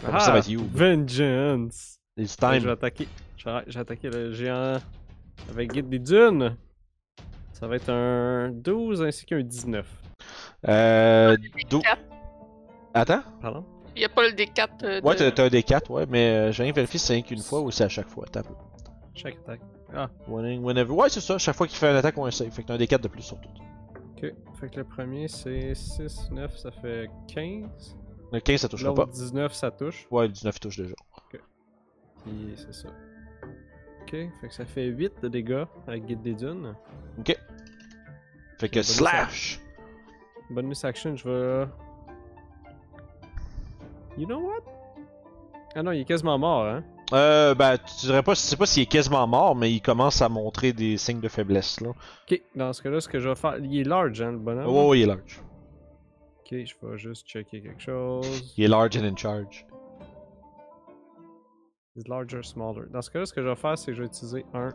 Après 0.05 0.19
ça 0.19 0.31
va 0.31 0.39
être 0.39 0.49
You? 0.49 0.67
Vengeance! 0.73 1.94
It's 2.17 2.37
Ouais, 2.41 2.47
Je 2.47 2.53
vais 2.53 2.59
time. 2.61 2.69
attaquer. 2.69 3.07
Je 3.37 3.45
vais, 3.49 3.63
je 3.67 3.73
vais 3.73 3.79
attaquer 3.79 4.09
le 4.09 4.31
géant 4.33 4.77
avec 5.49 5.71
guide 5.73 5.89
des 5.89 5.99
dunes. 5.99 6.55
Ça 7.53 7.67
va 7.67 7.75
être 7.75 7.89
un 7.89 8.49
12 8.51 9.01
ainsi 9.01 9.25
qu'un 9.25 9.41
19. 9.41 9.85
Euh. 10.67 11.35
dou- 11.69 11.79
Quatre. 11.81 12.01
Attends? 12.93 13.21
Pardon? 13.41 13.65
Il 13.95 13.99
n'y 13.99 14.05
a 14.05 14.09
pas 14.09 14.23
le 14.23 14.33
D4. 14.33 14.67
euh, 14.83 15.01
de- 15.01 15.05
Ouais, 15.05 15.15
t'as 15.15 15.31
t'as 15.31 15.45
un 15.45 15.47
D4, 15.49 15.89
ouais, 15.91 16.05
mais 16.09 16.29
euh, 16.29 16.51
j'ai 16.51 16.63
rien 16.63 16.71
vérifié 16.73 16.99
si 16.99 17.05
c'est 17.05 17.21
qu'une 17.21 17.41
fois 17.41 17.61
ou 17.61 17.71
c'est 17.71 17.83
à 17.83 17.89
chaque 17.89 18.07
fois. 18.09 18.25
Attends 18.27 18.41
un 18.41 18.43
peu. 18.43 18.53
Chaque 19.13 19.35
attaque. 19.35 19.61
Ah, 19.93 20.09
Winning, 20.27 20.61
whenever. 20.63 20.91
Ouais, 20.91 21.09
c'est 21.09 21.21
ça, 21.21 21.37
chaque 21.37 21.55
fois 21.55 21.67
qu'il 21.67 21.77
fait 21.77 21.87
un 21.87 21.95
attaque 21.95 22.17
ou 22.17 22.25
un 22.25 22.31
save. 22.31 22.49
Fait 22.51 22.63
que 22.63 22.67
t'as 22.67 22.73
un 22.73 22.77
D4 22.77 23.01
de 23.01 23.07
plus 23.07 23.21
sur 23.21 23.39
tout. 23.39 23.49
ok. 24.17 24.33
Fait 24.59 24.69
que 24.69 24.77
le 24.77 24.83
premier 24.85 25.27
c'est 25.27 25.75
6, 25.75 26.29
9, 26.31 26.57
ça 26.57 26.71
fait 26.71 27.09
15. 27.33 27.95
Le 28.33 28.39
15, 28.39 28.59
ça 28.61 28.67
touchera 28.69 28.93
pas. 28.93 29.01
L'autre 29.03 29.13
19, 29.13 29.53
ça 29.53 29.71
touche. 29.71 30.07
Ouais, 30.11 30.23
le 30.27 30.33
19 30.33 30.55
il 30.55 30.59
touche 30.59 30.77
déjà. 30.77 30.95
Puis 32.25 32.53
c'est 32.55 32.73
ça. 32.73 32.89
Ok, 34.01 34.11
fait 34.11 34.47
que 34.47 34.53
ça 34.53 34.65
fait 34.65 34.85
8 34.85 35.13
de 35.23 35.27
dégâts 35.29 35.65
avec 35.87 36.05
guide 36.05 36.21
des 36.21 36.33
dunes. 36.33 36.75
Ok. 37.19 37.35
Fait 38.59 38.69
que 38.69 38.81
slash! 38.81 39.59
Bonus 40.49 40.83
action, 40.85 41.15
je 41.15 41.27
vais. 41.27 41.67
You 44.17 44.25
know 44.25 44.39
what? 44.39 44.63
Ah 45.75 45.83
non, 45.83 45.91
il 45.91 46.01
est 46.01 46.05
quasiment 46.05 46.37
mort, 46.37 46.65
hein? 46.65 46.83
Euh, 47.13 47.53
ben, 47.53 47.77
tu 47.77 48.07
dirais 48.07 48.23
pas, 48.23 48.33
je 48.33 48.39
sais 48.39 48.55
pas 48.55 48.65
s'il 48.65 48.83
est 48.83 48.87
quasiment 48.87 49.27
mort, 49.27 49.55
mais 49.55 49.71
il 49.71 49.81
commence 49.81 50.21
à 50.21 50.29
montrer 50.29 50.73
des 50.73 50.97
signes 50.97 51.19
de 51.19 51.27
faiblesse, 51.27 51.81
là. 51.81 51.89
Ok, 51.89 52.41
dans 52.55 52.73
ce 52.73 52.81
cas-là, 52.81 53.01
ce 53.01 53.07
que 53.07 53.19
je 53.19 53.29
vais 53.29 53.35
faire. 53.35 53.57
Il 53.57 53.77
est 53.77 53.83
large, 53.83 54.21
hein, 54.21 54.31
le 54.31 54.37
bonhomme? 54.37 54.67
Oh, 54.67 54.93
il 54.93 55.01
est 55.03 55.05
large. 55.05 55.41
Ok, 56.39 56.51
je 56.51 56.73
vais 56.81 56.97
juste 56.97 57.27
checker 57.27 57.61
quelque 57.61 57.81
chose. 57.81 58.53
Il 58.57 58.63
est 58.63 58.67
large 58.67 58.97
and 58.97 59.03
in 59.03 59.15
charge. 59.15 59.65
Is 61.97 62.07
larger, 62.09 62.43
smaller. 62.43 62.87
Dans 62.91 63.01
ce 63.01 63.09
cas-là, 63.09 63.25
ce 63.25 63.33
que 63.33 63.41
je 63.41 63.47
vais 63.47 63.55
faire, 63.55 63.77
c'est 63.77 63.87
que 63.87 63.93
je 63.93 64.01
vais 64.01 64.07
utiliser 64.07 64.45
un 64.53 64.69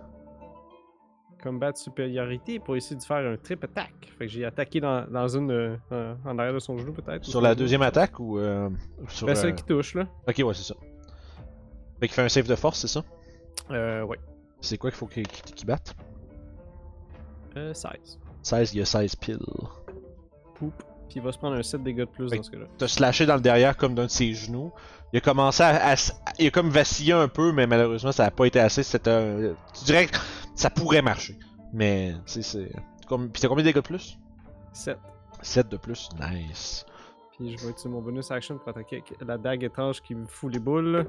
combat 1.42 1.72
de 1.72 1.76
supériorité 1.76 2.58
pour 2.58 2.76
essayer 2.76 2.96
de 2.96 3.02
faire 3.02 3.18
un 3.30 3.36
trip 3.36 3.62
attack. 3.64 3.92
Fait 4.18 4.26
que 4.26 4.32
j'ai 4.32 4.44
attaqué 4.44 4.80
dans, 4.80 5.06
dans 5.10 5.28
une. 5.28 5.50
euh, 5.50 5.76
euh, 5.92 6.14
en 6.24 6.38
arrière 6.38 6.54
de 6.54 6.58
son 6.58 6.78
genou, 6.78 6.92
peut-être. 6.92 7.24
Sur 7.24 7.40
la 7.40 7.54
deuxième 7.54 7.82
attaque 7.82 8.18
ou 8.20 8.38
euh, 8.38 8.70
sur. 9.08 9.26
Ben, 9.26 9.32
euh, 9.32 9.34
celle 9.34 9.54
qui 9.54 9.64
touche, 9.64 9.94
là. 9.94 10.06
Ok, 10.28 10.38
ouais, 10.38 10.54
c'est 10.54 10.62
ça. 10.62 10.74
Fait 12.00 12.06
qu'il 12.08 12.14
fait 12.14 12.22
un 12.22 12.28
save 12.30 12.46
de 12.48 12.54
force, 12.56 12.78
c'est 12.80 12.88
ça? 12.88 13.02
Euh, 13.70 14.02
ouais. 14.02 14.18
C'est 14.62 14.78
quoi 14.78 14.90
qu'il 14.90 14.98
faut 14.98 15.06
qu'il 15.06 15.26
batte? 15.66 15.94
Euh, 17.56 17.74
16. 17.74 18.18
16, 18.42 18.74
il 18.74 18.78
y 18.78 18.82
a 18.82 18.86
16 18.86 19.16
piles. 19.16 19.38
Poup. 20.54 20.72
Puis 21.10 21.18
il 21.18 21.22
va 21.22 21.32
se 21.32 21.38
prendre 21.38 21.56
un 21.56 21.62
7 21.62 21.82
dégâts 21.82 21.98
de 21.98 22.04
plus 22.04 22.30
Fait 22.30 22.36
dans 22.36 22.42
ce 22.44 22.50
cas-là. 22.52 22.66
T'as 22.78 22.86
slashé 22.88 23.26
dans 23.26 23.34
le 23.34 23.40
derrière 23.40 23.76
comme 23.76 23.94
d'un 23.96 24.04
de 24.04 24.10
ses 24.10 24.32
genoux. 24.32 24.72
Il 25.12 25.16
a 25.16 25.20
commencé 25.20 25.62
à, 25.62 25.94
Il 26.38 26.46
a 26.46 26.50
comme 26.52 26.70
vacillé 26.70 27.12
un 27.12 27.26
peu, 27.26 27.50
mais 27.52 27.66
malheureusement, 27.66 28.12
ça 28.12 28.24
a 28.26 28.30
pas 28.30 28.46
été 28.46 28.60
assez. 28.60 28.84
C'était 28.84 29.10
un. 29.10 29.54
Tu 29.76 29.84
dirais 29.84 30.06
que 30.06 30.16
ça 30.54 30.70
pourrait 30.70 31.02
marcher. 31.02 31.36
Mais, 31.72 32.12
tu 32.26 32.34
sais, 32.34 32.42
c'est. 32.42 32.72
Puis 33.08 33.42
t'as 33.42 33.48
combien 33.48 33.64
de 33.64 33.68
dégâts 33.68 33.74
de 33.74 33.80
plus? 33.80 34.16
7. 34.72 34.96
7 35.42 35.68
de 35.68 35.76
plus. 35.76 36.08
Nice. 36.20 36.86
Puis 37.36 37.56
je 37.58 37.64
vais 37.64 37.70
utiliser 37.70 37.88
mon 37.88 38.02
bonus 38.02 38.30
action 38.30 38.56
pour 38.58 38.68
attaquer 38.68 39.02
avec 39.08 39.14
la 39.26 39.36
dague 39.36 39.64
étanche 39.64 40.00
qui 40.00 40.14
me 40.14 40.26
fout 40.26 40.52
les 40.52 40.60
boules. 40.60 41.06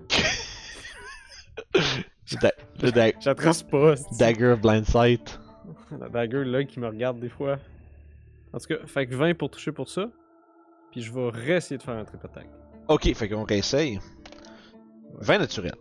Le, 1.76 2.38
da- 2.42 2.52
le 2.82 2.92
da- 2.92 3.12
J'attrape 3.20 3.70
pas. 3.70 3.94
Dagger 4.18 4.48
of 4.54 4.62
Blind 4.62 4.86
Sight. 4.86 5.40
La 6.00 6.10
dagger 6.10 6.44
là 6.44 6.64
qui 6.64 6.80
me 6.80 6.88
regarde 6.88 7.20
des 7.20 7.30
fois. 7.30 7.58
En 8.54 8.60
tout 8.60 8.68
cas, 8.68 8.86
fait 8.86 9.08
que 9.08 9.16
20 9.16 9.38
pour 9.38 9.50
toucher 9.50 9.72
pour 9.72 9.90
ça. 9.90 10.10
Puis 10.92 11.02
je 11.02 11.14
vais 11.14 11.30
réessayer 11.30 11.78
de 11.78 11.84
faire 11.84 11.96
un 11.96 12.04
trip 12.04 12.24
attack. 12.26 12.48
Ok, 12.88 13.14
fait 13.14 13.30
qu'on 13.30 13.44
réessaye. 13.44 14.00
20 15.20 15.38
naturel. 15.38 15.76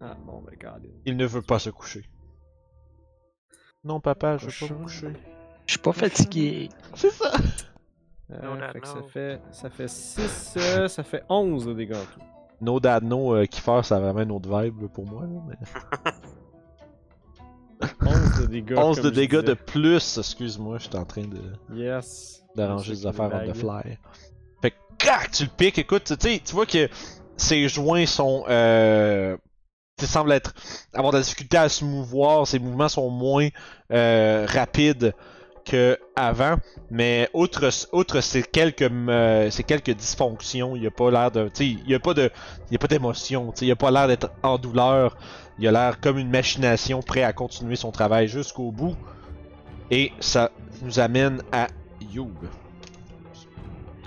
Ah 0.00 0.16
bon, 0.26 0.42
ben 0.42 0.56
god. 0.60 0.90
Il 1.06 1.16
ne 1.16 1.26
veut 1.26 1.42
pas 1.42 1.58
se 1.58 1.70
coucher. 1.70 2.04
Non, 3.84 4.00
papa, 4.00 4.36
je 4.36 4.46
veux 4.46 4.68
pas 4.68 4.74
me 4.74 4.82
coucher. 4.82 5.12
Je 5.66 5.72
suis 5.72 5.80
pas 5.80 5.92
fatigué. 5.92 6.68
C'est 6.94 7.10
ça. 7.10 7.32
Euh, 8.30 8.40
No, 8.42 8.72
fait 8.72 8.80
que 8.80 8.88
ça 8.88 9.02
fait 9.02 9.40
ça 9.50 9.70
fait 9.70 9.88
6 9.88 10.54
euh, 10.56 10.88
ça 10.88 11.02
fait 11.02 11.22
11 11.28 11.66
de 11.66 11.74
dégâts 11.74 11.94
en 11.94 12.04
tout. 12.04 12.20
No 12.60 12.80
Dad 12.80 13.04
No 13.04 13.34
euh, 13.34 13.44
Kiefer, 13.46 13.80
ça 13.82 13.96
a 13.96 14.00
vraiment 14.00 14.22
une 14.22 14.32
autre 14.32 14.62
vibe 14.62 14.86
pour 14.88 15.06
moi. 15.06 15.22
Là, 15.22 15.40
mais... 15.48 15.56
11 18.04 18.40
de 18.40 18.46
dégâts. 18.46 18.74
11 18.76 18.96
comme 18.96 19.04
de 19.04 19.08
je 19.10 19.14
dégâts 19.14 19.40
de 19.40 19.54
plus, 19.54 20.18
excuse-moi, 20.18 20.78
j'étais 20.78 20.98
en 20.98 21.04
train 21.04 21.22
de 21.22 21.40
Yes. 21.74 22.42
d'arranger 22.56 22.92
des 22.94 23.06
affaires 23.06 23.28
the 23.28 23.52
blague. 23.52 23.56
fly. 23.56 23.98
Fait 24.60 24.70
que 24.70 24.76
crac, 24.98 25.30
tu 25.30 25.44
le 25.44 25.50
piques, 25.56 25.78
écoute, 25.78 26.12
tu 26.18 26.40
tu 26.40 26.52
vois 26.54 26.66
que 26.66 26.88
ses 27.36 27.68
joints 27.68 28.06
sont 28.06 28.44
euh, 28.48 29.36
tu 29.98 30.06
sais, 30.06 30.12
semblent 30.12 30.32
être 30.32 30.54
avoir 30.94 31.12
de 31.12 31.18
la 31.18 31.22
difficulté 31.22 31.56
à 31.56 31.68
se 31.68 31.84
mouvoir, 31.84 32.46
ses 32.46 32.58
mouvements 32.58 32.88
sont 32.88 33.10
moins 33.10 33.48
euh, 33.92 34.46
rapides 34.48 35.14
que 35.64 35.96
avant, 36.16 36.56
mais 36.90 37.28
outre 37.34 37.70
outre 37.92 38.20
ces 38.20 38.42
quelques 38.42 38.82
euh, 38.82 39.50
ces 39.50 39.62
quelques 39.62 39.90
dysfonctions, 39.90 40.74
il 40.76 40.82
y 40.82 40.86
a 40.86 40.90
pas 40.90 41.10
l'air 41.10 41.30
de 41.30 41.48
il 41.60 41.88
y 41.88 41.94
a 41.94 42.00
pas 42.00 42.14
de 42.14 42.30
il 42.70 42.78
d'émotion, 42.78 43.52
il 43.60 43.70
a 43.70 43.76
pas 43.76 43.90
l'air 43.90 44.08
d'être 44.08 44.30
en 44.42 44.58
douleur, 44.58 45.16
il 45.62 45.68
a 45.68 45.70
l'air 45.70 46.00
comme 46.00 46.18
une 46.18 46.28
machination 46.28 47.02
prêt 47.02 47.22
à 47.22 47.32
continuer 47.32 47.76
son 47.76 47.92
travail 47.92 48.26
jusqu'au 48.26 48.72
bout. 48.72 48.96
Et 49.92 50.10
ça 50.18 50.50
nous 50.82 50.98
amène 50.98 51.40
à 51.52 51.68
Youb. 52.12 52.34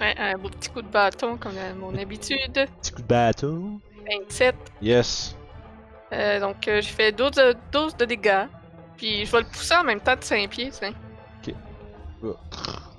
Ouais, 0.02 0.14
un 0.18 0.38
beau 0.38 0.50
petit 0.50 0.70
coup 0.70 0.82
de 0.82 0.90
bâton 0.90 1.38
comme 1.38 1.58
à 1.58 1.74
mon 1.74 1.98
habitude. 1.98 2.52
Petit 2.52 2.92
coup 2.92 3.02
de 3.02 3.08
bateau. 3.08 3.80
27. 4.28 4.54
Yes. 4.82 5.38
Euh, 6.12 6.42
donc 6.42 6.68
euh, 6.68 6.82
j'ai 6.82 6.90
fait 6.90 7.14
12 7.14 7.32
de, 7.32 7.56
12 7.72 7.96
de 7.96 8.04
dégâts. 8.04 8.48
Puis 8.98 9.26
je 9.26 9.32
vais 9.32 9.40
le 9.40 9.46
pousser 9.46 9.76
en 9.76 9.86
même 9.86 10.02
temps 10.02 10.18
de 10.18 10.24
5 10.26 10.50
pieds, 10.50 10.72
tiens. 10.72 10.94
Va 12.22 12.34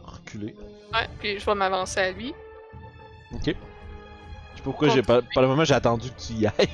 Reculer. 0.07 0.55
Ouais, 0.95 1.07
puis 1.19 1.39
je 1.39 1.45
vais 1.45 1.55
m'avancer 1.55 2.01
à 2.01 2.11
lui. 2.11 2.35
Ok. 3.35 3.45
Je 3.45 3.51
sais 3.51 3.55
pas 3.55 4.63
pourquoi 4.65 4.89
j'ai 4.89 5.03
pas. 5.03 5.21
Par 5.35 5.43
le 5.43 5.49
moment 5.49 5.65
j'ai 5.65 5.75
attendu 5.75 6.11
que 6.11 6.19
tu 6.19 6.33
y 6.33 6.47
ailles. 6.47 6.71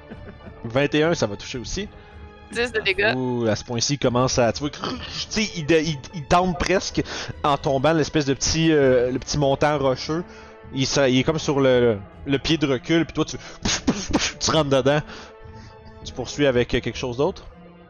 21, 0.63 1.13
ça 1.13 1.27
va 1.27 1.35
toucher 1.35 1.57
aussi. 1.59 1.87
10 2.51 2.71
de 2.71 2.79
dégâts. 2.79 3.13
Ouh, 3.15 3.45
à 3.47 3.55
ce 3.55 3.63
point-ci, 3.63 3.95
il 3.95 3.99
commence 3.99 4.39
à. 4.39 4.51
Tu 4.53 4.61
vois, 4.61 4.69
que- 4.69 4.77
tu 4.77 4.87
sais, 5.29 5.49
il, 5.57 5.65
de- 5.65 5.75
il, 5.75 5.97
il 6.13 6.23
tombe 6.27 6.57
presque 6.57 7.01
en 7.43 7.57
tombant 7.57 7.91
l'espèce 7.93 8.25
de 8.25 8.33
petit, 8.33 8.71
euh, 8.71 9.11
le 9.11 9.19
petit 9.19 9.37
montant 9.37 9.77
rocheux. 9.77 10.23
Il, 10.73 10.83
est 10.83 11.23
comme 11.23 11.39
sur 11.39 11.59
le, 11.61 11.97
le 12.25 12.39
pied 12.39 12.57
de 12.57 12.67
recul, 12.67 13.05
puis 13.05 13.13
toi 13.13 13.23
tu, 13.25 13.37
tu 14.39 14.51
rentres 14.51 14.69
dedans. 14.69 14.99
Tu 16.03 16.13
poursuis 16.13 16.45
avec 16.45 16.73
euh, 16.73 16.79
quelque 16.81 16.97
chose 16.97 17.17
d'autre? 17.17 17.45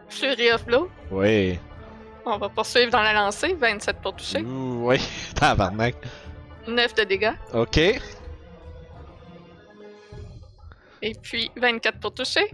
Fury 0.09 0.51
of 0.51 0.65
Blow. 0.65 0.89
Oui. 1.11 1.57
On 2.25 2.37
va 2.37 2.49
poursuivre 2.49 2.91
dans 2.91 3.01
la 3.01 3.13
lancée. 3.13 3.55
27 3.59 3.97
pour 4.01 4.15
toucher. 4.15 4.41
Ouh, 4.41 4.89
oui. 4.89 4.99
Tabarnak. 5.35 5.95
9 6.67 6.95
de 6.95 7.03
dégâts. 7.03 7.33
Ok. 7.53 7.77
Et 11.01 11.13
puis 11.21 11.51
24 11.55 11.99
pour 11.99 12.13
toucher. 12.13 12.51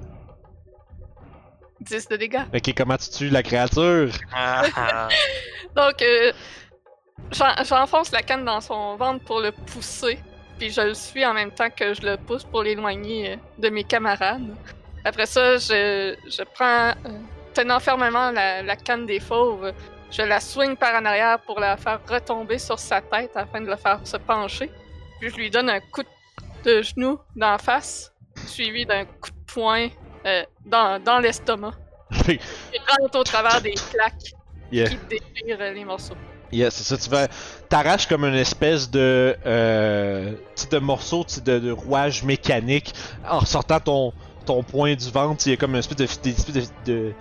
10 1.81 2.07
de 2.09 2.15
dégâts. 2.17 2.41
Ok, 2.53 2.73
comment 2.75 2.97
tu 2.97 3.09
tues 3.09 3.29
la 3.29 3.43
créature? 3.43 4.09
Donc, 5.75 6.01
euh, 6.01 6.31
j'en- 7.31 7.63
j'enfonce 7.63 8.11
la 8.11 8.21
canne 8.21 8.45
dans 8.45 8.61
son 8.61 8.95
ventre 8.95 9.23
pour 9.25 9.39
le 9.41 9.51
pousser. 9.51 10.19
Puis 10.59 10.69
je 10.69 10.81
le 10.81 10.93
suis 10.93 11.25
en 11.25 11.33
même 11.33 11.51
temps 11.51 11.69
que 11.69 11.93
je 11.93 12.01
le 12.03 12.15
pousse 12.17 12.43
pour 12.43 12.63
l'éloigner 12.63 13.33
euh, 13.33 13.35
de 13.57 13.69
mes 13.69 13.83
camarades. 13.83 14.55
Après 15.03 15.25
ça, 15.25 15.57
je, 15.57 16.15
je 16.29 16.43
prends, 16.53 16.89
euh, 17.05 17.19
tenant 17.53 17.79
fermement 17.79 18.31
la, 18.31 18.61
la 18.61 18.75
canne 18.75 19.05
des 19.05 19.19
fauves, 19.19 19.73
je 20.13 20.21
la 20.21 20.39
swing 20.39 20.75
par 20.77 20.93
en 21.01 21.05
arrière 21.05 21.39
pour 21.39 21.59
la 21.59 21.75
faire 21.75 21.99
retomber 22.07 22.59
sur 22.59 22.77
sa 22.79 23.01
tête 23.01 23.31
afin 23.35 23.59
de 23.61 23.67
le 23.67 23.75
faire 23.75 23.99
se 24.05 24.15
pencher. 24.17 24.69
Puis 25.19 25.29
je 25.31 25.35
lui 25.35 25.49
donne 25.49 25.69
un 25.69 25.79
coup 25.79 26.03
de 26.63 26.81
genou 26.81 27.19
dans 27.35 27.51
la 27.51 27.57
face, 27.57 28.13
suivi 28.45 28.85
d'un 28.85 29.05
coup 29.05 29.31
de 29.31 29.53
poing 29.53 29.87
euh, 30.25 30.43
dans, 30.65 31.01
dans 31.03 31.19
l'estomac. 31.19 31.73
Il 32.27 32.39
rentre 33.01 33.19
au 33.19 33.23
travers 33.23 33.61
des 33.61 33.73
plaques 33.91 34.31
Yeah. 34.71 34.89
qui 34.89 34.97
déchirent 35.07 35.59
les 35.59 35.85
morceaux. 35.85 36.15
Yeah, 36.51 36.71
c'est 36.71 36.83
ça, 36.83 36.97
tu 36.97 37.07
vas. 37.07 37.27
T'arraches 37.69 38.07
comme 38.07 38.25
une 38.25 38.33
espèce 38.33 38.89
de. 38.89 39.35
Euh, 39.45 40.33
de 40.71 40.77
morceau 40.79 41.23
de, 41.45 41.59
de 41.59 41.71
rouage 41.71 42.23
mécanique 42.23 42.91
en 43.29 43.45
sortant 43.45 43.79
ton, 43.79 44.13
ton 44.47 44.63
poing 44.63 44.95
du 44.95 45.11
ventre. 45.11 45.43
Il 45.45 45.51
y 45.51 45.53
a 45.53 45.57
comme 45.57 45.73
une 45.75 45.79
espèce 45.79 46.71
de- 46.85 47.13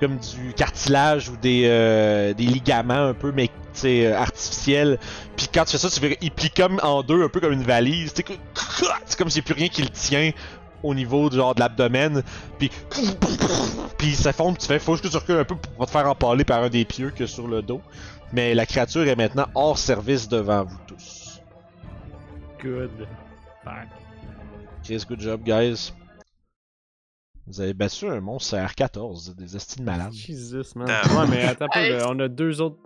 comme 0.00 0.18
du 0.18 0.52
cartilage 0.54 1.28
ou 1.28 1.36
des, 1.36 1.62
euh, 1.66 2.34
des 2.34 2.44
ligaments 2.44 3.08
un 3.08 3.14
peu, 3.14 3.32
mais 3.32 3.50
euh, 3.84 4.16
artificiels. 4.16 4.98
Puis 5.36 5.48
quand 5.52 5.64
tu 5.64 5.72
fais 5.72 5.78
ça, 5.78 5.90
tu 5.90 6.00
verras, 6.00 6.16
il 6.20 6.30
plie 6.30 6.50
comme 6.50 6.80
en 6.82 7.02
deux, 7.02 7.22
un 7.22 7.28
peu 7.28 7.40
comme 7.40 7.52
une 7.52 7.62
valise. 7.62 8.12
C'est 8.14 8.22
comme 9.16 9.30
s'il 9.30 9.42
n'y 9.42 9.44
a 9.44 9.46
plus 9.46 9.54
rien 9.54 9.68
qui 9.68 9.82
le 9.82 9.88
tient 9.88 10.32
au 10.82 10.94
niveau 10.94 11.30
genre 11.30 11.54
de 11.54 11.60
l'abdomen. 11.60 12.22
Puis. 12.58 12.70
Puis 13.98 14.14
ça 14.14 14.32
fond, 14.32 14.54
tu 14.54 14.66
fais, 14.66 14.78
faut 14.78 14.96
que 14.96 15.08
tu 15.08 15.16
recules 15.16 15.38
un 15.38 15.44
peu 15.44 15.56
pour 15.56 15.86
te 15.86 15.90
faire 15.90 16.08
empaler 16.08 16.44
par 16.44 16.62
un 16.62 16.68
des 16.68 16.84
pieux 16.84 17.10
que 17.10 17.26
sur 17.26 17.48
le 17.48 17.62
dos. 17.62 17.80
Mais 18.32 18.54
la 18.54 18.66
créature 18.66 19.06
est 19.08 19.16
maintenant 19.16 19.46
hors 19.54 19.78
service 19.78 20.28
devant 20.28 20.64
vous 20.64 20.78
tous. 20.86 21.40
Good. 22.62 23.08
Fuck. 23.64 23.88
Chris, 24.84 25.04
good 25.08 25.20
job, 25.20 25.42
guys. 25.44 25.92
Vous 27.48 27.60
avez 27.60 27.72
battu 27.74 28.06
un 28.06 28.20
monstre 28.20 28.56
R14, 28.56 29.34
des 29.34 29.56
estimes 29.56 29.84
malades. 29.84 30.12
Jesus, 30.12 30.76
man. 30.76 30.86
Ouais, 30.88 31.26
mais 31.30 31.42
attends 31.44 31.66
peu, 31.72 31.98
on 32.06 32.18
a 32.20 32.28
deux 32.28 32.60
autres 32.60 32.76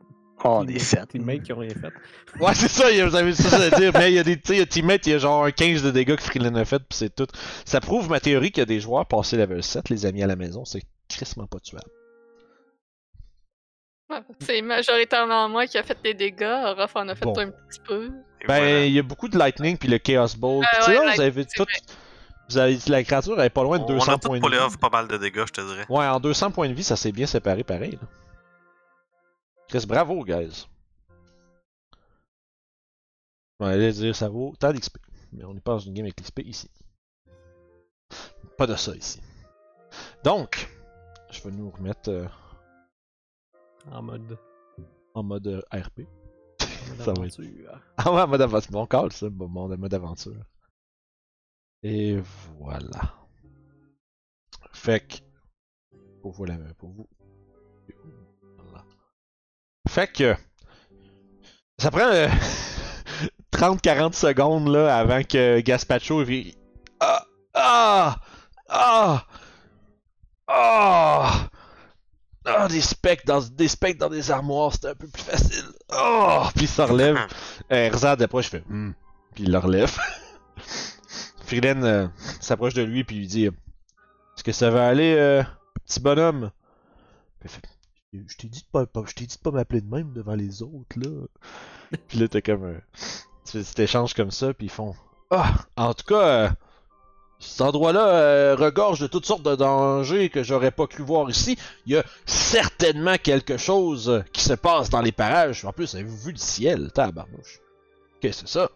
Oh, 0.44 0.58
on 0.62 0.66
est 0.66 0.78
sept. 0.80 1.08
teammates 1.10 1.42
qui 1.42 1.52
ont 1.52 1.58
rien 1.58 1.70
fait. 1.70 1.92
Ouais, 2.42 2.52
c'est 2.54 2.68
ça, 2.68 2.90
il 2.90 2.96
y 2.96 3.00
a- 3.00 3.06
vous 3.06 3.14
avez 3.14 3.32
ça 3.32 3.56
à 3.60 3.70
dire. 3.78 3.92
Mais 3.94 4.10
il 4.10 4.14
y 4.14 4.18
a 4.18 4.24
des 4.24 4.36
tu 4.36 4.42
sais, 4.48 4.54
il 4.54 4.58
y 4.58 4.62
a 4.62 4.66
teammates, 4.66 5.06
il 5.06 5.10
y 5.10 5.14
a 5.14 5.18
genre 5.18 5.44
un 5.44 5.52
15 5.52 5.82
de 5.84 5.90
dégâts 5.92 6.16
que 6.16 6.22
Freeland 6.22 6.54
a 6.56 6.64
fait, 6.64 6.80
pis 6.80 6.96
c'est 6.96 7.14
tout. 7.14 7.26
Ça 7.64 7.80
prouve 7.80 8.08
ma 8.10 8.18
théorie 8.18 8.50
qu'il 8.50 8.60
y 8.60 8.62
a 8.62 8.66
des 8.66 8.80
joueurs 8.80 9.06
passés 9.06 9.36
level 9.36 9.62
7, 9.62 9.88
les 9.88 10.04
amis 10.04 10.22
à 10.22 10.26
la 10.26 10.34
maison, 10.34 10.64
c'est 10.64 10.82
crissement 11.08 11.46
pas 11.46 11.60
tuable. 11.60 11.84
Ouais, 14.10 14.18
C'est 14.40 14.62
majoritairement 14.62 15.48
moi 15.48 15.66
qui 15.66 15.78
a 15.78 15.82
fait 15.84 15.98
des 16.02 16.14
dégâts. 16.14 16.74
Ruff 16.76 16.96
en 16.96 17.08
a 17.08 17.14
fait 17.14 17.24
Bon. 17.24 17.38
un 17.38 17.50
petit 17.50 17.80
peu. 17.86 18.08
Ben, 18.08 18.58
voilà. 18.58 18.84
il 18.86 18.92
y 18.92 18.98
a 18.98 19.02
beaucoup 19.02 19.28
de 19.28 19.38
lightning 19.38 19.76
puis 19.78 19.88
le 19.88 19.98
chaos 19.98 20.26
bolt. 20.36 20.66
Tu 20.80 20.82
sais, 20.86 20.98
ouais, 20.98 21.06
là, 21.06 21.14
vous 21.14 21.20
avez 21.20 21.44
tout. 21.44 21.62
vrai. 21.62 21.72
Vous 22.52 22.58
avez, 22.58 22.78
la 22.88 23.02
créature 23.04 23.38
elle 23.40 23.46
est 23.46 23.50
pas 23.50 23.62
loin 23.62 23.78
de 23.78 23.84
on 23.84 23.86
200 23.86 24.12
a 24.12 24.18
tout 24.18 24.28
points 24.28 24.36
de 24.36 24.40
pour 24.40 24.50
les 24.50 24.58
vie. 24.58 24.62
off 24.64 24.76
pas 24.78 24.90
mal 24.90 25.08
de 25.08 25.16
dégâts, 25.16 25.44
je 25.46 25.52
te 25.52 25.60
dirais. 25.60 25.86
Ouais, 25.88 26.06
en 26.06 26.20
200 26.20 26.50
points 26.50 26.68
de 26.68 26.74
vie, 26.74 26.82
ça 26.84 26.96
s'est 26.96 27.12
bien 27.12 27.26
séparé 27.26 27.64
pareil. 27.64 27.92
Là. 27.92 28.08
Chris, 29.68 29.86
bravo, 29.86 30.22
guys. 30.24 30.66
On 33.58 33.66
va 33.66 33.72
aller 33.72 33.92
dire 33.92 34.14
ça 34.14 34.28
vaut 34.28 34.54
tant 34.58 34.72
d'XP. 34.72 34.98
Mais 35.32 35.44
on 35.44 35.54
n'est 35.54 35.60
pas 35.60 35.72
dans 35.72 35.78
une 35.78 35.94
game 35.94 36.04
avec 36.04 36.20
l'XP 36.20 36.40
ici. 36.40 36.70
Pas 38.58 38.66
de 38.66 38.74
ça 38.76 38.94
ici. 38.94 39.20
Donc, 40.24 40.68
je 41.30 41.40
vais 41.42 41.50
nous 41.52 41.70
remettre 41.70 42.10
euh, 42.10 42.26
En 43.90 44.02
mode. 44.02 44.36
en 45.14 45.22
mode 45.22 45.46
euh, 45.46 45.60
RP. 45.72 46.00
en 46.00 46.96
mode 46.96 46.98
Ça 46.98 47.12
va 47.12 47.26
être- 47.26 47.40
aventure. 47.40 47.80
Ah 47.96 48.12
ouais, 48.12 48.20
en 48.22 48.28
mode 48.28 48.42
aventure. 48.42 48.70
Bon 48.72 48.86
call, 48.86 49.12
ça, 49.12 49.30
bon, 49.30 49.48
bon, 49.48 49.68
mode 49.76 49.94
aventure. 49.94 50.34
Et 51.82 52.18
voilà. 52.58 53.14
Fait 54.72 55.00
que. 55.00 55.16
Pour 56.20 56.32
vous, 56.32 56.44
la- 56.44 56.56
pour 56.78 56.90
vous. 56.90 57.08
Voilà. 58.58 58.84
Fait 59.88 60.06
que. 60.12 60.34
Ça 61.78 61.90
prend 61.90 62.06
euh, 62.06 62.28
30-40 63.52 64.12
secondes 64.14 64.68
là 64.68 64.96
avant 64.96 65.22
que 65.24 65.60
Gaspacho 65.60 66.22
il. 66.22 66.54
Ah! 67.00 67.26
Ah! 67.54 68.16
Ah! 68.68 69.26
Ah! 70.46 71.48
Ah! 72.44 72.68
Des 72.68 72.80
specs 72.80 73.24
dans 73.26 73.40
des 73.40 73.68
specs 73.68 73.98
dans 73.98 74.08
des 74.08 74.30
armoires, 74.30 74.72
c'était 74.72 74.88
un 74.88 74.94
peu 74.94 75.08
plus 75.08 75.22
facile. 75.22 75.64
Oh! 75.92 76.44
Puis 76.54 76.64
il 76.64 76.68
se 76.68 76.82
relève. 76.82 77.18
Euh, 77.70 77.86
Erzad 77.86 78.20
approche, 78.20 78.48
fait 78.48 78.62
Hmm 78.68 78.90
puis 79.34 79.44
il 79.44 79.50
le 79.52 79.58
relève. 79.58 79.96
Freeland 81.52 81.82
euh, 81.82 82.08
s'approche 82.40 82.72
de 82.72 82.82
lui 82.82 83.04
puis 83.04 83.16
lui 83.16 83.26
dit 83.26 83.44
Est-ce 83.44 84.42
que 84.42 84.52
ça 84.52 84.70
va 84.70 84.88
aller, 84.88 85.14
euh, 85.18 85.42
petit 85.86 86.00
bonhomme 86.00 86.50
Je 88.14 88.36
t'ai 88.38 88.48
dit 88.48 88.60
de 88.60 88.66
pas, 88.72 88.86
pas- 88.86 89.04
m'appeler 89.52 89.82
de 89.82 89.90
même 89.94 90.14
devant 90.14 90.34
les 90.34 90.62
autres 90.62 90.96
là. 90.96 91.10
puis 92.08 92.18
là 92.18 92.28
t'as 92.28 92.40
comme 92.40 92.64
un 92.64 92.80
tu 93.44 93.62
cet 93.62 93.78
échange 93.80 94.14
comme 94.14 94.30
ça 94.30 94.54
puis 94.54 94.68
ils 94.68 94.70
font 94.70 94.94
Ah, 95.30 95.52
en 95.76 95.92
tout 95.92 96.06
cas, 96.06 96.26
euh, 96.26 96.48
cet 97.38 97.60
endroit-là 97.60 98.06
euh, 98.08 98.56
regorge 98.56 99.00
de 99.00 99.06
toutes 99.08 99.26
sortes 99.26 99.42
de 99.42 99.54
dangers 99.54 100.30
que 100.30 100.42
j'aurais 100.42 100.70
pas 100.70 100.86
cru 100.86 101.02
voir 101.02 101.28
ici. 101.28 101.58
Il 101.84 101.92
y 101.92 101.98
a 101.98 102.04
certainement 102.24 103.16
quelque 103.22 103.58
chose 103.58 104.08
euh, 104.08 104.22
qui 104.32 104.42
se 104.42 104.54
passe 104.54 104.88
dans 104.88 105.02
les 105.02 105.12
parages. 105.12 105.66
En 105.66 105.72
plus, 105.72 105.94
avez-vous 105.94 106.16
vu 106.16 106.32
le 106.32 106.38
ciel, 106.38 106.92
tabarnouche 106.92 107.60
Qu'est-ce 108.20 108.42
que 108.44 108.48
c'est 108.48 108.58
ça? 108.58 108.70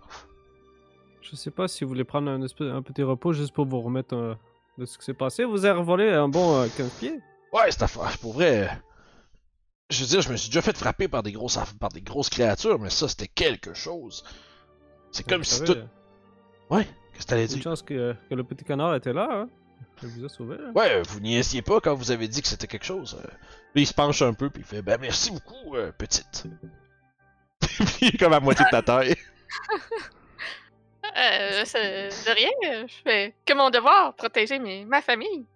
Je 1.30 1.36
sais 1.36 1.50
pas 1.50 1.66
si 1.68 1.84
vous 1.84 1.88
voulez 1.88 2.04
prendre 2.04 2.30
un, 2.30 2.40
espèce- 2.42 2.70
un 2.72 2.82
petit 2.82 3.02
repos 3.02 3.32
juste 3.32 3.52
pour 3.52 3.66
vous 3.66 3.80
remettre 3.80 4.14
euh, 4.14 4.34
de 4.78 4.84
ce 4.86 4.96
qui 4.98 5.04
s'est 5.04 5.14
passé. 5.14 5.44
Vous 5.44 5.64
avez 5.64 5.78
revolé 5.78 6.10
un 6.12 6.28
bon 6.28 6.56
euh, 6.62 6.66
15 6.76 6.90
pieds. 7.00 7.20
Ouais, 7.52 7.70
c'est 7.70 7.82
affaire. 7.82 8.16
Pour 8.18 8.34
vrai. 8.34 8.62
euh, 8.64 8.74
Je 9.90 10.00
veux 10.02 10.06
dire, 10.06 10.20
je 10.20 10.30
me 10.30 10.36
suis 10.36 10.48
déjà 10.50 10.62
fait 10.62 10.76
frapper 10.76 11.08
par 11.08 11.22
des 11.22 11.32
grosses, 11.32 11.58
par 11.80 11.88
des 11.90 12.00
grosses 12.02 12.28
créatures, 12.30 12.78
mais 12.78 12.90
ça, 12.90 13.08
c'était 13.08 13.28
quelque 13.28 13.74
chose. 13.74 14.24
C'est 15.10 15.26
comme 15.26 15.38
Vous 15.38 15.44
si 15.44 15.54
savez, 15.56 15.64
tout. 15.72 15.78
euh, 15.78 15.84
Ouais, 16.70 16.84
qu'est-ce 17.12 17.24
que 17.24 17.30
t'allais 17.30 17.42
Une 17.46 17.54
dire? 17.54 17.62
chance 17.62 17.82
que, 17.82 18.14
que 18.28 18.34
le 18.34 18.44
petit 18.44 18.64
canard 18.64 18.94
était 18.94 19.12
là. 19.12 19.28
Hein? 19.30 19.48
Il 20.02 20.08
vous 20.08 20.24
a 20.26 20.28
sauvé. 20.28 20.56
Là. 20.58 20.70
Ouais, 20.74 21.02
vous 21.02 21.20
niaisiez 21.20 21.62
pas 21.62 21.80
quand 21.80 21.94
vous 21.94 22.10
avez 22.10 22.28
dit 22.28 22.42
que 22.42 22.48
c'était 22.48 22.66
quelque 22.66 22.84
chose. 22.84 23.16
il 23.74 23.86
se 23.86 23.94
penche 23.94 24.20
un 24.22 24.34
peu, 24.34 24.50
puis 24.50 24.62
il 24.62 24.66
fait 24.66 24.82
Ben 24.82 24.98
merci 25.00 25.30
beaucoup, 25.30 25.74
euh, 25.76 25.90
petite. 25.92 26.44
puis 27.60 27.78
il 28.02 28.08
est 28.14 28.18
comme 28.18 28.32
à 28.34 28.40
moitié 28.40 28.64
de 28.66 28.70
ta 28.70 28.82
taille. 28.82 29.16
Euh, 31.16 31.62
de 31.64 32.34
rien. 32.34 32.50
euh, 32.66 32.86
Je 32.86 32.94
fais 33.02 33.34
que 33.46 33.54
mon 33.54 33.70
devoir, 33.70 34.14
protéger 34.14 34.58
mes, 34.58 34.84
ma 34.84 35.00
famille. 35.00 35.46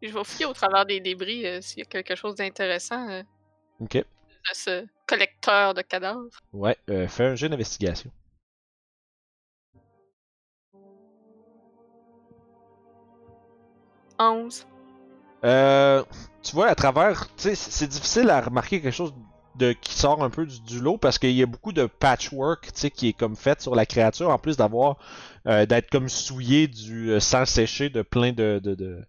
Puis 0.00 0.10
je 0.10 0.16
vais 0.16 0.24
fouiller 0.24 0.46
au 0.46 0.52
travers 0.54 0.86
des 0.86 1.00
débris 1.00 1.46
euh, 1.46 1.60
s'il 1.60 1.80
y 1.80 1.82
a 1.82 1.84
quelque 1.86 2.14
chose 2.14 2.34
d'intéressant 2.34 3.08
euh, 3.10 3.22
Ok. 3.80 3.96
de 3.96 4.04
ce 4.54 4.86
collecteur 5.06 5.74
de 5.74 5.82
cadavres. 5.82 6.28
Ouais, 6.52 6.76
euh, 6.90 7.06
fais 7.08 7.24
un 7.24 7.34
jeu 7.34 7.48
d'investigation. 7.48 8.10
Onze. 14.18 14.66
Euh, 15.44 16.04
tu 16.42 16.54
vois, 16.54 16.68
à 16.68 16.74
travers, 16.74 17.26
tu 17.36 17.42
sais, 17.42 17.54
c'est 17.54 17.70
c'est 17.70 17.86
difficile 17.86 18.30
à 18.30 18.40
remarquer 18.40 18.80
quelque 18.80 18.94
chose 18.94 19.12
de 19.56 19.72
qui 19.72 19.94
sort 19.94 20.22
un 20.22 20.30
peu 20.30 20.46
du, 20.46 20.60
du 20.60 20.80
lot 20.80 20.98
parce 20.98 21.18
qu'il 21.18 21.32
y 21.32 21.42
a 21.42 21.46
beaucoup 21.46 21.72
de 21.72 21.86
patchwork, 21.86 22.70
qui 22.72 23.08
est 23.08 23.12
comme 23.12 23.36
fait 23.36 23.60
sur 23.60 23.74
la 23.74 23.86
créature 23.86 24.30
en 24.30 24.38
plus 24.38 24.56
d'avoir 24.56 24.96
euh, 25.46 25.66
d'être 25.66 25.90
comme 25.90 26.08
souillé 26.08 26.68
du 26.68 27.10
euh, 27.10 27.20
sang 27.20 27.44
séché 27.44 27.90
de 27.90 28.02
plein 28.02 28.32
de 28.32 28.60
de, 28.62 28.74
de, 28.74 29.04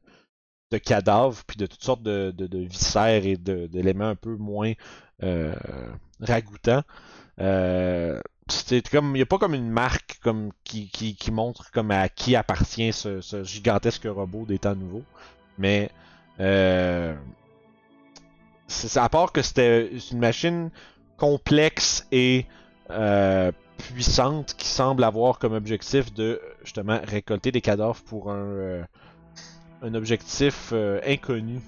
de 0.71 0.77
cadavres 0.77 1.43
puis 1.45 1.57
de 1.57 1.65
toutes 1.65 1.83
sortes 1.83 2.03
de, 2.03 2.33
viscères 2.67 3.25
et 3.25 3.37
d'éléments 3.37 4.09
un 4.09 4.15
peu 4.15 4.35
moins 4.35 4.73
euh, 5.23 5.55
ragoûtants. 6.19 6.83
Euh, 7.41 8.21
comme 8.91 9.15
il 9.15 9.19
y 9.19 9.21
a 9.23 9.25
pas 9.25 9.39
comme 9.39 9.55
une 9.55 9.69
marque 9.69 10.19
comme 10.21 10.51
qui, 10.63 10.89
qui, 10.89 11.15
qui 11.15 11.31
montre 11.31 11.71
comme 11.71 11.91
à 11.91 12.07
qui 12.09 12.35
appartient 12.35 12.93
ce, 12.93 13.19
ce 13.19 13.43
gigantesque 13.43 14.05
robot 14.05 14.45
des 14.45 14.59
temps 14.59 14.75
nouveaux 14.75 15.03
mais 15.57 15.89
euh, 16.39 17.15
c'est 18.67 18.99
à 18.99 19.09
part 19.09 19.31
que 19.31 19.41
c'était 19.41 19.91
une 20.11 20.19
machine 20.19 20.69
complexe 21.17 22.07
et 22.11 22.45
euh, 22.89 23.51
puissante 23.77 24.53
qui 24.57 24.67
semble 24.67 25.03
avoir 25.03 25.39
comme 25.39 25.53
objectif 25.53 26.13
de 26.13 26.41
justement 26.63 26.99
récolter 27.03 27.51
des 27.51 27.61
cadavres 27.61 28.01
pour 28.03 28.31
un, 28.31 28.35
euh, 28.35 28.83
un 29.81 29.93
objectif 29.93 30.69
euh, 30.73 30.99
inconnu. 31.05 31.59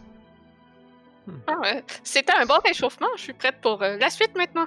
Ah 1.47 1.59
ouais. 1.61 1.83
C'était 2.03 2.33
un 2.33 2.45
bon 2.45 2.59
réchauffement. 2.65 3.07
Je 3.17 3.21
suis 3.23 3.33
prête 3.33 3.59
pour 3.61 3.81
euh, 3.83 3.97
la 3.97 4.09
suite 4.09 4.35
maintenant. 4.37 4.65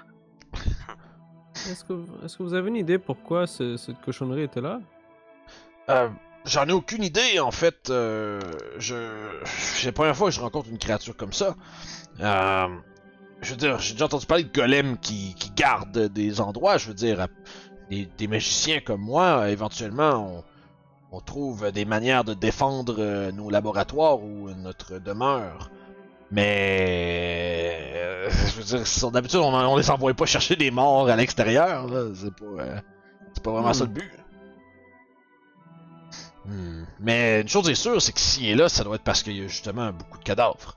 Est-ce 1.55 1.85
que, 1.85 1.93
vous- 1.95 2.25
est-ce 2.25 2.37
que 2.39 2.43
vous 2.43 2.55
avez 2.55 2.69
une 2.69 2.77
idée 2.77 2.99
pourquoi 2.99 3.47
ce- 3.47 3.77
cette 3.77 4.01
cochonnerie 4.03 4.43
était 4.43 4.61
là? 4.61 4.81
Euh, 5.89 6.09
J'en 6.47 6.67
ai 6.67 6.73
aucune 6.73 7.03
idée 7.03 7.39
en 7.39 7.51
fait. 7.51 7.91
Euh, 7.91 8.41
je 8.79 8.95
c'est 9.45 9.87
la 9.87 9.93
première 9.93 10.17
fois 10.17 10.29
que 10.29 10.35
je 10.35 10.41
rencontre 10.41 10.69
une 10.71 10.79
créature 10.79 11.17
comme 11.17 11.33
ça. 11.33 11.55
Euh, 12.21 12.69
je 13.43 13.51
veux 13.51 13.57
dire, 13.57 13.79
j'ai 13.79 13.93
déjà 13.93 14.07
entendu 14.07 14.27
parler 14.27 14.45
de 14.45 14.53
golems 14.53 14.99
qui, 14.99 15.35
qui 15.35 15.51
gardent 15.51 16.09
des 16.09 16.41
endroits. 16.41 16.79
Je 16.79 16.89
veux 16.89 16.95
dire, 16.95 17.27
des, 17.91 18.09
des 18.19 18.27
magiciens 18.27 18.81
comme 18.81 19.03
moi, 19.03 19.51
éventuellement, 19.51 20.45
on 21.13 21.21
trouve 21.21 21.71
des 21.73 21.85
manières 21.85 22.25
de 22.25 22.35
défendre 22.35 22.97
euh, 22.99 23.33
nos 23.33 23.51
laboratoires 23.51 24.23
ou 24.23 24.51
notre 24.51 24.99
demeure. 24.99 25.71
Mais 26.31 27.93
euh, 27.97 28.31
je 28.31 28.61
veux 28.61 28.65
dire, 28.65 29.11
d'habitude 29.11 29.41
on, 29.41 29.53
on 29.53 29.77
les 29.77 29.91
envoie 29.91 30.15
pas 30.15 30.27
chercher 30.27 30.57
des 30.57 30.71
morts 30.71 31.09
à 31.09 31.17
l'extérieur. 31.17 31.87
C'est 32.15 32.35
pas, 32.35 32.65
c'est 33.35 33.43
pas 33.43 33.51
vraiment 33.51 33.73
ça 33.75 33.85
le 33.85 33.91
but. 33.91 34.11
Hmm. 36.51 36.85
Mais 36.99 37.43
une 37.43 37.49
chose 37.49 37.71
est 37.71 37.77
sûre, 37.77 38.03
c'est 38.03 38.13
que 38.13 38.21
s'il 38.21 38.49
est 38.49 38.57
là, 38.57 38.69
ça 38.69 38.83
doit 38.83 38.97
être 38.97 39.05
parce 39.05 39.23
qu'il 39.23 39.37
y 39.37 39.45
a 39.45 39.47
justement 39.47 39.93
beaucoup 39.93 40.19
de 40.19 40.25
cadavres. 40.25 40.77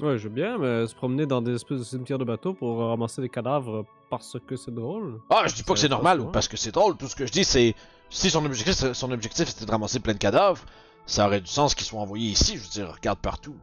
Ouais, 0.00 0.18
je 0.18 0.24
veux 0.24 0.34
bien, 0.34 0.58
mais 0.58 0.86
se 0.86 0.94
promener 0.94 1.26
dans 1.26 1.42
des 1.42 1.54
espèces 1.54 1.78
de 1.78 1.84
cimetières 1.84 2.18
de 2.18 2.24
bateaux 2.24 2.54
pour 2.54 2.78
ramasser 2.78 3.20
des 3.20 3.28
cadavres 3.28 3.84
parce 4.10 4.38
que 4.46 4.56
c'est 4.56 4.74
drôle. 4.74 5.20
Ah, 5.30 5.44
je 5.46 5.54
dis 5.54 5.62
pas 5.62 5.74
que 5.74 5.78
c'est 5.78 5.88
normal 5.88 6.20
ou 6.20 6.26
parce 6.26 6.48
que 6.48 6.56
c'est 6.56 6.72
drôle. 6.72 6.96
Tout 6.96 7.08
ce 7.08 7.16
que 7.16 7.26
je 7.26 7.32
dis, 7.32 7.44
c'est 7.44 7.74
si 8.08 8.30
son 8.30 8.44
objectif, 8.44 8.92
son 8.92 9.10
objectif 9.10 9.48
c'était 9.48 9.66
de 9.66 9.70
ramasser 9.70 10.00
plein 10.00 10.14
de 10.14 10.18
cadavres, 10.18 10.64
ça 11.06 11.26
aurait 11.26 11.40
du 11.40 11.46
sens 11.46 11.74
qu'ils 11.74 11.86
soient 11.86 12.00
envoyés 12.00 12.30
ici. 12.30 12.56
Je 12.56 12.62
veux 12.62 12.68
dire, 12.68 12.94
regarde 12.94 13.18
partout. 13.18 13.56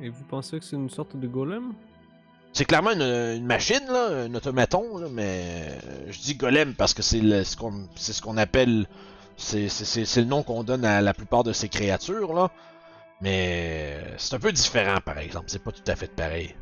Et 0.00 0.08
vous 0.08 0.24
pensez 0.24 0.58
que 0.58 0.64
c'est 0.64 0.76
une 0.76 0.90
sorte 0.90 1.16
de 1.16 1.26
golem? 1.26 1.72
C'est 2.54 2.64
clairement 2.64 2.92
une, 2.92 3.02
une 3.02 3.44
machine, 3.46 3.84
là, 3.88 4.06
un 4.26 4.34
automaton, 4.34 4.96
là, 4.98 5.08
mais 5.10 5.66
euh, 5.84 6.06
je 6.10 6.20
dis 6.20 6.36
golem 6.36 6.74
parce 6.74 6.94
que 6.94 7.02
c'est 7.02 7.20
ce 7.44 7.56
qu'on 7.56 7.88
ce 7.96 8.22
qu'on 8.22 8.36
appelle. 8.36 8.86
C'est 9.36 9.66
le 10.16 10.24
nom 10.24 10.44
qu'on 10.44 10.62
donne 10.62 10.84
à 10.84 11.00
la 11.00 11.12
plupart 11.12 11.42
de 11.42 11.52
ces 11.52 11.68
créatures, 11.68 12.32
là. 12.32 12.50
Mais 13.20 13.96
euh, 13.96 14.14
c'est 14.18 14.36
un 14.36 14.38
peu 14.38 14.52
différent, 14.52 15.00
par 15.04 15.18
exemple. 15.18 15.46
C'est 15.48 15.62
pas 15.62 15.72
tout 15.72 15.82
à 15.88 15.96
fait 15.96 16.06
pareil. 16.14 16.54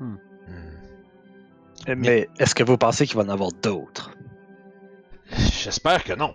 Hmm. 0.00 0.16
Hmm. 0.48 1.94
Mais 1.96 2.28
est-ce 2.40 2.54
que 2.56 2.64
vous 2.64 2.76
pensez 2.78 3.06
qu'il 3.06 3.16
va 3.16 3.22
en 3.22 3.28
avoir 3.28 3.52
d'autres? 3.62 4.10
J'espère 5.62 6.02
que 6.02 6.14
non. 6.14 6.32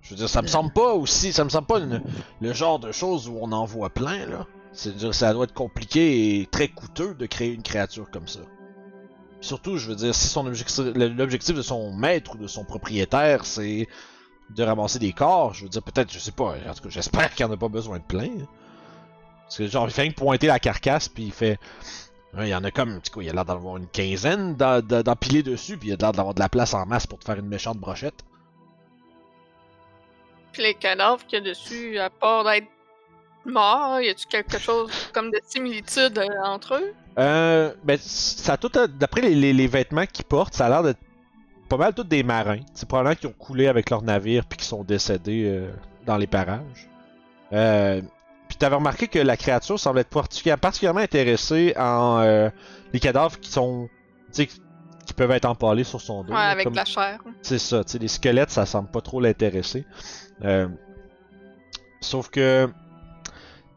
Je 0.00 0.10
veux 0.10 0.16
dire, 0.16 0.30
ça 0.30 0.40
me 0.40 0.46
semble 0.46 0.72
pas 0.72 0.94
aussi, 0.94 1.32
ça 1.32 1.44
me 1.44 1.50
semble 1.50 1.66
pas 1.66 1.78
une- 1.78 2.02
le 2.40 2.52
genre 2.54 2.78
de 2.78 2.90
choses 2.90 3.28
où 3.28 3.36
on 3.40 3.52
en 3.52 3.66
voit 3.66 3.90
plein, 3.90 4.24
là. 4.26 4.46
C'est-à-dire, 4.72 5.14
ça 5.14 5.32
doit 5.32 5.44
être 5.44 5.54
compliqué 5.54 6.40
et 6.40 6.46
très 6.46 6.68
coûteux 6.68 7.14
de 7.14 7.26
créer 7.26 7.52
une 7.52 7.62
créature 7.62 8.10
comme 8.10 8.28
ça. 8.28 8.40
Surtout, 9.40 9.78
je 9.78 9.88
veux 9.88 9.96
dire, 9.96 10.14
si 10.14 10.28
son 10.28 10.46
objectif, 10.46 10.84
l'objectif 10.94 11.56
de 11.56 11.62
son 11.62 11.92
maître 11.92 12.34
ou 12.34 12.38
de 12.38 12.46
son 12.46 12.64
propriétaire, 12.64 13.44
c'est 13.46 13.88
de 14.50 14.62
ramasser 14.62 14.98
des 14.98 15.12
corps, 15.12 15.54
je 15.54 15.64
veux 15.64 15.68
dire, 15.68 15.82
peut-être, 15.82 16.12
je 16.12 16.18
sais 16.18 16.32
pas, 16.32 16.54
en 16.68 16.74
tout 16.74 16.82
cas, 16.82 16.88
j'espère 16.88 17.34
qu'il 17.34 17.46
en 17.46 17.52
a 17.52 17.56
pas 17.56 17.68
besoin 17.68 17.98
de 17.98 18.04
plein. 18.04 18.24
hein. 18.24 18.46
Parce 19.44 19.58
que, 19.58 19.66
genre, 19.66 19.86
il 19.88 19.92
fait 19.92 20.10
pointer 20.10 20.46
la 20.46 20.58
carcasse, 20.60 21.08
puis 21.08 21.24
il 21.24 21.32
fait. 21.32 21.58
Il 22.38 22.46
y 22.46 22.54
en 22.54 22.62
a 22.62 22.70
comme, 22.70 23.00
tu 23.00 23.10
quoi, 23.10 23.24
il 23.24 23.30
a 23.30 23.32
l'air 23.32 23.44
d'en 23.44 23.54
avoir 23.54 23.76
une 23.76 23.88
quinzaine 23.88 24.54
d'empiler 24.54 25.42
dessus, 25.42 25.76
puis 25.76 25.88
il 25.88 25.94
a 25.94 25.96
l'air 25.96 26.12
d'avoir 26.12 26.34
de 26.34 26.40
la 26.40 26.48
place 26.48 26.74
en 26.74 26.86
masse 26.86 27.06
pour 27.08 27.18
te 27.18 27.24
faire 27.24 27.36
une 27.36 27.48
méchante 27.48 27.78
brochette. 27.78 28.24
Puis 30.52 30.62
les 30.62 30.74
cadavres 30.74 31.26
qu'il 31.26 31.40
y 31.40 31.42
a 31.42 31.44
dessus, 31.44 31.98
à 31.98 32.08
part 32.10 32.44
d'être 32.44 32.68
morts, 33.46 34.00
y 34.00 34.08
a-tu 34.08 34.26
quelque 34.26 34.58
chose 34.58 34.90
comme 35.12 35.30
de 35.30 35.40
similitude 35.46 36.18
euh, 36.18 36.26
entre 36.44 36.74
eux? 36.74 36.92
Euh, 37.18 37.72
ben, 37.84 37.98
ça 38.00 38.54
a 38.54 38.56
tout, 38.56 38.70
à- 38.78 38.86
d'après 38.86 39.20
les, 39.22 39.34
les- 39.34 39.52
les 39.52 39.66
vêtements 39.66 40.06
qu'ils 40.06 40.24
portent, 40.24 40.54
ça 40.54 40.66
a 40.66 40.68
l'air 40.68 40.82
d'être 40.82 41.00
pas 41.68 41.76
mal 41.76 41.94
tous 41.94 42.04
des 42.04 42.22
marins. 42.22 42.60
C'est 42.74 42.88
probablement 42.88 43.14
qui 43.16 43.26
ont 43.26 43.32
coulé 43.32 43.66
avec 43.68 43.90
leur 43.90 44.02
navire 44.02 44.44
puis 44.46 44.58
qui 44.58 44.64
sont 44.66 44.82
décédés 44.84 45.44
euh, 45.46 45.70
dans 46.06 46.16
les 46.16 46.26
parages. 46.26 46.88
Euh, 47.52 48.00
puis 48.48 48.56
t'avais 48.58 48.76
remarqué 48.76 49.06
que 49.08 49.18
la 49.18 49.36
créature 49.36 49.78
semble 49.78 50.00
être 50.00 50.10
particu- 50.12 50.56
particulièrement 50.56 51.00
intéressée 51.00 51.72
en 51.76 52.20
euh, 52.20 52.48
les 52.92 52.98
cadavres 53.00 53.38
qui 53.38 53.50
sont, 53.50 53.88
tu 54.32 54.44
sais, 54.44 54.46
qui 54.46 55.12
peuvent 55.14 55.30
être 55.32 55.44
empalés 55.46 55.84
sur 55.84 56.00
son 56.00 56.22
dos. 56.24 56.32
Ouais, 56.32 56.38
avec 56.40 56.64
comme- 56.64 56.72
de 56.72 56.78
la 56.78 56.84
chair. 56.84 57.20
c'est 57.42 57.58
ça, 57.58 57.82
tu 57.84 57.98
les 57.98 58.08
squelettes, 58.08 58.50
ça 58.50 58.66
semble 58.66 58.88
pas 58.90 59.00
trop 59.00 59.20
l'intéresser. 59.20 59.84
Euh, 60.44 60.68
sauf 62.00 62.28
que 62.30 62.68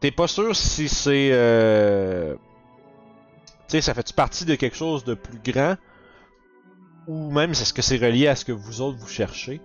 t'es 0.00 0.10
pas 0.10 0.26
sûr 0.28 0.54
si 0.54 0.88
c'est. 0.88 1.30
Euh, 1.32 2.34
tu 2.34 2.40
sais, 3.68 3.80
ça 3.80 3.94
fait-tu 3.94 4.12
partie 4.12 4.44
de 4.44 4.54
quelque 4.54 4.76
chose 4.76 5.04
de 5.04 5.14
plus 5.14 5.38
grand? 5.38 5.76
Ou 7.06 7.30
même 7.30 7.50
est-ce 7.50 7.72
que 7.74 7.82
c'est 7.82 7.96
relié 7.98 8.28
à 8.28 8.36
ce 8.36 8.44
que 8.44 8.52
vous 8.52 8.80
autres 8.80 8.98
vous 8.98 9.08
cherchez? 9.08 9.60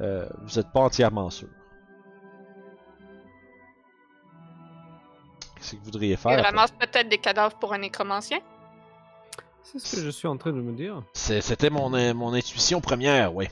Euh, 0.00 0.28
Vous 0.44 0.58
êtes 0.58 0.70
pas 0.72 0.80
entièrement 0.80 1.28
sûr. 1.28 1.48
Qu'est-ce 5.56 5.72
que 5.72 5.76
vous 5.76 5.84
voudriez 5.84 6.12
Il 6.12 6.16
faire 6.16 6.42
ramasse 6.42 6.70
peut-être 6.70 7.08
des 7.08 7.18
cadavres 7.18 7.56
pour 7.58 7.72
un 7.72 7.78
nécromancien. 7.78 8.38
C'est 9.62 9.78
ce 9.78 9.96
que 9.96 10.02
je 10.02 10.08
suis 10.08 10.28
en 10.28 10.36
train 10.38 10.52
de 10.52 10.60
me 10.62 10.72
dire. 10.72 11.02
C'était 11.12 11.68
mon, 11.68 11.92
euh, 11.94 12.14
mon 12.14 12.32
intuition 12.32 12.80
première, 12.80 13.34
oui. 13.34 13.48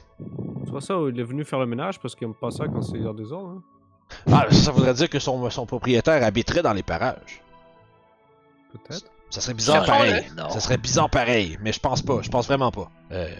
C'est 0.64 0.72
pas 0.72 0.80
ça 0.80 0.98
où 0.98 1.08
il 1.10 1.20
est 1.20 1.24
venu 1.24 1.44
faire 1.44 1.58
le 1.58 1.66
ménage 1.66 2.00
parce 2.00 2.14
qu'il 2.14 2.26
aime 2.26 2.34
pas 2.34 2.50
ça 2.50 2.66
quand 2.68 2.80
c'est 2.80 3.00
hors 3.04 3.12
des 3.14 3.30
ordres. 3.32 3.58
Hein? 3.58 3.62
Ah, 4.30 4.46
ça 4.50 4.70
voudrait 4.70 4.94
dire 4.94 5.08
que 5.08 5.18
son, 5.18 5.48
son 5.50 5.66
propriétaire 5.66 6.22
habiterait 6.22 6.62
dans 6.62 6.72
les 6.72 6.82
parages. 6.82 7.42
Peut-être. 8.72 9.10
Ça 9.30 9.40
serait 9.40 9.54
bizarre 9.54 9.84
pareil. 9.84 10.24
Non. 10.36 10.48
Ça 10.50 10.60
serait 10.60 10.78
bizarre 10.78 11.10
pareil, 11.10 11.58
mais 11.60 11.72
je 11.72 11.80
pense 11.80 12.02
pas. 12.02 12.22
Je 12.22 12.30
pense 12.30 12.46
vraiment 12.46 12.70
pas. 12.70 12.90
Euh, 13.12 13.34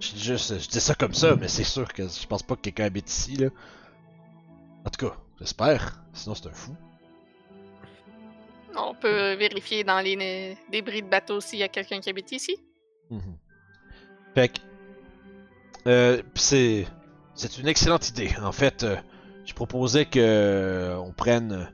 je 0.00 0.12
dis 0.12 0.22
juste, 0.22 0.58
je 0.58 0.68
dis 0.68 0.80
ça 0.80 0.94
comme 0.94 1.14
ça, 1.14 1.36
mais 1.36 1.48
c'est 1.48 1.64
sûr 1.64 1.92
que 1.92 2.08
je 2.08 2.26
pense 2.26 2.42
pas 2.42 2.56
que 2.56 2.62
quelqu'un 2.62 2.84
habite 2.84 3.10
ici 3.10 3.36
là. 3.36 3.48
En 4.84 4.90
tout 4.90 5.06
cas, 5.06 5.14
j'espère. 5.38 6.02
Sinon 6.12 6.34
c'est 6.34 6.48
un 6.48 6.52
fou. 6.52 6.74
On 8.76 8.94
peut 8.94 9.34
vérifier 9.34 9.84
dans 9.84 10.00
les 10.00 10.58
débris 10.70 11.02
de 11.02 11.08
bateau 11.08 11.40
s'il 11.40 11.60
y 11.60 11.62
a 11.62 11.68
quelqu'un 11.68 12.00
qui 12.00 12.10
habite 12.10 12.32
ici. 12.32 12.56
Mhm. 13.10 13.36
Fait 14.34 14.48
que, 14.48 14.60
euh, 15.86 16.22
c'est 16.34 16.86
une 17.58 17.68
excellente 17.68 18.08
idée. 18.08 18.34
En 18.42 18.50
fait, 18.50 18.82
euh, 18.82 18.96
je 19.44 19.54
proposais 19.54 20.06
que 20.06 20.18
euh, 20.20 20.96
on 20.98 21.12
prenne 21.12 21.68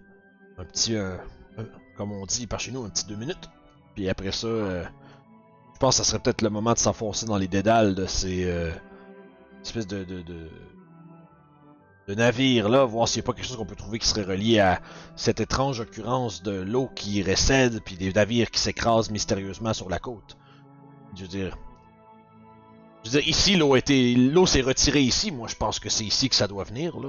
un 0.59 0.65
petit, 0.65 0.97
euh, 0.97 1.17
euh, 1.59 1.65
comme 1.97 2.13
on 2.13 2.27
dit 2.27 2.47
par 2.47 2.61
chez 2.61 2.73
nous, 2.73 2.85
un 2.85 2.91
petit 2.91 3.07
deux 3.07 3.17
minutes. 3.17 3.49
Puis 3.95 4.09
après 4.09 4.33
ça, 4.33 4.47
euh, 4.47 4.85
je 5.75 5.79
pense 5.79 5.99
que 5.99 6.05
ça 6.05 6.11
serait 6.11 6.23
peut-être 6.23 6.43
le 6.43 6.51
moment 6.51 6.73
de 6.73 6.79
s'enfoncer 6.79 7.27
dans 7.27 7.39
les 7.39 7.49
dédales 7.49 7.95
de 7.95 8.07
ces 8.07 8.45
euh, 8.45 8.71
espèces 9.63 9.87
de, 9.87 10.05
de, 10.05 10.23
de, 10.23 10.49
de 12.09 12.15
navires 12.15 12.69
là, 12.69 12.85
voir 12.85 13.09
s'il 13.09 13.21
n'y 13.21 13.25
a 13.25 13.27
pas 13.27 13.33
quelque 13.35 13.47
chose 13.47 13.57
qu'on 13.57 13.67
peut 13.67 13.77
trouver 13.77 13.99
qui 13.99 14.07
serait 14.07 14.23
relié 14.25 14.59
à 14.59 14.81
cette 15.17 15.41
étrange 15.41 15.81
occurrence 15.81 16.43
de 16.43 16.53
l'eau 16.53 16.89
qui 16.95 17.23
récède, 17.23 17.81
puis 17.85 17.97
des 17.97 18.13
navires 18.13 18.51
qui 18.51 18.61
s'écrasent 18.61 19.11
mystérieusement 19.11 19.73
sur 19.73 19.89
la 19.89 19.99
côte. 19.99 20.37
Je 21.17 21.23
veux 21.23 21.29
dire. 21.29 21.57
Je 23.03 23.11
veux 23.11 23.19
dire, 23.19 23.29
ici, 23.29 23.57
l'eau 23.57 23.77
été. 23.77 24.15
L'eau 24.15 24.45
s'est 24.45 24.61
retirée 24.61 25.01
ici. 25.01 25.31
Moi, 25.31 25.49
je 25.49 25.57
pense 25.57 25.81
que 25.81 25.89
c'est 25.89 26.05
ici 26.05 26.29
que 26.29 26.35
ça 26.35 26.47
doit 26.47 26.65
venir, 26.65 26.99
là. 27.01 27.09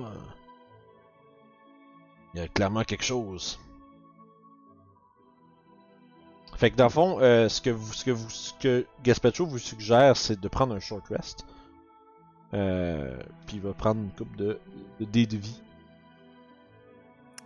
Il 2.34 2.40
y 2.40 2.44
a 2.44 2.48
clairement 2.48 2.84
quelque 2.84 3.04
chose. 3.04 3.60
Fait 6.56 6.70
que 6.70 6.76
dans 6.76 6.86
le 6.86 6.90
fond, 6.92 7.20
euh, 7.22 7.50
ce 7.50 7.60
que 7.60 7.72
vous, 7.72 7.92
ce 7.92 8.06
que 8.06 8.12
vous, 8.12 8.30
ce 8.30 8.54
que 8.54 8.86
Gaspacho 9.04 9.46
vous 9.46 9.58
suggère, 9.58 10.16
c'est 10.16 10.40
de 10.40 10.48
prendre 10.48 10.76
un 10.76 10.80
short 10.80 11.08
rest. 11.08 11.46
Euh, 12.54 13.18
puis 13.48 13.56
il 13.58 13.62
va 13.62 13.74
prendre 13.74 14.02
une 14.02 14.12
coupe 14.12 14.36
de, 14.36 14.60
de 15.00 15.06
dés 15.06 15.26
de 15.26 15.38
vie. 15.38 15.62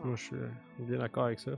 Moi, 0.04 0.16
je 0.18 0.24
suis 0.24 0.36
bien 0.80 1.00
d'accord 1.00 1.26
avec 1.26 1.40
ça. 1.40 1.52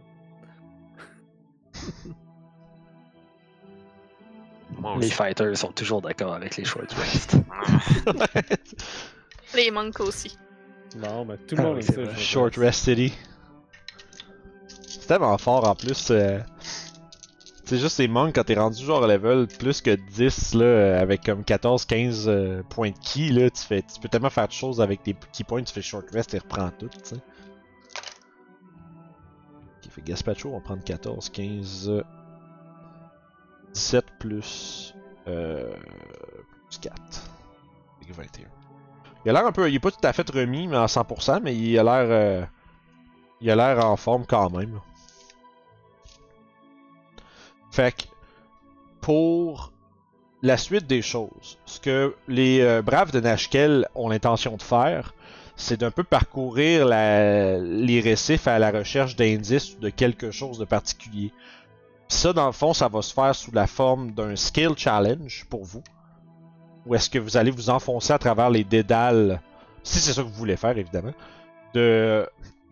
Les 4.99 5.09
fighters 5.09 5.57
sont 5.57 5.71
toujours 5.71 6.01
d'accord 6.01 6.33
avec 6.33 6.57
les 6.57 6.65
short 6.65 6.91
rests. 6.93 7.37
Les 9.55 9.71
monks 9.71 9.99
aussi. 10.01 10.37
Non, 10.95 11.25
mais 11.25 11.37
tout 11.37 11.55
le 11.55 11.61
Ah 11.61 11.65
monde 11.65 11.75
oui, 11.77 11.81
aime 11.81 11.87
c'est 11.87 11.95
ça. 11.95 12.01
vrai. 12.11 12.15
Short. 12.17 12.55
Rest 12.57 12.83
City. 12.85 13.13
C'est 14.87 15.07
tellement 15.07 15.37
fort 15.37 15.67
en 15.67 15.75
plus. 15.75 16.09
euh, 16.11 16.39
C'est 17.65 17.77
juste 17.77 17.99
les 17.99 18.07
monks 18.07 18.33
quand 18.35 18.43
t'es 18.45 18.55
rendu 18.55 18.83
genre 18.83 19.05
level 19.05 19.47
plus 19.47 19.81
que 19.81 19.91
10 19.91 20.53
là, 20.55 20.99
avec 20.99 21.23
comme 21.25 21.41
14-15 21.41 22.25
euh, 22.27 22.63
points 22.69 22.91
de 22.91 22.97
ki 22.97 23.29
là, 23.29 23.49
tu, 23.49 23.61
fais, 23.61 23.81
tu 23.81 23.99
peux 23.99 24.07
tellement 24.09 24.29
faire 24.29 24.47
de 24.47 24.53
choses 24.53 24.79
avec 24.81 25.03
tes 25.03 25.13
key 25.33 25.43
points, 25.43 25.63
tu 25.63 25.73
fais 25.73 25.81
short 25.81 26.09
rest 26.11 26.33
et 26.33 26.39
reprends 26.39 26.71
tout, 26.71 26.87
tu 26.89 26.99
sais. 27.03 27.15
Ok, 27.15 27.21
fait 29.91 30.01
Gaspacho, 30.01 30.49
on 30.49 30.57
va 30.57 30.63
prendre 30.63 30.83
14, 30.83 31.29
15, 31.29 31.89
euh, 31.89 32.03
17 33.73 34.05
plus, 34.19 34.93
euh, 35.27 35.75
plus 36.69 36.79
4. 36.79 36.95
Fait 37.99 38.05
que 38.07 38.13
21. 38.13 38.45
Il 39.27 39.31
a 39.31 39.33
l'air 39.33 39.45
un 39.45 39.51
peu. 39.51 39.69
Il 39.69 39.75
est 39.75 39.79
pas 39.79 39.91
tout 39.91 40.07
à 40.07 40.13
fait 40.13 40.29
remis, 40.29 40.69
mais 40.69 40.77
à 40.77 40.85
100%, 40.85 41.41
mais 41.43 41.53
il 41.53 41.77
a 41.77 41.83
l'air. 41.83 42.07
euh, 42.09 42.45
il 43.41 43.49
a 43.51 43.57
l'air 43.57 43.85
en 43.85 43.97
forme 43.97 44.25
quand 44.25 44.49
même. 44.49 44.79
Fait 47.71 47.91
que. 47.91 48.03
Pour 49.01 49.73
la 50.41 50.55
suite 50.55 50.87
des 50.87 51.01
choses, 51.01 51.59
ce 51.65 51.81
que 51.81 52.15
les 52.29 52.61
euh, 52.61 52.81
braves 52.81 53.11
de 53.11 53.19
Nashkel 53.19 53.87
ont 53.95 54.07
l'intention 54.07 54.55
de 54.55 54.61
faire, 54.61 55.13
c'est 55.57 55.77
d'un 55.77 55.91
peu 55.91 56.03
parcourir 56.05 56.85
les 56.85 57.99
récifs 57.99 58.47
à 58.47 58.59
la 58.59 58.71
recherche 58.71 59.17
d'indices 59.17 59.75
ou 59.75 59.79
de 59.79 59.89
quelque 59.89 60.31
chose 60.31 60.57
de 60.57 60.65
particulier. 60.65 61.33
Ça, 62.07 62.31
dans 62.31 62.45
le 62.45 62.53
fond, 62.53 62.73
ça 62.73 62.87
va 62.87 63.01
se 63.01 63.13
faire 63.13 63.35
sous 63.35 63.51
la 63.51 63.67
forme 63.67 64.11
d'un 64.11 64.37
skill 64.37 64.71
challenge 64.77 65.45
pour 65.49 65.65
vous. 65.65 65.83
Où 66.87 66.95
est-ce 66.95 67.09
que 67.09 67.19
vous 67.19 67.37
allez 67.37 67.51
vous 67.51 67.69
enfoncer 67.69 68.13
à 68.13 68.17
travers 68.17 68.49
les 68.49 68.63
dédales, 68.63 69.41
si 69.83 69.99
c'est 69.99 70.13
ça 70.13 70.21
que 70.21 70.27
vous 70.27 70.33
voulez 70.33 70.57
faire 70.57 70.77
évidemment, 70.77 71.13
de 71.73 72.27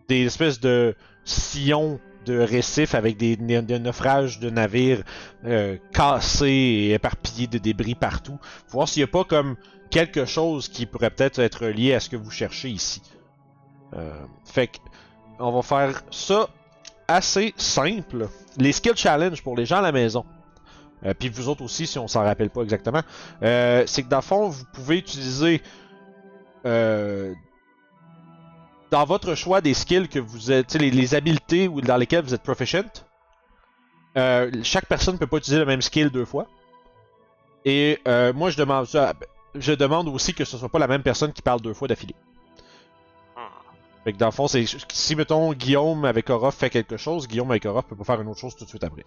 des 0.08 0.24
espèces 0.24 0.60
de 0.60 0.94
sillons 1.24 1.98
de 2.26 2.38
récifs 2.38 2.94
avec 2.94 3.16
des, 3.16 3.36
des 3.36 3.78
naufrages 3.78 4.40
de 4.40 4.50
navires 4.50 5.02
euh, 5.44 5.76
cassés 5.92 6.46
et 6.48 6.92
éparpillés 6.92 7.46
de 7.46 7.58
débris 7.58 7.94
partout. 7.94 8.38
Voir 8.68 8.88
s'il 8.88 9.00
n'y 9.00 9.04
a 9.04 9.12
pas 9.12 9.24
comme 9.24 9.56
quelque 9.90 10.24
chose 10.24 10.68
qui 10.68 10.86
pourrait 10.86 11.10
peut-être 11.10 11.38
être 11.38 11.66
lié 11.66 11.94
à 11.94 12.00
ce 12.00 12.08
que 12.08 12.16
vous 12.16 12.30
cherchez 12.30 12.68
ici. 12.68 13.00
Euh, 13.94 14.12
fait 14.44 14.68
que 14.68 14.78
on 15.38 15.52
va 15.52 15.62
faire 15.62 16.02
ça 16.10 16.48
assez 17.08 17.54
simple. 17.56 18.28
Les 18.56 18.72
skill 18.72 18.96
challenge 18.96 19.42
pour 19.42 19.56
les 19.56 19.66
gens 19.66 19.78
à 19.78 19.82
la 19.82 19.92
maison. 19.92 20.24
Euh, 21.06 21.14
Puis 21.18 21.28
vous 21.28 21.48
autres 21.48 21.62
aussi, 21.62 21.86
si 21.86 21.98
on 21.98 22.08
s'en 22.08 22.22
rappelle 22.22 22.50
pas 22.50 22.62
exactement. 22.62 23.02
Euh, 23.42 23.84
c'est 23.86 24.02
que 24.02 24.08
dans 24.08 24.18
le 24.18 24.22
fond, 24.22 24.48
vous 24.48 24.64
pouvez 24.72 24.98
utiliser 24.98 25.62
euh, 26.64 27.32
dans 28.90 29.04
votre 29.04 29.34
choix 29.34 29.60
des 29.60 29.74
skills 29.74 30.08
que 30.08 30.18
vous 30.18 30.50
êtes, 30.50 30.68
tu 30.68 30.72
sais, 30.74 30.78
les, 30.78 30.90
les 30.90 31.14
habiletés 31.14 31.68
ou 31.68 31.80
dans 31.80 31.96
lesquelles 31.96 32.24
vous 32.24 32.34
êtes 32.34 32.42
proficient. 32.42 32.84
chaque 34.62 34.86
personne 34.86 35.14
ne 35.14 35.18
peut 35.18 35.26
pas 35.26 35.38
utiliser 35.38 35.60
le 35.60 35.66
même 35.66 35.82
skill 35.82 36.10
deux 36.10 36.24
fois. 36.24 36.46
Et 37.64 38.00
moi, 38.34 38.50
je 38.50 38.56
demande 38.56 38.86
ça. 38.86 39.14
Je 39.58 39.72
demande 39.72 40.08
aussi 40.08 40.34
que 40.34 40.44
ce 40.44 40.58
soit 40.58 40.68
pas 40.68 40.78
la 40.78 40.86
même 40.86 41.02
personne 41.02 41.32
qui 41.32 41.40
parle 41.40 41.62
deux 41.62 41.72
fois 41.72 41.88
d'affilée. 41.88 42.14
Hmm. 43.34 43.40
Fait 44.04 44.12
que 44.12 44.18
dans 44.18 44.26
le 44.26 44.32
fond, 44.32 44.46
c'est 44.48 44.66
si 44.92 45.16
mettons 45.16 45.54
Guillaume 45.54 46.04
avec 46.04 46.28
Orof 46.28 46.56
fait 46.56 46.68
quelque 46.68 46.98
chose, 46.98 47.26
Guillaume 47.26 47.50
avec 47.50 47.64
Orof 47.64 47.86
peut 47.86 47.96
pas 47.96 48.04
faire 48.04 48.20
une 48.20 48.28
autre 48.28 48.40
chose 48.40 48.54
tout 48.54 48.64
de 48.64 48.68
suite 48.68 48.84
après. 48.84 49.06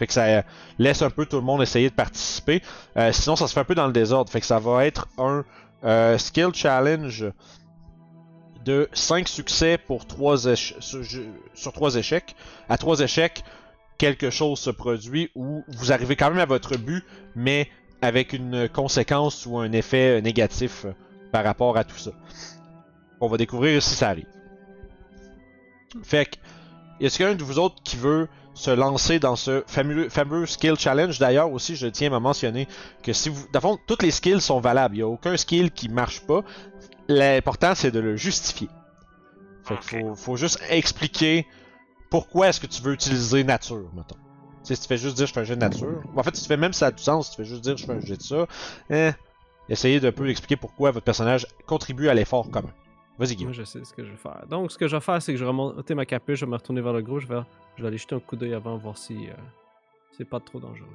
Fait 0.00 0.06
que 0.06 0.14
ça 0.14 0.24
euh, 0.24 0.42
laisse 0.78 1.02
un 1.02 1.10
peu 1.10 1.26
tout 1.26 1.36
le 1.36 1.42
monde 1.42 1.60
essayer 1.60 1.90
de 1.90 1.94
participer. 1.94 2.62
Euh, 2.96 3.12
sinon, 3.12 3.36
ça 3.36 3.46
se 3.46 3.52
fait 3.52 3.60
un 3.60 3.64
peu 3.64 3.74
dans 3.74 3.86
le 3.86 3.92
désordre. 3.92 4.32
Fait 4.32 4.40
que 4.40 4.46
ça 4.46 4.58
va 4.58 4.86
être 4.86 5.08
un 5.18 5.44
euh, 5.84 6.16
skill 6.16 6.54
challenge 6.54 7.26
de 8.64 8.88
5 8.94 9.28
succès 9.28 9.76
pour 9.76 10.06
3 10.06 10.56
sur, 10.56 11.04
sur 11.52 11.72
3 11.74 11.96
échecs. 11.96 12.34
À 12.70 12.78
3 12.78 13.00
échecs, 13.00 13.44
quelque 13.98 14.30
chose 14.30 14.58
se 14.58 14.70
produit 14.70 15.30
où 15.34 15.64
vous 15.68 15.92
arrivez 15.92 16.16
quand 16.16 16.30
même 16.30 16.40
à 16.40 16.46
votre 16.46 16.78
but, 16.78 17.04
mais 17.36 17.68
avec 18.00 18.32
une 18.32 18.70
conséquence 18.70 19.44
ou 19.44 19.58
un 19.58 19.70
effet 19.72 20.22
négatif 20.22 20.86
par 21.30 21.44
rapport 21.44 21.76
à 21.76 21.84
tout 21.84 21.98
ça. 21.98 22.12
On 23.20 23.28
va 23.28 23.36
découvrir 23.36 23.82
si 23.82 23.94
ça 23.94 24.08
arrive. 24.08 24.28
Fait 26.04 26.24
que, 26.24 26.36
est-ce 27.04 27.18
qu'il 27.18 27.26
y 27.26 27.28
a 27.28 27.32
un 27.32 27.34
de 27.34 27.44
vous 27.44 27.58
autres 27.58 27.82
qui 27.82 27.96
veut 27.96 28.28
se 28.54 28.70
lancer 28.70 29.18
dans 29.18 29.36
ce 29.36 29.62
fameux, 29.66 30.08
fameux 30.08 30.46
skill 30.46 30.76
challenge 30.78 31.18
D'ailleurs, 31.18 31.52
aussi, 31.52 31.76
je 31.76 31.86
tiens 31.86 32.12
à 32.12 32.20
mentionner 32.20 32.68
que 33.02 33.12
si 33.12 33.28
vous. 33.28 33.46
Dans 33.52 33.60
fond, 33.60 33.78
toutes 33.86 34.02
les 34.02 34.10
skills 34.10 34.40
sont 34.40 34.60
valables. 34.60 34.96
Il 34.96 34.98
n'y 34.98 35.02
a 35.02 35.08
aucun 35.08 35.36
skill 35.36 35.70
qui 35.70 35.88
marche 35.88 36.20
pas. 36.20 36.42
L'important, 37.08 37.74
c'est 37.74 37.90
de 37.90 38.00
le 38.00 38.16
justifier. 38.16 38.68
Fait 39.64 39.78
qu'il 39.78 40.00
faut, 40.00 40.14
faut 40.14 40.36
juste 40.36 40.60
expliquer 40.68 41.46
pourquoi 42.10 42.48
est-ce 42.48 42.60
que 42.60 42.66
tu 42.66 42.82
veux 42.82 42.92
utiliser 42.92 43.44
nature, 43.44 43.88
mettons. 43.94 44.16
Tu 44.62 44.68
sais, 44.68 44.74
si 44.74 44.82
tu 44.82 44.88
fais 44.88 44.98
juste 44.98 45.16
dire 45.16 45.26
je 45.26 45.32
fais 45.32 45.40
un 45.40 45.44
jet 45.44 45.54
de 45.54 45.60
nature. 45.60 46.02
En 46.16 46.22
fait, 46.22 46.36
si 46.36 46.42
tu 46.42 46.48
fais 46.48 46.56
même 46.56 46.72
ça 46.72 46.86
a 46.86 46.90
du 46.90 47.02
sens, 47.02 47.26
si 47.26 47.30
tu 47.32 47.36
fais 47.38 47.48
juste 47.48 47.62
dire 47.62 47.76
je 47.76 47.84
fais 47.84 47.92
un 47.92 48.00
jet 48.00 48.16
de 48.16 48.22
ça, 48.22 48.46
hein, 48.90 49.12
essayez 49.68 50.00
de 50.00 50.10
peu 50.10 50.28
expliquer 50.28 50.56
pourquoi 50.56 50.90
votre 50.90 51.04
personnage 51.04 51.46
contribue 51.66 52.08
à 52.08 52.14
l'effort 52.14 52.50
commun. 52.50 52.72
Vas-y, 53.20 53.28
Moi, 53.28 53.36
Guillaume. 53.36 53.52
je 53.52 53.62
sais 53.64 53.84
ce 53.84 53.92
que 53.92 54.02
je 54.04 54.10
vais 54.10 54.16
faire. 54.16 54.46
Donc, 54.48 54.72
ce 54.72 54.78
que 54.78 54.88
je 54.88 54.96
vais 54.96 55.00
faire, 55.00 55.20
c'est 55.22 55.32
que 55.32 55.38
je 55.38 55.44
vais 55.44 55.48
remonter 55.48 55.94
ma 55.94 56.06
capuche, 56.06 56.40
je 56.40 56.44
vais 56.46 56.50
me 56.50 56.56
retourner 56.56 56.80
vers 56.80 56.92
le 56.94 57.02
groupe, 57.02 57.20
je 57.20 57.26
vais, 57.28 57.40
je 57.76 57.82
vais 57.82 57.88
aller 57.88 57.98
jeter 57.98 58.14
un 58.16 58.20
coup 58.20 58.34
d'œil 58.34 58.54
avant, 58.54 58.76
voir 58.78 58.96
si 58.98 59.28
euh, 59.28 59.32
c'est 60.16 60.24
pas 60.24 60.40
trop 60.40 60.58
dangereux. 60.58 60.88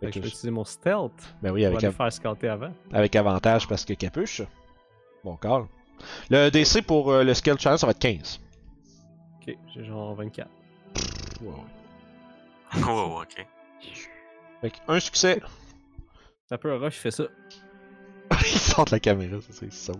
Fait 0.00 0.06
que 0.06 0.12
je 0.14 0.20
vais 0.20 0.28
utiliser 0.28 0.50
mon 0.50 0.64
stealth 0.64 1.34
Ben 1.42 1.50
oui, 1.52 1.64
avec, 1.66 1.78
aller 1.78 1.88
av- 1.88 1.94
faire 1.96 2.12
scouter 2.12 2.48
avant. 2.48 2.72
avec 2.92 3.14
avantage 3.16 3.68
parce 3.68 3.84
que 3.84 3.92
capuche. 3.94 4.40
Bon, 5.24 5.36
Carl. 5.36 5.66
Le 6.30 6.48
DC 6.50 6.82
pour 6.86 7.10
euh, 7.12 7.24
le 7.24 7.34
skill 7.34 7.58
challenge, 7.58 7.80
ça 7.80 7.86
va 7.86 7.90
être 7.90 7.98
15. 7.98 8.40
Ok, 9.42 9.54
j'ai 9.74 9.84
genre 9.84 10.14
24. 10.14 10.48
Ouais, 11.42 11.48
ouais. 11.48 11.54
Oh, 12.88 13.20
ok. 13.22 13.46
Fait 14.60 14.70
que 14.70 14.76
un 14.88 15.00
succès. 15.00 15.42
Ça 16.48 16.56
peut 16.58 16.74
rush, 16.76 16.94
je 16.94 17.00
fais 17.00 17.10
ça. 17.10 17.24
Il 18.42 18.58
sort 18.58 18.84
de 18.86 18.92
la 18.92 19.00
caméra, 19.00 19.40
ça 19.40 19.48
c'est 19.52 19.72
ça. 19.72 19.92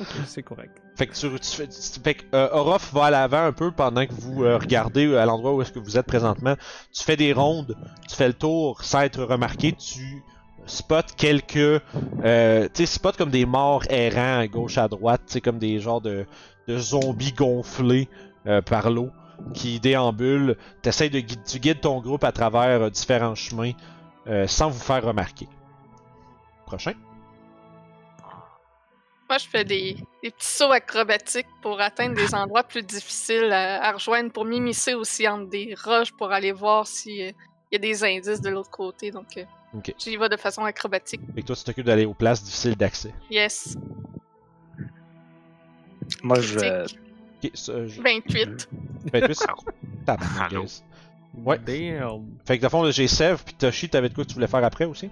Ok, 0.00 0.06
c'est 0.26 0.42
correct. 0.42 0.80
Fait 0.96 1.06
que 1.06 1.14
tu, 1.14 1.28
tu 1.40 1.50
fais, 1.50 1.68
tu- 1.68 2.00
fait 2.02 2.14
que 2.14 2.24
euh, 2.34 2.48
Orof 2.52 2.92
va 2.94 3.06
à 3.06 3.10
l'avant 3.10 3.44
un 3.44 3.52
peu 3.52 3.70
pendant 3.70 4.06
que 4.06 4.12
vous 4.12 4.44
euh, 4.44 4.56
regardez 4.56 5.06
euh, 5.06 5.20
à 5.20 5.26
l'endroit 5.26 5.52
où 5.54 5.60
est-ce 5.62 5.72
que 5.72 5.78
vous 5.78 5.98
êtes 5.98 6.06
présentement. 6.06 6.54
Tu 6.92 7.02
fais 7.04 7.16
des 7.16 7.32
rondes, 7.32 7.76
tu 8.08 8.16
fais 8.16 8.28
le 8.28 8.34
tour 8.34 8.82
sans 8.82 9.00
être 9.02 9.22
remarqué, 9.22 9.72
tu 9.72 10.22
spots 10.66 11.14
quelques, 11.16 11.56
euh, 12.24 12.68
tu 12.72 12.84
sais, 12.84 12.86
spots 12.86 13.12
comme 13.18 13.30
des 13.30 13.44
morts 13.46 13.82
errants 13.90 14.38
à 14.40 14.46
gauche 14.46 14.78
à 14.78 14.88
droite, 14.88 15.22
tu 15.26 15.34
sais, 15.34 15.40
comme 15.40 15.58
des 15.58 15.80
genres 15.80 16.00
de, 16.00 16.26
de 16.66 16.78
zombies 16.78 17.32
gonflés 17.32 18.08
euh, 18.46 18.62
par 18.62 18.90
l'eau 18.90 19.10
qui 19.54 19.80
déambulent. 19.80 20.56
T'essayes 20.82 21.10
de 21.10 21.20
guider, 21.20 21.42
tu 21.46 21.58
guides 21.58 21.80
ton 21.80 22.00
groupe 22.00 22.24
à 22.24 22.32
travers 22.32 22.82
euh, 22.82 22.90
différents 22.90 23.34
chemins 23.34 23.72
euh, 24.28 24.46
sans 24.46 24.70
vous 24.70 24.80
faire 24.80 25.02
remarquer. 25.04 25.48
Prochain. 26.66 26.92
Moi, 29.30 29.38
je 29.38 29.46
fais 29.46 29.64
des, 29.64 29.96
des 30.24 30.30
petits 30.32 30.44
sauts 30.56 30.72
acrobatiques 30.72 31.46
pour 31.62 31.80
atteindre 31.80 32.16
des 32.16 32.34
endroits 32.34 32.64
plus 32.64 32.82
difficiles 32.82 33.52
à, 33.52 33.80
à 33.80 33.92
rejoindre, 33.92 34.32
pour 34.32 34.44
m'immiscer 34.44 34.94
aussi 34.94 35.28
entre 35.28 35.48
des 35.48 35.72
roches 35.84 36.10
pour 36.10 36.32
aller 36.32 36.50
voir 36.50 36.84
s'il 36.88 37.32
y 37.70 37.76
a 37.76 37.78
des 37.78 38.02
indices 38.02 38.40
de 38.40 38.50
l'autre 38.50 38.70
côté. 38.70 39.12
Donc, 39.12 39.36
euh, 39.36 39.44
Ok. 39.72 39.94
j'y 40.00 40.16
vais 40.16 40.28
de 40.28 40.36
façon 40.36 40.64
acrobatique. 40.64 41.20
Fait 41.32 41.42
que 41.42 41.46
toi, 41.46 41.54
tu 41.54 41.62
t'occupes 41.62 41.86
d'aller 41.86 42.06
aux 42.06 42.12
places 42.14 42.42
difficiles 42.42 42.74
d'accès. 42.76 43.14
Yes. 43.30 43.76
Moi, 46.24 46.40
je 46.40 46.58
vais. 46.58 46.82
Ok, 47.44 47.50
ça, 47.54 47.86
je- 47.86 48.02
28. 48.02 48.68
28, 49.12 49.46
Tabarnak, 50.04 50.52
Allô? 50.52 50.62
guys. 50.64 50.82
Ouais. 51.44 51.58
Damn. 51.60 52.26
Fait 52.44 52.58
que 52.58 52.64
le 52.64 52.68
fond, 52.68 52.82
là, 52.82 52.90
j'ai 52.90 53.06
Sev, 53.06 53.44
puis 53.44 53.54
Toshi, 53.54 53.88
t'avais 53.88 54.08
de 54.08 54.14
quoi 54.14 54.24
que 54.24 54.28
tu 54.30 54.34
voulais 54.34 54.48
faire 54.48 54.64
après 54.64 54.86
aussi? 54.86 55.06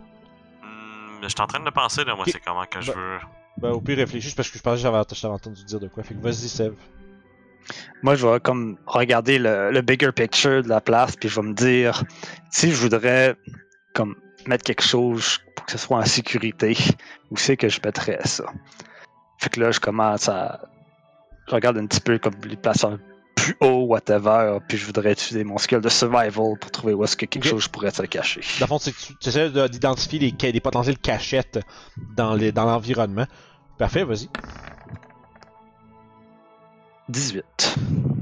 Hmm, 0.60 1.22
je 1.22 1.28
suis 1.28 1.40
en 1.40 1.46
train 1.46 1.60
de 1.60 1.70
penser, 1.70 2.04
là, 2.04 2.16
moi, 2.16 2.24
c'est 2.26 2.40
comment 2.44 2.64
que 2.66 2.80
je 2.80 2.90
Bah. 2.90 2.98
veux. 2.98 3.18
Ben, 3.60 3.70
au 3.70 3.80
pire, 3.80 3.97
réfléchis, 3.97 4.35
parce 4.35 4.48
que 4.51 4.56
je 4.59 4.62
pensais 4.62 4.82
que 4.82 5.14
j'avais 5.14 5.35
entendu 5.35 5.64
dire 5.64 5.80
de 5.80 5.89
quoi. 5.89 6.02
Fait 6.02 6.14
que 6.14 6.20
vas-y, 6.20 6.48
Sev. 6.48 6.74
Moi, 8.02 8.14
je 8.14 8.26
vais 8.26 8.40
comme 8.40 8.78
regarder 8.86 9.39
le, 9.39 9.70
le 9.70 9.80
bigger 9.82 10.12
picture 10.12 10.62
de 10.62 10.68
la 10.68 10.80
place, 10.80 11.16
puis 11.16 11.28
je 11.28 11.40
vais 11.40 11.47
me 11.47 11.55
dire 11.55 12.02
si 12.51 12.70
je 12.70 12.76
voudrais 12.76 13.36
comme 13.94 14.14
mettre 14.47 14.64
quelque 14.64 14.85
chose 14.85 15.39
pour 15.56 15.66
que 15.66 15.72
ce 15.72 15.78
soit 15.78 15.98
en 15.98 16.05
sécurité, 16.05 16.76
où 17.30 17.36
c'est 17.36 17.56
que 17.56 17.68
je 17.68 17.80
mettrais 17.85 18.20
ça? 18.24 18.44
Fait 19.39 19.51
que 19.51 19.60
là, 19.60 19.70
je 19.70 19.80
commence 19.80 20.28
à 20.28 20.60
je 21.48 21.55
regarde 21.55 21.78
un 21.78 21.86
petit 21.86 22.01
peu 22.01 22.18
comme 22.18 22.35
les 22.44 22.56
places 22.56 22.85
un 22.85 22.98
plus 23.35 23.56
haut, 23.60 23.86
whatever, 23.86 24.59
puis 24.68 24.76
je 24.76 24.85
voudrais 24.85 25.12
utiliser 25.12 25.44
mon 25.44 25.56
skill 25.59 25.80
de 25.80 25.89
survival 25.89 26.30
pour 26.60 26.70
trouver 26.70 26.93
où 26.93 27.05
est-ce 27.05 27.16
que 27.16 27.24
quelque 27.26 27.47
chose 27.48 27.68
pourrait 27.68 27.90
se 27.90 28.02
cacher. 28.02 28.40
Dans 28.60 28.66
le 28.66 28.68
fond, 28.68 28.78
c'est 28.78 28.93
que 28.93 28.98
tu 28.98 29.16
tu 29.16 29.28
essaies 29.28 29.51
de- 29.51 29.66
d'identifier 29.68 30.18
les, 30.18 30.52
les 30.52 30.60
potentielles 30.60 30.98
cachettes 30.98 31.59
dans 32.16 32.35
les- 32.35 32.52
dans 32.52 32.64
l'environnement. 32.66 33.26
Parfait, 33.78 34.05
vas-y. 34.05 34.28
18. 37.09 37.44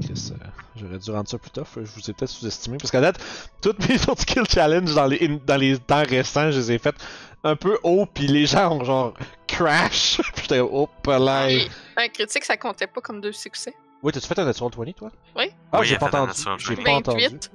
Chris, 0.01 0.31
euh, 0.31 0.45
J'aurais 0.77 0.99
dû 0.99 1.11
rendre 1.11 1.27
ça 1.27 1.37
plus 1.37 1.49
tough. 1.51 1.65
Je 1.75 1.81
vous 1.81 2.09
ai 2.09 2.13
peut-être 2.13 2.29
sous-estimé. 2.29 2.77
Parce 2.77 2.91
qu'à 2.91 3.01
date, 3.01 3.19
toutes 3.61 3.87
mes 3.89 3.95
autres 4.09 4.21
skill 4.21 4.43
challenge 4.49 4.93
dans 4.93 5.07
les, 5.07 5.25
in- 5.25 5.39
dans 5.45 5.57
les 5.57 5.77
temps 5.77 6.03
récents, 6.07 6.51
je 6.51 6.59
les 6.59 6.71
ai 6.73 6.77
faites 6.77 6.95
un 7.43 7.55
peu 7.55 7.77
haut, 7.83 8.05
puis 8.05 8.27
les 8.27 8.45
gens 8.45 8.71
ont 8.77 8.83
genre 8.83 9.13
crash. 9.47 10.21
Puis 10.35 10.43
J'étais 10.43 10.59
oh, 10.59 10.87
là. 11.07 11.49
Et 11.51 11.67
un 11.97 12.07
critique, 12.07 12.45
ça 12.45 12.55
comptait 12.57 12.87
pas 12.87 13.01
comme 13.01 13.19
deux 13.21 13.31
succès. 13.33 13.73
Oui, 14.03 14.11
t'as-tu 14.13 14.27
fait 14.27 14.39
un 14.39 14.45
natural 14.45 14.71
20 14.77 14.91
toi? 14.95 15.11
Oui. 15.35 15.45
Ah, 15.71 15.79
Oui, 15.79 15.85
j'ai 15.87 15.97
pas 15.97 16.07
entendu. 16.07 16.33
J'ai 16.59 16.75
20. 16.75 16.83
pas 16.83 16.91
entendu. 16.91 17.23
28. 17.23 17.51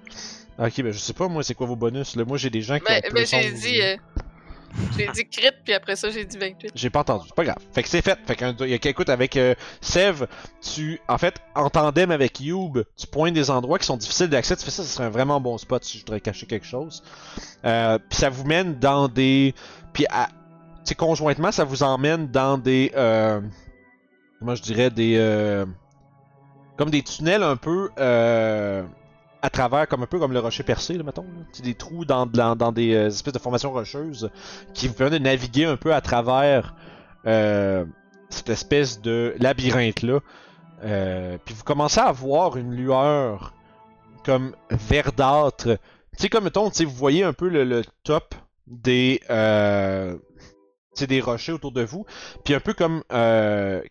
Ok, 0.59 0.83
ben 0.83 0.93
je 0.93 0.99
sais 0.99 1.13
pas, 1.15 1.29
moi, 1.29 1.43
c'est 1.43 1.55
quoi 1.55 1.67
vos 1.67 1.77
bonus? 1.77 2.15
Là. 2.17 2.25
Moi, 2.25 2.37
j'ai 2.37 2.51
des 2.51 2.61
gens 2.63 2.79
qui 2.79 2.85
Ben, 2.85 3.01
ont 3.09 3.13
ben, 3.15 3.27
j'ai 3.27 3.53
11. 3.53 3.61
dit, 3.61 3.81
euh, 3.81 3.97
j'ai 4.97 5.09
dit 5.09 5.29
crit, 5.29 5.51
puis 5.65 5.75
après 5.75 5.97
ça, 5.97 6.11
j'ai 6.11 6.25
dit 6.25 6.39
28. 6.39 6.73
J'ai 6.75 6.91
pas 6.91 7.01
entendu, 7.01 7.27
c'est 7.29 7.35
pas 7.35 7.45
grave. 7.45 7.59
Fait 7.73 7.83
que 7.83 7.89
c'est 7.89 8.03
fait. 8.03 8.19
Fait 8.27 8.37
qu'un, 8.37 8.55
il 8.61 8.69
y 8.69 8.73
a 8.73 8.79
écoute 8.83 9.09
avec 9.09 9.37
euh, 9.37 9.55
Sev, 9.81 10.27
tu, 10.61 11.01
en 11.09 11.19
fait, 11.19 11.41
en 11.55 11.71
tandem 11.71 12.11
avec 12.11 12.41
Youb, 12.41 12.85
tu 12.97 13.07
pointes 13.07 13.35
des 13.35 13.51
endroits 13.51 13.79
qui 13.79 13.87
sont 13.87 13.97
difficiles 13.97 14.29
d'accès. 14.29 14.57
Tu 14.57 14.65
fais 14.65 14.71
ça, 14.71 14.83
ce 14.83 14.89
serait 14.89 15.05
un 15.05 15.11
vraiment 15.11 15.41
bon 15.41 15.59
spot 15.59 15.85
si 15.85 15.99
je 15.99 16.05
voudrais 16.05 16.21
cacher 16.21 16.47
quelque 16.47 16.67
chose. 16.67 17.03
Euh, 17.65 17.99
puis 17.99 18.19
ça 18.19 18.31
vous 18.31 18.45
mène 18.45 18.79
dans 18.79 19.09
des, 19.09 19.55
puis 19.93 20.07
à, 20.11 20.29
conjointement, 20.97 21.53
ça 21.53 21.65
vous 21.65 21.83
emmène 21.83 22.29
dans 22.29 22.59
des, 22.59 22.93
euh, 22.97 23.41
comment 24.39 24.55
je 24.55 24.63
dirais, 24.63 24.91
des, 24.91 25.17
euh, 25.17 25.65
comme 26.77 26.91
des 26.91 27.03
tunnels 27.03 27.43
un 27.43 27.57
peu, 27.57 27.91
à 29.43 29.51
travers, 29.51 29.89
comme 29.89 30.05
un 30.05 30.07
peu 30.07 30.21
comme 30.21 30.33
le 30.33 30.39
rocher 30.39 30.63
percé, 30.63 30.95
là, 30.95 31.03
mettons. 31.03 31.27
des 31.63 31.75
trous 31.75 32.05
dans, 32.05 32.27
dans, 32.27 32.55
dans 32.55 32.71
des 32.71 32.95
euh, 32.95 33.09
espèces 33.09 33.35
de 33.35 33.41
formations 33.41 33.73
rocheuses 33.73 34.31
qui 34.73 34.87
vous 34.87 34.95
permettent 34.95 35.15
de 35.21 35.25
naviguer 35.25 35.65
un 35.65 35.77
peu 35.77 35.93
à 35.93 36.01
travers 36.01 36.77
euh, 37.27 37.85
cette 38.31 38.51
espèce 38.51 39.01
de 39.01 39.35
labyrinthe-là. 39.41 40.21
Euh, 40.85 41.39
puis 41.45 41.55
vous 41.55 41.65
commencez 41.65 42.01
à 42.01 42.13
voir 42.13 42.57
une 42.57 42.73
lueur 42.73 43.53
comme 44.25 44.55
verdâtre. 44.71 45.77
Tu 46.17 46.23
sais, 46.23 46.29
comme 46.29 46.45
mettons, 46.45 46.69
vous 46.69 46.91
voyez 46.91 47.25
un 47.25 47.33
peu 47.33 47.49
le, 47.49 47.65
le 47.65 47.83
top 48.05 48.37
des, 48.69 49.21
des 49.29 51.21
rochers 51.21 51.53
autour 51.53 51.73
de 51.73 51.83
vous, 51.83 52.07
puis 52.45 52.55
un 52.55 52.61
peu 52.61 52.75
comme 52.75 53.03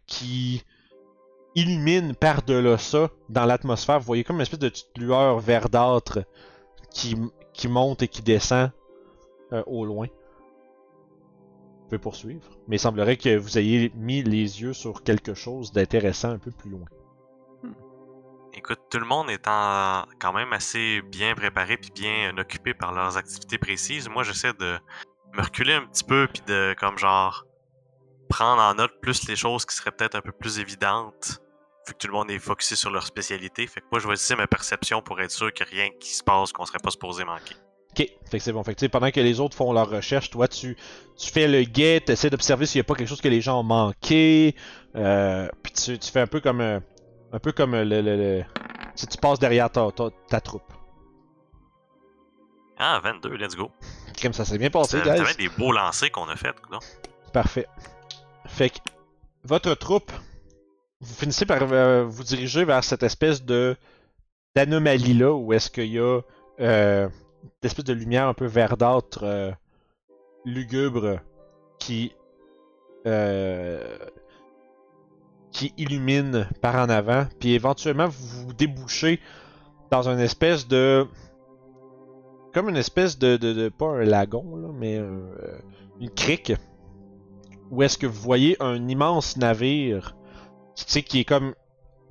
qui 0.07 0.63
illumine 1.55 2.15
par-delà 2.15 2.77
ça 2.77 3.09
dans 3.29 3.45
l'atmosphère. 3.45 3.99
Vous 3.99 4.05
voyez 4.05 4.23
comme 4.23 4.37
une 4.37 4.43
espèce 4.43 4.59
de 4.59 4.69
petite 4.69 4.97
lueur 4.97 5.39
verdâtre 5.39 6.19
qui, 6.91 7.15
qui 7.53 7.67
monte 7.67 8.03
et 8.03 8.07
qui 8.07 8.21
descend 8.21 8.71
euh, 9.53 9.63
au 9.67 9.85
loin. 9.85 10.07
Vous 10.07 11.85
pouvez 11.89 11.99
poursuivre. 11.99 12.49
Mais 12.67 12.77
il 12.77 12.79
semblerait 12.79 13.17
que 13.17 13.35
vous 13.37 13.57
ayez 13.57 13.91
mis 13.95 14.23
les 14.23 14.61
yeux 14.61 14.73
sur 14.73 15.03
quelque 15.03 15.33
chose 15.33 15.71
d'intéressant 15.71 16.29
un 16.29 16.37
peu 16.37 16.51
plus 16.51 16.69
loin. 16.69 16.85
Écoute, 18.53 18.79
tout 18.89 18.99
le 18.99 19.05
monde 19.05 19.29
étant 19.29 20.05
quand 20.19 20.33
même 20.33 20.51
assez 20.53 21.01
bien 21.01 21.35
préparé 21.35 21.77
puis 21.77 21.91
bien 21.93 22.37
occupé 22.37 22.73
par 22.73 22.93
leurs 22.93 23.17
activités 23.17 23.57
précises, 23.57 24.09
moi 24.09 24.23
j'essaie 24.23 24.53
de 24.53 24.77
me 25.33 25.41
reculer 25.41 25.73
un 25.73 25.85
petit 25.85 26.03
peu 26.03 26.27
puis 26.27 26.43
de 26.45 26.75
comme 26.77 26.97
genre 26.97 27.45
prendre 28.31 28.61
en 28.61 28.73
note 28.75 28.99
plus 29.01 29.27
les 29.27 29.35
choses 29.35 29.65
qui 29.65 29.75
seraient 29.75 29.91
peut-être 29.91 30.15
un 30.15 30.21
peu 30.21 30.31
plus 30.31 30.59
évidentes 30.59 31.39
vu 31.87 31.93
que 31.93 31.97
tout 31.97 32.07
le 32.07 32.13
monde 32.13 32.29
est 32.31 32.39
focusé 32.39 32.75
sur 32.75 32.89
leur 32.91 33.05
spécialité. 33.05 33.65
Fait 33.67 33.81
que 33.81 33.85
moi 33.91 33.99
je 33.99 34.07
vais 34.07 34.13
utiliser 34.13 34.35
ma 34.35 34.47
perception 34.47 35.01
pour 35.01 35.19
être 35.21 35.31
sûr 35.31 35.51
qu'il 35.53 35.65
n'y 35.67 35.71
a 35.73 35.83
rien 35.83 35.91
qui 35.99 36.13
se 36.13 36.23
passe 36.23 36.51
qu'on 36.51 36.65
serait 36.65 36.79
pas 36.79 36.91
supposé 36.91 37.23
manquer. 37.25 37.55
Ok, 37.91 38.07
fait 38.29 38.37
que 38.37 38.39
c'est 38.39 38.53
bon. 38.53 38.63
Fait 38.63 38.73
que 38.75 38.85
pendant 38.87 39.11
que 39.11 39.19
les 39.19 39.39
autres 39.41 39.57
font 39.57 39.73
leur 39.73 39.89
recherche, 39.89 40.29
toi 40.29 40.47
tu, 40.47 40.77
tu 41.17 41.31
fais 41.31 41.47
le 41.47 41.63
guet, 41.63 42.01
tu 42.05 42.13
essaies 42.13 42.29
d'observer 42.29 42.65
s'il 42.65 42.79
n'y 42.79 42.81
a 42.81 42.85
pas 42.85 42.95
quelque 42.95 43.09
chose 43.09 43.19
que 43.21 43.27
les 43.27 43.41
gens 43.41 43.59
ont 43.59 43.63
manqué. 43.63 44.55
Euh, 44.95 45.49
puis 45.63 45.73
tu, 45.73 45.99
tu 45.99 46.11
fais 46.11 46.21
un 46.21 46.27
peu 46.27 46.39
comme 46.39 46.61
euh, 46.61 46.79
un 47.33 47.39
peu 47.39 47.51
comme 47.51 47.73
le, 47.75 47.83
le, 47.83 48.01
le- 48.01 48.43
si 48.95 49.07
tu 49.07 49.17
passes 49.17 49.39
derrière 49.39 49.69
ta, 49.69 49.89
ta, 49.91 50.09
ta 50.29 50.39
troupe. 50.41 50.71
Ah, 52.77 52.99
22, 53.03 53.35
let's 53.37 53.55
go. 53.55 53.71
Crème, 54.17 54.33
ça 54.33 54.43
s'est 54.45 54.57
bien 54.57 54.69
passé, 54.69 54.99
C'est 55.03 55.23
guys. 55.23 55.35
des 55.37 55.49
beaux 55.49 55.71
lancers 55.71 56.11
qu'on 56.11 56.27
a 56.29 56.35
fait. 56.35 56.55
Parfait. 57.33 57.67
Fait 58.51 58.69
que 58.69 58.79
votre 59.45 59.73
troupe, 59.75 60.11
vous 60.99 61.13
finissez 61.13 61.45
par 61.45 61.63
euh, 61.71 62.03
vous 62.03 62.23
diriger 62.23 62.65
vers 62.65 62.83
cette 62.83 63.01
espèce 63.01 63.43
de 63.43 63.77
d'anomalie 64.55 65.13
là 65.13 65.33
où 65.33 65.53
est-ce 65.53 65.71
qu'il 65.71 65.87
y 65.87 65.99
a 65.99 66.19
euh, 66.59 67.07
une 67.43 67.49
espèce 67.63 67.85
de 67.85 67.93
lumière 67.93 68.27
un 68.27 68.33
peu 68.33 68.45
verdâtre 68.45 69.21
euh, 69.23 69.51
lugubre 70.45 71.19
qui 71.79 72.13
qui 75.51 75.73
illumine 75.77 76.47
par 76.61 76.75
en 76.75 76.89
avant, 76.89 77.25
puis 77.39 77.53
éventuellement 77.53 78.07
vous 78.09 78.45
vous 78.45 78.53
débouchez 78.53 79.19
dans 79.89 80.07
une 80.07 80.19
espèce 80.19 80.67
de 80.67 81.07
comme 82.53 82.69
une 82.69 82.77
espèce 82.77 83.17
de, 83.17 83.37
de, 83.37 83.69
pas 83.69 83.87
un 83.87 84.03
lagon 84.03 84.55
là, 84.55 84.67
mais 84.73 84.97
une 84.97 86.09
crique 86.11 86.53
où 87.71 87.81
est-ce 87.83 87.97
que 87.97 88.05
vous 88.05 88.21
voyez 88.21 88.55
un 88.61 88.87
immense 88.87 89.37
navire 89.37 90.15
tu 90.75 91.01
qui 91.03 91.21
est 91.21 91.25
comme 91.25 91.53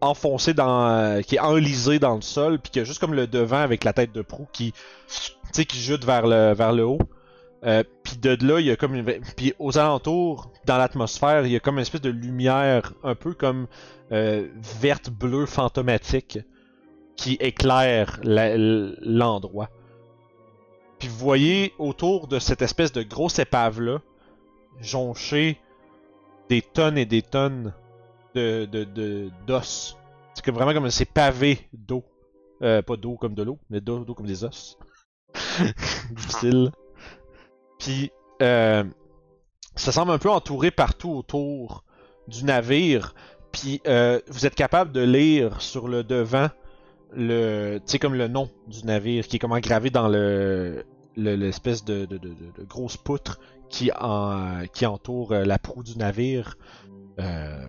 enfoncé 0.01 0.55
dans. 0.55 0.89
euh, 0.89 1.21
qui 1.23 1.37
est 1.37 1.41
enlisé 1.41 1.99
dans 1.99 2.15
le 2.15 2.21
sol, 2.23 2.59
puis 2.59 2.71
qui 2.71 2.81
a 2.81 2.85
juste 2.85 2.99
comme 3.01 3.15
le 3.15 3.27
devant 3.27 3.59
avec 3.61 3.85
la 3.85 3.93
tête 3.93 4.13
de 4.13 4.23
proue 4.23 4.47
qui. 4.53 4.73
tu 5.53 5.65
qui 5.65 5.79
jute 5.79 6.05
vers 6.05 6.27
le, 6.27 6.83
haut. 6.83 6.99
Euh, 7.65 7.83
puis 8.03 8.17
de 8.17 8.37
là, 8.47 8.61
il 8.61 8.67
y 8.67 8.71
a 8.71 8.77
comme 8.77 8.95
une. 8.95 9.05
Puis 9.37 9.53
aux 9.59 9.77
alentours, 9.79 10.51
dans 10.67 10.79
l'atmosphère, 10.79 11.45
il 11.47 11.53
y 11.53 11.57
a 11.57 11.61
comme 11.61 11.77
une 11.77 11.83
espèce 11.83 12.01
de 12.01 12.11
lumière, 12.11 12.93
un 13.03 13.15
peu 13.15 13.35
comme 13.35 13.67
euh, 14.13 14.47
verte, 14.81 15.11
bleue, 15.11 15.47
fantomatique, 15.47 16.39
qui 17.17 17.35
éclaire 17.41 18.19
la- 18.23 18.57
l'endroit. 18.57 19.69
Puis 20.99 21.09
vous 21.09 21.17
voyez 21.19 21.73
autour 21.79 22.27
de 22.29 22.39
cette 22.39 22.63
espèce 22.63 22.93
de 22.93 23.03
grosse 23.03 23.39
épave-là, 23.39 23.99
joncher 24.81 25.59
des 26.49 26.63
tonnes 26.63 26.99
et 26.99 27.07
des 27.07 27.23
tonnes 27.23 27.73
de 28.35 28.65
de- 28.67 28.85
de- 28.85 29.31
d'os. 29.47 29.97
c'est 30.35 30.45
comme 30.45 30.55
vraiment 30.55 30.73
comme 30.73 30.91
c'est 30.91 31.05
pavé 31.13 31.69
d'eau. 31.73 32.05
Euh, 32.63 32.83
pas 32.83 32.97
d'eau 32.97 33.17
comme 33.17 33.35
de 33.35 33.43
l'eau, 33.43 33.59
mais 33.71 33.81
d'eau 33.81 34.05
d'eau 34.05 34.15
comme 34.15 34.27
des 34.27 34.45
os. 34.45 34.77
Difficile. 36.11 36.71
Puis 37.79 38.11
euh, 38.43 38.85
ça 39.77 39.93
semble 39.93 40.13
un 40.13 40.19
peu 40.19 40.31
entouré 40.31 40.71
partout 40.71 41.11
autour 41.11 41.85
du 42.29 42.45
navire. 42.45 43.15
Puis 43.53 43.81
euh, 43.87 44.21
vous 44.29 44.47
êtes 44.47 44.55
capable 44.55 44.93
de 44.93 45.01
lire 45.01 45.61
sur 45.61 45.89
le 45.89 46.05
devant 46.05 46.49
le, 47.13 47.79
tu 47.87 47.99
comme 47.99 48.15
le 48.15 48.29
nom 48.29 48.49
du 48.69 48.85
navire 48.85 49.27
qui 49.27 49.37
est 49.37 49.39
comme 49.41 49.59
gravé 49.61 49.91
dans 49.91 50.07
le 50.09 50.85
le- 51.17 51.35
l'espèce 51.35 51.85
de- 51.85 52.05
de- 52.05 52.19
de 52.19 52.35
grosse 52.69 52.97
poutre 52.97 53.41
qui, 53.71 53.91
en, 53.99 54.65
qui 54.73 54.85
entoure 54.85 55.33
euh, 55.33 55.45
la 55.45 55.59
proue 55.59 55.83
du 55.83 55.97
navire. 55.97 56.59
Euh, 57.19 57.67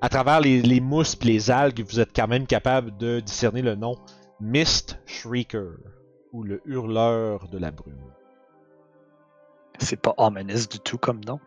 à 0.00 0.08
travers 0.08 0.40
les, 0.40 0.62
les 0.62 0.80
mousses 0.80 1.16
et 1.20 1.24
les 1.24 1.50
algues, 1.50 1.84
vous 1.88 2.00
êtes 2.00 2.14
quand 2.14 2.28
même 2.28 2.46
capable 2.46 2.96
de 2.96 3.20
discerner 3.20 3.62
le 3.62 3.74
nom 3.74 3.96
Mist 4.40 4.98
Shrieker 5.06 5.72
ou 6.32 6.44
le 6.44 6.62
hurleur 6.64 7.48
de 7.48 7.58
la 7.58 7.70
brume. 7.70 7.98
C'est 9.78 10.00
pas 10.00 10.14
ominous 10.18 10.68
du 10.70 10.78
tout 10.78 10.98
comme 10.98 11.24
nom. 11.24 11.40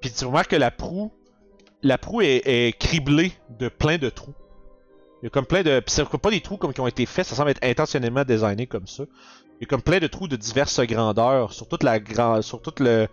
Puis 0.00 0.10
tu 0.10 0.24
remarques 0.24 0.50
que 0.50 0.56
la 0.56 0.70
proue, 0.70 1.12
la 1.82 1.98
proue 1.98 2.22
est, 2.22 2.42
est 2.44 2.76
criblée 2.78 3.32
de 3.58 3.68
plein 3.68 3.98
de 3.98 4.08
trous. 4.08 4.34
Il 5.22 5.26
y 5.26 5.28
a 5.28 5.30
comme 5.30 5.46
plein 5.46 5.62
de. 5.62 5.78
Puis 5.80 5.94
c'est 5.94 6.04
pas 6.04 6.30
des 6.30 6.40
trous 6.40 6.56
comme 6.56 6.72
qui 6.72 6.80
ont 6.80 6.86
été 6.86 7.06
faits, 7.06 7.26
ça 7.26 7.36
semble 7.36 7.50
être 7.50 7.62
intentionnellement 7.62 8.24
designé 8.24 8.66
comme 8.66 8.88
ça. 8.88 9.04
Il 9.62 9.66
y 9.66 9.68
a 9.68 9.68
comme 9.68 9.80
plein 9.82 10.00
de 10.00 10.08
trous 10.08 10.26
de 10.26 10.34
diverses 10.34 10.80
grandeurs 10.80 11.52
sur 11.52 11.68
toute 11.68 11.84
la 11.84 12.00
sur 12.42 12.60
toute 12.60 12.80
le, 12.80 13.06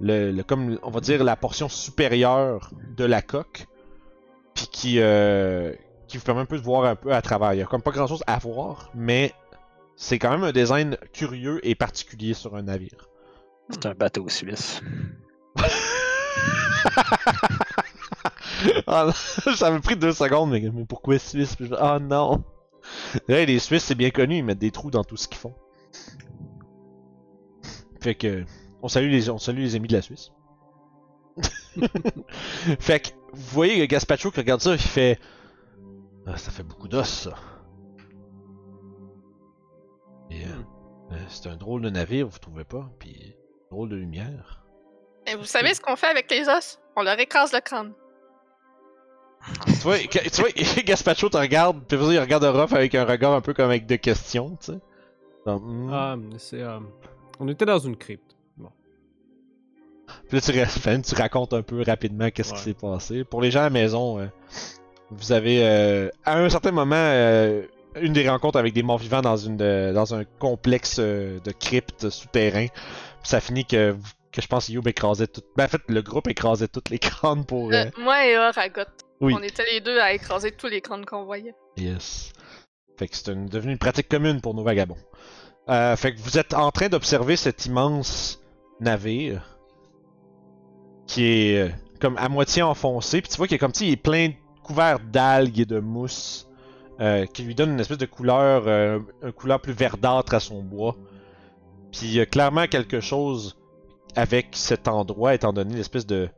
le, 0.00 0.32
le- 0.32 0.42
comme 0.42 0.76
on 0.82 0.90
va 0.90 0.98
dire 0.98 1.22
la 1.22 1.36
portion 1.36 1.68
supérieure 1.68 2.70
de 2.96 3.04
la 3.04 3.22
coque, 3.22 3.68
puis 4.54 4.66
qui 4.72 4.94
euh, 4.98 5.72
qui 6.08 6.16
vous 6.18 6.24
permet 6.24 6.40
un 6.40 6.46
peu 6.46 6.58
de 6.58 6.64
voir 6.64 6.84
un 6.84 6.96
peu 6.96 7.14
à 7.14 7.22
travers. 7.22 7.52
Il 7.54 7.60
y 7.60 7.62
a 7.62 7.66
comme 7.66 7.80
pas 7.80 7.92
grand 7.92 8.08
chose 8.08 8.24
à 8.26 8.38
voir, 8.40 8.90
mais 8.96 9.32
c'est 9.94 10.18
quand 10.18 10.30
même 10.32 10.42
un 10.42 10.50
design 10.50 10.96
curieux 11.12 11.60
et 11.62 11.76
particulier 11.76 12.34
sur 12.34 12.56
un 12.56 12.62
navire. 12.62 13.08
C'est 13.70 13.86
un 13.86 13.94
bateau 13.94 14.28
suisse. 14.28 14.82
Ah 18.86 19.08
ça 19.56 19.70
m'a 19.70 19.80
pris 19.80 19.96
deux 19.96 20.12
secondes, 20.12 20.50
mais, 20.50 20.60
mais 20.72 20.84
pourquoi 20.84 21.18
Suisse? 21.18 21.56
Ah 21.78 21.98
non! 22.00 22.42
Les 23.28 23.58
Suisses, 23.58 23.84
c'est 23.84 23.94
bien 23.94 24.10
connu, 24.10 24.38
ils 24.38 24.44
mettent 24.44 24.58
des 24.58 24.70
trous 24.70 24.90
dans 24.90 25.04
tout 25.04 25.16
ce 25.16 25.28
qu'ils 25.28 25.38
font. 25.38 25.54
Fait 28.00 28.14
que, 28.14 28.44
on 28.82 28.88
salue 28.88 29.10
les, 29.10 29.30
on 29.30 29.38
salue 29.38 29.60
les 29.60 29.74
amis 29.76 29.88
de 29.88 29.94
la 29.94 30.02
Suisse. 30.02 30.30
fait 32.78 33.00
que, 33.00 33.08
vous 33.32 33.50
voyez 33.54 33.86
Gaspacho 33.88 34.30
qui 34.30 34.40
regarde 34.40 34.60
ça, 34.60 34.72
il 34.72 34.78
fait 34.78 35.18
Ah, 36.26 36.36
ça 36.36 36.50
fait 36.50 36.62
beaucoup 36.62 36.86
d'os, 36.88 37.08
ça. 37.08 37.34
Et, 40.30 40.44
euh, 40.44 40.48
euh, 41.12 41.16
c'est 41.28 41.48
un 41.48 41.56
drôle 41.56 41.82
de 41.82 41.90
navire, 41.90 42.28
vous 42.28 42.38
trouvez 42.38 42.64
pas? 42.64 42.90
Puis, 42.98 43.34
drôle 43.70 43.88
de 43.88 43.96
lumière. 43.96 44.64
Et 45.26 45.34
vous 45.36 45.44
savez 45.44 45.72
ce 45.74 45.80
qu'on 45.80 45.96
fait 45.96 46.06
avec 46.08 46.30
les 46.30 46.48
os? 46.48 46.78
On 46.96 47.02
leur 47.02 47.18
écrase 47.18 47.52
le 47.52 47.60
crâne. 47.60 47.94
tu 49.66 49.72
vois, 49.82 49.98
que- 49.98 50.28
tu 50.28 50.40
vois, 50.42 50.50
Gaspacho 50.84 51.28
te 51.30 51.36
regarde, 51.36 51.82
puis 51.88 51.96
il 51.98 52.18
regarde 52.18 52.44
Ruff 52.44 52.72
avec 52.72 52.94
un 52.94 53.04
regard 53.04 53.32
un 53.32 53.40
peu 53.40 53.54
comme 53.54 53.66
avec 53.70 53.86
de 53.86 53.96
questions, 53.96 54.56
tu 54.56 54.72
sais. 54.72 54.78
Hmm. 55.46 55.90
Ah, 55.92 56.16
c'est. 56.38 56.60
euh, 56.62 56.78
On 57.40 57.48
était 57.48 57.66
dans 57.66 57.78
une 57.78 57.96
crypte. 57.96 58.36
Puis 60.28 60.36
là, 60.36 60.40
tu, 60.40 60.58
ra- 60.58 60.66
Fan, 60.66 61.02
tu 61.02 61.14
racontes 61.14 61.52
un 61.54 61.62
peu 61.62 61.82
rapidement 61.82 62.30
qu'est-ce 62.30 62.52
qui 62.54 62.60
s'est 62.60 62.74
passé. 62.74 63.24
Pour 63.24 63.40
les 63.40 63.50
gens 63.50 63.60
à 63.60 63.64
la 63.64 63.70
maison, 63.70 64.18
euh, 64.20 64.26
vous 65.10 65.32
avez, 65.32 65.64
euh, 65.66 66.08
à 66.24 66.38
un 66.38 66.48
certain 66.50 66.72
moment, 66.72 66.94
euh, 66.96 67.62
une 68.00 68.12
des 68.12 68.28
rencontres 68.28 68.58
avec 68.58 68.74
des 68.74 68.82
morts 68.82 68.98
vivants 68.98 69.22
dans, 69.22 69.36
une, 69.36 69.56
dans 69.56 70.14
un 70.14 70.24
complexe 70.38 70.96
euh, 70.98 71.38
de 71.40 71.52
cryptes 71.52 72.10
souterrains. 72.10 72.66
Puis 72.68 73.28
ça 73.30 73.40
finit 73.40 73.64
que, 73.64 73.96
que 74.30 74.42
je 74.42 74.46
pense 74.46 74.66
que 74.66 74.72
Youb 74.72 74.86
écrasait 74.86 75.26
tout. 75.26 75.40
Ben, 75.56 75.64
en 75.64 75.68
fait, 75.68 75.80
le 75.88 76.02
groupe 76.02 76.28
écrasait 76.28 76.68
toutes 76.68 76.90
les 76.90 76.98
crânes 77.00 77.44
pour. 77.46 77.72
euh, 77.72 77.84
Euh, 77.86 77.90
moi 78.02 78.26
et 78.26 78.36
Oragot. 78.36 78.82
Oui. 79.20 79.34
On 79.36 79.42
était 79.42 79.64
les 79.72 79.80
deux 79.80 79.98
à 80.00 80.12
écraser 80.12 80.52
tous 80.52 80.66
les 80.68 80.80
crânes 80.82 81.06
qu'on 81.06 81.24
voyait. 81.24 81.54
Yes. 81.78 82.32
Fait 82.96 83.08
que 83.08 83.16
c'est 83.16 83.28
une- 83.32 83.46
devenu 83.46 83.72
une 83.72 83.78
pratique 83.78 84.08
commune 84.08 84.40
pour 84.40 84.54
nos 84.54 84.62
vagabonds. 84.62 84.96
Euh, 85.68 85.96
fait 85.96 86.14
que 86.14 86.20
vous 86.20 86.38
êtes 86.38 86.54
en 86.54 86.70
train 86.70 86.88
d'observer 86.88 87.36
cet 87.36 87.66
immense 87.66 88.40
navire 88.80 89.58
qui 91.06 91.24
est 91.24 91.58
euh, 91.62 91.70
comme 92.00 92.16
à 92.18 92.28
moitié 92.28 92.62
enfoncé. 92.62 93.20
Puis 93.20 93.30
tu 93.30 93.36
vois 93.36 93.46
qu'il 93.46 93.56
est 93.56 93.58
comme 93.58 93.74
si 93.74 93.88
il 93.88 93.92
est 93.92 93.96
plein 93.96 94.30
couvert 94.62 94.98
d'algues 95.00 95.60
et 95.60 95.64
de 95.64 95.80
mousse 95.80 96.48
euh, 97.00 97.26
qui 97.26 97.42
lui 97.42 97.54
donne 97.54 97.70
une 97.72 97.80
espèce 97.80 97.98
de 97.98 98.06
couleur, 98.06 98.68
une 99.22 99.32
couleur 99.32 99.60
plus 99.60 99.72
verdâtre 99.72 100.34
à 100.34 100.40
son 100.40 100.62
bois. 100.62 100.96
Puis 101.92 102.02
il 102.04 102.12
y 102.14 102.20
a 102.20 102.26
clairement 102.26 102.66
quelque 102.66 103.00
chose 103.00 103.56
avec 104.16 104.48
cet 104.52 104.86
endroit, 104.88 105.34
étant 105.34 105.52
donné 105.52 105.74
l'espèce 105.74 106.06
de. 106.06 106.28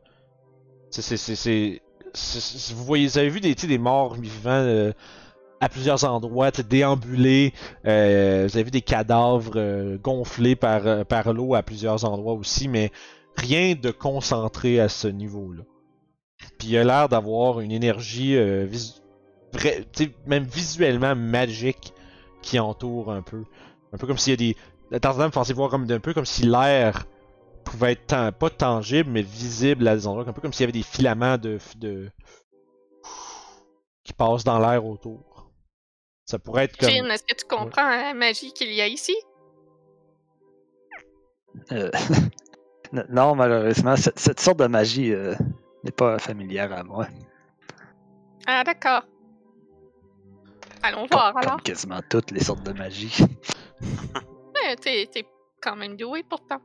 C'est, 0.89 1.17
c'est, 1.17 1.81
vous 2.73 2.83
voyez, 2.85 3.07
vous 3.07 3.17
avez 3.17 3.29
vu 3.29 3.39
des, 3.41 3.53
des 3.53 3.77
morts 3.77 4.15
vivants 4.15 4.91
à 5.59 5.69
plusieurs 5.69 6.03
endroits, 6.03 6.51
déambulés. 6.51 7.53
euh, 7.85 8.47
vous 8.47 8.55
avez 8.57 8.63
vu 8.63 8.71
des 8.71 8.81
cadavres 8.81 9.53
euh, 9.55 9.97
gonflés 9.97 10.55
par, 10.55 10.85
euh, 10.85 11.03
par 11.03 11.33
l'eau 11.33 11.55
à 11.55 11.63
plusieurs 11.63 12.05
endroits 12.05 12.33
aussi, 12.33 12.67
mais 12.67 12.91
rien 13.35 13.75
de 13.75 13.91
concentré 13.91 14.79
à 14.79 14.89
ce 14.89 15.07
niveau-là. 15.07 15.63
Puis 16.59 16.69
il 16.69 16.77
a 16.77 16.83
l'air 16.83 17.09
d'avoir 17.09 17.59
une 17.59 17.71
énergie 17.71 18.35
euh, 18.35 18.67
même 20.25 20.43
visuellement 20.43 21.15
magique 21.15 21.93
qui 22.41 22.59
entoure 22.59 23.11
un 23.11 23.21
peu. 23.21 23.43
Un 23.93 23.97
peu 23.97 24.05
comme 24.05 24.17
s'il 24.17 24.31
y 24.31 24.33
a 24.33 24.53
des. 24.89 24.99
Tarzan 24.99 25.27
me 25.27 25.31
faisait 25.31 25.53
voir 25.53 25.69
comme 25.69 25.89
un 25.89 25.99
peu 25.99 26.13
comme 26.13 26.25
si 26.25 26.43
l'air 26.43 27.05
pouvait 27.63 27.93
être 27.93 28.31
pas 28.31 28.49
tangible 28.49 29.09
mais 29.09 29.21
visible 29.21 29.87
à 29.87 29.95
des 29.95 30.07
endroits, 30.07 30.25
un 30.27 30.31
peu 30.31 30.41
comme 30.41 30.53
s'il 30.53 30.61
y 30.61 30.65
avait 30.65 30.71
des 30.71 30.83
filaments 30.83 31.37
de, 31.37 31.57
de 31.77 32.09
qui 34.03 34.13
passent 34.13 34.45
dans 34.45 34.59
l'air 34.59 34.85
autour. 34.85 35.26
Ça 36.27 36.37
pourrait 36.39 36.65
être 36.65 36.77
comme. 36.77 36.89
Est-ce 36.89 37.23
que 37.23 37.35
tu 37.35 37.45
comprends 37.45 37.89
la 37.89 38.13
magie 38.13 38.51
qu'il 38.53 38.71
y 38.73 38.81
a 38.81 38.87
ici? 38.87 39.15
Euh, 41.71 41.89
non, 43.09 43.33
malheureusement, 43.35 43.95
cette, 43.95 44.19
cette 44.19 44.39
sorte 44.39 44.59
de 44.59 44.67
magie 44.67 45.13
euh, 45.13 45.33
n'est 45.83 45.91
pas 45.91 46.19
familière 46.19 46.71
à 46.73 46.83
moi. 46.83 47.07
Ah, 48.45 48.63
d'accord. 48.63 49.03
Allons 50.83 51.07
Comme, 51.07 51.17
voir 51.19 51.33
comme 51.33 51.41
alors. 51.43 51.63
quasiment 51.63 51.99
toutes 52.09 52.31
les 52.31 52.43
sortes 52.43 52.63
de 52.63 52.73
magie. 52.73 53.17
Ouais, 54.63 54.75
t'es, 54.75 55.07
t'es 55.13 55.23
quand 55.61 55.75
même 55.75 55.95
doué 55.95 56.23
pourtant. 56.27 56.57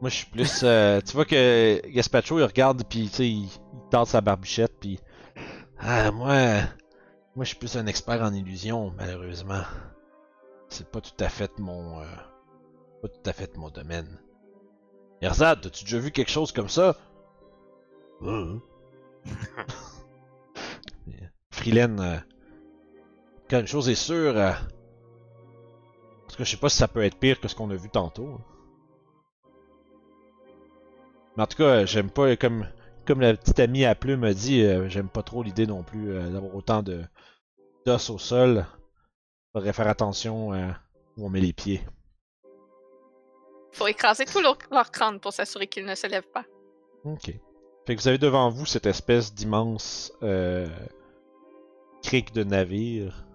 Moi, 0.00 0.10
je 0.10 0.16
suis 0.16 0.26
plus. 0.26 0.60
euh, 0.62 1.00
tu 1.00 1.14
vois 1.14 1.24
que 1.24 1.80
Gaspacho, 1.88 2.38
il 2.38 2.44
regarde, 2.44 2.84
puis 2.88 3.08
tu 3.08 3.14
sais, 3.14 3.26
il, 3.28 3.44
il 3.46 3.88
tente 3.90 4.08
sa 4.08 4.20
barbichette, 4.20 4.78
puis. 4.78 5.00
Ah, 5.78 6.10
moi. 6.10 6.34
Moi, 7.36 7.44
je 7.44 7.50
suis 7.50 7.58
plus 7.58 7.76
un 7.76 7.86
expert 7.86 8.22
en 8.22 8.32
illusion, 8.32 8.92
malheureusement. 8.96 9.62
C'est 10.68 10.90
pas 10.90 11.00
tout 11.00 11.16
à 11.20 11.28
fait 11.28 11.58
mon. 11.58 12.00
euh, 12.00 12.04
pas 13.02 13.08
tout 13.08 13.30
à 13.30 13.32
fait 13.32 13.56
mon 13.56 13.70
domaine. 13.70 14.18
Erzad, 15.20 15.66
as-tu 15.66 15.84
déjà 15.84 15.98
vu 15.98 16.10
quelque 16.12 16.30
chose 16.30 16.52
comme 16.52 16.68
ça? 16.68 16.96
Euh. 18.22 18.58
Freeland, 21.50 21.98
euh, 22.00 22.18
quand 23.48 23.60
une 23.60 23.66
chose 23.66 23.88
est 23.88 23.94
sûre. 23.94 24.36
euh, 24.36 24.52
tout 26.28 26.36
cas, 26.36 26.44
je 26.44 26.50
sais 26.50 26.56
pas 26.58 26.68
si 26.68 26.76
ça 26.76 26.86
peut 26.88 27.02
être 27.02 27.16
pire 27.18 27.40
que 27.40 27.48
ce 27.48 27.54
qu'on 27.54 27.70
a 27.70 27.76
vu 27.76 27.88
tantôt. 27.88 28.28
hein. 28.28 28.40
Mais 31.36 31.42
en 31.42 31.46
tout 31.46 31.56
cas, 31.58 31.84
j'aime 31.86 32.10
pas, 32.10 32.36
comme, 32.36 32.66
comme 33.04 33.20
la 33.20 33.34
petite 33.36 33.60
amie 33.60 33.84
à 33.84 33.94
plume 33.94 34.24
a 34.24 34.34
dit, 34.34 34.62
euh, 34.62 34.88
j'aime 34.88 35.08
pas 35.08 35.22
trop 35.22 35.42
l'idée 35.42 35.66
non 35.66 35.82
plus 35.82 36.12
euh, 36.12 36.30
d'avoir 36.30 36.54
autant 36.54 36.82
de 36.82 37.02
d'os 37.86 38.10
au 38.10 38.18
sol. 38.18 38.66
Faudrait 39.52 39.72
faire 39.72 39.88
attention 39.88 40.52
euh, 40.52 40.70
où 41.16 41.26
on 41.26 41.30
met 41.30 41.40
les 41.40 41.52
pieds. 41.52 41.80
Faut 43.72 43.86
écraser 43.86 44.24
tout 44.24 44.40
leur, 44.40 44.56
leur 44.70 44.90
crâne 44.90 45.20
pour 45.20 45.32
s'assurer 45.32 45.66
qu'ils 45.66 45.84
ne 45.84 45.94
se 45.94 46.06
lèvent 46.06 46.30
pas. 46.32 46.44
Ok. 47.04 47.32
Fait 47.86 47.96
que 47.96 48.00
vous 48.00 48.08
avez 48.08 48.18
devant 48.18 48.48
vous 48.48 48.64
cette 48.64 48.86
espèce 48.86 49.34
d'immense 49.34 50.12
euh, 50.22 50.68
crique 52.02 52.32
de 52.32 52.42
navire. 52.42 53.26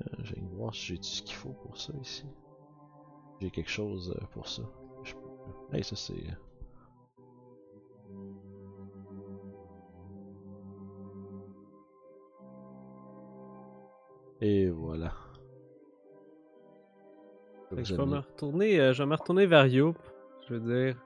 Euh, 0.00 0.16
je 0.24 0.34
vais 0.34 0.40
voir 0.54 0.74
si 0.74 0.86
j'ai 0.86 0.98
ce 1.00 1.22
qu'il 1.22 1.36
faut 1.36 1.54
pour 1.62 1.78
ça 1.78 1.92
ici. 2.02 2.24
J'ai 3.40 3.50
quelque 3.50 3.70
chose 3.70 4.16
euh, 4.20 4.26
pour 4.32 4.48
ça. 4.48 4.62
Je 5.04 5.14
peux... 5.14 5.76
Hey, 5.76 5.84
ça 5.84 5.94
c'est. 5.94 6.14
Et 14.40 14.68
voilà. 14.68 15.12
Fait 17.70 17.76
que 17.76 17.80
Vous 17.80 17.84
je 17.84 17.94
vais 17.94 18.06
me 18.06 18.18
retourner, 18.18 18.80
euh, 18.80 18.92
je 18.92 19.02
vais 19.02 19.08
me 19.08 19.16
retourner 19.16 19.46
vers 19.46 19.66
Youp. 19.66 19.98
Je 20.48 20.54
veux 20.54 20.60
dire. 20.60 21.02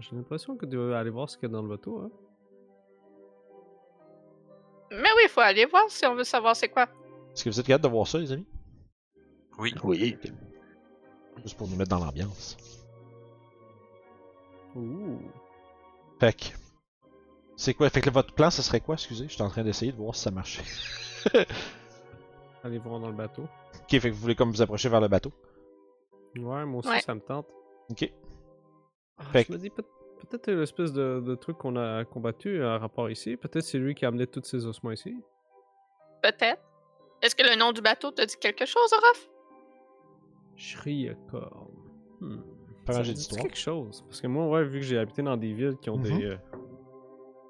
J'ai 0.00 0.16
l'impression 0.16 0.56
que 0.56 0.66
tu 0.66 0.76
vas 0.76 0.98
aller 0.98 1.10
voir 1.10 1.28
ce 1.28 1.36
qu'il 1.36 1.48
y 1.48 1.52
a 1.52 1.54
dans 1.54 1.62
le 1.62 1.68
bateau, 1.68 1.98
hein. 1.98 2.10
Mais 4.90 5.08
oui, 5.16 5.28
faut 5.28 5.40
aller 5.40 5.64
voir 5.64 5.84
si 5.88 6.04
on 6.06 6.14
veut 6.14 6.24
savoir 6.24 6.54
c'est 6.54 6.68
quoi. 6.68 6.86
Est-ce 7.32 7.44
que 7.44 7.50
vous 7.50 7.58
êtes 7.58 7.66
capable 7.66 7.84
de 7.84 7.88
voir 7.88 8.06
ça, 8.06 8.18
les 8.18 8.30
amis? 8.32 8.46
Oui. 9.58 9.74
Oui. 9.84 10.16
Juste 11.42 11.56
pour 11.56 11.66
nous 11.68 11.76
mettre 11.76 11.90
dans 11.90 12.04
l'ambiance. 12.04 12.56
Ouh. 14.74 15.18
Fait 16.20 16.36
que. 16.36 16.44
C'est 17.56 17.74
quoi? 17.74 17.88
Fait 17.90 18.00
que 18.00 18.10
votre 18.10 18.34
plan, 18.34 18.50
ce 18.50 18.60
serait 18.62 18.80
quoi? 18.80 18.94
Excusez, 18.94 19.28
j'étais 19.28 19.42
en 19.42 19.48
train 19.48 19.64
d'essayer 19.64 19.92
de 19.92 19.96
voir 19.96 20.14
si 20.14 20.22
ça 20.22 20.30
marchait. 20.30 20.64
Aller 22.64 22.78
voir 22.78 23.00
dans 23.00 23.08
le 23.08 23.14
bateau? 23.16 23.42
Ok, 23.80 23.90
fait 23.90 24.00
que 24.00 24.14
vous 24.14 24.20
voulez 24.20 24.34
comme 24.34 24.50
vous 24.50 24.62
approcher 24.62 24.88
vers 24.88 25.00
le 25.00 25.08
bateau? 25.08 25.32
Ouais, 26.36 26.64
moi 26.64 26.78
aussi, 26.78 26.88
Ouais. 26.88 27.00
ça 27.00 27.14
me 27.14 27.20
tente. 27.20 27.46
Ok. 27.90 28.10
Ah, 29.18 29.24
Fait 29.24 29.44
je 29.48 29.52
me 29.52 29.58
dis 29.58 29.68
peut- 29.70 29.84
peut-être 30.20 30.50
l'espèce 30.50 30.92
de, 30.92 31.20
de 31.24 31.34
truc 31.34 31.58
qu'on 31.58 31.76
a 31.76 32.04
combattu 32.04 32.62
à 32.62 32.78
rapport 32.78 33.10
ici. 33.10 33.36
Peut-être 33.36 33.64
c'est 33.64 33.78
lui 33.78 33.94
qui 33.94 34.04
a 34.04 34.08
amené 34.08 34.26
tous 34.26 34.42
ces 34.44 34.64
ossements 34.66 34.92
ici. 34.92 35.14
Peut-être. 36.22 36.62
Est-ce 37.20 37.34
que 37.36 37.42
le 37.42 37.56
nom 37.58 37.72
du 37.72 37.80
bateau 37.82 38.10
te 38.10 38.24
dit 38.24 38.36
quelque 38.40 38.64
chose, 38.66 38.92
Orof? 38.92 39.28
Shriakorn. 40.56 41.68
Hmm. 42.20 42.40
Ça 42.88 43.02
dit 43.02 43.28
quelque 43.28 43.56
chose? 43.56 44.02
Parce 44.08 44.20
que 44.20 44.26
moi, 44.26 44.48
ouais, 44.48 44.64
vu 44.64 44.80
que 44.80 44.86
j'ai 44.86 44.98
habité 44.98 45.22
dans 45.22 45.36
des 45.36 45.52
villes 45.52 45.76
qui 45.80 45.90
ont 45.90 45.96
Mhm. 45.98 46.02
des. 46.18 46.24
euh, 46.26 46.36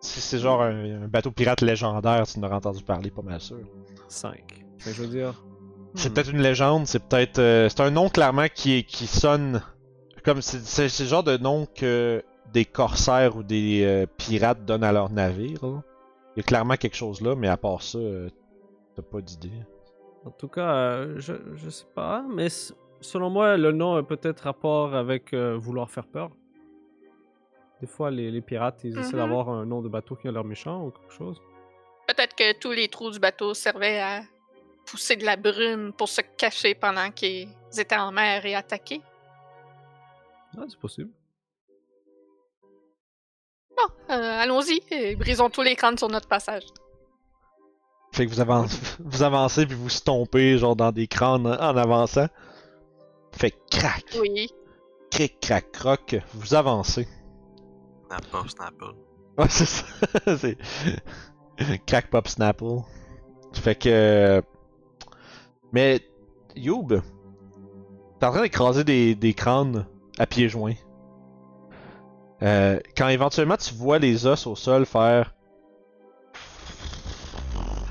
Si 0.01 0.21
c'est 0.21 0.39
genre 0.39 0.63
un, 0.63 1.05
un 1.05 1.09
bateau 1.09 1.31
pirate 1.31 1.61
légendaire, 1.63 2.27
tu 2.27 2.39
en 2.39 2.43
auras 2.43 2.57
entendu 2.57 2.83
parler, 2.83 3.11
pas 3.11 3.23
mal 3.23 3.41
sûr. 3.41 3.61
5. 4.09 4.65
Fait 4.85 4.91
que 4.91 4.97
je 4.97 5.03
veux 5.03 5.09
dire. 5.09 5.35
C'est 5.95 6.09
hmm, 6.11 6.15
peut-être 6.15 6.31
une 6.31 6.43
légende, 6.43 6.87
c'est 6.87 7.03
peut-être. 7.07 7.39
euh, 7.39 7.69
c'est 7.69 7.81
un 7.81 7.91
nom 7.91 8.09
clairement 8.09 8.47
qui, 8.53 8.85
qui 8.85 9.07
sonne 9.07 9.63
comme. 10.25 10.41
C'est 10.43 10.61
c'est- 10.61 10.89
c'est 10.89 11.03
le 11.05 11.09
genre 11.09 11.23
de 11.25 11.37
nom 11.37 11.67
que 11.75 12.23
des 12.53 12.65
corsaires 12.65 13.37
ou 13.37 13.43
des 13.43 13.83
euh, 13.85 14.07
pirates 14.17 14.65
donnent 14.65 14.85
à 14.85 14.93
leurs 14.93 15.11
navires. 15.11 15.65
là. 15.65 15.83
Il 16.35 16.41
y 16.41 16.41
a 16.41 16.45
clairement 16.45 16.77
quelque 16.77 16.97
chose 16.97 17.21
là, 17.21 17.35
mais 17.35 17.49
à 17.49 17.57
part 17.59 17.83
ça, 17.83 17.99
euh, 17.99 18.29
t'as 18.97 19.03
pas 19.03 19.21
d'idée. 19.21 19.53
En 20.25 20.31
tout 20.31 20.49
cas, 20.49 20.75
euh, 20.75 21.15
je, 21.19 21.35
je 21.57 21.69
sais 21.69 21.85
pas, 21.95 22.25
mais 22.29 22.49
selon 23.01 23.29
moi, 23.29 23.57
le 23.59 23.73
nom 23.73 23.97
a 23.97 24.03
peut-être 24.03 24.41
rapport 24.41 24.95
avec 24.95 25.33
euh, 25.35 25.57
vouloir 25.59 25.91
faire 25.91 26.07
peur. 26.07 26.31
Des 27.81 27.87
fois, 27.87 28.11
les, 28.11 28.31
les 28.31 28.41
pirates, 28.41 28.81
ils 28.85 28.97
essaient 28.99 29.13
Mhm. 29.17 29.19
d'avoir 29.23 29.49
un 29.51 29.67
nom 29.67 29.83
de 29.83 29.89
bateau 29.89 30.15
qui 30.15 30.29
a 30.29 30.33
leur 30.33 30.45
méchant 30.45 30.87
ou 30.87 30.91
quelque 30.91 31.13
chose. 31.13 31.41
Peut-être 32.07 32.35
que 32.37 32.59
tous 32.59 32.71
les 32.73 32.89
trous 32.89 33.11
du 33.11 33.19
bateau 33.19 33.53
servaient 33.55 34.01
à 34.01 34.23
pousser 34.87 35.17
de 35.17 35.25
la 35.25 35.37
brume 35.37 35.93
pour 35.93 36.09
se 36.09 36.21
cacher 36.21 36.75
pendant 36.75 37.11
qu'ils 37.11 37.49
étaient 37.79 37.97
en 37.97 38.13
mer 38.13 38.45
et 38.47 38.55
attaqués. 38.55 39.01
Ah, 40.57 40.65
c'est 40.69 40.79
possible. 40.79 41.11
Bon, 43.77 43.95
euh, 44.11 44.41
allons-y 44.41 44.81
et 44.91 45.17
brisons 45.17 45.49
tous 45.51 45.63
les 45.63 45.77
crânes 45.77 45.97
sur 45.99 46.09
notre 46.09 46.29
passage. 46.29 46.65
Fait 48.13 48.27
que 48.27 48.31
vous, 48.31 48.41
avancez, 48.41 48.79
vous 49.01 49.23
avancez 49.23 49.67
puis 49.67 49.75
vous 49.77 49.89
stompez 49.89 50.59
genre 50.59 50.77
dans 50.77 50.93
des 50.93 51.07
crânes 51.07 51.47
en 51.47 51.77
avançant. 51.77 52.27
Fait 53.33 53.51
que 53.51 53.57
crac, 53.71 54.05
Oui. 54.21 54.51
cric, 55.11 55.41
crac, 55.41 55.73
croc, 55.73 56.17
vous 56.35 56.55
avancez. 56.55 57.09
Snap 58.09 58.35
up, 58.35 58.49
snap 58.51 58.83
up. 58.83 58.97
Ouais, 59.39 59.49
c'est 59.49 59.65
ça. 59.65 59.85
c'est. 60.37 60.59
Crack 61.87 62.11
Pop 62.11 62.29
Snapple. 62.29 62.81
Fait 63.55 63.75
que. 63.75 64.43
Mais. 65.73 66.01
Youb. 66.55 67.01
T'es 68.21 68.27
en 68.27 68.31
train 68.31 68.43
d'écraser 68.43 68.85
des, 68.85 69.15
des 69.15 69.33
crânes 69.35 69.87
à 70.19 70.27
pieds 70.27 70.49
joints. 70.49 70.75
Euh, 72.43 72.79
quand 72.97 73.09
éventuellement 73.09 73.57
tu 73.57 73.73
vois 73.75 73.99
les 73.99 74.27
os 74.27 74.47
au 74.47 74.55
sol 74.55 74.85
faire. 74.85 75.35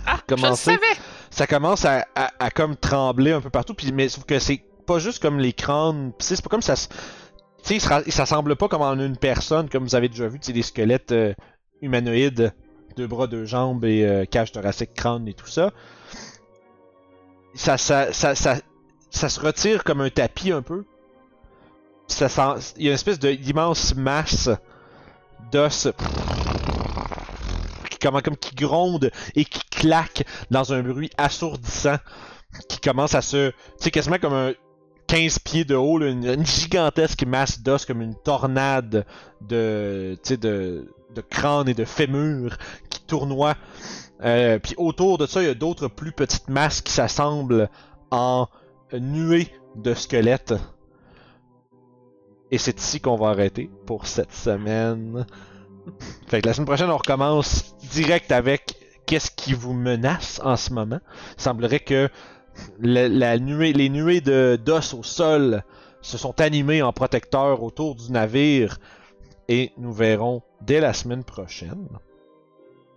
Ah, 0.06 0.18
je 0.30 0.36
le 0.36 0.42
Commencer. 0.42 0.64
savais! 0.74 1.00
Ça 1.30 1.48
commence 1.48 1.86
à, 1.86 2.06
à- 2.16 2.32
à 2.40 2.50
comme 2.52 2.76
trembler 2.76 3.32
un 3.32 3.42
peu 3.42 3.50
partout. 3.50 3.74
Puis, 3.74 3.92
mais 3.92 4.10
sauf 4.10 4.26
que 4.26 4.40
c'est 4.40 4.62
pas 4.86 5.00
juste 5.00 5.22
comme 5.22 5.40
les 5.40 5.54
crânes. 5.54 6.12
pis 6.18 6.26
c'est 6.26 6.42
pas 6.44 6.50
comme 6.50 6.62
ça. 6.62 6.76
Tu 6.76 6.88
sais, 7.64 7.80
ça, 7.80 8.02
ça 8.08 8.26
semble 8.26 8.56
pas 8.56 8.68
comme 8.68 8.82
en 8.82 8.94
une 9.00 9.18
personne, 9.18 9.70
comme 9.70 9.84
vous 9.84 9.96
avez 9.96 10.10
déjà 10.10 10.28
vu, 10.28 10.40
tu 10.40 10.48
sais, 10.48 10.54
des 10.54 10.64
squelettes 10.64 11.12
euh, 11.12 11.34
humanoïdes, 11.82 12.54
deux 12.98 13.08
bras, 13.08 13.28
deux 13.28 13.46
jambes 13.46 13.86
et 13.86 14.06
euh, 14.06 14.26
cage 14.26 14.52
thoracique, 14.52 14.94
crâne 14.94 15.28
et 15.28 15.34
tout 15.34 15.48
ça. 15.48 15.72
Ça, 17.54 17.78
ça, 17.78 18.14
ça, 18.14 18.36
ça, 18.36 18.58
ça 19.10 19.30
se 19.30 19.40
retire 19.40 19.84
comme 19.84 20.02
un 20.02 20.10
tapis 20.10 20.52
un 20.52 20.62
peu. 20.62 20.86
Ça 22.08 22.30
sent, 22.30 22.74
il 22.78 22.84
y 22.84 22.88
a 22.88 22.92
une 22.92 22.96
espèce 22.96 23.20
d'immense 23.20 23.96
masse 23.96 24.50
d'os 25.52 25.90
qui, 27.90 27.98
comme, 28.00 28.22
comme 28.22 28.38
qui 28.38 28.56
gronde 28.56 29.12
et 29.36 29.46
qui 29.46 29.62
claque 29.70 30.26
dans 30.50 30.74
un 30.74 30.82
bruit 30.82 31.10
assourdissant 31.18 31.98
qui 32.68 32.80
commence 32.80 33.16
à 33.16 33.22
se. 33.22 33.50
Tu 33.50 33.56
sais, 33.80 33.92
quasiment 33.92 34.18
comme 34.18 34.34
un 34.34 34.54
15 35.08 35.40
pieds 35.40 35.66
de 35.66 35.76
haut, 35.76 35.98
là, 35.98 36.08
une, 36.08 36.46
gigantesque 36.46 37.26
masse 37.26 37.62
d'os, 37.62 37.86
comme 37.86 38.02
une 38.02 38.16
tornade 38.16 39.06
de. 39.42 40.18
De, 40.30 40.88
de 41.14 41.22
crâne 41.22 41.68
et 41.68 41.74
de 41.74 41.86
fémur 41.86 42.58
qui 42.90 43.02
tournoie. 43.02 43.56
Euh, 44.24 44.60
puis 44.60 44.76
autour 44.78 45.18
de 45.18 45.26
ça, 45.26 45.42
il 45.42 45.48
y 45.48 45.50
a 45.50 45.56
d'autres 45.56 45.88
plus 45.88 46.12
petites 46.12 46.50
masses 46.50 46.82
qui 46.82 46.92
s'assemblent 46.92 47.70
en 48.12 48.48
nuées 48.94 49.52
de 49.76 49.94
squelettes. 49.94 50.54
Et 52.52 52.58
c'est 52.58 52.80
ici 52.80 53.00
qu'on 53.00 53.16
va 53.16 53.30
arrêter 53.30 53.70
pour 53.86 54.06
cette 54.08 54.34
semaine. 54.34 55.26
Fait 56.28 56.42
que 56.42 56.48
la 56.48 56.54
semaine 56.54 56.68
prochaine, 56.68 56.90
on 56.90 56.98
recommence 56.98 57.76
direct 57.92 58.32
avec 58.32 58.76
qu'est-ce 59.06 59.32
qui 59.32 59.54
vous 59.54 59.74
menace 59.74 60.40
en 60.44 60.56
ce 60.56 60.74
moment. 60.74 61.00
Il 61.38 61.42
semblerait 61.42 61.80
que 61.80 62.10
nuée, 62.80 63.74
les 63.74 63.90
nuées 63.90 64.22
de 64.22 64.60
d'os 64.64 64.94
au 64.94 65.04
sol 65.04 65.64
se 66.02 66.18
sont 66.18 66.42
animées 66.42 66.82
en 66.82 66.92
protecteur 66.92 67.64
autour 67.64 67.96
du 67.96 68.12
navire 68.12 68.78
et 69.48 69.72
nous 69.78 69.94
verrons 69.94 70.42
dès 70.62 70.80
la 70.80 70.94
semaine 70.94 71.24
prochaine 71.24 71.88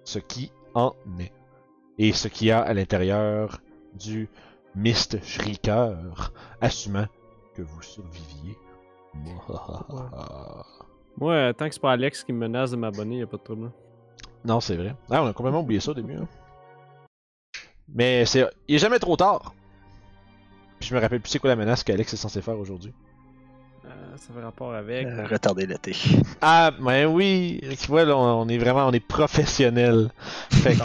ce 0.04 0.18
qui 0.18 0.52
en 0.74 0.94
est 1.18 1.32
et 1.98 2.12
ce 2.12 2.28
qu'il 2.28 2.48
y 2.48 2.50
a 2.50 2.60
à 2.60 2.74
l'intérieur 2.74 3.60
du 3.94 4.28
Mist 4.74 5.22
Shrieker, 5.24 6.32
assumant 6.60 7.06
que 7.54 7.62
vous 7.62 7.82
surviviez. 7.82 8.56
Moi, 11.16 11.54
tant 11.54 11.68
que 11.68 11.74
c'est 11.74 11.80
pas 11.80 11.92
Alex 11.92 12.24
qui 12.24 12.32
me 12.32 12.38
menace 12.40 12.72
de 12.72 12.76
m'abonner, 12.76 13.18
y 13.18 13.22
a 13.22 13.26
pas 13.28 13.36
de 13.36 13.42
trouble. 13.42 13.70
Non, 14.44 14.58
c'est 14.60 14.74
vrai. 14.76 14.96
Ah, 15.10 15.22
on 15.22 15.26
a 15.28 15.32
complètement 15.32 15.60
oublié 15.60 15.78
ça 15.78 15.92
au 15.92 15.94
début. 15.94 16.16
hein. 16.16 16.26
Mais 17.88 18.26
c'est, 18.26 18.44
il 18.66 18.74
est 18.74 18.78
jamais 18.78 18.98
trop 18.98 19.16
tard. 19.16 19.54
Puis 20.80 20.88
je 20.88 20.94
me 20.94 21.00
rappelle 21.00 21.20
plus 21.20 21.30
c'est 21.30 21.38
quoi 21.38 21.50
la 21.50 21.56
menace 21.56 21.84
qu'Alex 21.84 22.12
est 22.12 22.16
censé 22.16 22.42
faire 22.42 22.58
aujourd'hui. 22.58 22.92
Ça 24.16 24.32
fait 24.32 24.44
rapport 24.44 24.72
avec. 24.72 25.06
Euh, 25.06 25.26
retarder 25.26 25.66
l'été. 25.66 25.96
Ah, 26.40 26.70
ben 26.78 27.06
oui, 27.06 27.60
tu 27.80 27.88
vois, 27.88 28.04
là, 28.04 28.16
on 28.16 28.48
est 28.48 28.58
vraiment, 28.58 28.86
on 28.86 28.92
est 28.92 29.00
professionnel. 29.00 30.10
Fait 30.50 30.76
que, 30.76 30.82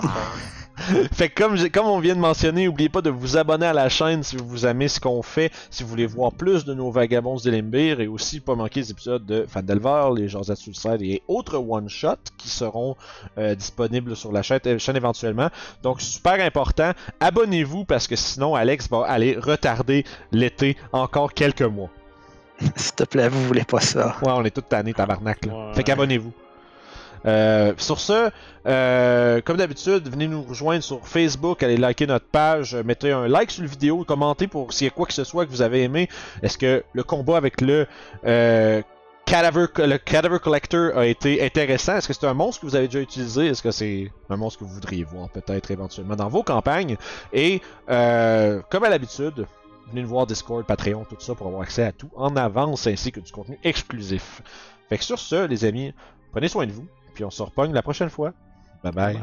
fait 1.14 1.30
que 1.30 1.68
comme, 1.70 1.86
on 1.86 2.00
vient 2.00 2.16
de 2.16 2.20
mentionner, 2.20 2.66
n'oubliez 2.66 2.90
pas 2.90 3.04
de 3.04 3.12
vous 3.12 3.38
abonner 3.38 3.68
à 3.68 3.74
la 3.74 3.88
chaîne 3.88 4.24
si 4.24 4.36
vous 4.36 4.66
aimez 4.66 4.88
ce 4.88 5.00
qu'on 5.00 5.22
fait, 5.22 5.52
si 5.70 5.84
vous 5.84 5.90
voulez 5.90 6.08
voir 6.08 6.32
plus 6.32 6.66
de 6.66 6.74
nos 6.74 6.90
vagabonds 6.90 7.36
de 7.38 7.52
Limbir, 7.52 8.02
et 8.02 8.08
aussi 8.08 8.40
pas 8.40 8.56
manquer 8.56 8.80
les 8.80 8.92
épisodes 8.92 9.24
de 9.24 9.46
Fandelver, 9.48 10.10
les 10.16 10.28
Jazz 10.28 10.52
Suicide 10.56 11.02
et 11.02 11.22
autres 11.28 11.58
one-shots 11.58 12.32
qui 12.40 12.50
seront 12.50 12.96
euh, 13.38 13.54
disponibles 13.54 14.16
sur 14.16 14.32
la 14.32 14.42
chaîne, 14.42 14.60
euh, 14.66 14.80
chaîne 14.80 14.98
éventuellement. 14.98 15.50
Donc 15.84 16.02
super 16.02 16.44
important, 16.44 16.94
abonnez-vous 17.20 17.86
parce 17.86 18.08
que 18.08 18.16
sinon 18.16 18.56
Alex 18.56 18.90
va 18.90 19.06
aller 19.06 19.38
retarder 19.38 20.04
l'été 20.32 20.78
encore 20.94 21.34
quelques 21.34 21.62
mois. 21.62 21.92
S'il 22.76 22.96
te 22.96 23.04
plaît, 23.04 23.30
vous 23.30 23.44
voulez 23.46 23.64
pas 23.64 23.80
ça. 23.80 24.18
Ouais, 24.22 24.32
on 24.32 24.44
est 24.44 24.52
tous 24.52 24.62
tannés, 24.62 24.94
tabarnak. 24.94 25.46
Là. 25.46 25.54
Ouais. 25.54 25.74
Fait 25.74 25.84
qu'abonnez-vous. 25.84 26.34
Euh, 27.26 27.74
sur 27.78 28.00
ce, 28.00 28.30
euh, 28.66 29.42
comme 29.42 29.58
d'habitude, 29.58 30.10
venez 30.10 30.28
nous 30.28 30.44
rejoindre 30.44 30.84
sur 30.84 31.06
Facebook, 31.06 31.62
allez 31.64 31.78
liker 31.78 32.08
notre 32.08 32.26
page, 32.26 32.76
mettez 32.76 33.12
un 33.12 33.28
like 33.28 33.52
sur 33.52 33.64
la 33.64 33.70
vidéo, 33.70 34.06
commentez 34.06 34.48
pour 34.48 34.72
s'il 34.72 34.86
y 34.86 34.88
a 34.88 34.92
quoi 34.92 35.06
que 35.06 35.14
ce 35.14 35.24
soit 35.24 35.46
que 35.46 35.52
vous 35.52 35.62
avez 35.62 35.84
aimé. 35.84 36.08
Est-ce 36.44 36.58
que 36.58 36.84
le 36.94 37.04
combat 37.04 37.38
avec 37.38 37.62
le 37.62 37.88
euh, 38.26 38.82
Cadaver, 39.26 39.66
le 39.78 39.98
Cadaver 39.98 40.40
Collector 40.40 40.98
a 40.98 41.06
été 41.06 41.44
intéressant? 41.44 41.98
Est-ce 41.98 42.08
que 42.08 42.14
c'est 42.14 42.26
un 42.26 42.34
monstre 42.34 42.62
que 42.62 42.68
vous 42.68 42.76
avez 42.76 42.88
déjà 42.88 43.02
utilisé? 43.02 43.48
Est-ce 43.48 43.62
que 43.62 43.72
c'est 43.72 44.12
un 44.30 44.38
monstre 44.38 44.60
que 44.60 44.64
vous 44.64 44.74
voudriez 44.74 45.04
voir 45.04 45.30
peut-être 45.30 45.72
éventuellement 45.72 46.16
dans 46.16 46.30
vos 46.30 46.42
campagnes? 46.42 46.96
Et 47.34 47.62
euh, 47.90 48.62
comme 48.70 48.84
à 48.86 48.90
l'habitude, 48.90 49.46
venez 49.90 50.02
nous 50.02 50.08
voir 50.10 50.28
Discord, 50.28 50.66
Patreon, 50.66 51.06
tout 51.06 51.16
ça 51.20 51.36
pour 51.36 51.48
avoir 51.48 51.62
accès 51.62 51.84
à 51.84 51.92
tout 51.92 52.10
en 52.16 52.36
avance 52.36 52.88
ainsi 52.88 53.12
que 53.12 53.20
du 53.20 53.32
contenu 53.32 53.60
exclusif. 53.64 54.42
Fait 54.90 54.98
que 54.98 55.04
sur 55.04 55.20
ce, 55.20 55.46
les 55.46 55.66
amis, 55.66 55.94
prenez 56.32 56.48
soin 56.48 56.66
de 56.66 56.72
vous, 56.72 56.88
puis 57.14 57.24
on 57.24 57.30
se 57.30 57.44
repogne 57.44 57.74
la 57.74 57.82
prochaine 57.82 58.10
fois. 58.10 58.34
Bye 58.84 58.94
bye. 58.94 59.20